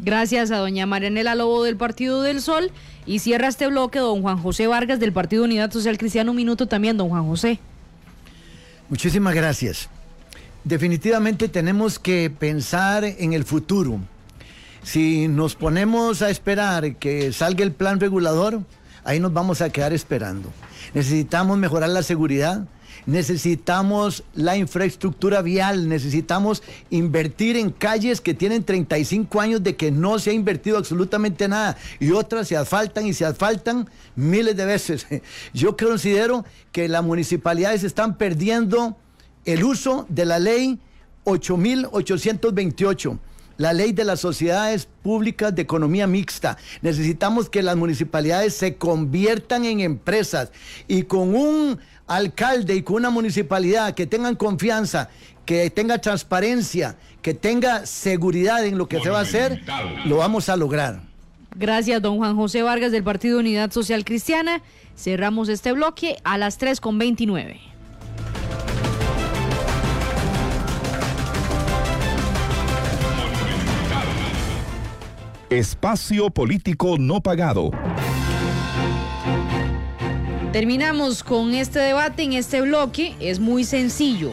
Gracias 0.00 0.50
a 0.50 0.56
doña 0.56 0.86
Marianela 0.86 1.34
Lobo 1.34 1.62
del 1.62 1.76
Partido 1.76 2.22
del 2.22 2.40
Sol. 2.40 2.70
Y 3.06 3.18
cierra 3.18 3.48
este 3.48 3.66
bloque 3.66 3.98
don 3.98 4.22
Juan 4.22 4.38
José 4.38 4.66
Vargas 4.66 4.98
del 4.98 5.12
Partido 5.12 5.44
Unidad 5.44 5.70
Social 5.70 5.98
Cristiana. 5.98 6.30
Un 6.30 6.36
minuto 6.36 6.66
también, 6.66 6.96
don 6.96 7.10
Juan 7.10 7.26
José. 7.26 7.60
Muchísimas 8.94 9.34
gracias. 9.34 9.88
Definitivamente 10.62 11.48
tenemos 11.48 11.98
que 11.98 12.30
pensar 12.30 13.02
en 13.02 13.32
el 13.32 13.42
futuro. 13.42 13.98
Si 14.84 15.26
nos 15.26 15.56
ponemos 15.56 16.22
a 16.22 16.30
esperar 16.30 16.94
que 16.94 17.32
salga 17.32 17.64
el 17.64 17.72
plan 17.72 17.98
regulador, 17.98 18.60
ahí 19.02 19.18
nos 19.18 19.32
vamos 19.32 19.62
a 19.62 19.70
quedar 19.70 19.92
esperando. 19.92 20.48
Necesitamos 20.94 21.58
mejorar 21.58 21.90
la 21.90 22.04
seguridad, 22.04 22.68
necesitamos 23.06 24.24
la 24.34 24.56
infraestructura 24.56 25.42
vial, 25.42 25.88
necesitamos 25.88 26.62
invertir 26.90 27.56
en 27.56 27.70
calles 27.70 28.20
que 28.20 28.34
tienen 28.34 28.64
35 28.64 29.40
años 29.40 29.62
de 29.62 29.76
que 29.76 29.90
no 29.90 30.18
se 30.18 30.30
ha 30.30 30.32
invertido 30.32 30.78
absolutamente 30.78 31.48
nada 31.48 31.76
y 32.00 32.10
otras 32.10 32.48
se 32.48 32.56
asfaltan 32.56 33.06
y 33.06 33.14
se 33.14 33.24
asfaltan 33.24 33.88
miles 34.16 34.56
de 34.56 34.64
veces. 34.64 35.06
Yo 35.52 35.76
considero 35.76 36.44
que 36.72 36.88
las 36.88 37.04
municipalidades 37.04 37.84
están 37.84 38.16
perdiendo 38.16 38.96
el 39.44 39.64
uso 39.64 40.06
de 40.08 40.24
la 40.24 40.38
ley 40.38 40.78
8828 41.24 43.18
la 43.56 43.72
ley 43.72 43.92
de 43.92 44.04
las 44.04 44.20
sociedades 44.20 44.88
públicas 45.02 45.54
de 45.54 45.62
economía 45.62 46.06
mixta. 46.06 46.56
Necesitamos 46.82 47.48
que 47.48 47.62
las 47.62 47.76
municipalidades 47.76 48.54
se 48.54 48.76
conviertan 48.76 49.64
en 49.64 49.80
empresas 49.80 50.50
y 50.88 51.04
con 51.04 51.34
un 51.34 51.78
alcalde 52.06 52.74
y 52.74 52.82
con 52.82 52.96
una 52.96 53.10
municipalidad 53.10 53.94
que 53.94 54.06
tengan 54.06 54.36
confianza, 54.36 55.08
que 55.44 55.70
tenga 55.70 55.98
transparencia, 55.98 56.96
que 57.22 57.34
tenga 57.34 57.86
seguridad 57.86 58.64
en 58.64 58.78
lo 58.78 58.88
que 58.88 59.00
se 59.00 59.10
va 59.10 59.18
a 59.18 59.22
hacer, 59.22 59.62
lo 60.04 60.18
vamos 60.18 60.48
a 60.48 60.56
lograr. 60.56 61.00
Gracias, 61.56 62.02
don 62.02 62.16
Juan 62.18 62.36
José 62.36 62.62
Vargas 62.62 62.90
del 62.92 63.04
Partido 63.04 63.38
Unidad 63.38 63.70
Social 63.70 64.04
Cristiana. 64.04 64.60
Cerramos 64.96 65.48
este 65.48 65.72
bloque 65.72 66.16
a 66.24 66.36
las 66.38 66.60
3.29. 66.60 67.60
Espacio 75.50 76.30
Político 76.30 76.96
No 76.98 77.20
Pagado. 77.20 77.70
Terminamos 80.54 81.24
con 81.24 81.52
este 81.52 81.80
debate 81.80 82.22
en 82.22 82.32
este 82.32 82.60
bloque. 82.60 83.16
Es 83.18 83.40
muy 83.40 83.64
sencillo. 83.64 84.30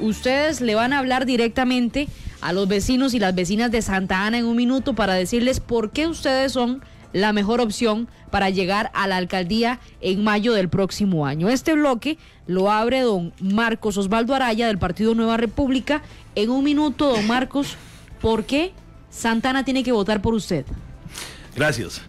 Ustedes 0.00 0.60
le 0.60 0.74
van 0.74 0.92
a 0.92 0.98
hablar 0.98 1.24
directamente 1.24 2.08
a 2.42 2.52
los 2.52 2.68
vecinos 2.68 3.14
y 3.14 3.18
las 3.18 3.34
vecinas 3.34 3.70
de 3.70 3.80
Santa 3.80 4.26
Ana 4.26 4.36
en 4.36 4.44
un 4.44 4.54
minuto 4.54 4.92
para 4.92 5.14
decirles 5.14 5.60
por 5.60 5.90
qué 5.90 6.06
ustedes 6.06 6.52
son 6.52 6.82
la 7.14 7.32
mejor 7.32 7.62
opción 7.62 8.06
para 8.30 8.50
llegar 8.50 8.90
a 8.92 9.06
la 9.06 9.16
alcaldía 9.16 9.80
en 10.02 10.22
mayo 10.22 10.52
del 10.52 10.68
próximo 10.68 11.24
año. 11.24 11.48
Este 11.48 11.72
bloque 11.72 12.18
lo 12.46 12.70
abre 12.70 13.00
don 13.00 13.32
Marcos 13.40 13.96
Osvaldo 13.96 14.34
Araya 14.34 14.66
del 14.66 14.76
Partido 14.76 15.14
Nueva 15.14 15.38
República. 15.38 16.02
En 16.34 16.50
un 16.50 16.64
minuto, 16.64 17.08
don 17.08 17.26
Marcos, 17.26 17.78
¿por 18.20 18.44
qué 18.44 18.74
Santana 19.08 19.64
tiene 19.64 19.82
que 19.82 19.92
votar 19.92 20.20
por 20.20 20.34
usted? 20.34 20.66
Gracias. 21.56 22.02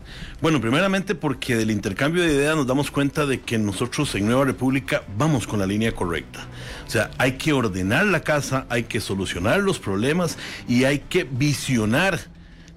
Bueno, 0.44 0.60
primeramente 0.60 1.15
porque 1.15 1.56
del 1.56 1.72
intercambio 1.72 2.22
de 2.22 2.34
ideas 2.34 2.57
nos 2.57 2.68
damos 2.68 2.91
cuenta 2.91 3.26
de 3.26 3.40
que 3.40 3.57
nosotros 3.57 4.14
en 4.15 4.26
Nueva 4.26 4.44
República 4.44 5.03
vamos 5.18 5.48
con 5.48 5.57
la 5.57 5.65
línea 5.65 5.94
correcta. 5.94 6.45
O 6.86 6.90
sea, 6.90 7.11
hay 7.18 7.38
que 7.38 7.53
ordenar 7.53 8.07
la 8.07 8.24
casa, 8.24 8.65
hay 8.68 8.84
que 8.84 8.99
solucionar 8.99 9.61
los 9.61 9.80
problemas 9.80 10.38
y 10.68 10.84
hay 10.84 10.99
que 10.99 11.24
visionar 11.24 12.20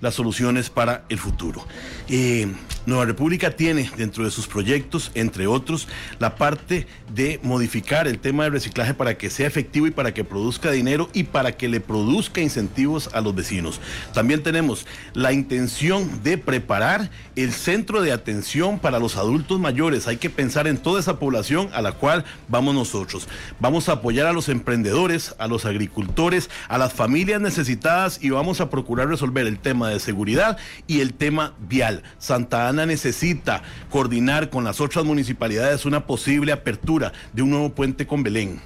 las 0.00 0.14
soluciones 0.14 0.70
para 0.70 1.06
el 1.08 1.18
futuro. 1.18 1.66
Eh, 2.08 2.46
Nueva 2.86 3.04
República 3.04 3.50
tiene 3.50 3.90
dentro 3.96 4.24
de 4.24 4.30
sus 4.30 4.46
proyectos, 4.46 5.10
entre 5.14 5.48
otros, 5.48 5.88
la 6.20 6.36
parte 6.36 6.86
de 7.12 7.40
modificar 7.42 8.06
el 8.06 8.20
tema 8.20 8.44
del 8.44 8.52
reciclaje 8.52 8.94
para 8.94 9.18
que 9.18 9.28
sea 9.28 9.48
efectivo 9.48 9.88
y 9.88 9.90
para 9.90 10.14
que 10.14 10.22
produzca 10.22 10.70
dinero 10.70 11.10
y 11.12 11.24
para 11.24 11.56
que 11.56 11.68
le 11.68 11.80
produzca 11.80 12.40
incentivos 12.40 13.10
a 13.12 13.20
los 13.20 13.34
vecinos. 13.34 13.80
También 14.14 14.44
tenemos 14.44 14.86
la 15.14 15.32
intención 15.32 16.22
de 16.22 16.38
preparar 16.38 17.10
el 17.34 17.52
centro 17.52 18.02
de 18.02 18.12
atención 18.12 18.78
para 18.78 19.00
los 19.00 19.16
adultos 19.16 19.58
mayores. 19.58 20.06
Hay 20.06 20.18
que 20.18 20.30
pensar 20.30 20.68
en 20.68 20.78
toda 20.78 21.00
esa 21.00 21.18
población 21.18 21.68
a 21.72 21.82
la 21.82 21.90
cual 21.90 22.24
vamos 22.46 22.72
nosotros. 22.76 23.26
Vamos 23.58 23.88
a 23.88 23.94
apoyar 23.94 24.26
a 24.26 24.32
los 24.32 24.48
emprendedores, 24.48 25.34
a 25.38 25.48
los 25.48 25.64
agricultores, 25.64 26.50
a 26.68 26.78
las 26.78 26.92
familias 26.92 27.40
necesitadas 27.40 28.22
y 28.22 28.30
vamos 28.30 28.60
a 28.60 28.70
procurar 28.70 29.08
resolver 29.08 29.48
el 29.48 29.58
tema 29.58 29.90
de 29.90 29.98
seguridad 29.98 30.56
y 30.86 31.00
el 31.00 31.14
tema 31.14 31.54
vial. 31.58 32.04
Santa 32.18 32.68
Ana 32.68 32.75
necesita 32.84 33.62
coordinar 33.88 34.50
con 34.50 34.64
las 34.64 34.80
otras 34.80 35.04
municipalidades 35.04 35.86
una 35.86 36.06
posible 36.06 36.52
apertura 36.52 37.12
de 37.32 37.42
un 37.42 37.50
nuevo 37.50 37.70
puente 37.74 38.06
con 38.06 38.22
Belén 38.22 38.60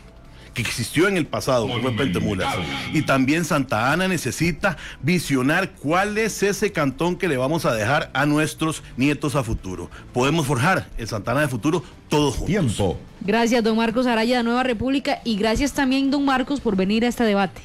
que 0.54 0.62
existió 0.62 1.08
en 1.08 1.16
el 1.16 1.26
pasado, 1.26 1.66
que 1.66 1.80
fue 1.80 1.92
Puente 1.92 2.18
Mulas. 2.18 2.54
Y 2.92 3.02
también 3.02 3.44
Santa 3.44 3.92
Ana 3.92 4.08
necesita 4.08 4.76
visionar 5.00 5.70
cuál 5.72 6.18
es 6.18 6.42
ese 6.42 6.72
cantón 6.72 7.16
que 7.16 7.28
le 7.28 7.36
vamos 7.36 7.64
a 7.64 7.74
dejar 7.74 8.10
a 8.14 8.26
nuestros 8.26 8.82
nietos 8.96 9.36
a 9.36 9.44
futuro. 9.44 9.90
Podemos 10.12 10.46
forjar 10.46 10.88
el 10.98 11.06
Santa 11.06 11.32
Ana 11.32 11.42
de 11.42 11.48
futuro 11.48 11.84
todos 12.08 12.34
juntos. 12.34 12.46
Tiempo. 12.46 12.98
Gracias, 13.20 13.62
don 13.62 13.76
Marcos 13.76 14.06
Araya 14.06 14.38
de 14.38 14.44
Nueva 14.44 14.62
República, 14.62 15.20
y 15.24 15.36
gracias 15.36 15.72
también, 15.72 16.10
don 16.10 16.24
Marcos, 16.24 16.60
por 16.60 16.74
venir 16.74 17.04
a 17.04 17.08
este 17.08 17.24
debate. 17.24 17.60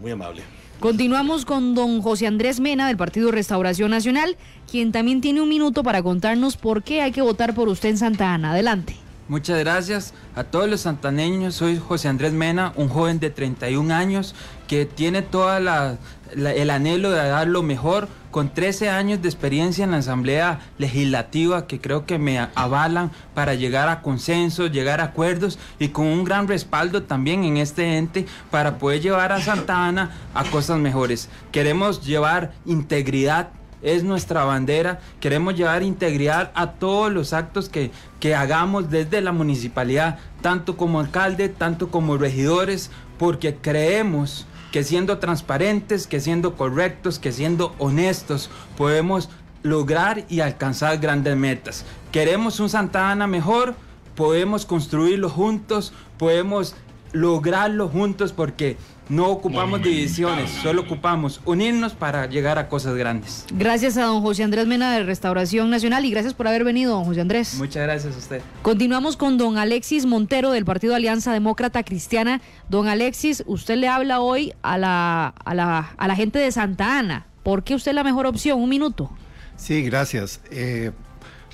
Muy 0.00 0.12
amable. 0.12 0.42
Continuamos 0.82 1.44
con 1.44 1.76
don 1.76 2.02
José 2.02 2.26
Andrés 2.26 2.58
Mena 2.58 2.88
del 2.88 2.96
Partido 2.96 3.30
Restauración 3.30 3.92
Nacional, 3.92 4.36
quien 4.68 4.90
también 4.90 5.20
tiene 5.20 5.40
un 5.40 5.48
minuto 5.48 5.84
para 5.84 6.02
contarnos 6.02 6.56
por 6.56 6.82
qué 6.82 7.02
hay 7.02 7.12
que 7.12 7.22
votar 7.22 7.54
por 7.54 7.68
usted 7.68 7.90
en 7.90 7.98
Santa 7.98 8.34
Ana. 8.34 8.50
Adelante. 8.50 8.96
Muchas 9.28 9.60
gracias 9.60 10.12
a 10.34 10.42
todos 10.42 10.68
los 10.68 10.80
santaneños. 10.80 11.54
Soy 11.54 11.78
José 11.78 12.08
Andrés 12.08 12.32
Mena, 12.32 12.72
un 12.74 12.88
joven 12.88 13.20
de 13.20 13.30
31 13.30 13.94
años 13.94 14.34
que 14.66 14.84
tiene 14.84 15.22
todo 15.22 15.56
el 15.56 16.70
anhelo 16.70 17.12
de 17.12 17.28
dar 17.28 17.46
lo 17.46 17.62
mejor, 17.62 18.08
con 18.32 18.52
13 18.52 18.88
años 18.88 19.22
de 19.22 19.28
experiencia 19.28 19.84
en 19.84 19.92
la 19.92 19.98
Asamblea 19.98 20.58
Legislativa 20.78 21.66
que 21.68 21.80
creo 21.80 22.06
que 22.06 22.18
me 22.18 22.40
avalan 22.54 23.12
para 23.34 23.54
llegar 23.54 23.88
a 23.88 24.00
consensos, 24.00 24.72
llegar 24.72 25.00
a 25.00 25.04
acuerdos 25.04 25.58
y 25.78 25.88
con 25.88 26.06
un 26.06 26.24
gran 26.24 26.48
respaldo 26.48 27.04
también 27.04 27.44
en 27.44 27.58
este 27.58 27.98
ente 27.98 28.26
para 28.50 28.78
poder 28.78 29.02
llevar 29.02 29.32
a 29.32 29.40
Santa 29.40 29.86
Ana 29.86 30.10
a 30.34 30.44
cosas 30.44 30.78
mejores. 30.78 31.28
Queremos 31.52 32.04
llevar 32.04 32.52
integridad 32.64 33.50
es 33.82 34.04
nuestra 34.04 34.44
bandera. 34.44 35.00
Queremos 35.20 35.56
llevar 35.56 35.82
integridad 35.82 36.52
a 36.54 36.72
todos 36.72 37.12
los 37.12 37.32
actos 37.32 37.68
que, 37.68 37.90
que 38.20 38.34
hagamos 38.34 38.90
desde 38.90 39.20
la 39.20 39.32
municipalidad, 39.32 40.20
tanto 40.40 40.76
como 40.76 41.00
alcalde, 41.00 41.48
tanto 41.48 41.90
como 41.90 42.16
regidores, 42.16 42.90
porque 43.18 43.56
creemos 43.56 44.46
que 44.72 44.82
siendo 44.82 45.18
transparentes, 45.18 46.08
que 46.08 46.18
siendo 46.18 46.56
correctos, 46.56 47.18
que 47.20 47.30
siendo 47.30 47.74
honestos, 47.78 48.50
podemos 48.76 49.28
lograr 49.62 50.24
y 50.28 50.40
alcanzar 50.40 50.98
grandes 50.98 51.36
metas. 51.36 51.84
Queremos 52.10 52.58
un 52.58 52.68
Santa 52.68 53.10
Ana 53.10 53.26
mejor, 53.26 53.76
podemos 54.16 54.66
construirlo 54.66 55.28
juntos, 55.28 55.92
podemos 56.18 56.74
lograrlo 57.12 57.88
juntos 57.88 58.32
porque 58.32 58.78
No 59.08 59.28
ocupamos 59.28 59.82
divisiones, 59.82 60.50
solo 60.62 60.82
ocupamos 60.82 61.40
unirnos 61.44 61.92
para 61.92 62.26
llegar 62.26 62.58
a 62.58 62.68
cosas 62.68 62.94
grandes. 62.94 63.44
Gracias 63.52 63.96
a 63.96 64.04
don 64.04 64.22
José 64.22 64.44
Andrés 64.44 64.66
Mena 64.66 64.92
de 64.92 65.02
Restauración 65.02 65.70
Nacional 65.70 66.04
y 66.04 66.10
gracias 66.10 66.34
por 66.34 66.46
haber 66.46 66.64
venido, 66.64 66.92
don 66.92 67.04
José 67.04 67.20
Andrés. 67.20 67.54
Muchas 67.58 67.82
gracias 67.82 68.14
a 68.14 68.18
usted. 68.18 68.42
Continuamos 68.62 69.16
con 69.16 69.38
don 69.38 69.58
Alexis 69.58 70.06
Montero 70.06 70.52
del 70.52 70.64
Partido 70.64 70.94
Alianza 70.94 71.32
Demócrata 71.32 71.82
Cristiana. 71.82 72.40
Don 72.68 72.88
Alexis, 72.88 73.42
usted 73.46 73.76
le 73.76 73.88
habla 73.88 74.20
hoy 74.20 74.54
a 74.62 74.78
la, 74.78 75.34
a 75.44 75.54
la, 75.54 75.92
a 75.96 76.08
la 76.08 76.16
gente 76.16 76.38
de 76.38 76.52
Santa 76.52 76.98
Ana. 76.98 77.26
¿Por 77.42 77.64
qué 77.64 77.74
usted 77.74 77.90
es 77.90 77.96
la 77.96 78.04
mejor 78.04 78.26
opción? 78.26 78.60
Un 78.60 78.68
minuto. 78.68 79.10
Sí, 79.56 79.82
gracias. 79.82 80.40
Eh, 80.50 80.92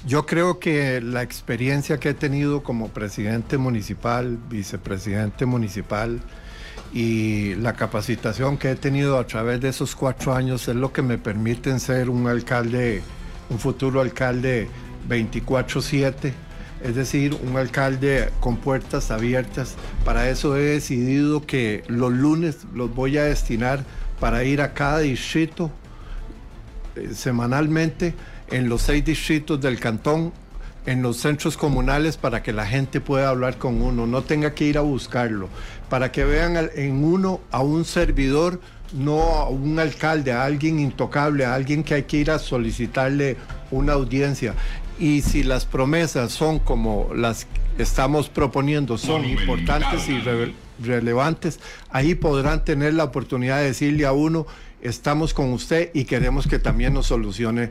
yo 0.06 0.26
creo 0.26 0.60
que 0.60 1.00
la 1.00 1.22
experiencia 1.22 1.98
que 1.98 2.10
he 2.10 2.14
tenido 2.14 2.62
como 2.62 2.88
presidente 2.88 3.58
municipal, 3.58 4.38
vicepresidente 4.48 5.44
municipal 5.46 6.20
y 6.92 7.54
la 7.56 7.74
capacitación 7.74 8.56
que 8.56 8.70
he 8.70 8.74
tenido 8.76 9.18
a 9.18 9.26
través 9.26 9.60
de 9.60 9.68
esos 9.68 9.94
cuatro 9.94 10.34
años 10.34 10.68
es 10.68 10.76
lo 10.76 10.92
que 10.92 11.02
me 11.02 11.18
permiten 11.18 11.80
ser 11.80 12.08
un 12.08 12.26
alcalde, 12.26 13.02
un 13.50 13.58
futuro 13.58 14.00
alcalde 14.00 14.68
24/7, 15.08 16.32
es 16.82 16.94
decir, 16.94 17.36
un 17.46 17.56
alcalde 17.56 18.30
con 18.40 18.56
puertas 18.56 19.10
abiertas. 19.10 19.74
Para 20.04 20.30
eso 20.30 20.56
he 20.56 20.62
decidido 20.62 21.44
que 21.44 21.84
los 21.88 22.12
lunes 22.12 22.58
los 22.74 22.94
voy 22.94 23.18
a 23.18 23.24
destinar 23.24 23.84
para 24.20 24.44
ir 24.44 24.60
a 24.62 24.74
cada 24.74 25.00
distrito 25.00 25.70
eh, 26.96 27.10
semanalmente 27.14 28.14
en 28.50 28.68
los 28.68 28.82
seis 28.82 29.04
distritos 29.04 29.60
del 29.60 29.78
cantón, 29.78 30.32
en 30.88 31.02
los 31.02 31.18
centros 31.18 31.58
comunales 31.58 32.16
para 32.16 32.42
que 32.42 32.50
la 32.50 32.64
gente 32.64 33.02
pueda 33.02 33.28
hablar 33.28 33.58
con 33.58 33.82
uno, 33.82 34.06
no 34.06 34.22
tenga 34.22 34.54
que 34.54 34.64
ir 34.64 34.78
a 34.78 34.80
buscarlo, 34.80 35.50
para 35.90 36.10
que 36.10 36.24
vean 36.24 36.70
en 36.74 37.04
uno 37.04 37.42
a 37.50 37.60
un 37.60 37.84
servidor, 37.84 38.58
no 38.94 39.20
a 39.20 39.50
un 39.50 39.78
alcalde, 39.78 40.32
a 40.32 40.44
alguien 40.44 40.80
intocable, 40.80 41.44
a 41.44 41.54
alguien 41.54 41.84
que 41.84 41.92
hay 41.92 42.04
que 42.04 42.16
ir 42.16 42.30
a 42.30 42.38
solicitarle 42.38 43.36
una 43.70 43.92
audiencia. 43.92 44.54
Y 44.98 45.20
si 45.20 45.42
las 45.42 45.66
promesas 45.66 46.32
son 46.32 46.58
como 46.58 47.10
las 47.14 47.46
estamos 47.76 48.30
proponiendo, 48.30 48.96
son 48.96 49.26
importantes 49.26 50.08
y 50.08 50.22
relevantes, 50.82 51.60
ahí 51.90 52.14
podrán 52.14 52.64
tener 52.64 52.94
la 52.94 53.04
oportunidad 53.04 53.58
de 53.58 53.66
decirle 53.66 54.06
a 54.06 54.12
uno, 54.12 54.46
estamos 54.80 55.34
con 55.34 55.52
usted 55.52 55.90
y 55.92 56.06
queremos 56.06 56.48
que 56.48 56.58
también 56.58 56.94
nos 56.94 57.08
solucione 57.08 57.70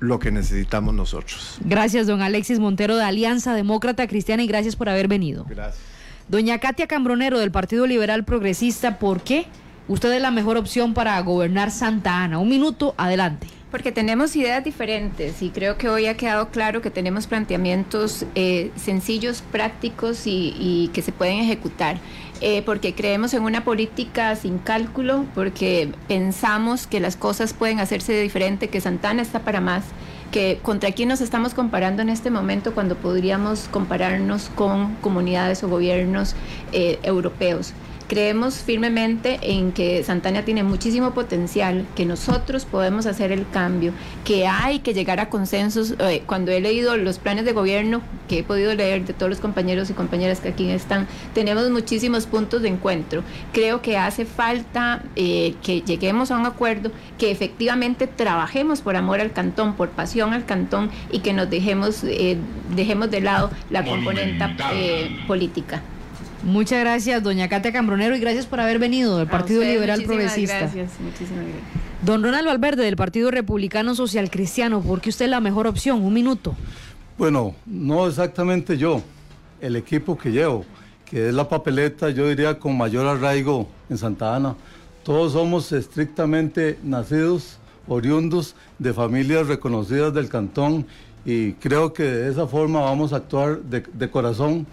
lo 0.00 0.18
que 0.18 0.30
necesitamos 0.30 0.94
nosotros. 0.94 1.58
Gracias, 1.64 2.06
don 2.06 2.22
Alexis 2.22 2.58
Montero 2.58 2.96
de 2.96 3.04
Alianza 3.04 3.54
Demócrata 3.54 4.06
Cristiana 4.06 4.42
y 4.42 4.46
gracias 4.46 4.76
por 4.76 4.88
haber 4.88 5.08
venido. 5.08 5.44
Gracias. 5.48 5.96
Doña 6.28 6.58
Katia 6.58 6.88
Cambronero 6.88 7.38
del 7.38 7.52
Partido 7.52 7.86
Liberal 7.86 8.24
Progresista, 8.24 8.98
¿por 8.98 9.20
qué 9.20 9.46
usted 9.86 10.12
es 10.12 10.20
la 10.20 10.32
mejor 10.32 10.56
opción 10.56 10.92
para 10.92 11.20
gobernar 11.20 11.70
Santa 11.70 12.24
Ana? 12.24 12.38
Un 12.38 12.48
minuto, 12.48 12.94
adelante. 12.98 13.46
Porque 13.70 13.92
tenemos 13.92 14.34
ideas 14.34 14.64
diferentes 14.64 15.40
y 15.40 15.50
creo 15.50 15.78
que 15.78 15.88
hoy 15.88 16.06
ha 16.06 16.16
quedado 16.16 16.48
claro 16.50 16.82
que 16.82 16.90
tenemos 16.90 17.28
planteamientos 17.28 18.26
eh, 18.34 18.72
sencillos, 18.74 19.42
prácticos 19.52 20.22
y, 20.24 20.90
que 20.92 21.02
se 21.02 21.12
pueden 21.12 21.38
ejecutar. 21.38 21.98
Eh, 22.42 22.62
porque 22.66 22.94
creemos 22.94 23.32
en 23.32 23.42
una 23.44 23.64
política 23.64 24.36
sin 24.36 24.58
cálculo, 24.58 25.24
porque 25.34 25.90
pensamos 26.06 26.86
que 26.86 27.00
las 27.00 27.16
cosas 27.16 27.54
pueden 27.54 27.80
hacerse 27.80 28.20
diferente, 28.20 28.68
que 28.68 28.80
Santana 28.80 29.22
está 29.22 29.40
para 29.40 29.62
más, 29.62 29.84
que 30.32 30.58
contra 30.62 30.92
quién 30.92 31.08
nos 31.08 31.22
estamos 31.22 31.54
comparando 31.54 32.02
en 32.02 32.10
este 32.10 32.30
momento 32.30 32.74
cuando 32.74 32.94
podríamos 32.96 33.68
compararnos 33.70 34.50
con 34.54 34.96
comunidades 34.96 35.64
o 35.64 35.68
gobiernos 35.68 36.34
eh, 36.72 36.98
europeos. 37.04 37.72
Creemos 38.08 38.58
firmemente 38.58 39.40
en 39.42 39.72
que 39.72 40.04
Santana 40.04 40.44
tiene 40.44 40.62
muchísimo 40.62 41.12
potencial, 41.12 41.84
que 41.96 42.06
nosotros 42.06 42.64
podemos 42.64 43.04
hacer 43.04 43.32
el 43.32 43.48
cambio, 43.48 43.92
que 44.24 44.46
hay 44.46 44.78
que 44.78 44.94
llegar 44.94 45.18
a 45.18 45.28
consensos. 45.28 45.94
Eh, 45.98 46.22
cuando 46.24 46.52
he 46.52 46.60
leído 46.60 46.96
los 46.96 47.18
planes 47.18 47.44
de 47.44 47.52
gobierno 47.52 48.02
que 48.28 48.40
he 48.40 48.42
podido 48.44 48.72
leer 48.74 49.04
de 49.04 49.12
todos 49.12 49.30
los 49.30 49.40
compañeros 49.40 49.90
y 49.90 49.94
compañeras 49.94 50.38
que 50.38 50.50
aquí 50.50 50.70
están, 50.70 51.08
tenemos 51.34 51.68
muchísimos 51.70 52.26
puntos 52.26 52.62
de 52.62 52.68
encuentro. 52.68 53.24
Creo 53.52 53.82
que 53.82 53.98
hace 53.98 54.24
falta 54.24 55.02
eh, 55.16 55.54
que 55.64 55.80
lleguemos 55.80 56.30
a 56.30 56.38
un 56.38 56.46
acuerdo, 56.46 56.92
que 57.18 57.32
efectivamente 57.32 58.06
trabajemos 58.06 58.82
por 58.82 58.94
amor 58.94 59.20
al 59.20 59.32
cantón, 59.32 59.74
por 59.74 59.90
pasión 59.90 60.32
al 60.32 60.44
cantón 60.44 60.90
y 61.10 61.20
que 61.20 61.32
nos 61.32 61.50
dejemos, 61.50 62.04
eh, 62.04 62.36
dejemos 62.76 63.10
de 63.10 63.20
lado 63.20 63.50
la 63.70 63.84
componente 63.84 64.44
política. 65.26 65.82
Muchas 66.42 66.80
gracias, 66.80 67.22
doña 67.22 67.48
Katia 67.48 67.72
Cambronero, 67.72 68.16
y 68.16 68.20
gracias 68.20 68.46
por 68.46 68.60
haber 68.60 68.78
venido 68.78 69.18
del 69.18 69.26
Partido 69.26 69.62
Liberal 69.62 70.02
Progresista. 70.02 70.60
Gracias, 70.60 70.92
muchísimas 71.00 71.44
gracias. 71.44 71.62
Don 72.02 72.22
Ronaldo 72.22 72.50
Alberde, 72.50 72.84
del 72.84 72.96
Partido 72.96 73.30
Republicano 73.30 73.94
Social 73.94 74.30
Cristiano, 74.30 74.80
¿por 74.80 75.00
qué 75.00 75.08
usted 75.08 75.24
es 75.24 75.30
la 75.30 75.40
mejor 75.40 75.66
opción? 75.66 76.02
Un 76.02 76.12
minuto. 76.12 76.54
Bueno, 77.18 77.54
no 77.64 78.06
exactamente 78.06 78.76
yo, 78.76 79.02
el 79.60 79.76
equipo 79.76 80.18
que 80.18 80.30
llevo, 80.30 80.64
que 81.04 81.28
es 81.28 81.34
la 81.34 81.48
papeleta, 81.48 82.10
yo 82.10 82.28
diría, 82.28 82.58
con 82.58 82.76
mayor 82.76 83.06
arraigo 83.06 83.68
en 83.88 83.96
Santa 83.96 84.36
Ana. 84.36 84.54
Todos 85.02 85.32
somos 85.32 85.72
estrictamente 85.72 86.78
nacidos, 86.82 87.58
oriundos 87.88 88.54
de 88.78 88.92
familias 88.92 89.46
reconocidas 89.46 90.12
del 90.12 90.28
cantón 90.28 90.86
y 91.24 91.52
creo 91.54 91.92
que 91.92 92.02
de 92.02 92.30
esa 92.30 92.46
forma 92.46 92.80
vamos 92.80 93.12
a 93.12 93.16
actuar 93.16 93.60
de, 93.62 93.82
de 93.92 94.10
corazón 94.10 94.66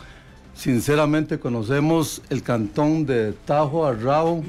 Sinceramente 0.55 1.39
conocemos 1.39 2.21
el 2.29 2.43
cantón 2.43 3.05
de 3.05 3.33
Tajo 3.45 3.85
a 3.85 3.93
Rabo 3.93 4.43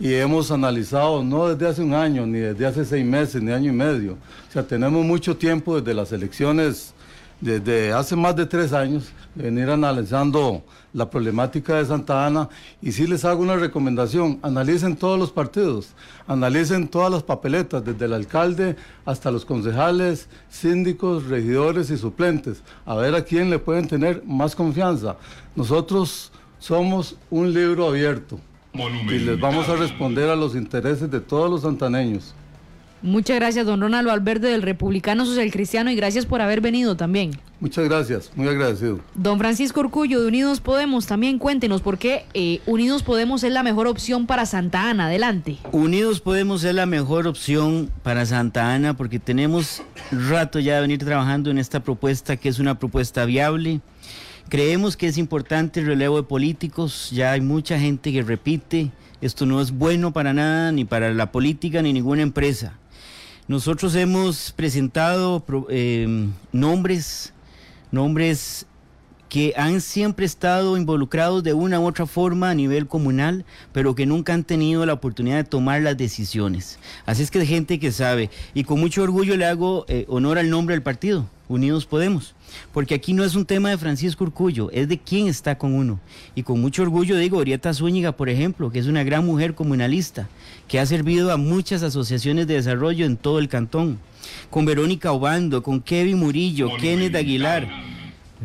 y 0.00 0.12
hemos 0.12 0.50
analizado, 0.50 1.22
no 1.22 1.48
desde 1.48 1.68
hace 1.68 1.82
un 1.82 1.94
año, 1.94 2.26
ni 2.26 2.38
desde 2.40 2.66
hace 2.66 2.84
seis 2.84 3.06
meses, 3.06 3.40
ni 3.42 3.52
año 3.52 3.70
y 3.70 3.74
medio. 3.74 4.12
O 4.48 4.52
sea, 4.52 4.66
tenemos 4.66 5.04
mucho 5.04 5.36
tiempo 5.36 5.80
desde 5.80 5.94
las 5.94 6.12
elecciones 6.12 6.94
desde 7.40 7.92
hace 7.92 8.16
más 8.16 8.34
de 8.36 8.46
tres 8.46 8.72
años, 8.72 9.12
venir 9.34 9.68
analizando 9.68 10.64
la 10.94 11.10
problemática 11.10 11.76
de 11.76 11.84
Santa 11.84 12.24
Ana 12.24 12.48
y 12.80 12.92
sí 12.92 13.06
les 13.06 13.24
hago 13.24 13.42
una 13.42 13.56
recomendación, 13.56 14.38
analicen 14.42 14.96
todos 14.96 15.18
los 15.18 15.32
partidos, 15.32 15.88
analicen 16.26 16.88
todas 16.88 17.10
las 17.10 17.22
papeletas, 17.22 17.84
desde 17.84 18.06
el 18.06 18.14
alcalde 18.14 18.76
hasta 19.04 19.30
los 19.30 19.44
concejales, 19.44 20.28
síndicos, 20.48 21.26
regidores 21.26 21.90
y 21.90 21.98
suplentes, 21.98 22.62
a 22.86 22.94
ver 22.94 23.14
a 23.14 23.24
quién 23.24 23.50
le 23.50 23.58
pueden 23.58 23.88
tener 23.88 24.22
más 24.24 24.54
confianza. 24.54 25.16
Nosotros 25.56 26.32
somos 26.60 27.16
un 27.28 27.52
libro 27.52 27.88
abierto 27.88 28.40
y 28.72 29.18
les 29.18 29.38
vamos 29.38 29.68
a 29.68 29.76
responder 29.76 30.30
a 30.30 30.36
los 30.36 30.54
intereses 30.54 31.10
de 31.10 31.20
todos 31.20 31.50
los 31.50 31.62
santaneños. 31.62 32.34
Muchas 33.02 33.36
gracias, 33.36 33.66
don 33.66 33.80
Ronaldo 33.80 34.12
Alberde 34.12 34.48
del 34.48 34.62
Republicano 34.62 35.26
Social 35.26 35.50
Cristiano 35.50 35.90
y 35.90 35.96
gracias 35.96 36.24
por 36.24 36.40
haber 36.40 36.60
venido 36.60 36.96
también. 36.96 37.32
Muchas 37.60 37.84
gracias, 37.84 38.30
muy 38.34 38.48
agradecido. 38.48 39.00
Don 39.14 39.38
Francisco 39.38 39.80
Urcullo 39.80 40.20
de 40.20 40.26
Unidos 40.26 40.60
Podemos, 40.60 41.06
también 41.06 41.38
cuéntenos 41.38 41.80
por 41.82 41.98
qué 41.98 42.26
eh, 42.34 42.60
Unidos 42.66 43.02
Podemos 43.02 43.42
es 43.44 43.52
la 43.52 43.62
mejor 43.62 43.86
opción 43.86 44.26
para 44.26 44.44
Santa 44.44 44.90
Ana. 44.90 45.06
Adelante. 45.06 45.58
Unidos 45.72 46.20
Podemos 46.20 46.64
es 46.64 46.74
la 46.74 46.86
mejor 46.86 47.26
opción 47.26 47.90
para 48.02 48.26
Santa 48.26 48.74
Ana 48.74 48.96
porque 48.96 49.18
tenemos 49.18 49.82
rato 50.10 50.58
ya 50.58 50.76
de 50.76 50.80
venir 50.82 50.98
trabajando 50.98 51.50
en 51.50 51.58
esta 51.58 51.80
propuesta 51.80 52.36
que 52.36 52.48
es 52.48 52.58
una 52.58 52.78
propuesta 52.78 53.24
viable. 53.24 53.80
Creemos 54.48 54.96
que 54.96 55.06
es 55.06 55.16
importante 55.16 55.80
el 55.80 55.86
relevo 55.86 56.16
de 56.16 56.22
políticos, 56.24 57.10
ya 57.12 57.32
hay 57.32 57.40
mucha 57.40 57.78
gente 57.78 58.12
que 58.12 58.22
repite, 58.22 58.90
esto 59.20 59.46
no 59.46 59.60
es 59.60 59.70
bueno 59.72 60.12
para 60.12 60.34
nada, 60.34 60.70
ni 60.70 60.84
para 60.84 61.14
la 61.14 61.32
política, 61.32 61.80
ni 61.80 61.92
ninguna 61.92 62.22
empresa. 62.22 62.78
Nosotros 63.46 63.94
hemos 63.94 64.52
presentado 64.52 65.44
eh, 65.68 66.28
nombres, 66.52 67.33
nombres 67.94 68.66
que 69.28 69.52
han 69.56 69.80
siempre 69.80 70.26
estado 70.26 70.76
involucrados 70.76 71.42
de 71.42 71.54
una 71.54 71.80
u 71.80 71.86
otra 71.86 72.06
forma 72.06 72.50
a 72.50 72.54
nivel 72.54 72.86
comunal, 72.86 73.44
pero 73.72 73.94
que 73.94 74.06
nunca 74.06 74.32
han 74.34 74.44
tenido 74.44 74.84
la 74.86 74.92
oportunidad 74.92 75.36
de 75.36 75.44
tomar 75.44 75.82
las 75.82 75.96
decisiones. 75.96 76.78
Así 77.06 77.22
es 77.22 77.30
que 77.30 77.40
hay 77.40 77.46
gente 77.46 77.80
que 77.80 77.90
sabe, 77.90 78.30
y 78.52 78.64
con 78.64 78.78
mucho 78.78 79.02
orgullo 79.02 79.36
le 79.36 79.46
hago 79.46 79.86
eh, 79.88 80.04
honor 80.08 80.38
al 80.38 80.50
nombre 80.50 80.74
del 80.74 80.82
partido, 80.82 81.26
Unidos 81.48 81.86
Podemos. 81.86 82.34
Porque 82.72 82.94
aquí 82.94 83.12
no 83.12 83.24
es 83.24 83.34
un 83.34 83.44
tema 83.44 83.70
de 83.70 83.78
Francisco 83.78 84.24
Urcullo, 84.24 84.70
es 84.70 84.88
de 84.88 84.98
quién 84.98 85.28
está 85.28 85.58
con 85.58 85.74
uno. 85.74 86.00
Y 86.34 86.42
con 86.42 86.60
mucho 86.60 86.82
orgullo 86.82 87.16
digo, 87.16 87.38
Orieta 87.38 87.74
Zúñiga, 87.74 88.12
por 88.12 88.28
ejemplo, 88.28 88.70
que 88.70 88.78
es 88.78 88.86
una 88.86 89.04
gran 89.04 89.24
mujer 89.26 89.54
comunalista, 89.54 90.28
que 90.68 90.78
ha 90.78 90.86
servido 90.86 91.32
a 91.32 91.36
muchas 91.36 91.82
asociaciones 91.82 92.46
de 92.46 92.54
desarrollo 92.54 93.06
en 93.06 93.16
todo 93.16 93.38
el 93.38 93.48
cantón. 93.48 93.98
Con 94.50 94.64
Verónica 94.64 95.12
Obando, 95.12 95.62
con 95.62 95.80
Kevin 95.80 96.18
Murillo, 96.18 96.68
Kenneth 96.80 97.14
Aguilar. 97.14 97.68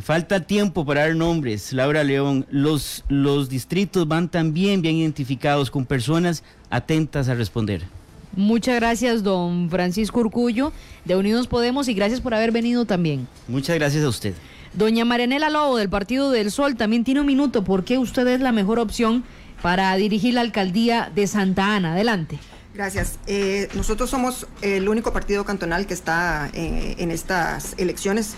Falta 0.01 0.41
tiempo 0.45 0.85
para 0.85 1.01
dar 1.01 1.15
nombres, 1.15 1.73
Laura 1.73 2.03
León. 2.03 2.45
Los, 2.49 3.03
los 3.09 3.49
distritos 3.49 4.07
van 4.07 4.29
también 4.29 4.81
bien 4.81 4.95
identificados 4.95 5.71
con 5.71 5.85
personas 5.85 6.43
atentas 6.69 7.27
a 7.27 7.35
responder. 7.35 7.98
Muchas 8.35 8.75
gracias, 8.75 9.23
don 9.23 9.69
Francisco 9.69 10.19
Urcullo, 10.19 10.71
de 11.05 11.15
Unidos 11.15 11.47
Podemos, 11.47 11.87
y 11.87 11.93
gracias 11.93 12.21
por 12.21 12.33
haber 12.33 12.51
venido 12.51 12.85
también. 12.85 13.27
Muchas 13.47 13.75
gracias 13.75 14.03
a 14.03 14.09
usted. 14.09 14.33
Doña 14.73 15.03
Marianela 15.03 15.49
Lobo, 15.49 15.77
del 15.77 15.89
Partido 15.89 16.29
del 16.31 16.51
Sol, 16.51 16.75
también 16.75 17.03
tiene 17.03 17.21
un 17.21 17.25
minuto. 17.25 17.63
¿Por 17.63 17.83
qué 17.83 17.97
usted 17.97 18.27
es 18.27 18.39
la 18.39 18.51
mejor 18.51 18.79
opción 18.79 19.23
para 19.61 19.95
dirigir 19.95 20.33
la 20.33 20.41
alcaldía 20.41 21.11
de 21.13 21.27
Santa 21.27 21.75
Ana. 21.75 21.93
Adelante. 21.93 22.39
Gracias. 22.73 23.19
Eh, 23.27 23.67
nosotros 23.73 24.09
somos 24.09 24.47
el 24.61 24.87
único 24.87 25.11
partido 25.11 25.43
cantonal 25.43 25.85
que 25.85 25.93
está 25.93 26.49
eh, 26.53 26.95
en 26.97 27.11
estas 27.11 27.73
elecciones. 27.77 28.35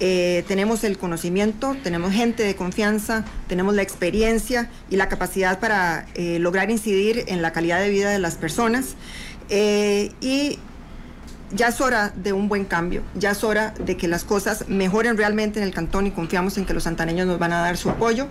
Eh, 0.00 0.44
tenemos 0.46 0.84
el 0.84 0.96
conocimiento, 0.96 1.76
tenemos 1.82 2.12
gente 2.12 2.44
de 2.44 2.54
confianza, 2.54 3.24
tenemos 3.48 3.74
la 3.74 3.82
experiencia 3.82 4.70
y 4.90 4.96
la 4.96 5.08
capacidad 5.08 5.58
para 5.58 6.06
lograr 6.16 6.70
incidir 6.70 7.24
en 7.26 7.42
la 7.42 7.52
calidad 7.52 7.80
de 7.80 7.88
vida 7.90 8.10
de 8.10 8.20
las 8.20 8.36
personas. 8.36 8.94
Y 9.50 10.58
ya 11.52 11.68
es 11.68 11.80
hora 11.80 12.12
de 12.14 12.32
un 12.32 12.48
buen 12.48 12.64
cambio, 12.64 13.02
ya 13.14 13.30
es 13.30 13.42
hora 13.44 13.72
de 13.78 13.96
que 13.96 14.08
las 14.08 14.24
cosas 14.24 14.68
mejoren 14.68 15.16
realmente 15.16 15.60
en 15.60 15.66
el 15.66 15.72
cantón 15.72 16.06
y 16.06 16.10
confiamos 16.10 16.58
en 16.58 16.66
que 16.66 16.74
los 16.74 16.82
santaneños 16.82 17.26
nos 17.26 17.38
van 17.38 17.52
a 17.52 17.60
dar 17.60 17.76
su 17.76 17.90
apoyo. 17.90 18.26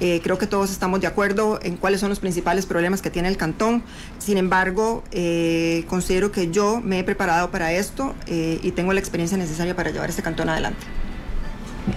Eh, 0.00 0.20
creo 0.22 0.38
que 0.38 0.46
todos 0.46 0.70
estamos 0.70 1.00
de 1.00 1.06
acuerdo 1.06 1.60
en 1.62 1.76
cuáles 1.76 2.00
son 2.00 2.08
los 2.08 2.20
principales 2.20 2.64
problemas 2.64 3.02
que 3.02 3.10
tiene 3.10 3.28
el 3.28 3.36
cantón. 3.36 3.82
Sin 4.18 4.38
embargo, 4.38 5.04
eh, 5.12 5.84
considero 5.88 6.32
que 6.32 6.50
yo 6.50 6.80
me 6.80 7.00
he 7.00 7.04
preparado 7.04 7.50
para 7.50 7.72
esto 7.72 8.14
eh, 8.26 8.58
y 8.62 8.70
tengo 8.70 8.94
la 8.94 9.00
experiencia 9.00 9.36
necesaria 9.36 9.76
para 9.76 9.90
llevar 9.90 10.08
este 10.08 10.22
cantón 10.22 10.48
adelante. 10.48 10.86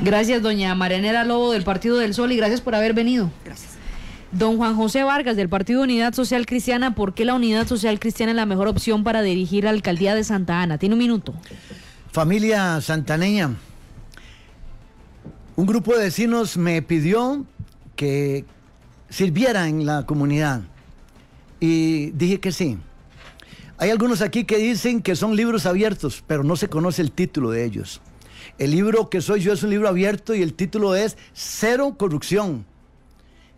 Gracias, 0.01 0.41
doña 0.41 0.75
Marianela 0.75 1.23
Lobo 1.23 1.51
del 1.51 1.63
Partido 1.63 1.97
del 1.97 2.13
Sol 2.13 2.31
y 2.31 2.37
gracias 2.37 2.61
por 2.61 2.75
haber 2.75 2.93
venido. 2.93 3.31
Gracias. 3.45 3.72
Don 4.33 4.57
Juan 4.57 4.75
José 4.75 5.03
Vargas 5.03 5.35
del 5.35 5.47
Partido 5.47 5.83
Unidad 5.83 6.11
Social 6.13 6.47
Cristiana, 6.47 6.95
¿por 6.95 7.13
qué 7.13 7.23
la 7.23 7.35
Unidad 7.35 7.67
Social 7.67 7.99
Cristiana 7.99 8.31
es 8.31 8.35
la 8.35 8.47
mejor 8.47 8.67
opción 8.67 9.03
para 9.03 9.21
dirigir 9.21 9.65
la 9.65 9.69
alcaldía 9.69 10.15
de 10.15 10.23
Santa 10.23 10.59
Ana? 10.59 10.79
Tiene 10.79 10.95
un 10.95 10.99
minuto. 10.99 11.35
Familia 12.11 12.81
santaneña, 12.81 13.55
un 15.55 15.65
grupo 15.67 15.93
de 15.93 16.05
vecinos 16.05 16.57
me 16.57 16.81
pidió 16.81 17.45
que 17.95 18.45
sirviera 19.07 19.67
en 19.67 19.85
la 19.85 20.07
comunidad 20.07 20.61
y 21.59 22.09
dije 22.11 22.39
que 22.39 22.51
sí. 22.51 22.79
Hay 23.77 23.91
algunos 23.91 24.21
aquí 24.21 24.45
que 24.45 24.57
dicen 24.57 25.03
que 25.03 25.15
son 25.15 25.35
libros 25.35 25.67
abiertos, 25.67 26.23
pero 26.25 26.43
no 26.43 26.55
se 26.55 26.69
conoce 26.69 27.03
el 27.03 27.11
título 27.11 27.51
de 27.51 27.65
ellos. 27.65 28.01
El 28.57 28.71
libro 28.71 29.11
que 29.11 29.21
soy 29.21 29.41
yo 29.41 29.53
es 29.53 29.61
un 29.61 29.69
libro 29.69 29.87
abierto 29.87 30.33
y 30.33 30.41
el 30.41 30.55
título 30.55 30.95
es 30.95 31.17
Cero 31.33 31.97
Corrupción 31.99 32.65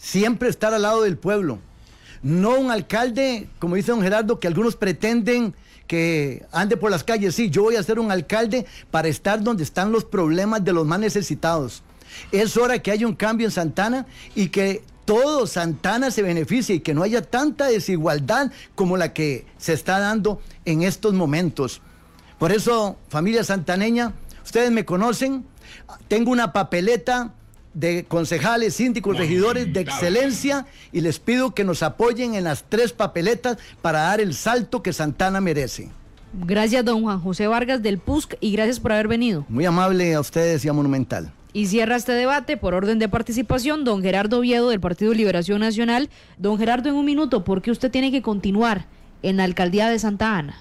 siempre 0.05 0.49
estar 0.49 0.71
al 0.73 0.83
lado 0.83 1.01
del 1.01 1.17
pueblo. 1.17 1.57
No 2.21 2.59
un 2.59 2.69
alcalde, 2.69 3.49
como 3.57 3.75
dice 3.75 3.91
don 3.91 4.03
Gerardo, 4.03 4.39
que 4.39 4.47
algunos 4.47 4.75
pretenden 4.75 5.55
que 5.87 6.45
ande 6.51 6.77
por 6.77 6.91
las 6.91 7.03
calles. 7.03 7.33
Sí, 7.35 7.49
yo 7.49 7.63
voy 7.63 7.75
a 7.75 7.83
ser 7.83 7.99
un 7.99 8.11
alcalde 8.11 8.67
para 8.91 9.07
estar 9.07 9.41
donde 9.41 9.63
están 9.63 9.91
los 9.91 10.05
problemas 10.05 10.63
de 10.63 10.73
los 10.73 10.85
más 10.85 10.99
necesitados. 10.99 11.81
Es 12.31 12.55
hora 12.55 12.79
que 12.79 12.91
haya 12.91 13.07
un 13.07 13.15
cambio 13.15 13.47
en 13.47 13.51
Santana 13.51 14.05
y 14.35 14.49
que 14.49 14.83
todo 15.05 15.47
Santana 15.47 16.11
se 16.11 16.21
beneficie 16.21 16.75
y 16.75 16.79
que 16.81 16.93
no 16.93 17.01
haya 17.01 17.23
tanta 17.23 17.65
desigualdad 17.65 18.51
como 18.75 18.97
la 18.97 19.11
que 19.11 19.47
se 19.57 19.73
está 19.73 19.99
dando 19.99 20.39
en 20.65 20.83
estos 20.83 21.13
momentos. 21.13 21.81
Por 22.37 22.51
eso, 22.51 22.97
familia 23.09 23.43
santaneña, 23.43 24.13
ustedes 24.43 24.71
me 24.71 24.85
conocen, 24.85 25.45
tengo 26.07 26.31
una 26.31 26.53
papeleta 26.53 27.33
de 27.75 28.05
concejales, 28.05 28.73
síndicos, 28.73 29.17
regidores 29.17 29.71
de 29.71 29.81
excelencia 29.81 30.65
y 30.91 31.01
les 31.01 31.19
pido 31.19 31.53
que 31.53 31.63
nos 31.63 31.83
apoyen 31.83 32.33
en 32.33 32.45
las 32.45 32.63
tres 32.67 32.93
papeletas 32.93 33.57
para 33.81 33.99
dar 33.99 34.21
el 34.21 34.33
salto 34.33 34.81
que 34.81 34.93
Santana 34.93 35.41
merece. 35.41 35.89
Gracias, 36.33 36.83
don 36.83 37.03
Juan 37.03 37.21
José 37.21 37.47
Vargas 37.47 37.83
del 37.83 37.99
PUSC 37.99 38.35
y 38.39 38.51
gracias 38.51 38.79
por 38.79 38.93
haber 38.93 39.07
venido. 39.07 39.45
Muy 39.47 39.65
amable 39.65 40.13
a 40.15 40.19
ustedes 40.19 40.65
y 40.65 40.69
a 40.69 40.73
Monumental. 40.73 41.31
Y 41.53 41.67
cierra 41.67 41.95
este 41.95 42.11
debate 42.13 42.57
por 42.57 42.73
orden 42.73 42.99
de 42.99 43.07
participación 43.07 43.85
don 43.85 44.01
Gerardo 44.01 44.39
Oviedo 44.39 44.69
del 44.69 44.79
Partido 44.81 45.13
Liberación 45.13 45.61
Nacional. 45.61 46.09
Don 46.37 46.57
Gerardo, 46.57 46.89
en 46.89 46.95
un 46.95 47.05
minuto, 47.05 47.45
¿por 47.45 47.61
qué 47.61 47.71
usted 47.71 47.91
tiene 47.91 48.11
que 48.11 48.21
continuar 48.21 48.87
en 49.21 49.37
la 49.37 49.45
alcaldía 49.45 49.89
de 49.89 49.99
Santa 49.99 50.37
Ana? 50.37 50.57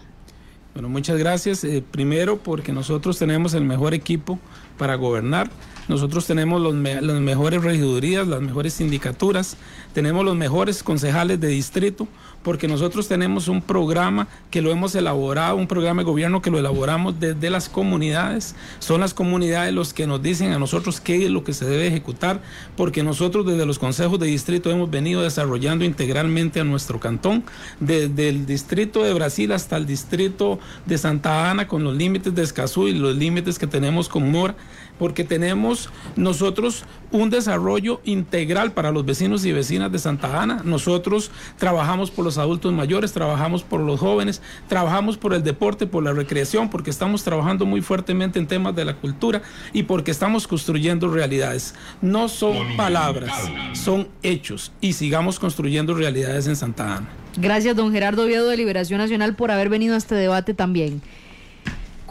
Bueno, 0.72 0.88
muchas 0.88 1.18
gracias. 1.18 1.64
Eh, 1.64 1.82
primero, 1.88 2.38
porque 2.38 2.72
nosotros 2.72 3.18
tenemos 3.18 3.54
el 3.54 3.64
mejor 3.64 3.94
equipo 3.94 4.38
para 4.78 4.96
gobernar. 4.96 5.50
Nosotros 5.88 6.26
tenemos 6.26 6.62
los 6.62 6.74
las 6.74 7.20
mejores 7.20 7.62
regidurías, 7.62 8.26
las 8.26 8.40
mejores 8.40 8.72
sindicaturas, 8.74 9.56
tenemos 9.92 10.24
los 10.24 10.34
mejores 10.34 10.82
concejales 10.82 11.40
de 11.40 11.48
distrito, 11.48 12.08
porque 12.44 12.68
nosotros 12.68 13.08
tenemos 13.08 13.48
un 13.48 13.62
programa 13.62 14.28
que 14.50 14.62
lo 14.62 14.70
hemos 14.70 14.94
elaborado, 14.94 15.56
un 15.56 15.66
programa 15.66 16.02
de 16.02 16.06
gobierno 16.06 16.42
que 16.42 16.50
lo 16.50 16.58
elaboramos 16.58 17.18
desde 17.18 17.50
las 17.50 17.68
comunidades. 17.68 18.54
Son 18.78 19.00
las 19.00 19.14
comunidades 19.14 19.74
los 19.74 19.92
que 19.92 20.06
nos 20.06 20.22
dicen 20.22 20.52
a 20.52 20.58
nosotros 20.58 21.00
qué 21.00 21.24
es 21.24 21.30
lo 21.30 21.42
que 21.42 21.54
se 21.54 21.64
debe 21.64 21.88
ejecutar, 21.88 22.42
porque 22.76 23.02
nosotros 23.02 23.46
desde 23.46 23.66
los 23.66 23.78
consejos 23.78 24.20
de 24.20 24.26
distrito 24.26 24.70
hemos 24.70 24.90
venido 24.90 25.22
desarrollando 25.22 25.84
integralmente 25.84 26.60
a 26.60 26.64
nuestro 26.64 27.00
cantón, 27.00 27.42
desde 27.80 28.28
el 28.28 28.46
distrito 28.46 29.02
de 29.02 29.14
Brasil 29.14 29.50
hasta 29.50 29.76
el 29.78 29.86
distrito 29.86 30.58
de 30.84 30.98
Santa 30.98 31.50
Ana, 31.50 31.66
con 31.66 31.82
los 31.82 31.96
límites 31.96 32.34
de 32.34 32.42
Escazú 32.42 32.88
y 32.88 32.92
los 32.92 33.16
límites 33.16 33.58
que 33.58 33.66
tenemos 33.66 34.08
con 34.08 34.30
Mora 34.30 34.54
porque 34.98 35.24
tenemos 35.24 35.90
nosotros 36.16 36.84
un 37.10 37.30
desarrollo 37.30 38.00
integral 38.04 38.72
para 38.72 38.90
los 38.90 39.04
vecinos 39.04 39.44
y 39.44 39.52
vecinas 39.52 39.92
de 39.92 39.98
Santa 39.98 40.42
Ana. 40.42 40.62
Nosotros 40.64 41.30
trabajamos 41.58 42.10
por 42.10 42.24
los 42.24 42.38
adultos 42.38 42.72
mayores, 42.72 43.12
trabajamos 43.12 43.62
por 43.62 43.80
los 43.80 44.00
jóvenes, 44.00 44.42
trabajamos 44.68 45.16
por 45.16 45.32
el 45.34 45.42
deporte, 45.42 45.86
por 45.86 46.02
la 46.02 46.12
recreación, 46.12 46.70
porque 46.70 46.90
estamos 46.90 47.22
trabajando 47.22 47.66
muy 47.66 47.82
fuertemente 47.82 48.38
en 48.38 48.46
temas 48.46 48.74
de 48.74 48.84
la 48.84 48.94
cultura 48.94 49.42
y 49.72 49.84
porque 49.84 50.10
estamos 50.10 50.46
construyendo 50.46 51.08
realidades. 51.08 51.74
No 52.02 52.28
son 52.28 52.76
palabras, 52.76 53.32
son 53.72 54.08
hechos 54.22 54.72
y 54.80 54.94
sigamos 54.94 55.38
construyendo 55.38 55.94
realidades 55.94 56.46
en 56.46 56.56
Santa 56.56 56.96
Ana. 56.96 57.08
Gracias, 57.36 57.74
don 57.74 57.92
Gerardo 57.92 58.24
Oviedo 58.24 58.48
de 58.48 58.56
Liberación 58.56 58.98
Nacional, 58.98 59.34
por 59.34 59.50
haber 59.50 59.68
venido 59.68 59.94
a 59.94 59.98
este 59.98 60.14
debate 60.14 60.54
también. 60.54 61.02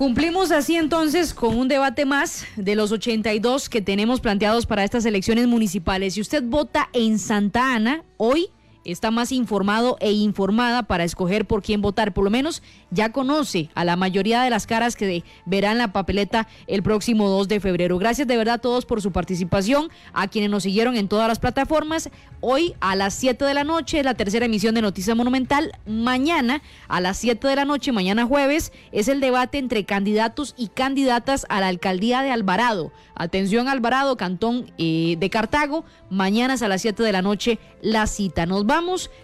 Cumplimos 0.04 0.52
así 0.52 0.76
entonces 0.76 1.34
con 1.34 1.56
un 1.56 1.70
debate 1.70 2.04
más 2.04 2.46
de 2.58 2.76
los 2.76 2.92
82 2.92 3.70
que 3.70 3.82
tenemos 3.82 4.20
planteados 4.20 4.66
para 4.66 4.84
estas 4.84 5.06
elecciones 5.06 5.48
municipales. 5.48 6.16
Si 6.16 6.20
usted 6.20 6.44
vota 6.44 6.90
en 6.92 7.18
Santa 7.18 7.74
Ana, 7.74 8.04
hoy 8.18 8.50
está 8.86 9.12
más 9.12 9.32
informado 9.32 9.98
e 10.00 10.12
informada 10.12 10.84
para 10.84 11.04
escoger 11.04 11.46
por 11.46 11.62
quién 11.62 11.82
votar. 11.82 12.14
Por 12.14 12.24
lo 12.24 12.30
menos 12.30 12.64
ya 12.92 13.12
conoce 13.12 13.70
a 13.76 13.84
la 13.84 13.96
mayoría 13.96 14.42
de 14.42 14.50
las 14.50 14.68
caras 14.68 14.96
que 14.96 15.24
verán 15.46 15.78
la 15.78 15.92
papeleta 15.94 16.48
el 16.68 16.84
próximo 16.84 17.30
2 17.30 17.48
de 17.48 17.60
febrero. 17.60 17.98
Gracias 17.98 18.28
de 18.28 18.38
verdad 18.38 18.56
a 18.56 18.60
todos 18.60 18.86
por 18.86 19.02
su 19.02 19.12
participación, 19.12 19.90
a 20.14 20.28
quienes 20.28 20.50
nos 20.50 20.64
siguieron 20.64 20.96
en 20.96 21.08
todas 21.08 21.28
las 21.28 21.40
plataformas. 21.40 22.10
Hoy 22.42 22.74
a 22.80 22.96
las 22.96 23.14
7 23.16 23.44
de 23.46 23.54
la 23.54 23.64
noche 23.64 24.04
la 24.04 24.14
tercera 24.14 24.46
emisión 24.46 24.76
de 24.76 24.82
Noticia 24.82 25.16
Monumental. 25.16 25.72
Mañana 25.86 26.62
a 26.88 27.02
las 27.02 27.18
7 27.18 27.48
de 27.48 27.56
la 27.56 27.66
noche, 27.66 27.92
mañana 27.92 28.26
jueves, 28.26 28.72
es 28.92 29.08
el 29.08 29.20
debate 29.20 29.58
entre 29.58 29.86
candidatos 29.86 30.54
y 30.58 30.68
candidatas 30.68 31.46
a 31.50 31.60
la 31.60 31.68
alcaldía 31.68 32.22
de 32.22 32.32
Alvarado. 32.32 32.92
Atención 33.16 33.68
Alvarado, 33.68 34.18
Cantón 34.18 34.72
eh, 34.78 35.16
de 35.20 35.30
Cartago. 35.30 35.86
Mañana 36.10 36.54
a 36.62 36.68
las 36.68 36.82
7 36.82 37.02
de 37.02 37.12
la 37.12 37.22
noche 37.22 37.60
la 37.82 38.06
cita. 38.08 38.46
Nos 38.46 38.66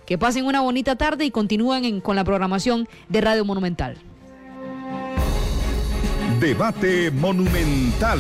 que 0.05 0.17
pasen 0.17 0.45
una 0.45 0.61
bonita 0.61 0.95
tarde 0.95 1.25
y 1.25 1.31
continúen 1.31 2.01
con 2.01 2.15
la 2.15 2.23
programación 2.23 2.87
de 3.07 3.21
Radio 3.21 3.45
Monumental. 3.45 3.97
Debate 6.39 7.11
Monumental 7.11 8.19